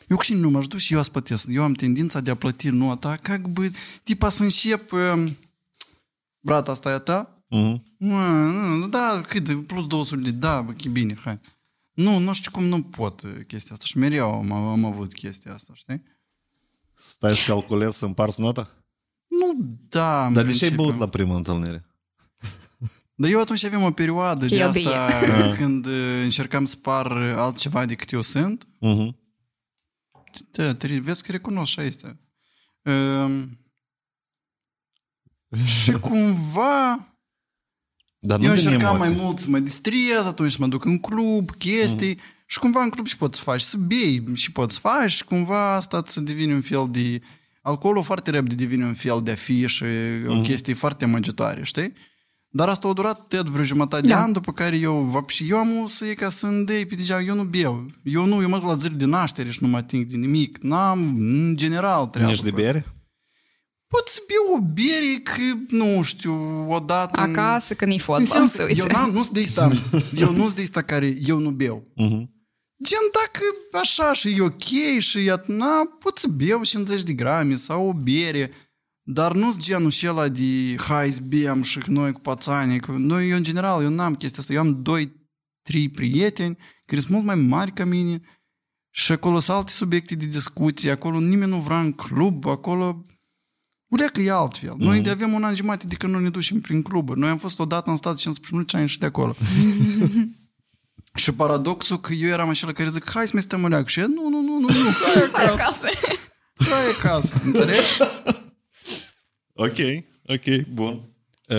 Eu 0.07 0.17
cu 0.17 0.23
cine 0.23 0.39
nu 0.39 0.49
mă 0.49 0.65
duc 0.65 0.79
și 0.79 0.93
eu 0.93 1.03
spătesc. 1.03 1.47
Eu 1.49 1.63
am 1.63 1.73
tendința 1.73 2.19
de 2.19 2.31
a 2.31 2.35
plăti 2.35 2.69
nota, 2.69 3.15
ca 3.15 3.37
бы, 3.37 3.71
tipa 4.03 4.29
să 4.29 4.43
încep... 4.43 4.91
um, 4.91 5.37
Brata, 6.39 6.71
asta 6.71 6.89
e 6.89 6.93
a 6.93 6.99
ta? 6.99 7.43
Mhm. 7.49 7.83
Mă, 7.97 8.21
nu, 8.79 8.87
Da, 8.87 9.21
cât, 9.27 9.67
plus 9.67 9.87
200 9.87 10.21
de 10.21 10.31
da, 10.31 10.61
bă, 10.61 10.73
e 10.85 10.89
bine, 10.89 11.17
hai. 11.23 11.39
Nu, 11.91 12.17
nu 12.17 12.33
știu 12.33 12.51
cum 12.51 12.63
nu 12.63 12.81
pot 12.81 13.21
uh, 13.21 13.31
chestia 13.47 13.71
asta. 13.73 13.85
Și 13.85 13.97
mereu 13.97 14.31
am, 14.33 14.51
am 14.51 14.85
avut 14.85 15.13
chestia 15.13 15.53
asta, 15.53 15.73
știi? 15.75 16.03
Stai 16.95 17.35
să 17.35 17.43
calculezi 17.47 17.97
să 17.97 18.05
împarți 18.05 18.41
nota? 18.41 18.71
Nu, 19.27 19.57
da, 19.89 20.25
în 20.25 20.33
Dar 20.33 20.43
de 20.45 20.51
ce 20.51 20.63
ai 20.63 20.69
principiu. 20.69 20.83
băut 20.83 20.99
la 20.99 21.07
prima 21.07 21.35
întâlnire? 21.35 21.85
Dar 23.15 23.29
eu 23.29 23.39
atunci 23.39 23.63
aveam 23.63 23.83
o 23.83 23.91
perioadă 23.91 24.45
Că 24.45 24.49
de 24.55 24.55
el 24.55 24.67
asta 24.69 24.79
bie. 25.19 25.55
când 25.57 25.85
uh, 25.85 26.21
încercam 26.23 26.65
să 26.65 26.75
par 26.75 27.11
altceva 27.35 27.85
decât 27.85 28.11
eu 28.11 28.21
sunt. 28.21 28.67
Mhm. 28.79 29.15
Da, 30.51 30.75
te, 30.75 30.87
vezi 30.99 31.23
că 31.23 31.31
recunosc 31.31 31.71
și 31.71 31.79
este. 31.81 32.19
Um, 32.81 33.57
și 35.65 35.91
cumva 35.91 37.07
Dar 38.19 38.39
nu 38.39 38.45
eu 38.45 38.53
din 38.53 38.65
încercam 38.65 38.97
mai 38.97 39.07
emoții. 39.07 39.23
mult 39.23 39.39
să 39.39 39.49
mă 39.49 39.59
distrez, 39.59 40.25
atunci 40.25 40.51
să 40.51 40.57
mă 40.59 40.67
duc 40.67 40.85
în 40.85 40.97
club, 40.99 41.51
chestii. 41.51 42.13
Mhm. 42.13 42.23
Și 42.45 42.59
cumva 42.59 42.83
în 42.83 42.89
club 42.89 43.05
și 43.05 43.17
poți 43.17 43.37
să 43.37 43.43
faci, 43.43 43.61
să 43.61 43.77
bei 43.77 44.23
și 44.35 44.51
poți 44.51 44.73
să 44.73 44.79
faci. 44.79 45.11
Și 45.11 45.23
cumva 45.23 45.73
asta 45.73 46.01
să 46.05 46.19
devine 46.19 46.53
un 46.53 46.61
fel 46.61 46.87
de... 46.91 47.21
Alcoolul 47.61 48.03
foarte 48.03 48.31
repede 48.31 48.55
devine 48.55 48.85
un 48.85 48.93
fel 48.93 49.21
de 49.23 49.31
afiș, 49.31 49.81
Mhm. 49.81 50.37
o 50.37 50.41
chestie 50.41 50.73
foarte 50.73 51.03
amăgitoare, 51.03 51.63
știi? 51.63 51.93
Dar 52.57 52.69
asta 52.69 52.87
a 52.87 52.93
durat 52.93 53.27
tot 53.27 53.45
vreo 53.47 53.63
jumătate 53.63 54.07
Da. 54.07 54.15
de 54.15 54.21
an, 54.21 54.31
după 54.31 54.51
care 54.51 54.77
eu, 54.77 55.01
văpși, 55.01 55.49
eu 55.49 55.57
am 55.57 55.77
o 55.83 55.87
să 55.87 56.05
e 56.05 56.13
ca 56.13 56.29
să 56.29 56.45
îndei 56.45 56.85
pe 56.85 56.95
deja, 56.95 57.21
eu 57.21 57.35
nu 57.35 57.43
beau. 57.43 57.85
Eu 58.03 58.25
nu, 58.25 58.41
eu 58.41 58.49
mă 58.49 58.57
duc 58.57 58.67
la 58.67 58.75
zile 58.75 58.95
de 58.95 59.05
naștere 59.05 59.49
și 59.51 59.59
nu 59.61 59.67
mă 59.67 59.77
ating 59.77 60.05
de 60.05 60.15
nimic. 60.15 60.57
N-am, 60.61 60.99
în 61.17 61.53
general, 61.57 62.07
treabă. 62.07 62.31
Nici 62.31 62.41
de 62.41 62.49
cu 62.49 62.55
asta. 62.57 62.71
bere? 62.71 62.85
Pot 63.87 64.07
să 64.07 64.19
beau 64.27 64.57
o 64.57 64.71
bere 64.73 65.21
că, 65.23 65.75
nu 65.75 66.01
știu, 66.01 66.33
odată... 66.71 67.21
în- 67.23 67.29
Acasă, 67.35 67.73
când 67.73 67.91
e 67.91 67.93
În 67.93 67.99
fotbal, 67.99 68.25
sens, 68.25 68.51
să 68.51 68.63
uite. 68.63 68.79
eu 68.81 68.87
n-am, 68.91 69.09
nu 69.11 69.21
sunt 69.21 69.33
de 69.35 69.41
asta, 69.41 69.71
eu 70.23 70.31
nu 70.31 70.43
sunt 70.43 70.55
de 70.55 70.61
asta 70.61 70.81
care 70.81 71.15
eu 71.25 71.39
nu 71.39 71.49
beau. 71.49 71.91
Mhm. 71.95 72.35
Gen, 72.83 72.99
dacă 73.13 73.43
așa 73.83 74.13
și 74.13 74.29
e 74.29 74.41
ok 74.41 74.99
și 74.99 75.25
e 75.25 75.41
na, 75.45 75.97
pot 75.99 76.17
să 76.17 76.27
beau 76.27 76.63
50 76.63 77.03
de 77.03 77.13
grame 77.13 77.55
sau 77.55 77.87
o 77.87 77.93
bere, 77.93 78.51
dar 79.09 79.33
nu 79.33 79.51
sunt 79.51 79.63
genul 79.63 79.89
și 79.89 80.07
ăla 80.07 80.27
de 80.27 80.75
hai 80.77 81.11
să 81.11 81.19
bem 81.27 81.61
și 81.61 81.79
noi 81.85 82.11
cu 82.11 82.19
pațanii. 82.19 82.79
Cu... 82.79 82.91
Noi, 82.91 83.29
eu 83.29 83.37
în 83.37 83.43
general, 83.43 83.83
eu 83.83 83.89
n-am 83.89 84.15
chestia 84.15 84.39
asta. 84.39 84.53
Eu 84.53 84.59
am 84.59 84.81
doi, 84.81 85.11
trei 85.61 85.89
prieteni 85.89 86.57
care 86.85 87.01
sunt 87.01 87.13
mult 87.13 87.25
mai 87.25 87.35
mari 87.35 87.71
ca 87.71 87.85
mine 87.85 88.21
și 88.89 89.11
acolo 89.11 89.39
sunt 89.39 89.57
alte 89.57 89.71
subiecte 89.71 90.15
de 90.15 90.25
discuție, 90.25 90.91
acolo 90.91 91.19
nimeni 91.19 91.51
nu 91.51 91.59
vrea 91.59 91.79
în 91.79 91.91
club, 91.91 92.45
acolo 92.45 93.05
Uite 93.87 94.09
că 94.13 94.21
e 94.21 94.31
altfel. 94.31 94.73
Noi 94.77 94.99
de 94.99 95.09
avem 95.09 95.33
un 95.33 95.43
an 95.43 95.55
jumate 95.55 95.87
de 95.87 95.95
când 95.95 96.13
nu 96.13 96.19
ne 96.19 96.29
ducem 96.29 96.59
prin 96.59 96.81
cluburi. 96.81 97.19
Noi 97.19 97.29
am 97.29 97.37
fost 97.37 97.59
odată 97.59 97.89
în 97.89 97.97
stat 97.97 98.17
și 98.17 98.27
am 98.27 98.33
spus, 98.33 98.49
nu 98.49 98.61
ce 98.61 98.77
ani 98.77 98.87
și 98.87 98.99
de 98.99 99.05
acolo. 99.05 99.35
și 101.13 101.31
paradoxul 101.31 101.99
că 101.99 102.13
eu 102.13 102.29
eram 102.29 102.49
acela 102.49 102.71
care 102.71 102.89
zic, 102.89 103.09
hai 103.09 103.25
să 103.25 103.29
mai 103.33 103.41
stăm 103.41 103.63
în 103.63 103.69
leac. 103.69 103.87
Și 103.87 103.99
el, 103.99 104.07
nu, 104.07 104.29
nu, 104.29 104.41
nu, 104.41 104.59
nu, 104.59 104.67
nu, 104.67 104.89
hai 105.33 105.45
acasă. 105.45 105.87
Hai 106.55 106.85
acasă. 106.97 107.41
Înțelegi? 107.43 107.97
Ok, 109.56 109.78
ok, 110.26 110.66
bun. 110.72 111.06
Uh, 111.48 111.56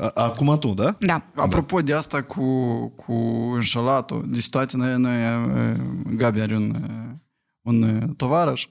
a- 0.00 0.10
acum 0.14 0.58
tu, 0.58 0.74
da? 0.74 0.96
Da. 1.00 1.30
Apropo 1.34 1.80
de 1.82 1.92
asta 1.94 2.22
cu, 2.22 2.44
cu 2.88 3.12
înșelatul, 3.54 4.24
de 4.28 4.40
situație, 4.40 4.78
noi, 4.78 4.96
noi 4.98 5.22
eh, 5.70 5.76
Gabi 6.16 6.40
are 6.40 6.56
un, 6.56 6.74
eh, 6.74 7.16
un 7.62 7.82
eh, 7.82 8.02
tovarăș, 8.16 8.66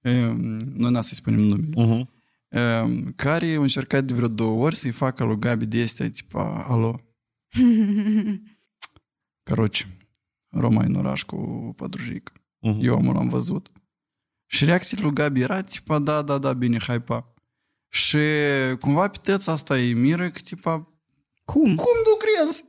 eh, 0.00 0.30
noi 0.74 0.90
n-a 0.90 1.00
să-i 1.00 1.16
spunem 1.16 1.40
numele, 1.40 1.68
Uh-huh. 1.76 2.06
eh, 2.48 3.04
care 3.16 3.46
a 3.54 3.60
încercat 3.60 4.04
de 4.04 4.14
vreo 4.14 4.28
două 4.28 4.64
ori 4.64 4.76
să-i 4.76 4.90
facă 4.90 5.24
lui 5.24 5.38
Gabi 5.38 5.66
de 5.66 5.82
astea, 5.82 6.10
tipa, 6.10 6.64
alo, 6.68 7.00
Короче, 9.42 9.86
Roma 10.48 10.82
în 10.84 10.94
oraș 10.94 11.22
cu 11.22 11.72
pădrujic. 11.76 12.32
Mhm. 12.58 12.78
Eu 12.82 12.94
omul 12.94 13.14
l-am 13.14 13.28
văzut. 13.28 13.72
Și 14.46 14.64
reacția 14.64 14.98
lui 15.00 15.12
Gabi 15.12 15.40
era 15.40 15.60
tipa, 15.60 15.98
da, 15.98 16.22
da, 16.22 16.38
da, 16.38 16.52
bine, 16.52 16.78
hai 16.86 17.00
pa. 17.02 17.33
Și 17.95 18.17
cumva 18.79 19.07
pe 19.09 19.17
tăți 19.23 19.49
asta 19.49 19.79
e 19.79 19.93
miră 19.93 20.29
că 20.29 20.39
tipa, 20.43 20.87
Cum? 21.45 21.75
cum 21.75 21.95
lucrezi? 22.09 22.63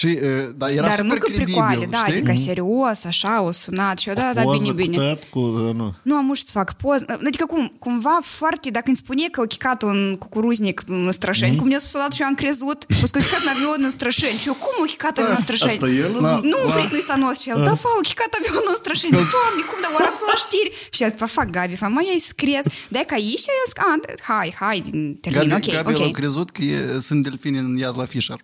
Și, 0.00 0.06
uh, 0.22 0.48
dar 0.60 0.68
era 0.70 0.86
Dar 0.86 0.90
super 0.90 1.04
nu 1.06 1.12
că 1.12 1.18
credibil, 1.18 1.44
pricoale, 1.44 1.86
da, 1.94 1.98
știi? 2.04 2.12
adică 2.12 2.32
serios, 2.48 2.98
așa, 3.12 3.32
o 3.48 3.50
sunat 3.62 3.96
și 4.02 4.08
eu, 4.08 4.14
da, 4.14 4.30
da, 4.34 4.42
Poză 4.42 4.58
bine, 4.58 4.70
cu 4.70 4.76
bine. 4.82 4.96
tăt, 4.96 5.20
cu, 5.34 5.38
uh, 5.38 5.74
nu. 5.80 5.94
Nu 6.08 6.14
am 6.20 6.26
să 6.34 6.50
fac 6.60 6.68
poză. 6.82 7.04
Adică 7.28 7.44
cum, 7.52 7.62
cumva 7.84 8.16
foarte, 8.22 8.66
dacă 8.76 8.84
îmi 8.92 8.96
spune 9.04 9.24
că 9.34 9.40
au 9.40 9.46
chicat 9.54 9.82
un 9.82 10.16
cucuruznic 10.22 10.76
în 10.86 11.10
Strășeni, 11.18 11.50
Mhm. 11.50 11.60
cum 11.60 11.68
ne-a 11.68 11.78
spus 11.78 11.94
odată 11.98 12.14
și 12.14 12.20
eu 12.22 12.26
am 12.32 12.34
crezut, 12.42 12.78
a 12.90 12.94
spus 12.98 13.10
că 13.10 13.18
au 13.18 13.24
chicat 13.26 13.42
în 13.46 13.50
avion 13.54 13.80
în 13.88 13.90
Strășeni. 13.98 14.38
Și 14.42 14.48
eu, 14.50 14.56
cum 14.64 14.74
au 14.82 14.86
chicat 14.92 15.14
avion 15.18 15.34
în 15.40 15.44
Strășeni? 15.48 15.70
Asta 15.78 15.88
el? 16.04 16.10
La- 16.26 16.40
Nu, 16.52 16.58
la- 16.66 16.72
prietenul 16.74 17.02
ăsta 17.04 17.16
nostru. 17.24 17.42
Și 17.44 17.48
el, 17.54 17.58
da, 17.68 17.74
fa, 17.82 17.88
au 17.96 18.02
chicat 18.10 18.30
avionul 18.38 18.68
în 18.74 18.78
Strășeni. 18.82 19.12
Doamne, 19.36 19.62
cum, 19.70 19.78
dar 19.84 19.90
ori 19.98 20.10
la 20.30 20.36
știri. 20.44 20.70
Și 20.96 21.00
el, 21.06 21.12
fa, 21.20 21.26
fac, 21.38 21.48
Gabi, 21.56 21.76
fa, 21.82 21.88
mai 21.96 22.06
ai 22.14 22.20
scris. 22.32 22.64
De 22.94 23.00
că 23.08 23.14
aici, 23.20 23.46
eu 23.60 23.64
zic, 23.70 23.78
a, 23.86 23.88
hai, 24.30 24.48
hai, 24.62 24.78
din 24.88 24.98
termin, 25.24 25.48
Gabi, 25.52 25.66
ok, 25.68 25.74
Gabi 25.78 25.92
ok. 25.94 26.02
a 26.08 26.10
crezut 26.20 26.48
că 26.54 26.60
e, 26.72 26.78
sunt 27.08 27.20
delfini 27.26 27.58
în 27.64 27.70
iaz 27.84 27.94
la 28.02 28.06
Fisher 28.14 28.40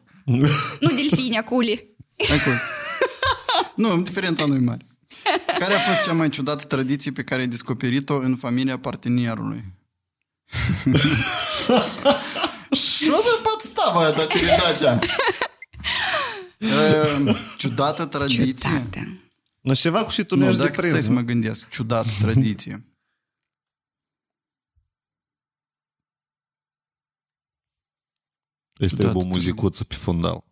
Nu 0.80 0.90
delfini, 0.96 1.38
aculi. 1.38 1.96
Acolo. 2.40 2.56
nu, 3.76 4.02
diferența 4.02 4.46
nu 4.46 4.56
e 4.56 4.60
mare. 4.60 4.86
Care 5.60 5.74
a 5.74 5.78
fost 5.80 6.04
cea 6.08 6.14
mai 6.14 6.30
ciudată 6.30 6.64
tradiție 6.64 7.12
pe 7.12 7.24
care 7.24 7.42
ai 7.42 7.48
descoperit-o 7.48 8.16
în 8.16 8.36
familia 8.36 8.78
partenerului? 8.80 9.64
Что 12.72 13.18
за 13.28 13.36
подстава 13.44 14.10
это 14.10 14.28
передача? 14.28 15.00
Ehm, 16.60 17.36
Ciudată 17.58 18.06
tradiție? 18.06 18.70
Ciudată. 18.70 19.08
Nu, 19.62 19.74
ceva 19.74 20.04
cu 20.04 20.10
și 20.10 20.24
tu 20.24 20.36
nu 20.36 20.42
Nu, 20.44 20.48
ești 20.50 20.62
de 20.62 20.68
dacă 20.68 20.82
stai 20.82 20.92
prins, 20.92 21.06
să 21.06 21.12
mă 21.12 21.22
gândesc, 21.22 21.70
ciudată 21.70 22.10
tradiție. 22.22 22.86
Este 28.79 29.03
Da, 29.03 29.09
o 29.09 29.13
tu- 29.13 29.27
muzicuță 29.27 29.85
pe 29.85 29.95
fundal. 29.95 30.45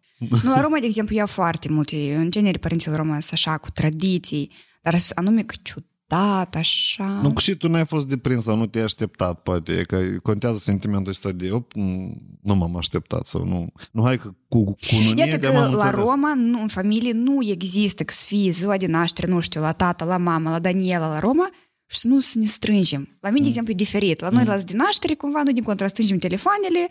Nu, 0.42 0.50
la 0.50 0.60
Roma, 0.60 0.78
de 0.78 0.86
exemplu, 0.86 1.14
ia 1.14 1.26
foarte 1.26 1.68
multe, 1.68 2.14
în 2.14 2.30
genere, 2.30 2.58
părinții 2.58 2.90
Roma 2.94 3.12
sunt 3.12 3.32
așa, 3.32 3.58
cu 3.58 3.70
tradiții, 3.70 4.50
dar 4.82 4.98
sunt 4.98 5.18
anume 5.18 5.42
că 5.42 5.54
ciudat, 5.62 6.54
așa. 6.54 7.04
Nu, 7.04 7.32
că 7.32 7.40
și 7.40 7.54
tu 7.54 7.68
n-ai 7.68 7.86
fost 7.86 8.08
de 8.08 8.16
prins 8.16 8.42
sau 8.42 8.56
nu 8.56 8.66
te-ai 8.66 8.84
așteptat, 8.84 9.42
poate, 9.42 9.72
e 9.72 9.82
că 9.82 9.98
contează 10.22 10.58
sentimentul 10.58 11.10
ăsta 11.10 11.32
de, 11.32 11.50
op, 11.50 11.72
nu 12.42 12.54
m-am 12.54 12.76
așteptat 12.76 13.26
sau 13.26 13.44
nu. 13.44 13.72
Nu, 13.92 14.02
hai 14.04 14.18
că 14.18 14.34
cu, 14.48 14.64
cu 14.64 14.76
cununie 14.88 15.24
Iată 15.24 15.36
de-am 15.36 15.52
că 15.52 15.58
am 15.58 15.64
la 15.64 15.70
înțeles. 15.88 16.04
Roma, 16.04 16.34
nu, 16.34 16.60
în 16.60 16.68
familie, 16.68 17.12
nu 17.12 17.38
există 17.44 18.04
că 18.04 18.12
să 18.12 18.24
fie 18.26 18.50
ziua 18.50 18.76
de 18.76 18.86
naștere, 18.86 19.32
nu 19.32 19.40
știu, 19.40 19.60
la 19.60 19.72
tata, 19.72 20.04
la 20.04 20.16
mama, 20.16 20.50
la 20.50 20.58
Daniela, 20.58 21.08
la 21.08 21.18
Roma, 21.18 21.50
și 21.86 21.98
să 21.98 22.08
nu 22.08 22.20
să 22.20 22.38
ne 22.38 22.44
strângem. 22.44 23.16
La 23.20 23.28
mine, 23.28 23.40
de 23.42 23.48
exemplu, 23.48 23.72
e 23.72 23.76
diferit. 23.76 24.20
La 24.20 24.28
noi, 24.28 24.44
la 24.44 24.56
zi 24.56 24.64
de 24.64 24.76
naștere, 24.76 25.14
cumva, 25.14 25.42
noi 25.42 25.52
din 25.52 25.62
contra 25.62 25.86
strângem 25.86 26.18
telefoanele, 26.18 26.86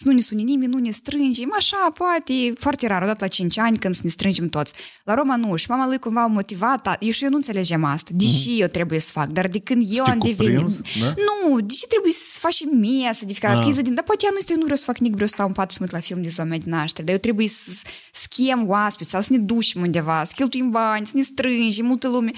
să 0.00 0.08
nu 0.08 0.14
ne 0.14 0.20
sune 0.20 0.42
nimeni, 0.42 0.72
nu 0.72 0.78
ne 0.78 0.90
strângem, 0.90 1.54
așa, 1.56 1.90
poate, 1.94 2.32
e 2.32 2.52
foarte 2.58 2.86
rar, 2.86 3.02
odată 3.02 3.18
la 3.20 3.28
5 3.28 3.58
ani, 3.58 3.78
când 3.78 3.94
să 3.94 4.00
ne 4.04 4.10
strângem 4.10 4.48
toți. 4.48 4.72
La 5.04 5.14
Roma 5.14 5.36
nu, 5.36 5.56
și 5.56 5.66
mama 5.68 5.86
lui 5.86 5.98
cumva 5.98 6.22
a 6.22 6.26
motivat, 6.26 6.86
a- 6.86 6.96
eu 7.00 7.10
și 7.10 7.24
eu 7.24 7.30
nu 7.30 7.36
înțelegem 7.36 7.84
asta, 7.84 8.10
deși 8.14 8.60
eu 8.60 8.66
trebuie 8.66 8.98
să 8.98 9.10
fac, 9.12 9.28
dar 9.28 9.48
de 9.48 9.58
când 9.58 9.82
eu 9.90 10.04
te 10.04 10.10
am 10.10 10.18
devenit... 10.18 10.56
cuprins, 10.56 11.00
da? 11.00 11.06
Nu, 11.06 11.60
de 11.60 11.74
ce 11.74 11.86
trebuie 11.86 12.12
să 12.12 12.38
faci 12.40 12.64
mesă 12.64 13.24
de 13.24 13.32
fiecare 13.32 13.54
dată? 13.54 13.66
Ah. 13.66 13.72
Că 13.72 13.78
ei 13.78 13.84
zic, 13.84 13.94
da, 13.94 14.02
poate 14.02 14.22
eu 14.24 14.30
nu 14.32 14.38
este, 14.38 14.50
eu 14.52 14.56
nu 14.58 14.64
vreau 14.64 14.78
să 14.78 14.84
fac 14.84 14.96
nimic, 14.98 15.14
vreau 15.14 15.28
să 15.28 15.34
stau 15.34 15.46
în 15.46 15.52
pat 15.52 15.70
să 15.70 15.76
mă 15.80 15.84
uit 15.86 15.94
la 15.94 16.00
film 16.00 16.22
de 16.22 16.28
ziua 16.28 16.46
mea 16.46 16.58
de 16.58 16.70
naștere, 16.70 17.04
dar 17.04 17.14
eu 17.14 17.20
trebuie 17.20 17.48
să 17.48 17.70
schem 18.12 18.68
oaspeți 18.68 19.10
sau 19.10 19.20
să 19.20 19.32
ne 19.32 19.38
ducem 19.38 19.82
undeva, 19.82 20.24
să 20.24 20.32
cheltuim 20.36 20.70
bani, 20.70 21.06
să 21.06 21.12
ne 21.16 21.22
strângem, 21.22 21.86
multă 21.86 22.08
lume. 22.08 22.32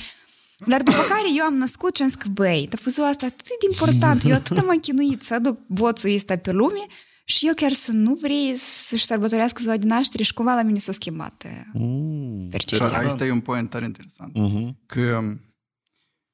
Dar 0.67 0.83
după 0.83 1.03
care 1.09 1.29
eu 1.37 1.45
am 1.45 1.55
născut 1.55 1.97
și 1.97 2.03
am 2.03 2.09
zis 2.09 2.17
că, 2.17 2.29
băi, 2.29 2.67
dar 2.71 2.81
ziua 2.87 3.09
asta 3.09 3.27
atât 3.27 3.47
de 3.47 3.67
important, 3.71 4.25
eu 4.25 4.35
atât 4.35 4.67
m-am 4.67 4.79
chinuit 4.87 5.23
să 5.23 5.35
aduc 5.35 5.59
boțul 5.67 6.15
ăsta 6.15 6.37
pe 6.37 6.51
lume 6.53 6.87
și 7.31 7.47
el 7.47 7.55
chiar 7.55 7.73
să 7.73 7.93
nu 7.93 8.15
vrei 8.15 8.55
să-și 8.57 9.05
sărbătorească 9.05 9.63
ziua 9.63 9.77
de 9.77 9.87
naștere 9.87 10.23
și 10.23 10.33
cumva 10.35 10.55
la 10.55 10.63
mine 10.63 10.79
s-a 10.79 10.93
schimbat 10.93 11.45
uh, 11.47 11.61
Mm, 11.73 12.43
Și 12.43 12.49
percepția. 12.51 12.99
asta 12.99 13.25
e 13.25 13.31
un 13.31 13.41
point 13.41 13.71
tare 13.71 13.85
interesant. 13.85 14.35
mhm. 14.35 14.79
Că 14.87 15.35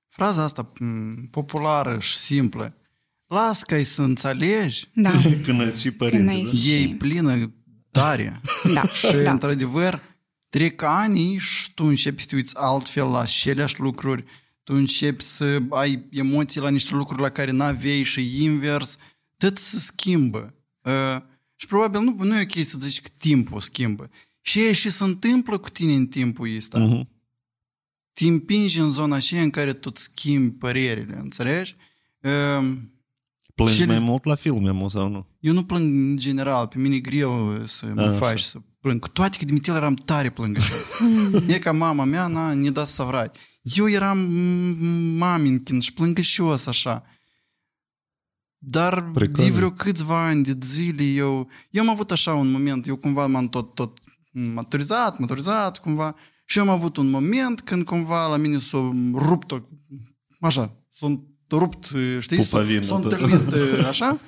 fraza 0.09 0.43
asta 0.43 0.73
m, 0.81 1.27
populară 1.31 1.99
și 2.01 2.17
simplă, 2.19 2.75
las 3.27 3.63
că 3.63 3.83
să 3.85 4.03
înțelegi, 4.03 4.89
Da, 4.95 5.11
Când 5.45 5.61
ai 5.61 5.71
și 5.71 5.83
Când 5.83 5.97
părinte, 5.97 6.31
ai 6.31 6.43
da? 6.43 6.51
și- 6.51 6.73
e 6.83 6.95
plină 6.99 7.53
tare. 7.91 8.41
da, 8.75 8.87
Și, 8.87 9.17
da. 9.23 9.31
într-adevăr, 9.31 10.03
trec 10.49 10.83
ani 10.83 11.37
și 11.37 11.75
tu 11.75 11.85
începi 11.85 12.21
să 12.21 12.27
te 12.29 12.35
uiți 12.35 12.55
altfel 12.59 13.07
la 13.09 13.21
aceleași 13.21 13.81
lucruri, 13.81 14.25
tu 14.63 14.75
începi 14.75 15.23
să 15.23 15.59
ai 15.71 16.07
emoții 16.11 16.61
la 16.61 16.69
niște 16.71 16.95
lucruri 16.95 17.23
la 17.23 17.29
care 17.29 17.51
n-aveai 17.51 18.03
și 18.03 18.43
invers, 18.45 18.97
tot 19.37 19.59
se 19.59 19.79
schimbă. 19.79 20.55
Uh, 20.87 21.23
și 21.57 21.67
probabil 21.67 22.01
nu, 22.01 22.17
nu 22.19 22.39
e 22.39 22.43
ok 22.43 22.65
să 22.65 22.79
zici 22.81 23.01
că 23.01 23.09
timpul 23.17 23.61
schimbă. 23.61 24.11
Și 24.41 24.61
e 24.61 24.73
și 24.73 24.91
se 24.91 25.05
întâmplă 25.05 25.59
cu 25.59 25.71
tine 25.71 25.95
în 25.95 26.07
timpul 26.07 26.57
ăsta. 26.57 26.79
Mhm. 26.79 27.09
Te 28.13 28.27
împingi 28.27 28.79
în 28.81 28.91
zona 28.91 29.17
aceea 29.17 29.43
în 29.43 29.51
care 29.51 29.73
tu 29.73 29.91
îți 29.93 30.03
schimbi 30.03 30.55
părerile, 30.59 31.17
înțelegi? 31.19 31.77
Uh, 32.21 32.73
Plângi 33.55 33.75
Și- 33.75 33.85
mai 33.87 33.99
mult 33.99 34.25
la 34.25 34.35
filme, 34.35 34.71
mă, 34.71 34.91
sau 34.91 35.09
nu? 35.09 35.27
eu 35.41 35.53
nu 35.53 35.65
plâng 35.65 35.95
în 35.95 36.17
general, 36.17 36.67
pe 36.67 36.79
mine 36.79 36.95
e 36.95 37.01
greu 37.01 37.63
să 37.67 37.87
mă 37.95 38.01
Așa. 38.03 38.13
faci 38.17 38.41
să 38.41 38.59
plâng. 38.81 39.01
Cu 39.01 39.09
toate 39.09 39.39
că 39.39 39.45
de 39.45 39.53
mitel 39.53 39.75
eram 39.75 39.95
tare 39.95 40.31
plângășos. 40.31 41.01
e 41.49 41.59
ca 41.59 41.73
mama 41.73 42.05
mea, 42.05 42.27
na, 42.27 42.55
ne 42.55 42.71
da 42.71 42.85
să 42.85 43.03
vrei. 43.03 43.31
Eu 43.63 43.89
eram 43.89 44.19
m- 44.19 45.17
maminkin 45.19 45.81
și 45.81 45.93
plângășos 45.93 46.67
așa. 46.67 47.05
Dar 48.59 49.11
Pricol. 49.11 49.45
de 49.45 49.51
vreo 49.51 49.71
câțiva 49.71 50.27
ani 50.27 50.43
de 50.43 50.57
zile 50.63 51.03
eu... 51.03 51.51
Eu 51.71 51.83
am 51.83 51.89
avut 51.89 52.11
așa 52.11 52.35
un 52.35 52.51
moment, 52.51 52.87
eu 52.87 52.97
cumva 52.97 53.27
m-am 53.27 53.49
tot, 53.49 53.75
tot 53.75 53.99
maturizat, 54.33 55.19
maturizat 55.19 55.79
cumva 55.79 56.15
și 56.45 56.59
eu 56.59 56.65
am 56.65 56.71
avut 56.71 56.97
un 56.97 57.11
moment 57.11 57.61
când 57.61 57.85
cumva 57.85 58.27
la 58.27 58.37
mine 58.37 58.59
s-a 58.59 58.91
rupt 59.15 59.51
o, 59.51 59.59
așa, 60.41 60.77
s-a 60.91 61.21
rupt, 61.51 61.85
știi, 62.19 62.43
s-a, 62.43 62.59
Pupavină, 62.59 62.83
s-a 62.83 62.99
da. 62.99 63.09
întâlnit 63.09 63.53
așa 63.93 64.21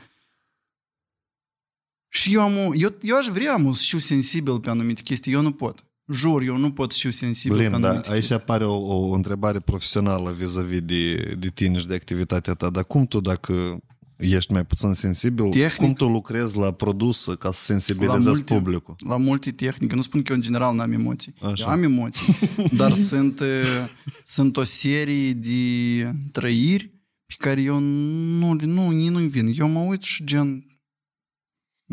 și 2.08 2.34
eu, 2.34 2.40
am 2.40 2.56
o, 2.56 2.74
eu, 2.74 2.96
eu 3.00 3.16
aș 3.16 3.26
vrea 3.26 3.56
mă, 3.56 3.72
să 3.74 3.84
fiu 3.88 3.98
sensibil 3.98 4.60
pe 4.60 4.70
anumite 4.70 5.02
chestii, 5.02 5.32
eu 5.32 5.40
nu 5.40 5.52
pot. 5.52 5.86
Jur, 6.12 6.42
eu 6.42 6.56
nu 6.56 6.72
pot 6.72 6.92
să 6.92 6.98
fiu 7.00 7.10
sensibil 7.10 7.56
pe 7.56 7.68
Blin, 7.68 7.80
da, 7.80 7.88
anumite 7.88 8.10
aici 8.10 8.18
chestii. 8.18 8.34
apare 8.34 8.64
o, 8.64 9.08
o 9.08 9.12
întrebare 9.12 9.60
profesională 9.60 10.32
vis-a-vis 10.32 10.80
de, 10.80 11.14
de 11.38 11.48
tine 11.48 11.78
și 11.78 11.86
de 11.86 11.94
activitatea 11.94 12.54
ta. 12.54 12.70
Dar 12.70 12.84
cum 12.84 13.06
tu, 13.06 13.20
dacă 13.20 13.78
Ești 14.18 14.52
mai 14.52 14.66
puțin 14.66 14.92
sensibil? 14.94 15.50
Tehnic. 15.50 15.76
Cum 15.76 15.92
tu 15.92 16.08
lucrezi 16.08 16.56
la 16.56 16.72
produs 16.72 17.24
ca 17.38 17.52
să 17.52 17.62
sensibilizezi 17.62 18.24
multe- 18.26 18.54
publicul? 18.54 18.94
La 19.06 19.16
multe 19.16 19.52
tehnice. 19.52 19.94
Nu 19.94 20.00
spun 20.00 20.22
că 20.22 20.30
eu 20.30 20.36
în 20.36 20.42
general 20.42 20.74
n-am 20.74 20.92
emoții. 20.92 21.34
Așa. 21.42 21.64
Eu 21.64 21.70
am 21.70 21.82
emoții. 21.82 22.34
dar 22.80 22.92
sunt, 22.94 23.40
uh, 23.40 23.88
sunt 24.24 24.56
o 24.56 24.64
serie 24.64 25.32
de 25.32 26.12
trăiri 26.32 26.86
pe 27.26 27.34
care 27.38 27.60
eu 27.62 27.78
nu, 27.78 28.52
nu, 28.52 28.90
nici 28.90 29.08
nu-mi 29.10 29.28
vin. 29.28 29.52
Eu 29.58 29.68
mă 29.68 29.80
uit 29.80 30.02
și 30.02 30.24
gen... 30.24 30.66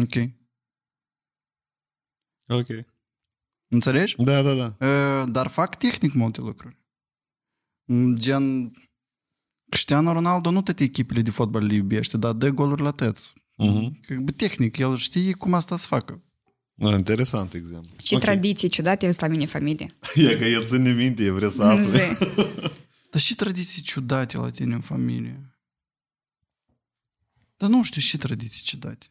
Ok. 0.01 0.29
Ok. 2.47 2.67
Înțelegi? 3.67 4.15
Da, 4.17 4.41
da, 4.41 4.53
da. 4.53 4.75
Uh, 4.87 5.31
Dar 5.31 5.47
fac 5.47 5.75
tehnic 5.77 6.13
multe 6.13 6.41
lucruri. 6.41 6.77
Mm, 7.87 8.15
Gen... 8.15 8.71
Cristiano 9.75 10.13
Ronaldo 10.13 10.51
nu 10.51 10.61
toate 10.61 10.83
echipele 10.83 11.21
de 11.21 11.29
fotbal 11.31 11.65
le 11.65 11.73
iubește, 11.73 12.17
dar 12.17 12.31
dă 12.31 12.49
goluri 12.49 12.81
la 12.81 12.91
tăți. 12.91 13.33
Mhm. 13.55 13.99
Că, 14.01 14.15
bă, 14.23 14.31
tehnic, 14.31 14.77
el 14.77 14.95
știe 14.97 15.33
cum 15.33 15.53
asta 15.53 15.77
să 15.77 15.87
facă. 15.87 16.23
Ah, 16.79 16.91
Interesant 16.97 17.53
exemplu. 17.53 17.91
Și 17.97 18.13
Ok. 18.13 18.19
tradiții 18.19 18.69
ciudate 18.69 19.05
aveți 19.05 19.21
la 19.21 19.27
mine 19.27 19.41
în 19.41 19.47
familie. 19.47 19.97
E 20.31 20.35
că 20.35 20.45
el 20.45 20.65
ține 20.65 20.91
minte, 20.91 21.23
e 21.23 21.29
vrea 21.29 21.49
să 21.49 21.63
afle. 21.63 22.17
Zi. 22.19 22.25
Dar 23.11 23.21
și 23.21 23.35
tradiții 23.35 23.81
ciudate 23.81 24.37
la 24.37 24.49
tine 24.49 24.73
în 24.73 24.81
familie. 24.81 25.59
Dar 27.57 27.69
nu 27.69 27.83
știu 27.83 28.01
și 28.01 28.17
tradiții 28.17 28.63
ciudate. 28.63 29.05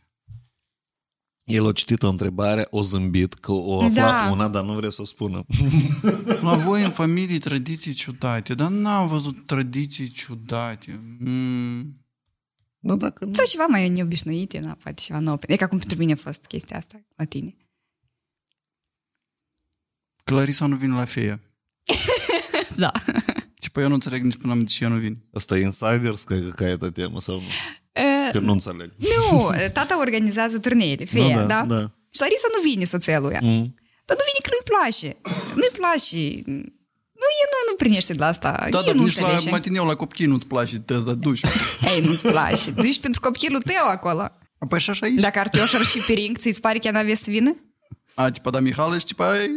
El 1.44 1.66
a 1.66 1.72
citit 1.72 2.02
o 2.02 2.08
întrebare, 2.08 2.66
o 2.70 2.82
zâmbit, 2.82 3.34
că 3.34 3.52
o 3.52 3.80
aflat 3.80 4.24
Da. 4.24 4.30
una, 4.30 4.48
dar 4.48 4.64
nu 4.64 4.72
vrea 4.74 4.90
să 4.90 5.00
o 5.00 5.04
spună. 5.04 5.44
La 6.40 6.56
voi 6.56 6.82
în 6.82 6.90
familie 6.90 7.38
tradiții 7.38 7.92
ciudate, 7.92 8.54
dar 8.54 8.70
n-am 8.70 9.08
văzut 9.08 9.46
tradiții 9.46 10.08
ciudate. 10.08 11.00
Mm. 11.18 12.04
Nu, 12.78 12.96
dacă 12.96 13.24
nu... 13.24 13.32
Sau 13.34 13.44
ceva 13.44 13.66
mai 13.66 13.88
neobișnuite, 13.88 14.58
na, 14.58 14.76
poate 14.82 15.00
ceva 15.00 15.18
nou. 15.18 15.38
E 15.46 15.56
ca 15.56 15.66
cum 15.66 15.78
pentru 15.78 15.98
mine 15.98 16.12
a 16.12 16.16
fost 16.16 16.44
chestia 16.44 16.76
asta 16.76 17.04
la 17.16 17.24
tine. 17.24 17.56
Clarisa 20.24 20.66
nu 20.66 20.76
vine 20.76 20.94
la 20.94 21.04
feie. 21.04 21.40
Da. 22.76 22.92
Tipa, 23.60 23.80
eu 23.80 23.88
nu 23.88 23.94
înțeleg 23.94 24.22
nici 24.22 24.36
până 24.36 24.54
de 24.54 24.64
ce 24.64 24.84
ea 24.84 24.90
nu 24.90 24.96
vine. 24.96 25.24
Asta 25.32 25.58
e 25.58 25.62
insiders, 25.62 26.24
că 26.24 26.38
că 26.38 26.64
e 26.64 26.76
temă 26.76 27.20
sau 27.20 27.34
nu? 27.34 27.46
E, 28.28 28.30
Că 28.30 28.38
nu 28.38 28.52
înțeleg. 28.52 28.92
nu, 28.96 29.50
tata 29.72 29.98
organizează 29.98 30.58
turneele, 30.58 31.04
feia, 31.04 31.40
nu, 31.40 31.46
da? 31.46 31.64
da? 31.64 31.80
Și 32.10 32.20
Larisa 32.20 32.46
nu 32.56 32.70
vine 32.70 32.84
soția 32.84 33.18
lui. 33.18 33.38
Mm. 33.40 33.74
Dar 34.06 34.16
nu 34.16 34.24
vine 34.30 34.40
că 34.42 34.50
nu-i 34.54 34.68
place. 34.74 35.16
Nu-i 35.54 35.78
place. 35.80 36.42
Nu, 37.20 37.26
e, 37.40 37.44
nu, 37.52 37.58
nu 37.70 37.74
primește 37.76 38.12
de 38.12 38.18
la 38.18 38.26
asta. 38.26 38.66
Da, 38.70 38.78
e 38.78 38.82
dar 38.84 38.94
nu 38.94 39.02
nici 39.02 39.18
la 39.18 39.28
înțelege. 39.28 39.50
matineu 39.50 39.84
la 39.86 39.94
copchii 39.94 40.26
nu-ți 40.26 40.46
place 40.46 40.78
test 40.78 41.04
de 41.04 41.14
duș. 41.14 41.40
Ei, 41.94 42.00
nu-ți 42.00 42.26
place. 42.26 42.70
Duci 42.70 43.00
pentru 43.00 43.20
copilul 43.20 43.62
tău 43.62 43.86
acolo. 43.88 44.30
Păi 44.68 44.80
și 44.80 44.90
așa 44.90 45.06
aici. 45.06 45.20
Dacă 45.20 45.38
Artioș 45.38 45.74
ar 45.74 45.80
și 45.84 45.98
piring, 45.98 46.36
ți-ți 46.38 46.60
pare 46.60 46.78
că 46.78 46.86
ea 46.86 46.92
n-avea 46.92 47.14
să 47.14 47.30
vină? 47.30 47.56
A, 48.14 48.30
tipa, 48.30 48.50
da, 48.50 48.60
Mihal, 48.60 48.98
și 48.98 49.04
tipa, 49.04 49.30
ai, 49.30 49.48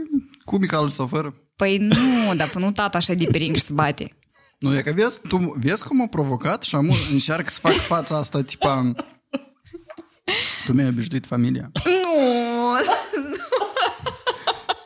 cu 0.45 0.57
Mihal 0.57 0.89
sau 0.89 1.07
fără? 1.07 1.33
Păi 1.55 1.77
nu, 1.77 2.35
dar 2.35 2.49
până 2.49 2.65
nu 2.65 2.71
tata 2.71 2.97
așa 2.97 3.13
de 3.13 3.25
piring 3.31 3.55
și 3.55 3.61
se 3.61 3.73
bate. 3.73 4.16
Nu, 4.59 4.77
e 4.77 4.81
că 4.81 4.91
vezi, 4.95 5.21
tu 5.27 5.55
vezi 5.59 5.83
cum 5.83 6.01
a 6.01 6.07
provocat 6.07 6.63
și 6.63 6.75
am 6.75 6.91
încearcă 7.11 7.49
să 7.49 7.59
fac 7.59 7.73
fața 7.73 8.17
asta, 8.17 8.41
tipa... 8.43 8.91
Tu 10.65 10.73
mi-ai 10.73 10.87
obișnuit 10.87 11.25
familia. 11.25 11.71
Nu! 11.85 12.77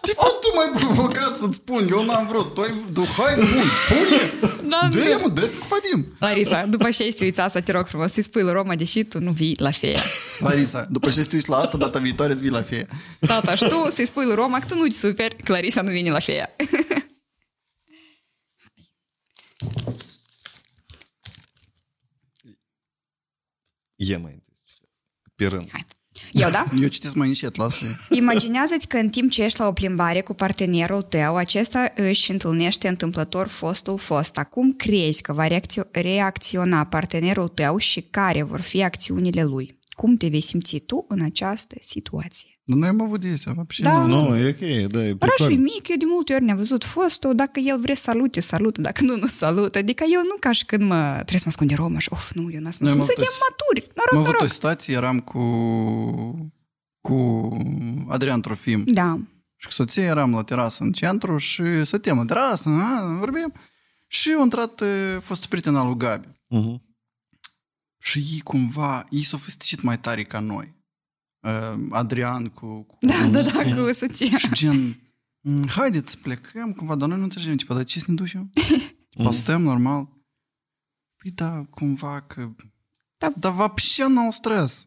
Tipa, 0.01 0.23
tu 0.23 0.47
m-ai 0.55 0.81
provocat 0.81 1.37
să-ți 1.37 1.55
spun, 1.55 1.87
eu 1.89 2.03
n-am 2.05 2.27
vrut. 2.27 2.53
Tu, 2.53 2.61
ai, 2.61 2.73
tu 2.93 3.05
hai 3.17 3.33
spun, 3.35 3.63
spune! 3.85 4.33
N-am 4.67 4.91
Dă 4.91 4.99
vrut. 4.99 5.21
mă, 5.21 5.27
dă 5.27 5.45
să 5.45 5.53
sfadim! 5.61 6.05
Larisa, 6.19 6.65
după 6.65 6.89
ce 6.89 7.03
este 7.03 7.23
uița 7.23 7.43
asta, 7.43 7.59
te 7.59 7.71
rog 7.71 7.87
frumos, 7.87 8.11
să-i 8.11 8.23
spui 8.23 8.41
lui 8.41 8.51
Roma, 8.53 8.75
deși 8.75 9.03
tu 9.03 9.19
nu 9.19 9.31
vii 9.31 9.55
la 9.59 9.71
feia. 9.71 10.01
Larisa, 10.39 10.85
după 10.89 11.09
ce 11.09 11.21
stai 11.21 11.41
la 11.45 11.57
asta, 11.57 11.77
data 11.77 11.99
viitoare 11.99 12.33
îți 12.33 12.41
vii 12.41 12.51
la 12.51 12.61
feie. 12.61 12.87
Tata, 13.19 13.55
și 13.55 13.67
tu 13.67 13.89
să-i 13.89 14.05
spui 14.05 14.25
lui 14.25 14.35
Roma 14.35 14.59
că 14.59 14.65
tu 14.67 14.75
nu-i 14.77 14.93
super, 14.93 15.33
că 15.43 15.51
Larisa 15.51 15.81
nu 15.81 15.91
vine 15.91 16.09
la 16.11 16.19
feia. 16.19 16.49
E 23.95 24.17
mai 24.17 24.33
întâi. 24.33 24.55
Pe 25.35 25.45
rând. 25.45 25.71
Eu, 26.31 26.49
da? 26.49 26.65
Eu 26.81 26.87
citesc 26.87 27.15
mai 27.15 27.27
încet, 27.27 27.55
lasă 27.55 27.85
Imaginează-ți 28.09 28.87
că 28.87 28.97
în 28.97 29.09
timp 29.09 29.31
ce 29.31 29.43
ești 29.43 29.59
la 29.59 29.67
o 29.67 29.71
plimbare 29.71 30.21
cu 30.21 30.33
partenerul 30.33 31.01
tău, 31.01 31.35
acesta 31.35 31.91
își 31.95 32.31
întâlnește 32.31 32.87
întâmplător 32.87 33.47
fostul 33.47 33.97
fost. 33.97 34.37
Acum 34.37 34.73
crezi 34.73 35.21
că 35.21 35.33
va 35.33 35.47
reacțio- 35.47 35.91
reacționa 35.91 36.85
partenerul 36.85 37.47
tău 37.47 37.77
și 37.77 38.01
care 38.01 38.43
vor 38.43 38.61
fi 38.61 38.83
acțiunile 38.83 39.43
lui. 39.43 39.79
Cum 39.95 40.15
te 40.15 40.27
vei 40.27 40.41
simți 40.41 40.77
tu 40.77 41.05
în 41.07 41.21
această 41.21 41.75
situație? 41.79 42.60
Dar 42.64 42.78
noi 42.78 42.88
am 42.88 43.00
avut 43.02 43.20
de 43.20 43.28
astea, 43.28 43.52
вообще 43.52 43.82
Da. 43.82 43.98
nu. 44.06 44.28
Nu, 44.28 44.36
e 44.36 44.48
ok, 44.48 44.90
da, 44.90 45.04
e 45.04 45.16
Orașul 45.20 45.44
e 45.44 45.46
pricol. 45.46 45.62
mic, 45.62 45.88
eu 45.88 45.96
de 45.96 46.04
multe 46.08 46.34
ori 46.34 46.44
ne-am 46.44 46.56
văzut 46.56 46.84
fostul, 46.84 47.34
dacă 47.34 47.60
el 47.60 47.80
vrea 47.80 47.94
să 47.94 48.02
salute, 48.02 48.40
salută, 48.40 48.80
dacă 48.80 49.04
nu, 49.04 49.16
nu 49.16 49.26
salută. 49.26 49.78
Adică 49.78 50.04
eu 50.12 50.20
nu 50.22 50.36
ca 50.40 50.52
și 50.52 50.64
când 50.64 50.82
mă 50.82 51.10
trebuie 51.14 51.38
să 51.38 51.44
mă 51.44 51.50
ascund 51.50 51.68
de 51.68 51.74
Roma 51.74 51.98
și, 51.98 52.08
of, 52.12 52.30
nu, 52.32 52.40
eu 52.42 52.60
n-am 52.60 52.60
Noi 52.60 52.62
am 52.62 52.70
spus. 52.72 52.90
avut 52.90 53.04
Suntem 53.06 53.24
o- 53.32 53.44
maturi, 53.48 53.80
Am 53.88 53.92
noroc, 53.96 54.14
avut 54.14 54.28
o 54.28 54.32
noroc. 54.32 54.50
situație, 54.52 54.94
eram 54.94 55.20
cu 55.20 55.40
cu 57.00 57.16
Adrian 58.08 58.40
Trofim 58.40 58.84
Da. 58.86 59.18
și 59.56 59.66
cu 59.66 59.72
soția 59.72 60.02
eram 60.02 60.30
la 60.34 60.42
terasă 60.42 60.82
în 60.84 60.92
centru 60.92 61.36
și 61.38 61.84
stăteam 61.84 62.16
la 62.18 62.24
terasă, 62.24 62.68
a, 62.68 63.16
vorbim 63.18 63.52
și 64.06 64.34
a 64.38 64.42
intrat 64.42 64.80
e, 64.80 65.18
fostul 65.22 65.48
prieten 65.48 65.74
al 65.74 65.86
lui 65.86 65.96
Gabi. 65.96 66.26
Mhm. 66.48 66.82
Și 67.98 68.18
ei 68.18 68.40
cumva, 68.40 69.04
ei 69.10 69.22
s-au 69.22 69.38
festicit 69.38 69.82
mai 69.82 69.98
tare 70.00 70.24
ca 70.24 70.40
noi. 70.40 70.74
Uh, 71.40 71.86
Adrian 71.90 72.46
cu... 72.48 72.82
cu 72.82 72.96
Da, 73.00 73.26
da, 73.26 73.40
soția. 73.40 73.74
da, 73.74 73.82
cu 73.82 73.92
soția. 73.92 74.36
Și 74.36 74.48
gen, 74.52 75.00
"Mm, 75.40 75.66
haideți 75.68 76.12
să 76.12 76.18
plecăm 76.22 76.72
cumva, 76.72 76.94
dar 76.94 77.08
noi 77.08 77.16
nu 77.18 77.22
înțelegem, 77.24 77.56
tipa, 77.56 77.74
dar 77.74 77.84
ce 77.84 77.98
să 78.00 78.04
ne 78.08 78.14
ducem? 78.14 78.50
Tipa, 79.08 79.30
stăm 79.30 79.62
normal. 79.62 80.08
Păi 81.16 81.30
da, 81.30 81.62
cumva 81.70 82.20
că... 82.20 82.50
Da. 83.18 83.32
Dar 83.36 83.52
вообще 83.52 84.06
nu 84.06 84.30
stres. 84.30 84.84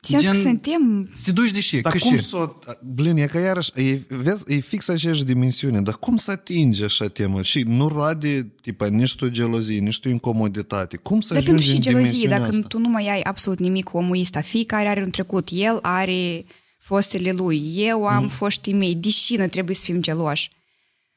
Sens 0.00 0.24
că 0.24 0.30
Gen- 0.30 0.42
suntem... 0.42 1.08
Să 1.12 1.22
te 1.24 1.32
duci 1.32 1.50
de 1.50 1.60
ce? 1.60 1.80
Dar 1.80 1.92
Că 1.92 1.98
cum 1.98 2.16
și? 2.16 2.24
să... 2.24 2.52
Blin, 2.82 3.16
e 3.16 3.26
că 3.26 3.38
iarăși, 3.38 3.70
e, 3.74 4.00
vezi, 4.08 4.42
e 4.46 4.60
fix 4.60 4.88
aceeași 4.88 5.24
dimensiune, 5.24 5.80
dar 5.80 5.94
cum 5.94 6.16
să 6.16 6.30
atingi 6.30 6.84
așa 6.84 7.06
temă? 7.06 7.42
Și 7.42 7.62
nu 7.62 7.88
roade, 7.88 8.52
tipa, 8.62 8.86
nici 8.86 9.14
tu 9.14 9.28
gelozie, 9.28 9.78
nici 9.78 10.00
tu 10.00 10.08
incomoditate. 10.08 10.96
Cum 10.96 11.20
să 11.20 11.34
Dar 11.34 11.42
pentru 11.42 11.62
ajungi 11.62 11.70
și 11.70 11.76
în 11.76 11.92
gelozie, 11.92 12.10
dimensiunea 12.10 12.38
dacă 12.38 12.56
asta? 12.56 12.66
tu 12.68 12.78
nu 12.78 12.88
mai 12.88 13.08
ai 13.08 13.20
absolut 13.20 13.58
nimic 13.58 13.84
cu 13.84 13.96
omul 13.96 14.20
ăsta, 14.20 14.40
fiecare 14.40 14.88
are 14.88 15.02
un 15.02 15.10
trecut, 15.10 15.48
el 15.52 15.78
are 15.82 16.44
fostele 16.78 17.32
lui, 17.32 17.72
eu 17.76 18.06
am 18.06 18.22
mm. 18.22 18.28
foștii 18.28 18.72
mei, 18.72 18.94
deși 18.94 19.36
nu 19.36 19.46
trebuie 19.46 19.76
să 19.76 19.84
fim 19.84 20.00
geloși. 20.00 20.50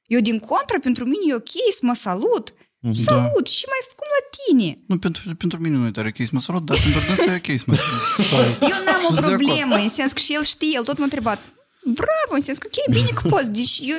Eu, 0.06 0.20
din 0.20 0.40
contră, 0.40 0.80
pentru 0.82 1.03
mine 1.03 1.22
e 1.28 1.34
ok 1.34 1.49
să 1.72 1.80
mă 1.82 1.94
salut, 1.94 2.53
Mhm. 2.82 2.94
salut 3.10 3.48
și 3.48 3.66
mai 3.74 3.82
cum 3.99 4.08
la 4.18 4.22
tine. 4.38 4.70
Nu, 4.88 4.98
pentru, 4.98 5.36
pentru 5.36 5.58
mine 5.62 5.76
nu 5.76 5.86
e 5.88 5.91
tare 5.91 6.14
ok 6.16 6.26
să 6.28 6.34
mă 6.34 6.40
salut, 6.40 6.64
dar 6.66 6.78
pentru 6.86 6.99
dânsa 7.08 7.32
e 7.34 7.41
ok 7.44 7.60
să 7.60 7.66
mă 7.68 7.76
Eu 8.74 8.78
n-am 8.86 9.02
o 9.02 9.06
Sunt 9.06 9.20
de 9.20 9.26
acord. 9.26 9.36
problemă, 9.41 9.76
în 9.76 9.90
sens 9.90 10.12
că 10.12 10.20
și 10.20 10.34
el 10.34 10.44
știe, 10.44 10.72
el 10.80 10.84
tot 10.84 10.98
m-a 10.98 11.03
întrebat, 11.03 11.40
bravo, 11.99 12.32
în 12.38 12.41
sens 12.41 12.58
că 12.58 12.68
ok, 12.72 12.78
bine 12.98 13.12
că 13.18 13.28
poți, 13.28 13.52
deci 13.60 13.78
eu, 13.91 13.98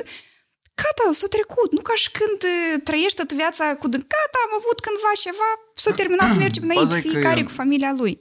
gata, 0.81 1.03
s-a 1.19 1.27
trecut, 1.35 1.69
nu 1.77 1.81
ca 1.89 1.93
și 2.03 2.09
când 2.19 2.39
uh, 2.51 2.81
trăiești 2.87 3.15
toată 3.19 3.33
viața 3.41 3.63
cu 3.81 3.87
de, 3.93 3.97
gata, 3.97 4.37
am 4.47 4.53
avut 4.59 4.77
cândva 4.85 5.11
ceva, 5.25 5.49
s-a 5.83 5.91
terminat, 6.01 6.29
mergem 6.43 6.63
Baza 6.67 6.73
înainte, 6.79 6.97
e 6.97 7.01
că 7.01 7.07
fiecare 7.09 7.39
e- 7.39 7.43
cu 7.49 7.53
familia 7.61 7.91
lui. 8.01 8.13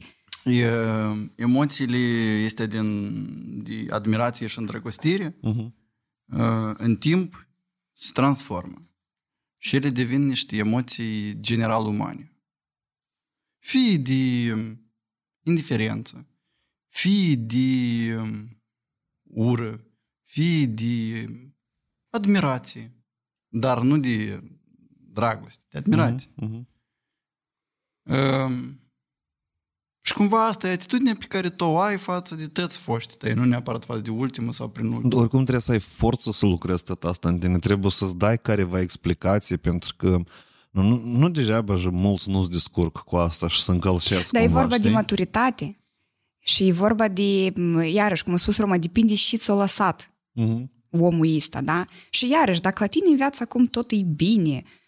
E, 0.45 0.69
emoțiile 1.37 1.97
este 2.49 2.67
din 2.67 2.87
de 3.69 3.85
admirație 3.99 4.47
și 4.47 4.59
îndrăgostire, 4.59 5.37
Mhm. 5.41 5.75
uh, 6.39 6.73
în 6.87 6.97
timp 6.97 7.47
se 7.93 8.11
transformă. 8.15 8.77
Și 9.63 9.77
ele 9.77 9.91
devin 9.91 10.27
niște 10.27 10.57
emoții 10.57 11.41
general 11.41 11.87
umane. 11.87 12.37
Fie 13.59 13.97
de 13.97 14.53
um, 14.53 14.93
indiferență, 15.43 16.29
fie 16.89 17.35
de 17.35 18.17
um, 18.17 18.63
ură, 19.23 19.87
fie 20.23 20.67
de 20.67 21.25
um, 21.29 21.57
admirație, 22.11 23.05
dar 23.49 23.83
nu 23.83 23.99
de 23.99 24.43
dragoste, 24.99 25.65
de 25.71 25.79
admirație. 25.79 26.31
Mhm. 26.37 26.69
Um, 28.03 28.82
și 30.13 30.19
cumva 30.19 30.47
asta 30.47 30.69
e 30.69 30.73
atitudinea 30.73 31.17
pe 31.19 31.25
care 31.29 31.49
tu 31.51 31.65
o 31.65 31.79
ai 31.79 31.99
față 31.99 32.35
de 32.35 32.47
tăți 32.47 32.79
foști 32.79 33.17
tăi, 33.17 33.33
nu 33.33 33.45
neapărat 33.45 33.85
față 33.85 34.01
de 34.01 34.11
ultimul 34.11 34.53
sau 34.53 34.69
prin 34.69 34.87
ultimul. 34.87 35.19
Oricum 35.19 35.39
trebuie 35.41 35.61
să 35.61 35.73
ai 35.73 35.79
forță 35.79 36.33
să 36.33 36.47
lucrezi 36.47 36.85
tot 36.85 37.05
asta 37.05 37.29
în 37.29 37.39
tine. 37.39 37.59
Trebuie 37.59 37.91
să-ți 37.91 38.17
dai 38.17 38.39
careva 38.39 38.81
explicație, 38.81 39.57
pentru 39.57 39.95
că 39.97 40.19
nu, 40.71 40.83
nu, 40.83 41.03
nu 41.05 41.29
degeaba 41.29 41.77
și 41.77 41.89
mulți 41.91 42.31
nu-ți 42.31 42.51
descurc 42.51 42.99
cu 42.99 43.17
asta 43.17 43.49
și 43.49 43.63
să 43.63 43.71
încălșesc 43.73 44.31
Dar 44.31 44.43
e 44.43 44.45
cumva, 44.45 44.61
vorba 44.61 44.75
de 44.77 44.81
știi? 44.83 44.95
maturitate. 44.95 45.77
Și 46.39 46.69
e 46.69 46.73
vorba 46.73 47.09
de, 47.09 47.53
m, 47.57 47.81
iarăși, 47.83 48.25
cum 48.25 48.33
a 48.33 48.37
spus 48.37 48.59
Roma, 48.59 48.79
depinde 48.79 49.15
și 49.15 49.37
ți-o 49.37 49.55
lăsat 49.55 50.13
Mhm. 50.33 50.71
omul 50.91 51.37
ăsta, 51.37 51.61
da? 51.61 51.85
Și 52.11 52.29
iarăși, 52.29 52.61
dacă 52.61 52.77
la 52.81 52.87
tine 52.87 53.09
în 53.09 53.17
viața 53.17 53.39
acum 53.45 53.65
tot 53.65 53.91
e 53.91 53.97
bine 53.97 54.63
și 54.65 54.82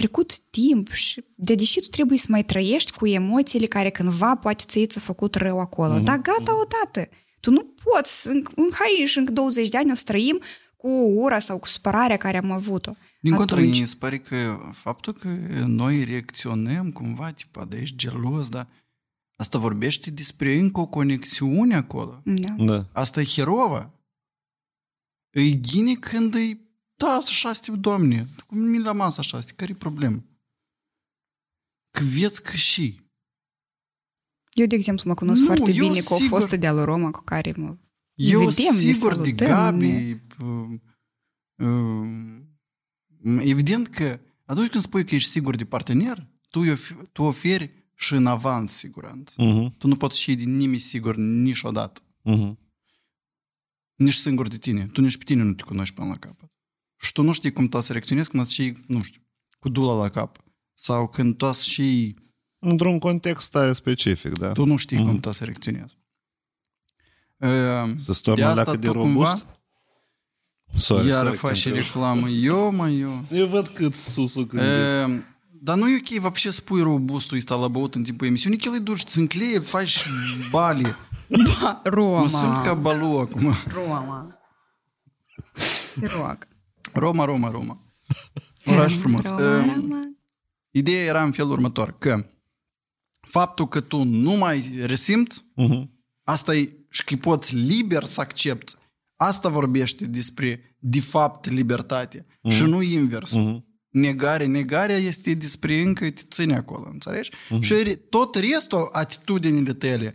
trecut 0.00 0.38
timp 0.38 0.90
și 0.90 1.24
de 1.34 1.54
deși 1.54 1.80
tu 1.80 1.88
trebuie 1.88 2.18
să 2.18 2.26
mai 2.28 2.44
trăiești 2.44 2.92
cu 2.92 3.06
emoțiile 3.06 3.66
care 3.66 3.90
cândva 3.90 4.36
poate 4.36 4.64
ți 4.66 4.86
ți-a 4.86 5.00
făcut 5.00 5.34
rău 5.34 5.60
acolo. 5.60 5.94
Mhm. 5.94 6.04
Dar 6.04 6.16
gata 6.20 6.60
odată. 6.60 7.08
Tu 7.40 7.50
nu 7.50 7.74
poți, 7.84 8.26
în, 8.28 8.44
în, 8.56 8.68
hai 8.72 9.06
și 9.06 9.18
încă 9.18 9.32
20 9.32 9.68
de 9.68 9.76
ani 9.76 9.90
o 9.90 9.94
să 9.94 10.02
trăim 10.04 10.40
cu 10.76 10.88
ura 11.14 11.38
sau 11.38 11.58
cu 11.58 11.66
supărarea 11.66 12.16
care 12.16 12.36
am 12.36 12.50
avut-o. 12.50 12.92
Din 13.20 13.34
contră, 13.34 13.56
Atunci- 13.56 13.80
mi 13.80 13.86
se 13.86 13.96
pare 13.98 14.18
că 14.18 14.58
faptul 14.72 15.12
că 15.12 15.28
noi 15.66 16.04
reacționăm 16.04 16.90
cumva, 16.92 17.30
tipa, 17.30 17.64
de 17.64 17.78
ești 17.80 17.96
gelos, 17.96 18.48
dar 18.48 18.68
asta 19.36 19.58
vorbește 19.58 20.10
despre 20.10 20.56
încă 20.56 20.80
o 20.80 20.86
conexiune 20.86 21.74
acolo. 21.76 22.22
Da. 22.24 22.64
Da. 22.64 22.86
Asta 22.92 23.20
e 23.20 23.24
herova. 23.24 23.94
E 25.30 25.50
ghine 25.50 25.94
când 25.94 26.34
e, 26.34 26.58
da, 27.06 27.12
așa 27.14 27.50
este, 27.50 27.70
doamne, 27.70 28.26
cum 28.46 28.58
mi 28.58 28.78
la 28.78 28.92
masă 28.92 29.20
așa 29.20 29.38
este, 29.38 29.52
care 29.56 29.70
e 29.70 29.74
problema? 29.74 30.22
Că 31.90 32.02
vieți 32.04 32.42
că 32.42 32.56
și. 32.56 33.00
Eu, 34.52 34.66
de 34.66 34.74
exemplu, 34.74 35.08
mă 35.08 35.14
cunosc 35.14 35.40
Nu, 35.40 35.46
foarte 35.46 35.70
eu 35.72 35.88
bine 35.88 36.00
cu 36.00 36.12
o 36.12 36.16
sigur- 36.16 36.38
fostă 36.38 36.56
de 36.56 36.66
al 36.66 36.84
Roma 36.84 37.10
cu 37.10 37.22
care 37.22 37.52
mă 37.56 37.76
Eu 38.14 38.38
vedem, 38.38 38.64
ne 38.74 38.78
sigur 38.78 39.16
de 39.16 39.22
salutăm, 39.22 39.46
Gabi, 39.46 39.86
ne- 39.86 40.20
um, 40.40 40.82
um, 41.56 43.38
evident 43.38 43.88
că 43.88 44.20
atunci 44.44 44.70
când 44.70 44.82
spui 44.82 45.04
că 45.04 45.14
ești 45.14 45.30
sigur 45.30 45.56
de 45.56 45.64
partener, 45.64 46.26
tu, 46.50 46.60
îi 46.60 46.74
ofi- 46.76 47.10
tu 47.12 47.22
oferi 47.22 47.88
și 47.94 48.14
în 48.14 48.26
avans 48.26 48.72
siguranță. 48.72 49.42
Mhm. 49.42 49.74
Tu 49.78 49.86
nu 49.86 49.96
poți 49.96 50.20
și 50.20 50.34
din 50.34 50.56
nimeni 50.56 50.78
sigur 50.80 51.16
niciodată. 51.16 52.02
Mhm. 52.22 52.58
Nici 53.94 54.14
singur 54.14 54.48
de 54.48 54.56
tine. 54.58 54.86
Tu 54.86 55.00
nici 55.00 55.16
pe 55.18 55.24
tine 55.24 55.42
nu 55.42 55.52
te 55.54 55.62
cunoști 55.62 55.94
până 55.94 56.08
la 56.08 56.16
capăt 56.16 56.49
Și 56.99 57.11
tu 57.11 57.21
nu 57.21 57.31
știi 57.31 57.51
cum 57.51 57.67
tu 57.67 57.79
să 57.79 57.91
reacționezi 57.91 58.29
când 58.29 58.47
și, 58.47 58.73
nu 58.87 59.01
știu, 59.03 59.21
cu 59.59 59.69
dula 59.69 59.93
la 59.93 60.09
cap. 60.09 60.37
Sau 60.73 61.07
când 61.07 61.37
tu 61.37 61.51
și 61.51 62.15
Într-un 62.59 62.99
context 62.99 63.55
aia 63.55 63.73
specific, 63.73 64.37
da. 64.37 64.51
tu 64.51 64.65
nu 64.65 64.75
știi 64.75 64.97
Mhm. 64.97 65.05
cum 65.07 65.19
tu 65.19 65.31
să 65.31 65.43
reacționezi. 65.43 65.97
Uh, 67.37 67.93
Să 67.97 68.13
stornă 68.13 68.53
leacă 68.53 68.75
de 68.75 68.87
tu 68.87 68.93
robust? 68.93 69.45
Sorry, 70.77 71.07
iar 71.07 71.23
sorry, 71.23 71.37
faci 71.37 71.63
că- 71.69 71.75
reclamă. 71.75 72.27
Eu, 72.29 72.71
mă, 72.71 72.89
eu. 72.89 73.23
Eu 73.31 73.47
văd 73.47 73.67
cât 73.67 73.95
susul 73.95 74.47
când... 74.47 74.61
e- 74.61 75.03
Uh, 75.07 75.17
dar 75.61 75.77
nu 75.77 75.89
e 75.89 75.97
ok 75.97 76.19
вообще 76.21 76.49
spui 76.49 76.81
robustul 76.81 77.37
ăsta 77.37 77.55
la 77.55 77.67
băut 77.67 77.95
în 77.95 78.03
timpul 78.03 78.27
emisiunii, 78.27 78.57
că 78.57 78.67
el 78.67 78.73
îi 78.73 78.79
duci, 78.79 79.03
țâncleie, 79.03 79.59
faci 79.59 80.05
bali. 80.51 80.95
Ba, 81.61 81.81
Roma. 81.83 82.19
Mă 82.21 82.27
simt 82.27 82.63
ca 82.63 82.73
balu 82.73 83.17
acum. 83.17 83.53
Roma. 83.73 84.27
Te 85.99 86.05
rog. 86.07 86.47
Roma, 86.92 87.24
Roma, 87.24 87.50
Roma. 87.50 87.80
Oraș 88.64 88.96
frumos. 88.96 89.28
Roma, 89.28 89.56
Uh, 89.58 89.74
Roma. 89.82 90.00
Ideea 90.70 91.04
era 91.04 91.22
în 91.24 91.32
felul 91.32 91.50
următor, 91.50 91.98
că 91.98 92.26
faptul 93.20 93.68
că 93.68 93.80
tu 93.80 94.02
nu 94.02 94.32
mai 94.32 94.80
resimți, 94.84 95.44
Mhm. 95.54 95.90
asta 96.24 96.54
e 96.54 96.76
și 96.88 97.04
că 97.04 97.16
poți 97.16 97.54
liber 97.54 98.04
să 98.04 98.20
accepti, 98.20 98.72
asta 99.16 99.48
vorbește 99.48 100.06
despre, 100.06 100.76
de 100.78 101.00
fapt, 101.00 101.48
libertate 101.50 102.26
Mhm. 102.42 102.54
și 102.54 102.62
nu 102.62 102.82
invers. 102.82 103.34
Mhm. 103.34 103.68
Negare, 103.90 104.46
negarea 104.46 104.96
este 104.96 105.34
despre 105.34 105.80
încă 105.80 106.10
te 106.10 106.22
ține 106.30 106.54
acolo, 106.56 106.88
înțelegi? 106.92 107.30
Mhm. 107.48 107.60
Și 107.60 107.72
re- 107.82 107.94
tot 107.94 108.34
restul, 108.34 108.88
atitudinile 108.92 109.72
tale, 109.72 110.14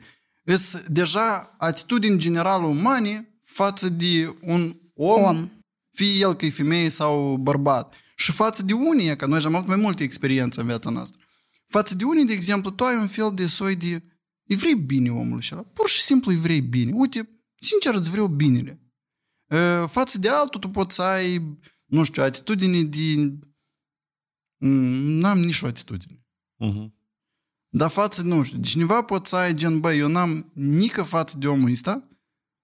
sunt 0.56 0.88
deja 0.88 1.56
atitudini 1.58 2.20
general 2.20 2.64
umane 2.64 3.40
față 3.44 3.90
de 3.90 4.36
un 4.42 4.76
om, 4.96 5.24
Om. 5.24 5.50
Fie 5.96 6.20
el 6.20 6.34
că 6.34 6.46
e 6.46 6.50
femeie 6.50 6.90
sau 6.90 7.38
bărbat. 7.38 7.94
Și 8.16 8.32
față 8.32 8.64
de 8.64 8.74
unii, 8.74 9.16
că 9.16 9.26
noi 9.26 9.44
am 9.46 9.56
avut 9.56 9.68
mai 9.68 9.78
multe 9.78 10.04
experiențe 10.04 10.60
în 10.60 10.68
viața 10.68 10.90
noastră, 10.90 11.20
față 11.68 11.96
de 11.96 12.04
unii, 12.04 12.26
de 12.26 12.34
exemplu, 12.34 12.70
tu 12.70 12.84
ai 12.84 12.96
un 12.96 13.08
fel 13.08 13.32
de 13.34 13.46
soi 13.46 13.76
de 13.76 14.02
îi 14.48 14.56
vrei 14.56 14.76
bine 14.76 15.12
omul 15.12 15.42
ăla. 15.52 15.62
Pur 15.62 15.90
și 15.90 16.02
simplu 16.02 16.32
îi 16.32 16.38
vrei 16.38 16.62
bine. 16.62 16.92
Uite, 16.94 17.30
sincer 17.56 17.94
îți 17.94 18.10
vreau 18.10 18.28
binele. 18.28 18.80
Uh, 19.46 19.90
Față 19.90 20.20
de 20.20 20.30
altul, 20.30 20.60
tu 20.60 20.70
poți 20.70 20.96
să 20.96 21.02
ai, 21.02 21.58
nu 21.86 22.04
știu, 22.04 22.24
atitudine 22.24 22.84
de... 22.84 23.38
Mm, 24.58 25.20
N-am 25.20 25.40
nici 25.40 25.62
o 25.62 25.68
atitudine. 25.68 26.26
Mhm. 26.56 26.94
Dar 27.70 27.90
față, 27.90 28.22
nu 28.22 28.44
știu, 28.44 28.58
de 28.58 28.68
cineva 28.68 29.04
poți 29.04 29.30
să 29.30 29.36
ai 29.36 29.54
gen, 29.54 29.80
băi, 29.80 29.98
eu 29.98 30.08
n-am 30.08 30.52
nică 30.54 31.04
față 31.04 31.38
de 31.38 31.48
omul 31.48 31.72
ăsta, 31.72 32.08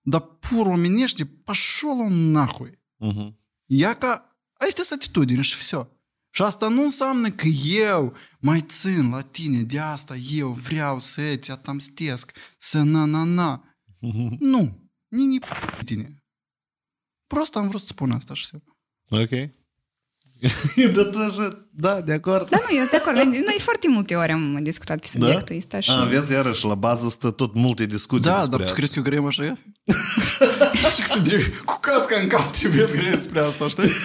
dar 0.02 0.22
pur 0.22 0.66
omenește, 0.66 1.26
pașolo 1.26 2.08
nahui. 2.10 2.80
Mhm. 3.01 3.39
Ia 3.67 3.95
ca, 3.95 4.39
astea 4.53 4.85
sunt 4.85 5.01
atitudini 5.03 5.43
și 5.43 5.57
все. 5.57 5.89
Și 6.31 6.43
asta 6.43 6.69
nu 6.69 6.83
înseamnă 6.83 7.31
că 7.31 7.47
eu 7.69 8.15
mai 8.41 8.61
țin 8.63 9.11
la 9.11 9.23
tine, 9.23 9.63
de 9.63 9.79
asta 9.79 10.15
eu 10.17 10.53
vreau 10.53 10.99
să 10.99 11.37
te 11.37 11.53
atamstesc, 11.53 12.33
să 12.57 12.83
na-na-na. 12.83 13.77
Mhm. 14.01 14.37
Nu, 14.41 14.91
nini 15.09 15.41
p- 15.41 15.85
tine. 15.85 16.25
Prost 17.27 17.57
am 17.57 17.69
vrut 17.69 17.81
să 17.81 17.87
spun 17.87 18.11
asta 18.11 18.35
și 18.35 18.43
все. 18.43 18.63
Ok. 19.09 19.51
Dar 20.96 21.06
tu 21.06 21.18
așa, 21.18 21.68
da, 21.72 22.02
de 22.02 22.14
acord. 22.14 22.50
Da, 22.50 22.58
nu, 22.70 22.76
eu 22.76 22.80
sunt 22.80 22.90
de 22.90 22.98
acord. 22.98 23.18
Noi 23.18 23.56
foarte 23.60 23.88
multe 23.90 24.16
ori 24.16 24.32
am 24.32 24.60
discutat 24.62 25.00
pe 25.00 25.08
subiectul 25.08 25.56
ăsta 25.56 25.80
și... 25.80 25.92
A, 25.92 26.04
vezi, 26.04 26.32
iarăși, 26.32 26.66
la 26.66 26.76
bază 26.76 27.10
stă 27.10 27.32
tot 27.32 27.54
multe 27.54 27.86
discuții 27.86 28.30
Da, 28.30 28.36
despre 28.38 28.50
dar 28.50 28.60
tu 28.60 28.66
asta. 28.66 28.76
crezi 28.76 28.94
că 28.94 29.00
eu 29.00 29.06
greu 29.06 29.26
așa 29.28 29.44
e? 29.46 29.58
Și 30.96 31.02
că 31.02 31.20
trebuie, 31.24 31.50
cu 31.66 31.78
casca 31.82 32.20
în 32.20 32.28
cap 32.28 32.52
trebuie 32.52 32.88
să 32.88 32.92
greu 32.92 33.16
despre 33.16 33.40
asta, 33.40 33.68
știi? 33.68 33.90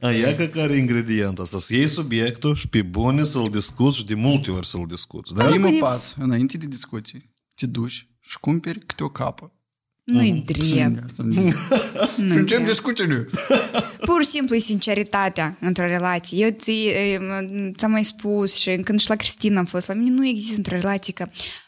A, 0.00 0.10
ia 0.10 0.34
că 0.34 0.44
care 0.44 0.72
e 0.72 0.76
ingredient 0.78 1.38
asta, 1.38 1.58
să 1.58 1.74
iei 1.74 1.86
subiectul 1.86 2.54
și 2.54 2.68
pe 2.68 2.82
bune 2.82 3.22
să-l 3.22 3.48
discuți 3.50 3.96
și 3.96 4.06
de 4.06 4.14
multe 4.14 4.50
ori 4.50 4.66
să-l 4.66 4.84
discuți, 4.88 5.34
da? 5.34 5.44
Primul 5.44 5.76
pas, 5.80 6.14
înainte 6.18 6.56
de 6.56 6.66
discuții, 6.66 7.32
te 7.54 7.66
duci 7.66 8.08
și 8.20 8.38
cumperi 8.40 8.78
câte 8.78 9.04
o 9.04 9.08
capă. 9.08 9.52
Nu-i 10.04 10.32
Mhm. 10.32 10.44
drept. 10.52 11.16
Nu 11.22 11.52
Nu 12.16 12.34
încep 12.34 12.46
drept. 12.46 12.66
discuțiile. 12.66 13.26
Pur 14.00 14.22
și 14.22 14.28
simplu 14.28 14.54
e 14.54 14.58
sinceritatea 14.58 15.56
într-o 15.60 15.86
relație. 15.86 16.44
Eu 16.44 16.50
ți, 16.58 16.70
e, 16.86 17.20
ți-am 17.76 17.90
mai 17.90 18.04
spus 18.04 18.54
și 18.56 18.76
când 18.76 19.00
și 19.00 19.08
la 19.08 19.16
Cristina 19.16 19.58
am 19.58 19.64
fost, 19.64 19.88
la 19.88 19.94
mine 19.94 20.10
nu 20.10 20.26
există 20.26 20.56
într-o 20.56 20.74
relație 20.74 21.12
că 21.12 21.26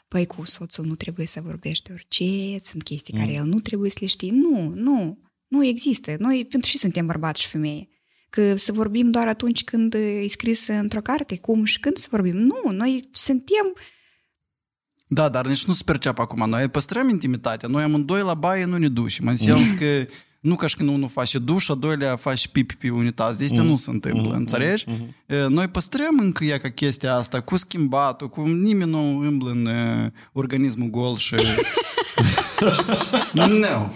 păi 0.09 0.27
cu 0.27 0.45
soțul 0.45 0.85
nu 0.85 0.95
trebuie 0.95 1.27
să 1.27 1.41
vorbești 1.45 1.91
orice, 1.93 2.59
sunt 2.63 2.83
chestii 2.83 3.15
care 3.15 3.33
el 3.33 3.45
nu 3.45 3.61
trebuie 3.61 3.91
să 3.91 3.97
le 4.01 4.07
știe. 4.07 4.31
Nu, 4.33 4.73
nu, 4.75 5.19
nu 5.49 5.65
există. 5.65 6.15
Noi 6.19 6.47
pentru 6.51 6.71
și 6.71 6.79
suntem 6.79 7.07
bărbați 7.07 7.41
și 7.41 7.49
femeie. 7.49 7.89
Că 8.31 8.57
să 8.57 8.73
vorbim 8.73 9.11
doar 9.11 9.29
atunci 9.29 9.65
când 9.65 9.95
e 9.95 10.27
scris 10.29 10.67
într-o 10.67 11.01
carte, 11.01 11.37
cum 11.39 11.65
și 11.65 11.81
când 11.81 11.97
să 11.97 12.07
vorbim. 12.11 12.37
Nu, 12.37 12.71
noi 12.73 13.01
suntem 13.11 13.75
Da, 15.07 15.28
dar 15.28 15.47
nici 15.47 15.65
nu 15.65 15.73
se 15.73 15.83
perceapă 15.85 16.23
acum. 16.23 16.49
Noi 16.49 16.69
păstrăm 16.69 17.09
intimitatea. 17.09 17.69
Noi 17.69 17.83
amândoi 17.83 18.23
la 18.23 18.35
baie 18.35 18.65
nu 18.65 18.77
ne 18.77 18.89
ducem. 18.89 19.27
În 19.27 19.37
sens 19.37 19.70
că 19.70 19.85
nu 20.41 20.55
ca 20.55 20.66
și 20.66 20.77
când 20.77 20.89
unul 20.89 21.09
face 21.09 21.39
duș, 21.39 21.69
a 21.69 21.74
doilea 21.74 22.16
face 22.16 22.49
pipi 22.49 22.77
pe 22.77 22.91
unitaz. 22.91 23.37
De 23.37 23.45
astea 23.45 23.62
nu 23.62 23.77
se 23.77 23.91
întâmplă, 23.91 24.35
înțelegi? 24.35 24.85
E, 25.27 25.47
Noi 25.47 25.69
păstrăm 25.69 26.19
încă 26.19 26.45
ea 26.45 26.59
ca 26.59 26.70
chestia 26.70 27.15
asta, 27.15 27.41
cu 27.41 27.57
schimbatul, 27.57 28.28
cu 28.28 28.41
nimeni 28.47 28.91
nu 28.91 29.19
îmblă 29.19 29.51
în 29.51 29.66
e, 29.66 30.12
organismul 30.33 30.89
gol 30.91 31.16
și... 31.16 31.35
Nu. 33.33 33.95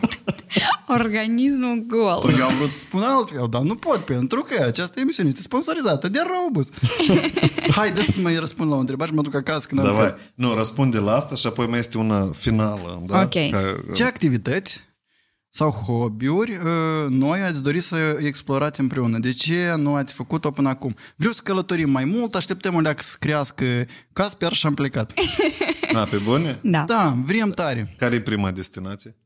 Organismul 0.86 1.84
gol. 1.88 2.18
Tocmai 2.20 2.40
am 2.40 2.56
vrut 2.56 2.70
să 2.70 2.78
spun 2.78 3.02
altfel, 3.02 3.46
dar 3.50 3.60
nu 3.62 3.74
pot, 3.74 3.98
pentru 3.98 4.42
că 4.42 4.64
această 4.64 5.00
emisiune 5.00 5.28
este 5.28 5.42
sponsorizată 5.42 6.08
de 6.08 6.18
Robus. 6.44 6.68
Haide 7.70 8.02
să 8.02 8.20
mai 8.20 8.36
răspund 8.36 8.70
la 8.70 8.76
o 8.76 8.78
întrebare 8.78 9.10
și 9.10 9.16
mă 9.16 9.22
duc 9.22 9.34
acasă 9.34 9.66
când 9.68 9.82
Davai. 9.82 10.06
am... 10.06 10.18
Nu, 10.34 10.54
răspunde 10.54 10.98
la 10.98 11.16
asta 11.16 11.34
și 11.34 11.46
apoi 11.46 11.66
mai 11.66 11.78
este 11.78 11.98
una 11.98 12.30
finală. 12.36 13.02
Da? 13.06 13.20
Ok. 13.20 13.50
Ca... 13.50 13.76
Ce 13.94 14.04
activități 14.04 14.88
sau 15.52 15.70
hobby-uri 15.70 16.50
uh, 16.56 17.08
noi 17.08 17.40
ați 17.40 17.62
dori 17.62 17.80
să 17.80 18.18
explorați 18.24 18.80
împreună? 18.80 19.18
De 19.18 19.32
ce 19.32 19.74
nu 19.76 19.94
ați 19.94 20.12
făcut-o 20.14 20.50
până 20.50 20.68
acum? 20.68 20.94
Vreau 21.16 21.32
să 21.32 21.40
călătorim 21.44 21.90
mai 21.90 22.04
mult, 22.04 22.34
așteptăm 22.34 22.74
o 22.74 22.80
leacă 22.80 23.02
să 23.02 23.16
crească 23.20 23.64
Casper 24.12 24.52
și 24.52 24.66
am 24.66 24.74
plecat. 24.74 25.12
A, 25.94 26.04
pe 26.04 26.16
bune? 26.16 26.58
Da. 26.62 26.84
Da, 26.84 27.16
vrem 27.24 27.50
tare. 27.50 27.94
Care 27.98 28.14
e 28.14 28.20
prima 28.20 28.50
destinație? 28.50 29.16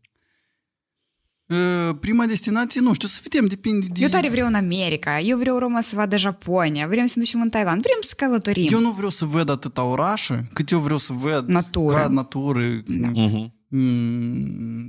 Uh, 1.46 1.96
Prima 2.00 2.26
destinație, 2.26 2.80
nu 2.80 2.94
știu, 2.94 3.08
să 3.08 3.20
vedem, 3.22 3.46
depinde 3.48 3.86
de... 3.92 4.00
Eu 4.02 4.08
tare 4.08 4.28
vreau 4.28 4.46
în 4.46 4.54
America, 4.54 5.20
eu 5.20 5.38
vreau 5.38 5.58
Roma 5.58 5.80
să 5.80 5.94
vadă 5.96 6.16
Japonia, 6.16 6.86
vrem 6.86 7.06
să 7.06 7.12
ne 7.16 7.22
ducem 7.22 7.40
în 7.40 7.48
Thailand, 7.48 7.82
vrem 7.82 7.96
să 8.00 8.12
călătorim. 8.16 8.68
Eu 8.72 8.80
nu 8.80 8.90
vreau 8.90 9.10
să 9.10 9.24
văd 9.24 9.48
atâta 9.48 9.82
orașe, 9.82 10.48
cât 10.52 10.70
eu 10.70 10.78
vreau 10.78 10.98
să 10.98 11.12
văd 11.12 11.48
Natură. 11.48 11.96
ca 11.96 12.08
natură. 12.08 12.60
Mhm. 12.86 13.12
Mm, 13.14 13.52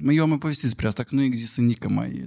Eu 0.10 0.24
am 0.24 0.38
povestit 0.38 0.64
despre 0.64 0.88
asta, 0.88 1.04
că 1.04 1.16
nu 1.16 1.22
există 1.22 1.62
nică 1.62 1.90
mai, 1.90 2.24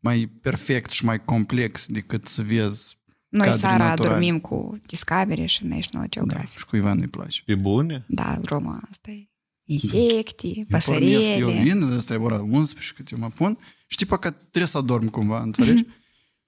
mai 0.00 0.26
perfect 0.40 0.90
și 0.90 1.04
mai 1.04 1.24
complex 1.24 1.86
decât 1.86 2.26
să 2.26 2.42
vezi 2.42 2.96
Noi 3.28 3.44
cadre 3.46 3.60
seara 3.60 3.84
naturale. 3.84 4.08
dormim 4.10 4.38
cu 4.40 4.80
Discovery 4.86 5.46
și 5.46 5.64
National 5.64 6.02
Da, 6.02 6.06
Geographic. 6.08 6.58
și 6.58 6.64
cu 6.64 6.76
Ivan 6.76 6.98
îi 7.00 7.06
place. 7.08 7.42
Pe 7.44 7.54
bune? 7.54 8.04
Da, 8.08 8.38
Roma 8.44 8.80
asta 8.90 9.10
e. 9.10 9.28
Insecte, 9.64 10.46
Eu 10.56 10.64
pornesc, 10.84 11.26
eu 11.26 11.46
păsărele. 11.46 11.62
vin, 11.62 11.82
ăsta 11.82 12.14
e 12.14 12.16
ora 12.16 12.40
11 12.50 12.94
cât 12.94 13.10
eu 13.10 13.18
mă 13.18 13.28
pun 13.34 13.58
și 13.86 13.96
tipa 13.96 14.16
că 14.16 14.30
trebuie 14.30 14.66
să 14.66 14.78
adorm 14.78 15.06
cumva, 15.06 15.40
înțelegi? 15.42 15.84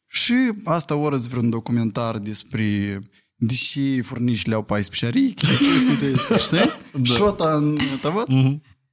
Și 0.07 0.35
asta 0.65 0.95
ori 0.95 1.15
îți 1.15 1.29
vreun 1.29 1.51
documentar 1.51 2.19
despre 2.19 2.99
deși 3.35 4.01
furnișile 4.01 4.55
au 4.55 4.63
14 4.63 5.07
arichi, 5.19 5.47
chestii 5.47 5.99
de 6.01 6.15
astea, 6.17 6.37
știi? 6.37 6.57
Da. 6.93 7.15
Și 7.15 7.23
ăsta 7.23 7.55
în 7.55 7.79
ăsta, 7.95 8.11
văd? 8.11 8.27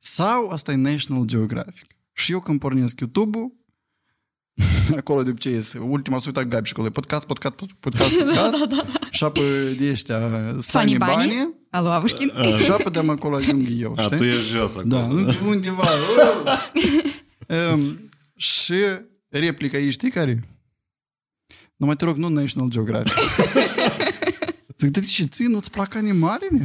Mhm. 0.08 0.16
Sau 0.16 0.48
asta 0.50 0.72
e 0.72 0.76
National 0.76 1.26
Geographic. 1.26 1.86
Și 2.14 2.32
eu 2.32 2.40
când 2.40 2.60
pornesc 2.60 3.00
YouTube-ul, 3.00 3.56
acolo 4.98 5.24
de 5.24 5.30
obicei 5.30 5.54
este 5.54 5.78
ultima 5.78 6.20
suita 6.20 6.44
Gabi 6.46 6.66
și 6.68 6.74
acolo 6.74 6.88
e 6.88 6.92
podcast, 6.92 7.26
podcast, 7.26 7.56
podcast, 7.80 8.16
podcast, 8.24 8.58
și 9.12 9.24
apă 9.24 9.42
de 9.78 9.90
ăștia 9.92 10.20
Sani 10.50 10.62
Sani 10.62 10.98
Bani? 10.98 11.16
Bani, 11.16 11.54
Alo, 11.70 11.90
Avușkin? 11.92 12.32
și 12.64 12.72
apă 12.72 12.90
de 12.90 13.00
acolo 13.00 13.36
ajung 13.36 13.68
eu, 13.80 13.94
A, 13.98 14.02
știi? 14.02 14.18
tu 14.18 14.24
ești 14.24 14.50
jos 14.50 14.72
acolo. 14.72 14.88
Da, 14.88 15.08
undeva. 15.46 15.88
um, 17.74 18.10
și 18.36 18.76
replica 19.30 19.78
ei, 19.78 19.92
știi 19.92 20.12
care? 20.12 20.32
e? 20.32 20.48
Nu 21.76 21.86
mai 21.86 21.96
te 21.96 22.06
rog, 22.06 22.18
nu 22.18 22.28
National 22.28 22.70
Geographic. 22.70 23.14
Zic, 24.78 24.90
de 24.90 25.02
ce 25.02 25.24
ție 25.24 25.48
nu-ți 25.48 25.72
plac 25.72 25.96
animalele? 25.96 26.64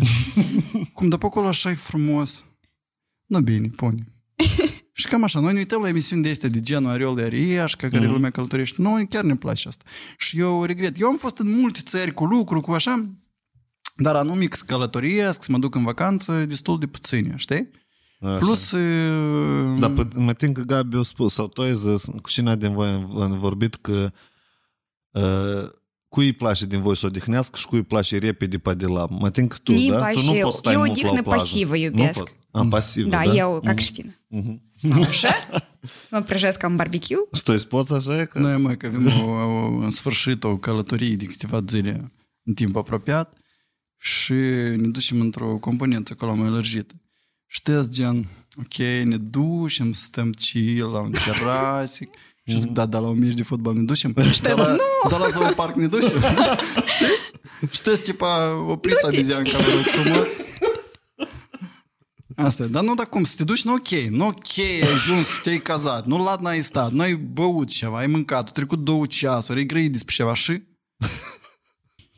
Cum 0.92 1.08
de 1.08 1.16
pe 1.16 1.26
acolo 1.26 1.46
așa 1.46 1.70
e 1.70 1.74
frumos. 1.74 2.44
Nu 3.32 3.40
bine, 3.40 3.68
pune. 3.76 4.06
Și 4.92 5.06
cam 5.08 5.22
așa, 5.22 5.40
noi 5.40 5.52
ne 5.52 5.58
uităm 5.58 5.80
la 5.82 5.88
emisiuni 5.88 6.22
de 6.22 6.28
astea 6.30 6.48
de 6.48 6.60
genul 6.60 6.90
Ariol 6.90 7.14
de 7.14 7.22
Ariașca, 7.22 7.88
care 7.88 8.04
Mhm. 8.04 8.12
lumea 8.12 8.30
călătorește. 8.30 8.82
Noi 8.82 9.06
chiar 9.08 9.24
ne 9.24 9.36
place 9.36 9.68
asta. 9.68 9.84
Și 10.16 10.38
eu 10.38 10.64
regret. 10.64 11.00
Eu 11.00 11.08
am 11.08 11.16
fost 11.16 11.38
în 11.38 11.50
multe 11.60 11.80
țări 11.84 12.12
cu 12.14 12.24
lucru, 12.24 12.60
cu 12.60 12.72
așa, 12.72 13.08
dar 13.96 14.14
anumic 14.16 14.54
să 14.54 14.64
călătoriesc, 14.66 15.42
să 15.42 15.52
mă 15.52 15.58
duc 15.58 15.74
în 15.74 15.82
vacanță, 15.82 16.44
destul 16.44 16.78
de 16.78 16.86
puține, 16.86 17.32
știi? 17.36 17.70
Așa. 18.20 18.36
Plus... 18.36 18.70
uh, 18.72 19.78
Dar 19.78 19.90
pe, 19.90 20.06
mă 20.14 20.32
tin 20.32 20.52
că 20.52 20.60
Gabi 20.62 20.96
a 20.96 21.02
spus, 21.02 21.32
sau 21.34 21.46
tu 21.48 21.62
ai 21.62 21.76
zis, 21.76 22.04
cu 22.22 22.28
cine 22.30 22.56
din 22.56 22.72
voi 22.72 22.88
am 23.20 23.38
vorbit 23.38 23.74
că 23.74 24.12
uh, 25.10 25.68
cui 26.12 26.24
îi 26.26 26.32
place 26.32 26.66
din 26.66 26.80
voi 26.80 26.96
să 26.96 27.06
odihnească 27.06 27.58
și 27.58 27.66
cui 27.66 27.78
îi 27.78 27.84
place 27.84 28.18
repede 28.18 28.58
pe 28.58 28.74
de 28.74 28.86
la. 28.86 29.06
Mă 29.10 29.30
tin 29.30 29.48
că 29.48 29.56
tu, 29.62 29.72
Mie 29.72 29.80
îmi 29.90 29.90
da? 29.90 29.96
Tu 29.96 30.12
place 30.12 30.26
nu 30.30 30.36
eu. 30.36 30.44
poți 30.44 30.58
stai 30.58 30.72
Eu 30.72 30.78
mult 30.78 30.90
la 30.90 30.94
o 30.96 31.00
odihnă 31.08 31.22
plajă. 31.22 31.38
pasivă 31.42 31.72
Nu 31.74 31.80
iubesc. 31.80 32.18
pot. 32.18 32.36
Am 32.50 32.68
pasivă, 32.68 33.08
Da, 33.08 33.22
da? 33.24 33.32
eu, 33.34 33.50
ca 33.52 33.60
Mhm. 33.66 33.74
Cristina. 33.74 34.12
Mhm. 34.28 34.62
Stau 34.70 35.00
așa, 35.02 35.28
să 35.80 36.08
mă 36.10 36.20
prăjesc 36.22 36.58
ca 36.58 36.66
un 36.66 36.76
barbecue. 36.76 37.16
Și 37.32 37.42
tu 37.42 37.52
îți 37.52 37.66
poți 37.66 37.94
așa? 37.94 38.20
e 38.20 38.24
Că... 38.24 38.38
Noi, 38.38 38.56
mă, 38.56 38.72
că 38.72 38.86
avem 38.86 39.06
o, 39.20 39.30
o, 39.30 39.66
în 39.66 39.90
sfârșit 39.90 40.44
o 40.44 40.56
călătorie 40.56 41.14
de 41.16 41.24
câteva 41.24 41.60
zile 41.66 42.12
în 42.42 42.54
timp 42.54 42.76
apropiat 42.76 43.34
și 43.98 44.32
ne 44.76 44.88
ducem 44.88 45.20
într-o 45.20 45.56
componență 45.56 46.12
acolo 46.16 46.34
mai 46.34 46.48
lărgită. 46.50 46.94
Știți, 47.46 47.90
gen, 47.90 48.26
ok, 48.58 48.76
ne 49.04 49.16
ducem, 49.16 49.92
stăm 49.92 50.30
chill 50.32 50.90
la 50.90 51.00
un 51.00 51.12
terasic, 51.24 52.10
și 52.44 52.60
zic, 52.60 52.70
da, 52.70 52.86
da, 52.86 52.98
la 52.98 53.06
un 53.06 53.18
meci 53.18 53.34
de 53.34 53.42
fotbal 53.42 53.74
ne 53.74 53.82
ducem. 53.82 54.14
Da, 54.42 54.54
la, 54.54 54.76
da, 55.08 55.16
la 55.16 55.28
zooparc 55.28 55.74
ne 55.74 55.86
ducem. 55.86 56.20
Știi? 56.94 57.06
Știți, 57.70 58.00
tipa, 58.00 58.54
opriți 58.68 59.06
abizianca, 59.06 59.58
vă 59.58 59.70
rog 59.70 59.80
frumos. 59.80 60.28
Asta, 62.36 62.62
e. 62.62 62.66
dar 62.66 62.82
nu, 62.82 62.94
dar 62.94 63.08
cum, 63.08 63.24
să 63.24 63.34
te 63.36 63.44
duci, 63.44 63.64
nu 63.64 63.72
ok, 63.72 63.88
nu 63.88 64.26
ok, 64.26 64.58
ai 64.58 64.80
ajuns, 64.80 65.26
te-ai 65.42 65.58
cazat, 65.58 66.06
nu 66.06 66.24
ladna 66.24 66.50
ai 66.50 66.62
stat, 66.62 66.92
nu 66.92 67.00
ai 67.00 67.14
băut 67.14 67.68
ceva, 67.68 67.98
ai 67.98 68.06
mâncat, 68.06 68.48
a 68.48 68.52
trecut 68.52 68.78
două 68.84 69.06
ceasuri, 69.06 69.58
ai 69.58 69.66
grăit 69.66 69.92
despre 69.92 70.14
ceva 70.14 70.34
și... 70.34 70.62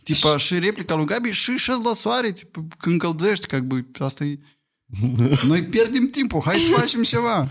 Tipa, 0.02 0.36
și 0.36 0.58
replica 0.58 0.94
lui 0.94 1.04
Gabi 1.04 1.30
și 1.30 1.56
șezi 1.56 1.80
la 1.82 1.92
soare, 1.92 2.32
tipa, 2.32 2.66
când 2.78 3.02
încălzești, 3.02 3.46
că 3.46 3.60
bă, 3.60 3.80
asta 3.98 4.24
e... 4.24 4.38
Noi 5.48 5.64
pierdem 5.64 6.06
timpul, 6.06 6.42
hai 6.44 6.58
să 6.58 6.70
facem 6.70 7.02
ceva. 7.02 7.48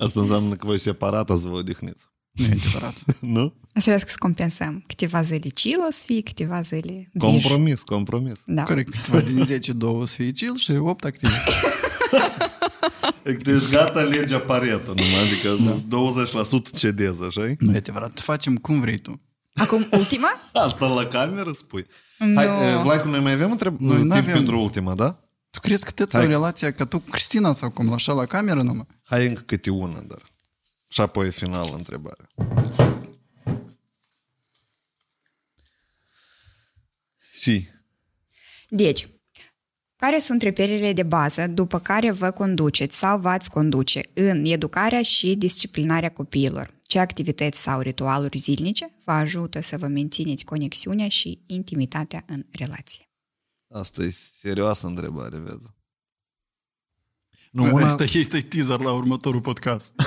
Asta 0.00 0.20
înseamnă 0.20 0.54
că 0.54 0.66
voi 0.66 0.78
separat 0.78 1.30
ați 1.30 1.46
vă 1.46 1.54
odihniți. 1.54 2.06
Nu 2.30 2.44
e 2.44 2.58
adevărat. 2.60 3.04
nu? 3.36 3.54
Asta 3.62 3.80
vreau 3.80 3.98
să 3.98 4.06
compensăm. 4.18 4.84
Câteva 4.86 5.22
zile 5.22 5.48
chill 5.48 5.84
o 5.88 5.90
să 5.90 6.02
fie, 6.06 6.22
câteva 6.22 6.60
zile 6.60 7.10
biș. 7.12 7.30
Compromis, 7.30 7.82
compromis. 7.82 8.42
Da. 8.46 8.62
Corect. 8.62 8.94
Câteva 8.94 9.20
din 9.20 9.44
10, 9.44 9.72
2 9.72 9.90
o 9.90 10.04
să 10.04 10.14
fie 10.14 10.30
chill 10.30 10.56
și 10.56 10.72
8 10.72 11.04
activ. 11.04 11.30
Deci, 13.22 13.42
deci 13.42 13.68
gata 13.68 14.00
legea 14.00 14.38
paretă, 14.38 14.86
numai, 14.86 15.20
adică 15.26 15.56
da. 15.64 15.98
20% 16.72 16.78
cedez, 16.78 17.20
așa 17.20 17.54
Nu 17.58 17.74
e 17.74 17.76
adevărat. 17.76 18.20
Facem 18.20 18.56
cum 18.56 18.80
vrei 18.80 18.98
tu. 18.98 19.20
Acum 19.54 19.86
ultima? 19.90 20.28
Asta 20.66 20.86
la 20.86 21.06
cameră 21.06 21.52
spui. 21.52 21.86
No. 22.18 22.34
Hai, 22.34 22.46
eh, 22.46 22.80
Vlaicu, 22.82 23.08
noi 23.08 23.20
mai 23.20 23.32
avem 23.32 23.50
întreb... 23.50 23.76
noi 23.78 23.96
timp 23.96 24.12
avem... 24.12 24.32
pentru 24.32 24.60
ultima, 24.60 24.94
da? 24.94 25.29
Tu 25.60 25.66
crezi 25.66 25.84
că 25.84 25.90
te 25.90 26.04
Hai. 26.16 26.24
o 26.24 26.28
relația 26.28 26.72
ca 26.72 26.84
tu 26.84 26.98
cu 26.98 27.10
Cristina 27.10 27.52
sau 27.52 27.70
cum, 27.70 27.92
așa 27.92 28.12
la 28.12 28.26
cameră 28.26 28.62
numai? 28.62 28.86
Hai 29.02 29.26
încă 29.26 29.40
câte 29.40 29.70
una, 29.70 30.00
dar. 30.00 30.32
Și 30.88 31.00
apoi 31.00 31.30
final 31.30 31.70
întrebarea. 31.76 32.26
Și 37.32 37.68
Deci, 38.68 39.08
care 39.96 40.18
sunt 40.18 40.42
reperele 40.42 40.92
de 40.92 41.02
bază 41.02 41.46
după 41.46 41.78
care 41.78 42.10
vă 42.10 42.30
conduceți 42.30 42.98
sau 42.98 43.18
v-ați 43.18 43.50
conduce 43.50 44.00
în 44.14 44.44
educarea 44.44 45.02
și 45.02 45.34
disciplinarea 45.34 46.10
copiilor? 46.10 46.80
Ce 46.82 46.98
activități 46.98 47.60
sau 47.60 47.80
ritualuri 47.80 48.38
zilnice 48.38 48.92
vă 49.04 49.12
ajută 49.12 49.60
să 49.60 49.78
vă 49.78 49.86
mențineți 49.86 50.44
conexiunea 50.44 51.08
și 51.08 51.42
intimitatea 51.46 52.24
în 52.26 52.46
relație? 52.50 53.09
Asta 53.70 54.02
e 54.02 54.10
serioasă 54.10 54.86
întrebare, 54.86 55.38
vezi. 55.38 55.66
Nu, 57.50 57.64
Nu, 57.64 57.74
una... 57.74 57.84
Asta 57.84 58.04
este 58.04 58.40
teaser 58.40 58.80
la 58.80 58.92
următorul 58.92 59.40
podcast. 59.40 59.94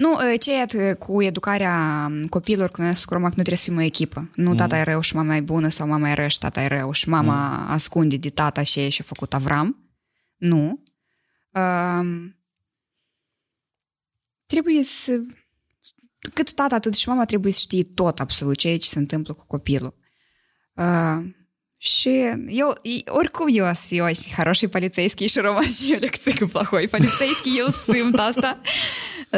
Nu, 0.00 0.36
ce 0.36 0.60
e 0.60 0.94
cu 0.94 1.22
educarea 1.22 2.10
copiilor, 2.30 2.70
când 2.70 2.96
cu 2.98 3.12
Romac, 3.12 3.28
nu 3.28 3.34
trebuie 3.34 3.56
să 3.56 3.64
fim 3.64 3.76
o 3.76 3.80
echipă. 3.80 4.30
Nu 4.34 4.54
tata 4.54 4.78
e 4.78 4.82
rău 4.82 5.00
și 5.00 5.14
mama 5.14 5.36
e 5.36 5.40
bună 5.40 5.68
sau 5.68 5.86
mama 5.86 6.10
e 6.10 6.14
rău 6.14 6.28
și 6.28 6.38
tata 6.38 6.62
e 6.62 6.66
rău 6.66 6.92
și 6.92 7.08
mama 7.08 7.66
ascunde 7.68 8.16
de 8.16 8.28
tata 8.28 8.62
și 8.62 8.88
și-a 8.88 9.04
făcut 9.06 9.34
Avram. 9.34 9.90
Nu. 10.36 10.82
Um, 11.50 12.36
trebuie 14.46 14.82
să... 14.82 15.20
Cât 16.34 16.52
tata, 16.52 16.74
atât 16.74 16.94
și 16.94 17.08
mama 17.08 17.24
trebuie 17.24 17.52
să 17.52 17.58
știe 17.60 17.82
tot 17.82 18.20
absolut 18.20 18.56
ceea 18.56 18.78
ce 18.78 18.88
se 18.88 18.98
întâmplă 18.98 19.34
cu 19.34 19.46
copilul. 19.46 19.94
Uh, 20.79 21.25
și 21.77 22.09
eu, 22.47 22.77
и- 22.81 23.03
oricum 23.07 23.45
eu 23.51 23.65
o 23.65 23.73
să 23.73 23.81
fiu 23.85 24.03
очень 24.03 24.33
хороший 24.35 24.67
полицейский 24.69 25.27
și 25.27 25.39
Рома 25.39 25.61
și 25.61 25.91
eu 25.91 25.97
lecție 25.99 26.33
cu 26.37 26.45
plahoi 26.45 26.87
полицейский, 26.87 27.57
eu 27.57 27.67
simt 27.67 28.15
asta. 28.19 28.61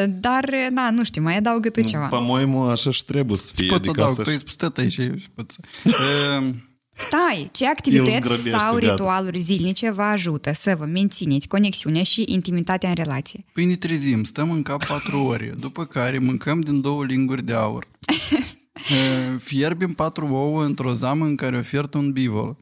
Dar, 0.10 0.50
na, 0.72 0.90
nu 0.90 1.04
știu, 1.04 1.22
mai 1.22 1.38
adaugă 1.38 1.70
tu 1.70 1.82
ceva. 1.82 2.08
По-моему, 2.08 2.62
așa 2.62 2.92
și 2.92 3.06
trebuie 3.06 3.38
să 3.38 3.52
fie. 3.56 3.68
Poți 3.68 3.84
să 3.84 3.90
Adică 3.90 4.02
adaug, 4.04 4.10
asta 4.12 4.24
tu 4.24 4.30
ai 4.30 4.38
spus 4.38 4.56
tot 4.56 4.78
aici. 4.78 4.92
și 4.92 5.12
poți 5.34 5.56
să- 5.56 5.90
Ehm, 6.34 6.62
Stai, 7.00 7.50
ce 7.52 7.64
El 7.64 7.70
activități 7.70 8.16
zgrăbește, 8.16 8.50
sau 8.50 8.74
gata. 8.74 8.92
ritualuri 8.92 9.38
zilnice 9.40 9.90
vă 9.90 10.02
ajută 10.02 10.52
să 10.54 10.76
vă 10.76 10.86
mențineți 10.86 11.48
conexiunea 11.48 12.04
și 12.04 12.24
intimitatea 12.28 12.90
în 12.90 12.96
relație? 12.96 13.46
Păi 13.54 13.66
ne 13.66 13.76
trezim, 13.76 14.24
stăm 14.24 14.52
în 14.52 14.62
cap 14.62 14.86
patru 14.86 15.20
ore, 15.20 15.54
după 15.60 15.86
care 15.86 16.18
mâncăm 16.18 16.62
din 16.62 16.82
două 16.82 17.06
linguri 17.06 17.44
de 17.44 17.54
aur. 17.54 17.88
E, 18.91 19.37
Fierbim 19.39 19.93
patru 19.93 20.27
ouă 20.27 20.65
într-o 20.65 20.93
zamă 20.93 21.25
în 21.25 21.37
care 21.37 21.59
ofertă 21.59 21.99
un 21.99 22.13
bivol. 22.13 22.57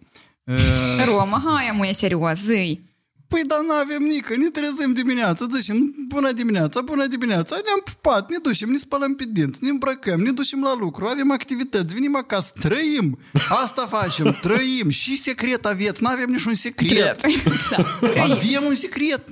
E, 0.45 1.05
Roma, 1.05 1.43
hai, 1.47 1.69
amu, 1.69 1.93
serios, 1.93 2.39
zi. 2.39 2.81
Păi 3.29 3.43
dar 3.47 3.59
nu 3.67 3.73
avem 3.73 4.03
nică, 4.03 4.37
ne 4.37 4.49
trezim 4.49 4.93
dimineața, 4.93 5.47
zicem 5.55 5.95
bună 6.09 6.33
dimineața, 6.33 6.81
bună 6.81 7.07
dimineața, 7.07 7.55
ne-am 7.55 7.83
pupat, 7.85 8.31
ne 8.31 8.37
ducem, 8.43 8.71
ne 8.71 8.77
spălăm 8.77 9.15
pe 9.15 9.25
dinți, 9.33 9.65
ne 9.65 9.71
îmbrăcăm, 9.71 10.21
ne 10.21 10.31
ducem 10.31 10.63
la 10.63 10.75
lucru, 10.75 11.07
avem 11.07 11.31
activități, 11.31 11.95
venim 11.95 12.17
acasă, 12.17 12.53
trăim, 12.61 13.19
asta 13.49 13.87
facem, 13.87 14.37
trăim, 14.43 14.89
și 14.89 15.17
secret 15.17 15.67
aveți, 15.67 16.03
nu 16.03 16.09
avem 16.09 16.29
niciun 16.31 16.55
secret. 16.55 17.21
Da. 17.71 18.23
Avem 18.23 18.65
un 18.67 18.75
secret. 18.75 19.23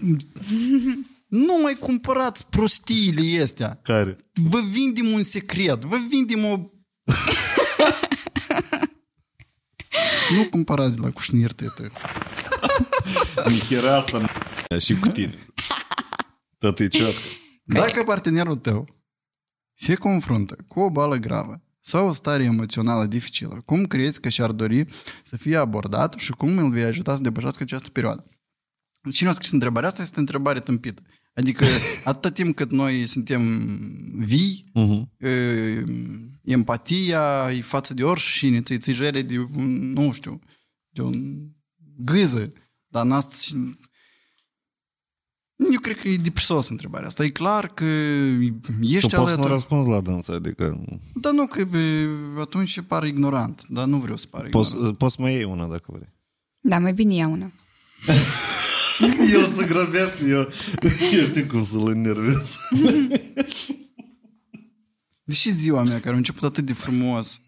Nu 1.28 1.58
mai 1.62 1.74
cumpărați 1.74 2.46
prostiile 2.48 3.42
astea. 3.42 3.80
Care? 3.82 4.16
Vă 4.34 4.60
vindem 4.70 5.06
un 5.06 5.22
secret, 5.22 5.84
vă 5.84 5.96
vindem 6.08 6.44
o... 6.44 6.58
Și 10.26 10.34
nu 10.34 10.48
cumpărați 10.48 10.98
la 10.98 11.10
cușnier 11.10 11.52
tătă. 11.52 11.90
Închira 13.44 13.96
asta 13.96 14.20
m- 14.26 14.80
și 14.80 14.98
cu 14.98 15.08
tine. 15.08 15.46
Tot 16.58 16.78
e 16.78 16.88
ciotcă. 16.88 17.20
Dacă 17.64 18.04
partenerul 18.04 18.56
tău 18.56 18.88
se 19.74 19.94
confruntă 19.94 20.56
cu 20.68 20.80
o 20.80 20.90
boală 20.90 21.16
gravă 21.16 21.62
sau 21.80 22.08
o 22.08 22.12
stare 22.12 22.42
emoțională 22.42 23.04
dificilă, 23.06 23.62
cum 23.64 23.84
crezi 23.86 24.20
că 24.20 24.28
și-ar 24.28 24.50
dori 24.52 24.86
să 25.24 25.36
fie 25.36 25.56
abordat 25.56 26.14
și 26.18 26.32
cum 26.32 26.58
îl 26.58 26.70
vei 26.70 26.82
ajuta 26.84 27.16
să 27.16 27.22
depășească 27.22 27.62
această 27.62 27.88
perioadă? 27.90 28.24
Cine 29.12 29.28
a 29.28 29.32
scris 29.32 29.50
întrebarea 29.50 29.88
asta 29.88 30.02
este 30.02 30.16
o 30.16 30.20
întrebare 30.20 30.60
tâmpită. 30.60 31.02
Adică 31.38 31.64
atâta 32.04 32.30
timp 32.30 32.56
cât 32.56 32.70
noi 32.70 33.06
suntem 33.06 33.42
vii, 34.16 34.70
Mhm. 34.74 35.10
e, 35.18 35.84
empatia 36.44 37.50
e 37.52 37.60
față 37.60 37.94
de 37.94 38.04
oricine, 38.04 38.60
ți 38.60 38.78
ți 38.78 38.92
jere 38.92 39.22
de 39.22 39.38
un, 39.38 39.92
nu 39.92 40.12
știu, 40.12 40.40
de 40.88 41.02
un 41.02 41.38
gâză, 41.96 42.52
dar 42.86 43.04
n-ați 43.04 43.54
Eu 45.72 45.80
cred 45.80 45.96
că 46.00 46.08
e 46.08 46.16
depresos 46.16 46.68
întrebarea 46.68 47.06
asta. 47.06 47.24
E 47.24 47.28
clar 47.28 47.68
că 47.68 47.84
Tu 48.62 48.72
ești 48.82 49.00
poți 49.00 49.10
să 49.10 49.16
nu 49.16 49.22
alături. 49.22 49.48
răspunzi 49.52 49.88
la 49.88 50.00
dânsa, 50.00 50.32
adică 50.34 50.84
Dar 51.14 51.32
nu, 51.32 51.46
că 51.46 51.64
bă, 51.64 52.40
atunci 52.40 52.80
par 52.80 53.04
ignorant. 53.06 53.66
Dar 53.68 53.86
nu 53.86 53.96
vreau 53.98 54.16
să 54.16 54.26
par 54.30 54.46
ignorant. 54.46 54.72
poți, 54.74 54.94
poți 54.94 55.14
să 55.14 55.22
mai 55.22 55.32
iei 55.32 55.44
una 55.44 55.66
dacă 55.66 55.86
vrei. 55.88 56.12
Da, 56.60 56.78
mai 56.78 56.92
bine 56.92 57.14
ia 57.14 57.26
una. 57.28 57.50
El 59.34 59.48
se 59.48 59.64
grăbește, 59.64 60.24
eu, 60.28 60.38
eu 61.18 61.24
știu 61.24 61.46
cum 61.48 61.64
să-l 61.64 61.88
enervez. 61.88 62.56
Deși 65.24 65.54
ziua 65.54 65.82
mea, 65.82 66.00
care 66.00 66.14
a 66.14 66.16
început 66.16 66.42
atât 66.42 66.64
de 66.64 66.72
frumos, 66.72 67.40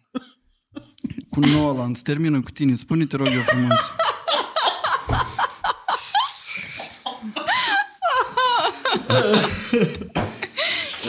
cu 1.29 1.41
Nolan, 1.41 1.95
se 1.95 2.03
termină 2.05 2.41
cu 2.41 2.51
tine, 2.51 2.75
spune 2.75 3.07
te 3.07 3.17
rog 3.17 3.27
eu 3.27 3.43
frumos. 3.43 3.93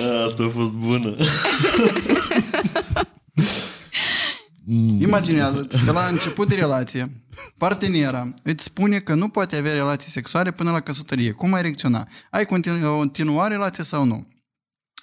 Asta 0.26 0.44
a 0.44 0.50
fost 0.50 0.72
bună. 0.72 1.16
Imaginează-ți 5.00 5.86
că 5.86 5.92
la 5.92 6.06
început 6.06 6.48
de 6.48 6.56
relație, 6.56 7.26
partenera 7.58 8.34
îți 8.44 8.64
spune 8.64 9.00
că 9.00 9.14
nu 9.14 9.30
poate 9.30 9.56
avea 9.56 9.74
relații 9.74 10.12
sexuale 10.12 10.52
până 10.52 10.72
la 10.72 10.80
căsătorie. 10.80 11.32
Cum 11.32 11.54
ai 11.54 11.62
reacționa? 11.62 12.08
Ai 12.30 12.46
continu- 12.46 12.96
continua 12.96 13.48
relația 13.48 13.84
sau 13.84 14.04
nu? 14.04 14.28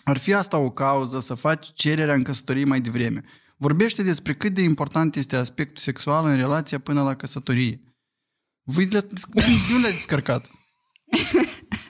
Ar 0.05 0.19
fi 0.19 0.35
asta 0.35 0.57
o 0.57 0.70
cauză 0.70 1.20
să 1.20 1.35
faci 1.35 1.73
cererea 1.74 2.15
în 2.15 2.23
căsătorie 2.23 2.65
mai 2.65 2.81
devreme. 2.81 3.23
Vorbește 3.57 4.03
despre 4.03 4.35
cât 4.35 4.55
de 4.55 4.62
important 4.62 5.16
este 5.16 5.36
aspectul 5.36 5.77
sexual 5.77 6.27
în 6.27 6.36
relația 6.36 6.78
până 6.78 7.03
la 7.03 7.15
căsătorie. 7.15 7.81
Voi 8.62 8.85
le 8.85 9.07
nu 9.70 9.78
le-ați 9.78 9.95
descărcat. 9.95 10.51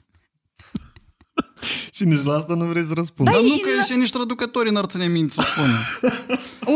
Și 1.93 2.05
nici 2.05 2.23
la 2.23 2.35
asta 2.35 2.55
nu 2.55 2.65
vrei 2.65 2.85
să 2.85 2.93
răspunzi. 2.95 3.33
Dar 3.33 3.41
nu 3.41 3.49
că 3.57 3.93
și 3.93 3.99
nici 3.99 4.11
traducătorii 4.11 4.73
n-ar 4.73 4.85
ține 4.85 5.07
minte 5.07 5.33
să 5.33 5.43
spună. 5.43 5.77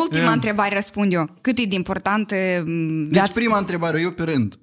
Ultima 0.03 0.25
Em. 0.25 0.33
întrebare 0.33 0.75
răspund 0.75 1.13
eu. 1.13 1.37
Cât 1.41 1.59
e 1.59 1.65
de 1.65 1.75
importantă 1.75 2.35
m, 2.67 3.03
Deci 3.03 3.13
viața... 3.13 3.33
prima 3.35 3.59
întrebare, 3.59 4.01
eu 4.01 4.11
pe 4.11 4.23
rând. 4.23 4.59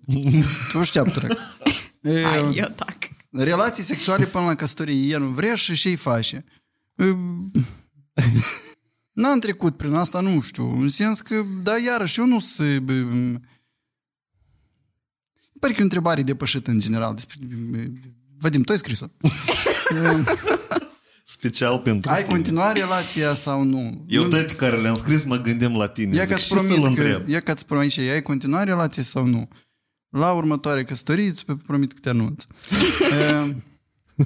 Tu 0.71 0.81
știi 0.83 1.01
trec. 1.01 1.31
E, 2.01 2.21
Hai, 2.21 2.55
eu 2.55 2.67
tac. 2.75 2.97
Relații 3.31 3.83
sexuale 3.83 4.25
până 4.25 4.45
la 4.45 4.55
căsătorie, 4.55 5.17
nu 5.17 5.27
vrea 5.27 5.55
și 5.55 5.75
ce-i 5.75 5.95
face? 5.95 6.45
E, 6.95 7.03
N-am 9.11 9.39
trecut 9.39 9.77
prin 9.77 9.93
asta, 9.93 10.19
nu 10.19 10.41
știu. 10.41 10.79
În 10.81 10.87
sens 10.87 11.21
că, 11.21 11.43
da, 11.63 11.77
iarăși, 11.77 12.19
eu 12.19 12.25
nu 12.25 12.39
se... 12.39 12.83
Pare 15.59 15.73
că 15.73 15.79
e 15.79 15.81
o 15.81 15.83
întrebare 15.83 16.21
depășită 16.21 16.71
în 16.71 16.79
general. 16.79 17.13
Despre... 17.13 17.35
Vadim, 18.37 18.61
tu 18.63 18.71
ai 18.71 18.77
scris-o. 18.77 19.05
E, 19.95 20.23
Special 21.23 21.79
pentru 21.79 22.09
ai 22.09 22.21
tine. 22.23 22.33
continua 22.35 22.71
relația 22.71 23.33
sau 23.33 23.63
nu? 23.63 24.05
Eu 24.07 24.23
Nu- 24.23 24.29
toate 24.29 24.53
care 24.55 24.75
le-am 24.77 24.95
scris 24.95 25.23
mă 25.23 25.37
gândeam 25.41 25.75
la 25.75 25.87
tine. 25.87 26.15
Ia 26.15 26.23
Zic, 26.23 26.31
că-ți 26.33 26.45
și 26.45 26.49
să-l 26.49 26.59
promit 26.79 26.95
că, 26.97 27.01
întreb. 27.03 27.29
ia 27.29 27.39
că-ți 27.39 27.65
promit 27.65 27.91
și 27.91 27.99
ai 27.99 28.21
continua 28.21 28.63
relație 28.63 29.03
sau 29.03 29.25
nu. 29.25 29.47
La 30.09 30.31
următoare 30.31 30.83
căsătorie 30.83 31.27
îți 31.27 31.45
promit 31.45 31.93
că 31.93 31.99
te 32.01 32.09
anunț. 32.09 32.43
E, 33.19 33.55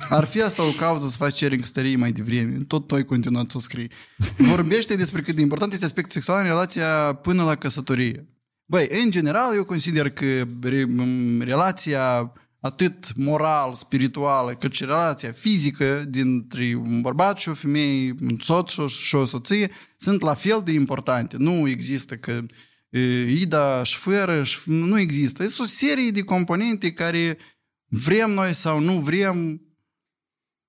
Ar 0.09 0.23
fi 0.25 0.41
asta 0.41 0.63
o 0.63 0.71
cauză 0.71 1.07
să 1.09 1.17
faci 1.17 1.35
cerere 1.35 1.55
în 1.55 1.61
căsătorie 1.61 1.95
mai 1.95 2.11
devreme. 2.11 2.57
Tot 2.67 2.87
tu 2.87 2.95
ai 2.95 3.05
continuat 3.05 3.49
să 3.49 3.57
o 3.57 3.59
scrii. 3.59 3.91
Vorbește 4.37 4.95
despre 4.95 5.21
cât 5.21 5.35
de 5.35 5.41
important 5.41 5.73
este 5.73 5.85
aspectul 5.85 6.11
sexual 6.13 6.37
în 6.39 6.45
relația 6.45 7.13
până 7.21 7.43
la 7.43 7.55
căsătorie. 7.55 8.27
Băi, 8.65 8.87
în 9.03 9.11
general, 9.11 9.55
eu 9.55 9.63
consider 9.63 10.09
că 10.09 10.25
re, 10.61 10.83
m, 10.85 11.41
relația 11.41 12.33
atât 12.63 13.15
moral, 13.15 13.73
spirituală, 13.73 14.55
cât 14.55 14.73
și 14.73 14.85
relația 14.85 15.31
fizică 15.31 16.03
dintre 16.03 16.75
un 16.75 17.01
bărbat 17.01 17.37
și 17.37 17.49
o 17.49 17.53
femeie, 17.53 18.15
un 18.21 18.37
soț 18.39 18.71
și 18.71 18.79
o- 18.79 18.87
și 18.87 19.15
o 19.15 19.25
soție, 19.25 19.71
sunt 19.97 20.21
la 20.21 20.33
fel 20.33 20.61
de 20.63 20.71
importante. 20.71 21.37
Nu 21.37 21.67
există 21.67 22.17
că 22.17 22.45
e, 22.89 22.99
Ida 23.31 23.83
și 23.83 23.97
fără, 23.97 24.43
și, 24.43 24.59
nu 24.65 24.99
există. 24.99 25.47
Sunt 25.47 25.67
o 25.67 25.71
serie 25.71 26.11
de 26.11 26.23
componente 26.23 26.93
care 26.93 27.37
vrem 27.85 28.31
noi 28.31 28.53
sau 28.53 28.79
nu 28.79 28.99
vrem, 29.01 29.61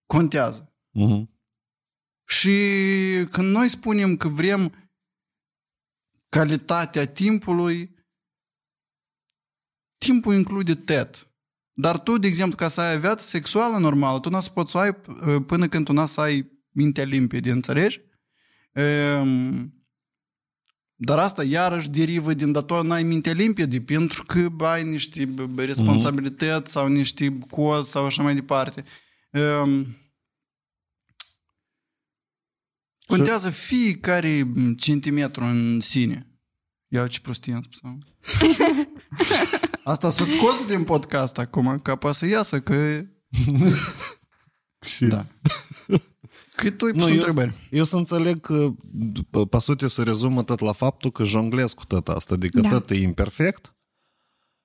contează. 0.07 0.75
Mhm. 0.91 1.33
Și 2.27 2.57
când 3.31 3.51
noi 3.53 3.69
spunem 3.69 4.17
că 4.17 4.29
vrem 4.29 4.89
calitatea 6.29 7.07
timpului, 7.07 7.95
timpul 9.99 10.35
include 10.35 10.75
tot. 10.75 11.29
Dar 11.77 12.01
tu, 12.01 12.19
de 12.19 12.27
exemplu, 12.27 12.57
ca 12.57 12.69
să 12.69 12.81
ai 12.81 13.01
viață 13.01 13.27
sexuală 13.27 13.79
normală, 13.79 14.21
tu 14.21 14.29
n 14.29 14.41
să 14.41 14.51
poți 14.51 14.71
să 14.71 14.77
o 14.77 14.81
ai 14.81 14.97
uh, 15.27 15.43
până 15.47 15.69
când 15.69 15.85
tu 15.85 15.93
n 15.93 16.07
să 16.07 16.21
ai 16.21 16.53
mintea 16.71 17.05
limpede, 17.05 17.51
înțelegi? 17.51 18.01
Um, 19.21 19.75
dar 20.95 21.19
asta 21.19 21.45
iarăși 21.45 21.89
derivă 21.89 22.35
din 22.35 22.53
dator 22.53 22.85
n-ai 22.85 23.03
minte 23.03 23.33
limpede 23.33 23.81
pentru 23.81 24.23
că 24.23 24.49
ai 24.59 24.85
niște 24.85 25.25
b- 25.27 25.47
b- 25.55 25.65
responsabilități 25.65 26.73
sau 26.73 26.87
niște 26.87 27.39
cozi 27.51 27.91
sau 27.91 28.05
așa 28.05 28.23
mai 28.23 28.35
departe. 28.35 28.85
Um, 29.31 29.97
contează 33.07 33.51
fiecare 33.51 34.53
centimetru 34.77 35.45
în 35.45 35.81
sine. 35.81 36.29
Ia 36.89 37.07
ce 37.07 37.21
prostie 37.21 37.55
am 37.55 37.63
spus. 37.63 37.81
am. 39.19 39.61
Asta 39.93 40.11
să 40.11 40.25
scoți 40.25 40.67
din 40.67 40.85
podcast 40.85 41.39
acum, 41.39 41.79
ca 41.83 41.97
poate 41.97 42.17
să 42.17 42.27
iasă 42.27 42.61
că... 42.61 42.75
Și... 44.87 45.05
Da. 45.05 45.27
Că 46.57 46.71
tu 46.71 46.85
ai 46.85 46.91
pus 46.93 47.01
Nu, 47.01 47.09
eu, 47.09 47.15
întrebări. 47.15 47.69
eu 47.71 47.85
să 47.85 47.97
înțeleg 47.97 48.41
că 48.41 48.69
după- 48.93 49.47
pe 49.47 49.59
sute 49.59 49.89
se 49.89 50.03
rezumă 50.03 50.43
tot 50.43 50.61
la 50.61 50.73
faptul 50.73 51.13
că 51.13 51.25
jonglez 51.25 51.73
cu 51.73 51.85
tot 51.85 52.09
asta, 52.09 52.35
adică 52.35 52.61
Da. 52.61 52.69
da. 52.69 52.75
tot 52.79 52.91
e 52.91 52.95
imperfect 53.01 53.75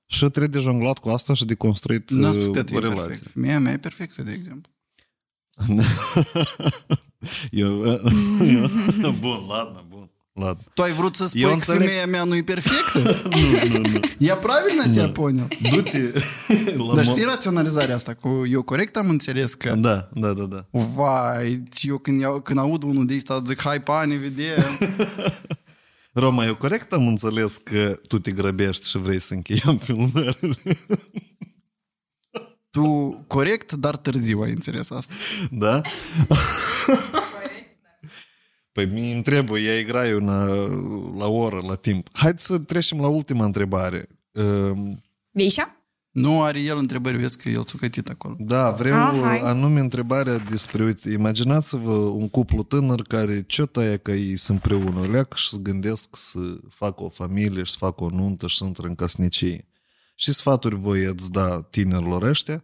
și 0.06 0.20
trebuie 0.20 0.48
de 0.48 0.60
jonglat 0.60 0.98
cu 0.98 1.10
asta 1.10 1.34
și 1.34 1.46
de 1.46 1.54
construit 1.56 2.10
Nu 2.12 2.28
uh, 2.28 2.34
spus 2.34 2.46
că 2.46 2.64
e 2.74 2.76
o 2.76 2.80
relație. 2.80 3.04
perfect. 3.06 3.32
Femeia 3.32 3.60
mea 3.60 3.72
e 3.72 3.78
perfectă, 3.78 4.22
de 4.22 4.32
exemplu. 4.32 4.72
eu, 7.52 7.86
eu, 9.04 9.12
bun, 9.20 9.46
ladna, 9.48 9.86
bun, 10.29 10.45
ladna. 10.45 10.63
Tu 10.75 10.83
ai 10.83 10.93
vrut 10.93 11.17
să 11.17 11.27
spui 11.27 11.41
Eu 11.41 11.49
că 11.49 11.55
înțeleg. 11.55 11.81
femeia 11.81 12.07
mea 12.07 12.25
nu 12.25 12.37
e 12.37 12.43
perfectă? 12.43 13.29
nu, 13.29 13.79
nu, 13.79 13.89
nu. 13.89 14.01
Я 14.19 14.37
правильно 14.37 14.91
тебя 14.93 15.09
понял? 15.09 15.49
Du-te 15.71 16.13
la 16.77 16.95
Dar 16.95 17.05
mo- 17.05 17.11
știi 17.11 17.25
raționalizarea 17.25 17.95
asta? 17.95 18.15
Cu, 18.15 18.45
eu 18.51 18.63
corect 18.63 18.97
am 18.97 19.09
înțeles 19.09 19.55
că... 19.55 19.75
Da, 19.75 20.09
da, 20.13 20.33
da, 20.33 20.45
da. 20.45 20.67
Vai, 20.71 21.63
eu 21.81 21.99
când, 21.99 22.21
iau, 22.21 22.41
când 22.41 22.59
aud 22.59 22.83
unul 22.83 23.07
de 23.07 23.15
ăsta, 23.17 23.43
zic, 23.47 23.61
hai, 23.61 23.83
pane, 23.83 24.17
vedem. 24.17 24.65
Roma, 26.13 26.45
eu 26.47 26.57
corect 26.57 26.93
am 26.93 27.07
înțeles 27.07 27.57
că 27.57 27.95
tu 28.09 28.19
te 28.19 28.31
grăbești 28.31 28.89
și 28.89 28.99
vrei 28.99 29.21
să 29.21 29.35
încheiem 29.35 29.79
filmările. 29.83 30.57
tu 32.71 32.85
corect, 33.27 33.73
dar 33.73 33.97
târziu 33.97 34.41
ai 34.41 34.51
înțeles 34.51 34.91
asta. 34.91 35.15
Da? 35.51 35.81
Păi 38.80 38.90
mi 38.94 39.12
îmi 39.12 39.22
trebuie, 39.22 39.62
ea 39.64 39.78
e 39.78 39.84
graiul 39.84 40.24
la, 40.24 40.46
la 41.18 41.28
oră, 41.30 41.60
la 41.68 41.76
timp. 41.76 42.10
Haideți 42.12 42.46
să 42.46 42.58
trecem 42.58 43.00
la 43.00 43.08
ultima 43.08 43.46
întrebare. 43.46 44.08
Um, 44.32 45.02
Veișa? 45.32 45.76
Nu 46.12 46.44
are 46.44 46.60
el 46.60 46.78
întrebări, 46.78 47.18
vezi 47.18 47.38
că 47.38 47.50
el 47.50 47.64
țucătit 47.64 48.10
acolo. 48.10 48.36
Da, 48.40 48.72
vreau 48.72 49.08
Ah, 49.08 49.22
hai. 49.24 49.40
anume 49.40 49.80
întrebarea 49.80 50.38
despre, 50.38 50.84
uite, 50.84 51.12
imaginați-vă 51.12 51.92
un 51.92 52.30
cuplu 52.30 52.64
tânăr 52.64 53.02
care 53.02 53.44
ce 53.48 53.66
taie 53.66 53.98
că 53.98 54.12
ei 54.12 54.36
sunt 54.36 54.64
împreună, 54.66 55.08
leacă 55.08 55.36
și 55.38 55.50
se 55.50 55.58
gândesc 55.62 56.16
să 56.16 56.40
facă 56.70 57.04
o 57.04 57.10
familie 57.10 57.64
și 57.64 57.72
să 57.72 57.78
facă 57.80 58.04
o 58.04 58.10
nuntă 58.10 58.48
și 58.48 58.58
să 58.58 58.66
intră 58.66 58.88
în 58.88 58.96
casnicie. 58.96 59.68
Și 60.16 60.32
sfaturi 60.34 60.76
voi 60.76 61.06
ați 61.06 61.32
da 61.32 61.62
tinerilor 61.62 62.24
ăștia, 62.24 62.64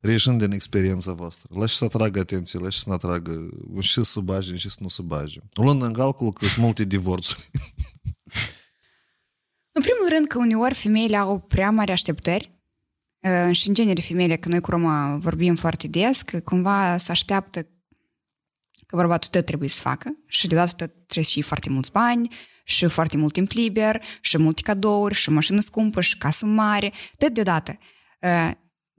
reieșind 0.00 0.38
din 0.42 0.52
experiența 0.52 1.12
voastră. 1.12 1.48
La 1.58 1.66
și 1.66 1.76
să 1.76 1.84
atragă 1.84 2.20
atenție, 2.20 2.58
la 2.58 2.68
și 2.68 2.78
să 2.78 2.84
nu 2.88 2.94
atragă, 2.94 3.48
și 3.80 4.04
să 4.04 4.20
bage, 4.20 4.56
și 4.56 4.70
să 4.70 4.76
nu 4.80 4.88
să 4.88 5.02
bage. 5.02 5.40
Luând 5.52 5.82
în 5.82 5.92
calcul 5.92 6.32
că 6.32 6.44
sunt 6.44 6.64
multe 6.64 6.84
divorțuri. 6.84 7.50
În 9.72 9.82
primul 9.82 10.08
rând 10.08 10.26
că 10.26 10.38
uneori 10.38 10.74
femeile 10.74 11.16
au 11.16 11.38
prea 11.38 11.70
mari 11.70 11.90
așteptări 11.90 12.60
Uh, 13.20 13.56
și 13.56 13.68
în 13.68 13.74
genere 13.74 14.00
femeile, 14.00 14.36
că 14.36 14.48
noi 14.48 14.60
cu 14.60 14.70
Roma 14.70 15.16
vorbim 15.16 15.54
foarte 15.54 15.88
des, 15.88 16.22
că 16.22 16.40
cumva 16.40 16.96
se 16.96 17.10
așteaptă 17.10 17.62
că 18.86 18.96
bărbatul 18.96 19.30
tot 19.30 19.44
trebuie 19.44 19.68
să 19.68 19.80
facă 19.80 20.16
și 20.26 20.46
deodată 20.46 20.70
tot 20.70 20.92
trebuie 21.06 21.24
și 21.24 21.42
foarte 21.42 21.70
mulți 21.70 21.90
bani 21.90 22.28
și 22.64 22.86
foarte 22.86 23.16
mult 23.16 23.32
timp 23.32 23.50
liber 23.50 24.02
și 24.20 24.38
multe 24.38 24.62
cadouri 24.62 25.14
și 25.14 25.30
mașină 25.30 25.60
scumpă 25.60 26.00
și 26.00 26.18
casă 26.18 26.46
mare, 26.46 26.92
tot 27.16 27.34
deodată. 27.34 27.78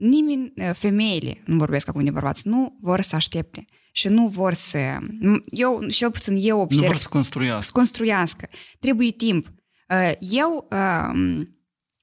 Uh, 0.02 0.08
Nimeni, 0.08 0.52
uh, 0.56 0.70
femeile, 0.72 1.42
nu 1.44 1.56
vorbesc 1.56 1.88
acum 1.88 2.04
de 2.04 2.10
bărbați, 2.10 2.48
nu 2.48 2.76
vor 2.80 3.00
să 3.00 3.16
aștepte 3.16 3.64
și 3.92 4.08
nu 4.08 4.28
vor 4.28 4.52
să... 4.54 4.98
Eu, 5.46 5.86
cel 5.86 6.10
puțin 6.10 6.36
eu 6.40 6.56
Nu 6.56 6.62
observ... 6.62 6.86
vor 6.86 6.96
să 6.96 7.08
construiască. 7.08 7.62
să 7.62 7.70
construiască. 7.72 8.48
Trebuie 8.78 9.10
timp. 9.10 9.46
Uh, 9.88 10.12
Eu, 10.18 10.66
uh, 10.70 11.40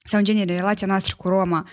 sau 0.03 0.19
în 0.19 0.23
genere, 0.23 0.55
relația 0.55 0.87
noastră 0.87 1.15
cu 1.17 1.27
Roma, 1.27 1.67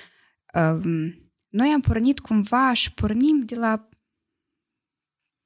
uh, 0.55 1.12
noi 1.48 1.69
am 1.74 1.81
pornit 1.81 2.19
cumva 2.19 2.73
și 2.73 2.93
pornim 2.93 3.43
de 3.44 3.55
la 3.55 3.89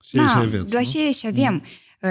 Și 0.02 0.14
da, 0.14 0.28
și 0.28 0.36
aveți, 0.36 0.74
la 0.74 0.80
nu? 0.80 0.86
ce 0.86 1.10
și 1.10 1.26
avem. 1.26 1.64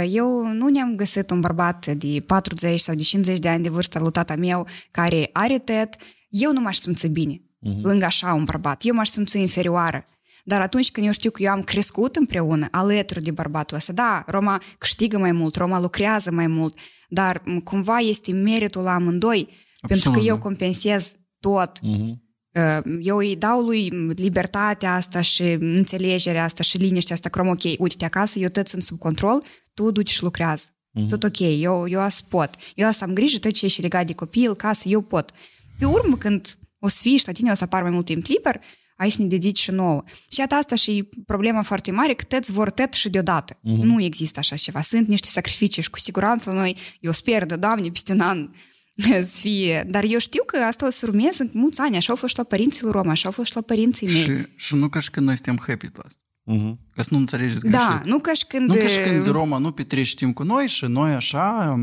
Eu 0.10 0.48
nu 0.48 0.68
ne-am 0.68 0.96
găsit 0.96 1.30
un 1.30 1.40
bărbat 1.40 1.88
de 1.88 2.24
40 2.26 2.80
sau 2.80 2.96
de 2.96 3.02
50 3.02 3.40
de 3.40 3.50
ani 3.50 3.64
de 3.64 3.70
vârstă 3.70 4.00
lui 4.00 4.12
tata 4.12 4.36
meu 4.36 4.68
care 4.92 5.30
are 5.34 5.60
tet. 5.60 5.96
Eu 6.30 6.54
nu 6.54 6.62
m-aș 6.62 6.78
simți 6.78 7.08
bine 7.08 7.42
Mhm. 7.60 7.82
lângă 7.82 8.06
așa 8.06 8.34
un 8.34 8.44
bărbat. 8.44 8.86
Eu 8.86 8.96
m-aș 8.96 9.08
simți 9.08 9.40
inferioară. 9.40 10.04
Dar 10.44 10.62
atunci 10.62 10.92
când 10.92 11.06
eu 11.06 11.12
știu 11.12 11.32
că 11.32 11.44
eu 11.44 11.52
am 11.52 11.62
crescut 11.62 12.16
împreună, 12.16 12.68
alături 12.72 13.24
de 13.24 13.32
bărbatul 13.32 13.78
ăsta, 13.78 13.94
da, 13.94 14.24
Roma 14.28 14.62
câștigă 14.78 15.18
mai 15.18 15.32
mult, 15.32 15.56
Roma 15.56 15.80
lucrează 15.80 16.32
mai 16.32 16.48
mult, 16.48 16.78
dar 17.08 17.42
m, 17.46 17.60
cumva 17.60 17.98
este 17.98 18.32
meritul 18.32 18.82
la 18.82 18.94
amândoi, 18.94 19.50
pentru 19.88 20.12
că 20.12 20.20
eu 20.20 20.36
da. 20.36 20.42
compensez 20.42 21.12
tot. 21.40 21.80
Mhm. 21.82 22.28
Uh, 22.54 22.98
Eu 23.02 23.18
îi 23.18 23.36
dau 23.36 23.62
lui 23.62 23.90
libertatea 24.16 24.94
asta 24.94 25.22
și 25.22 25.44
înțelegerea 25.60 26.44
asta 26.44 26.64
și 26.64 26.78
liniștea 26.78 27.16
asta, 27.16 27.30
crom, 27.30 27.48
ok, 27.48 27.64
uite-te 27.78 28.06
acasă, 28.06 28.40
eu 28.40 28.50
tot 28.50 28.68
sunt 28.68 28.84
sub 28.84 28.98
control, 28.98 29.44
tu 29.74 29.92
duci 29.92 30.10
și 30.10 30.24
lucrează. 30.24 30.64
Mhm. 30.92 31.08
Tot 31.08 31.24
ok, 31.24 31.40
eu, 31.40 31.88
eu 31.88 32.00
asta 32.00 32.26
pot. 32.30 32.50
Eu 32.76 32.88
asta 32.88 33.06
am 33.06 33.14
grijă, 33.14 33.40
tot 33.40 33.52
ce 33.52 33.66
e 33.66 33.68
și 33.68 33.82
legat 33.82 34.06
de 34.06 34.14
copil, 34.14 34.56
casă, 34.56 34.90
eu 34.90 35.02
pot. 35.02 35.32
Pe 35.80 35.86
urmă, 35.86 36.18
când 36.18 36.59
o 36.80 36.88
să 36.88 36.98
fii 37.02 37.18
și 37.18 37.28
la 37.28 37.32
tine 37.32 37.52
o 37.52 37.54
să 37.54 37.64
apar 37.64 37.82
mai 37.82 37.92
mult 37.92 38.06
timp 38.06 38.26
liber, 38.26 38.62
ai 39.00 39.10
să 39.10 39.22
ne 39.22 39.28
dedici 39.28 39.60
și 39.60 39.72
nouă. 39.72 40.04
Și 40.32 40.40
iată 40.40 40.56
asta 40.56 40.76
și 40.76 41.10
problema 41.26 41.62
foarte 41.62 41.92
mare, 41.92 42.14
că 42.14 42.24
tăți 42.24 42.52
vor 42.52 42.70
tăt 42.70 42.94
și 42.94 43.10
deodată. 43.10 43.58
Mhm. 43.62 43.86
Nu 43.86 44.02
există 44.04 44.40
așa 44.40 44.56
ceva. 44.56 44.82
Sunt 44.82 45.08
niște 45.08 45.28
sacrificii 45.28 45.82
și 45.82 45.90
cu 45.90 46.00
siguranță 46.00 46.50
la 46.50 46.56
noi, 46.56 46.78
eu 47.00 47.12
sper 47.12 47.46
de 47.46 47.56
Doamne, 47.56 47.90
peste 47.90 48.14
un 48.14 48.20
an 48.20 48.50
să 49.22 49.40
fie. 49.40 49.86
Dar 49.90 50.04
eu 50.04 50.20
știu 50.20 50.44
că 50.44 50.58
asta 50.58 50.86
o 50.86 50.90
să 50.90 51.06
urmeze 51.08 51.42
în 51.42 51.50
mulți 51.54 51.80
ani. 51.82 51.96
Așa 51.96 52.12
au 52.12 52.18
fost 52.18 52.32
și 52.32 52.38
la 52.38 52.46
părinții 52.46 52.84
lui 52.84 52.92
Roma, 52.92 53.12
așa 53.12 53.28
au 53.28 53.34
fost 53.34 53.50
și 53.50 53.56
la 53.56 53.62
părinții 53.62 54.08
mei. 54.08 54.24
Și, 54.24 54.46
și 54.56 54.76
nu 54.76 54.90
ca 54.90 55.00
și 55.00 55.10
când 55.10 55.26
noi 55.26 55.36
suntem 55.36 55.64
happy 55.68 55.90
la 55.94 56.04
asta. 56.06 56.24
Mhm. 56.44 56.80
Ca 56.92 57.02
să 57.02 57.10
nu 57.12 57.18
înțelegeți 57.18 57.60
greșit. 57.60 57.78
Da, 57.78 58.02
nu 58.06 58.20
ca 58.20 58.34
și 58.34 58.46
când... 58.46 58.68
Nu 58.68 58.76
ca 58.76 58.88
și 58.88 59.00
când 59.00 59.26
Roma 59.26 59.58
nu 59.58 59.72
petrece 59.72 60.16
timp 60.16 60.36
cu 60.36 60.44
noi 60.44 60.68
și 60.68 60.86
noi 60.86 61.12
așa 61.12 61.70
am... 61.70 61.82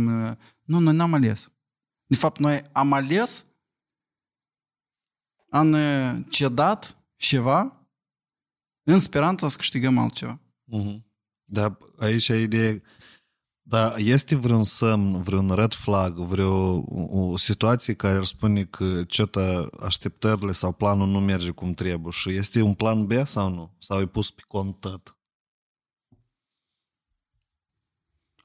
Nu, 0.65 0.79
noi 0.79 0.95
n-am 0.95 1.15
ales. 1.15 1.49
De 2.07 2.17
fapt, 2.17 2.41
noi 2.41 2.61
am 2.73 2.93
ales 2.93 3.47
am 5.49 5.73
uh, 5.73 6.25
cedat 6.29 6.97
ceva 7.17 7.89
în 8.83 9.01
speranța 9.01 9.49
să 9.49 9.57
câștigăm 9.57 9.99
altceva. 9.99 10.41
Mhm. 10.65 11.05
Da, 11.45 11.79
aici 11.99 12.29
e 12.29 12.41
ideea... 12.41 12.81
Da, 13.69 13.95
este 13.97 14.35
vreun 14.37 14.65
semn, 14.65 15.23
vreun 15.23 15.51
red 15.51 15.73
flag, 15.73 16.19
vreo 16.19 16.77
o, 16.77 17.31
o 17.31 17.37
situație 17.37 17.95
care 17.95 18.17
ar 18.17 18.25
spune 18.25 18.65
că 18.65 19.05
ce 19.05 19.31
așteptările 19.81 20.53
sau 20.53 20.73
planul 20.73 21.09
nu 21.09 21.21
merge 21.21 21.51
cum 21.51 21.73
trebuie 21.75 22.13
și 22.13 22.31
este 22.31 22.61
un 22.61 22.75
plan 22.75 23.07
B 23.07 23.13
sau 23.25 23.51
nu? 23.51 23.77
Sau 23.79 24.01
e 24.01 24.07
pus 24.07 24.31
pe 24.31 24.43
cont 24.49 24.81
tot? 24.81 25.17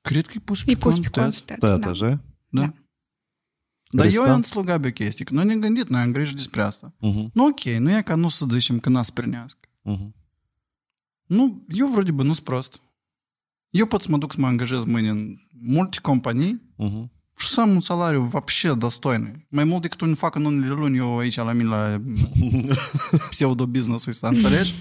Cred 0.02 0.26
că 0.26 0.34
e 0.36 0.40
pus 0.40 0.64
pe 0.64 0.72
E 0.72 0.76
pus 0.76 1.00
pe 1.00 1.10
cont 1.10 1.24
cont, 1.24 1.42
tot. 1.42 1.60
tot, 1.60 1.70
Tot, 1.70 1.82
da. 1.82 1.90
așa? 1.90 2.22
Da. 2.50 2.66
Da. 2.66 2.74
Dar 3.91 4.05
eu 4.05 4.11
Riscant? 4.11 4.31
am 4.35 4.43
slugat 4.43 4.81
pe 4.81 4.89
o 4.89 4.91
chestie, 4.91 5.25
că 5.25 5.33
noi 5.35 5.45
ne-am 5.45 5.61
gândit, 5.61 5.89
noi 5.89 6.01
am 6.01 6.13
grijă 6.13 6.33
despre 6.35 6.63
asta. 6.63 6.93
Mhm, 6.99 7.31
Nu 7.33 7.45
ok, 7.47 7.61
nu 7.65 7.97
e 7.97 8.03
ca 8.03 8.15
nu 8.15 8.29
să 8.29 8.47
zicem 8.51 8.81
că 8.81 8.89
n-a 8.89 9.03
sprânească. 9.03 9.69
mhm. 9.83 10.15
Nu, 11.27 11.65
eu 11.69 11.87
vreau 11.87 12.03
de 12.03 12.11
nu 12.11 12.33
sunt 12.33 12.45
prost. 12.45 12.81
Eu 13.71 13.87
pot 13.87 14.03
să 14.03 14.11
mă 14.11 14.19
duc 14.19 14.33
să 14.33 14.41
mă 14.41 14.47
angajez 14.47 14.85
mâine 14.85 15.09
în 15.09 15.37
multe 15.61 15.99
companii 16.03 16.63
Mhm. 16.77 17.11
și 17.37 17.49
să 17.49 17.61
am 17.61 17.71
un 17.71 17.81
salariu 17.81 18.23
вообще 18.23 18.75
достойный. 18.75 19.47
Mai 19.49 19.65
mult 19.65 19.83
decât 19.83 20.01
un 20.01 20.15
fac 20.15 20.35
în 20.35 20.45
unele 20.45 20.73
luni 20.75 20.97
eu 20.97 21.19
aici 21.19 21.35
la 21.37 21.53
mine 21.53 21.69
la 21.69 22.03
pseudo-business-ul 23.31 24.13
ăsta, 24.13 24.29
înțelegi? 24.29 24.75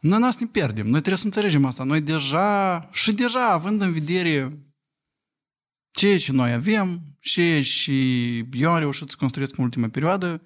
Noi 0.00 0.18
n 0.18 0.22
ne 0.22 0.46
pierdem. 0.46 0.84
Noi 0.84 0.92
trebuie 0.98 1.16
să 1.16 1.24
înțelegem 1.24 1.64
asta. 1.64 1.84
Noi 1.84 2.00
deja, 2.00 2.88
și 2.92 3.12
deja, 3.12 3.48
având 3.48 3.82
în 3.82 3.92
vedere 3.92 4.62
ceea 5.90 6.18
ce 6.18 6.32
noi 6.32 6.52
avem, 6.52 7.02
ceea 7.23 7.61
și 7.61 8.37
eu 8.51 8.71
am 8.71 8.79
reușit 8.79 9.09
să 9.09 9.15
construiesc 9.19 9.57
în 9.57 9.63
ultima 9.63 9.87
perioadă, 9.87 10.41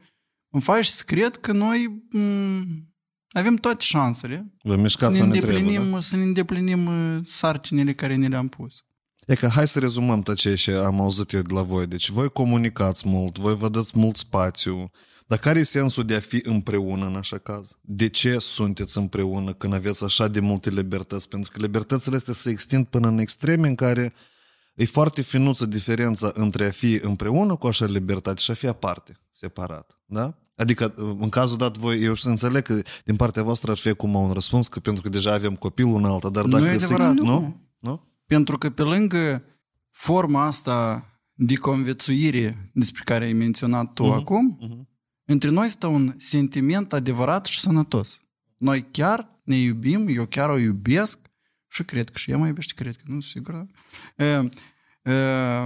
îmi 0.50 0.62
faci 0.62 0.86
să 0.86 1.04
cred 1.06 1.36
că 1.36 1.52
noi 1.52 2.04
m- 2.18 2.86
avem 3.30 3.56
toate 3.56 3.84
șansele 3.84 4.54
Vă 4.64 4.76
să 4.76 4.82
mișcați 4.82 5.18
ne, 5.18 5.22
unde 5.22 5.36
îndeplinim, 5.36 5.70
trebuie, 5.72 5.92
da? 5.92 6.00
să 6.00 6.16
ne 6.16 6.24
îndeplinim 6.24 6.86
uh, 6.86 7.20
sarcinile 7.26 7.94
care 7.94 8.16
ne 8.16 8.28
le-am 8.28 8.48
pus. 8.48 8.86
E 9.26 9.36
că 9.36 9.48
hai 9.48 9.68
să 9.68 9.80
rezumăm 9.80 10.22
tot 10.22 10.36
ce 10.36 10.56
și 10.56 10.70
am 10.70 11.02
auzit 11.02 11.32
eu 11.32 11.42
de 11.42 11.54
la 11.54 11.62
voi. 11.62 11.88
Deci 11.88 12.10
voi 12.10 12.30
comunicați 12.30 13.08
mult, 13.08 13.38
voi 13.38 13.56
vă 13.56 13.70
dați 13.70 13.92
mult 13.98 14.16
spațiu. 14.16 14.92
Dar 15.28 15.38
care 15.38 15.60
e 15.60 15.64
sensul 15.64 16.06
de 16.06 16.16
a 16.16 16.20
fi 16.20 16.40
împreună 16.44 17.06
în 17.06 17.16
așa 17.16 17.38
caz? 17.38 17.78
De 17.82 18.10
ce 18.10 18.38
sunteți 18.40 18.98
împreună 18.98 19.54
când 19.54 19.74
aveți 19.74 20.04
așa 20.04 20.28
de 20.28 20.40
multe 20.40 20.70
libertăți? 20.70 21.28
Pentru 21.28 21.52
că 21.52 21.60
libertățile 21.62 22.16
astea 22.16 22.34
se 22.34 22.50
extind 22.50 22.86
până 22.86 23.08
în 23.08 23.18
extreme 23.18 23.68
în 23.68 23.76
care 23.76 24.14
e 24.78 24.86
foarte 24.86 25.22
finuță 25.22 25.66
diferența 25.66 26.32
între 26.34 26.66
a 26.66 26.72
fi 26.72 27.00
împreună 27.02 27.56
cu 27.56 27.68
așa 27.68 27.86
libertate 27.86 28.40
și 28.40 28.52
a 28.52 28.54
fi 28.54 28.68
aparte, 28.68 29.20
separat. 29.32 30.00
Da? 30.06 30.38
Adică, 30.56 30.94
în 31.20 31.30
cazul 31.30 31.58
dat, 31.58 31.78
voi, 31.78 32.02
eu 32.04 32.14
să 32.14 32.30
înțeleg 32.30 32.64
că 32.64 32.82
din 33.06 33.16
partea 33.16 33.44
voastră 33.44 33.72
ar 33.72 33.78
fi 33.78 33.88
acum 33.90 34.16
un 34.16 34.32
răspuns, 34.32 34.68
că 34.68 34.80
pentru 34.80 35.02
că 35.04 35.10
deja 35.10 35.34
avem 35.34 35.56
copilul 35.56 35.94
un 35.94 36.06
alta, 36.06 36.30
dar 36.30 36.46
Nu 36.46 36.50
dacă... 36.50 36.66
e 36.66 36.78
se- 36.78 36.94
adevărat. 36.94 37.14
Nu? 37.16 37.62
Nu? 37.80 38.02
Pentru 38.26 38.58
că 38.58 38.70
pe 38.70 38.82
lângă 38.82 39.44
forma 39.92 40.46
asta 40.46 41.06
de 41.34 41.56
conviețuire 41.56 42.72
despre 42.74 43.02
care 43.06 43.26
ai 43.26 43.34
menționat 43.34 43.94
tu 43.94 44.04
Mhm, 44.04 44.12
acum, 44.14 44.58
mhm. 44.62 44.88
între 45.26 45.50
noi 45.50 45.68
stă 45.68 45.88
un 45.88 46.14
sentiment 46.18 46.94
adevărat 46.94 47.46
și 47.46 47.60
sănătos. 47.60 48.22
Noi 48.58 48.86
chiar 48.92 49.40
ne 49.44 49.56
iubim, 49.56 50.06
eu 50.10 50.26
chiar 50.26 50.50
o 50.50 50.58
iubesc 50.58 51.20
și 51.68 51.84
cred 51.84 52.10
că 52.10 52.18
și 52.18 52.32
ea 52.32 52.38
mă 52.38 52.48
iubește, 52.48 52.74
cred 52.76 52.96
că, 52.96 53.02
nu 53.06 53.20
sunt 53.20 53.24
sigur. 53.24 53.54
da? 53.54 54.26
E, 54.26 54.50
e, 55.04 55.14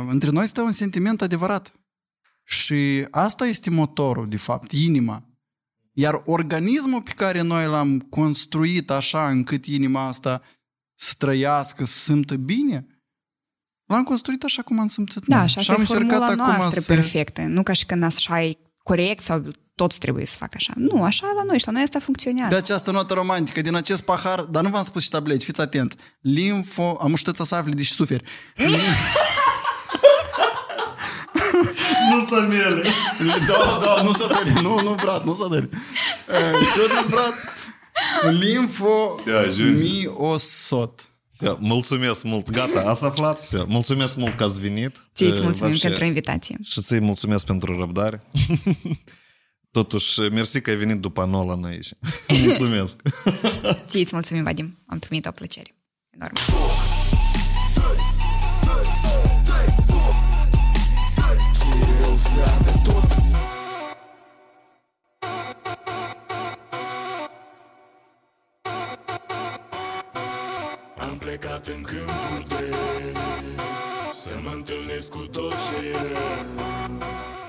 între 0.09 0.29
noi 0.29 0.47
stă 0.47 0.61
un 0.61 0.71
sentiment 0.71 1.21
adevărat. 1.21 1.73
Și 2.43 3.07
asta 3.11 3.45
este 3.45 3.69
motorul, 3.69 4.29
de 4.29 4.37
fapt, 4.37 4.71
inima. 4.71 5.25
Iar 5.93 6.21
organismul 6.25 7.01
pe 7.01 7.11
care 7.11 7.41
noi 7.41 7.65
l-am 7.65 7.99
construit 7.99 8.89
așa 8.89 9.29
încât 9.29 9.65
inima 9.65 10.07
asta 10.07 10.41
să 10.95 11.13
trăiască, 11.17 11.85
să 11.85 11.97
simtă 11.97 12.35
bine, 12.35 12.85
l-am 13.85 14.03
construit 14.03 14.43
așa 14.43 14.61
cum 14.61 14.79
am 14.79 14.87
simțit 14.87 15.25
Da, 15.25 15.37
noi. 15.37 15.47
și 15.47 15.53
și 15.53 15.59
asta 15.59 15.73
am 15.73 15.79
e 15.79 15.81
încercat 15.81 16.25
formula 16.25 16.43
acum 16.43 16.55
noastră 16.55 16.79
să... 16.79 16.93
perfectă. 16.93 17.41
Nu 17.41 17.63
ca 17.63 17.73
și 17.73 17.85
când 17.85 18.03
așa 18.03 18.43
e 18.43 18.57
corect 18.77 19.23
sau 19.23 19.45
toți 19.80 19.98
trebuie 19.98 20.26
să 20.26 20.36
facă 20.38 20.52
așa. 20.56 20.72
Nu, 20.76 21.02
așa 21.02 21.30
la 21.36 21.42
noi 21.42 21.58
și 21.58 21.66
la 21.66 21.72
noi 21.72 21.82
asta 21.82 21.98
funcționează. 21.98 22.50
Pe 22.50 22.56
această 22.56 22.90
notă 22.90 23.14
romantică, 23.14 23.60
din 23.60 23.74
acest 23.74 24.02
pahar, 24.02 24.40
dar 24.40 24.62
nu 24.62 24.68
v-am 24.68 24.82
spus 24.82 25.02
și 25.02 25.08
tableti, 25.08 25.44
fiți 25.44 25.60
atent. 25.60 25.94
Limfo... 26.20 26.96
Am 27.00 27.14
știți 27.14 27.46
să 27.46 27.54
afli, 27.54 27.72
deși 27.72 27.92
suferi. 27.92 28.22
Nu 32.10 32.22
să 32.24 32.46
mele! 32.48 32.88
da, 33.48 33.78
da, 33.84 34.02
nu 34.02 34.12
să 34.12 34.26
dări. 34.26 34.62
Nu, 34.62 34.80
nu, 34.80 34.94
brat, 34.94 35.24
nu 35.24 35.34
să 35.34 35.46
dări. 35.50 35.68
Și 36.64 36.78
eu 36.78 37.06
brat. 37.10 37.34
Limfo 38.30 39.18
Se 39.24 39.30
ajunge. 39.30 39.82
miosot. 39.82 41.10
Все, 41.32 41.56
mulțumesc 41.58 42.22
mult, 42.22 42.50
gata, 42.50 42.80
ați 42.86 43.04
aflat? 43.04 43.40
Все, 43.40 43.64
mulțumesc 43.68 44.16
mult 44.16 44.34
că 44.34 44.44
ați 44.44 44.60
venit. 44.60 45.04
Ție 45.14 45.28
îți 45.28 45.38
E, 45.38 45.42
mulțumim 45.42 45.68
вообще, 45.68 45.86
pentru 45.86 46.04
invitație. 46.04 46.58
Și 46.62 46.80
ți 46.80 47.00
mulțumesc 47.00 47.46
pentru 47.46 47.78
răbdare. 47.78 48.22
Totuși, 49.71 50.19
mersi 50.19 50.61
că 50.61 50.69
ai 50.69 50.75
venit 50.75 50.99
după 50.99 51.25
Nolan 51.25 51.63
aici. 51.63 51.89
mulțumesc. 52.45 52.95
Ție 53.87 54.01
îți 54.01 54.13
mulțumim, 54.13 54.43
Vadim. 54.43 54.77
Am 54.85 54.99
primit 54.99 55.25
o 55.25 55.31
plăcere. 55.31 55.75
Enorm. 56.09 56.35
Am 70.97 71.17
plecat 71.17 71.67
în 71.67 71.81
câmpul 71.81 72.45
drept 72.47 73.17
Să 74.13 74.39
mă 74.43 74.51
întâlnesc 74.53 75.09
cu 75.09 75.19
tot 75.19 75.51
ce 75.51 75.87
e 75.87 75.91
rău 75.91 77.40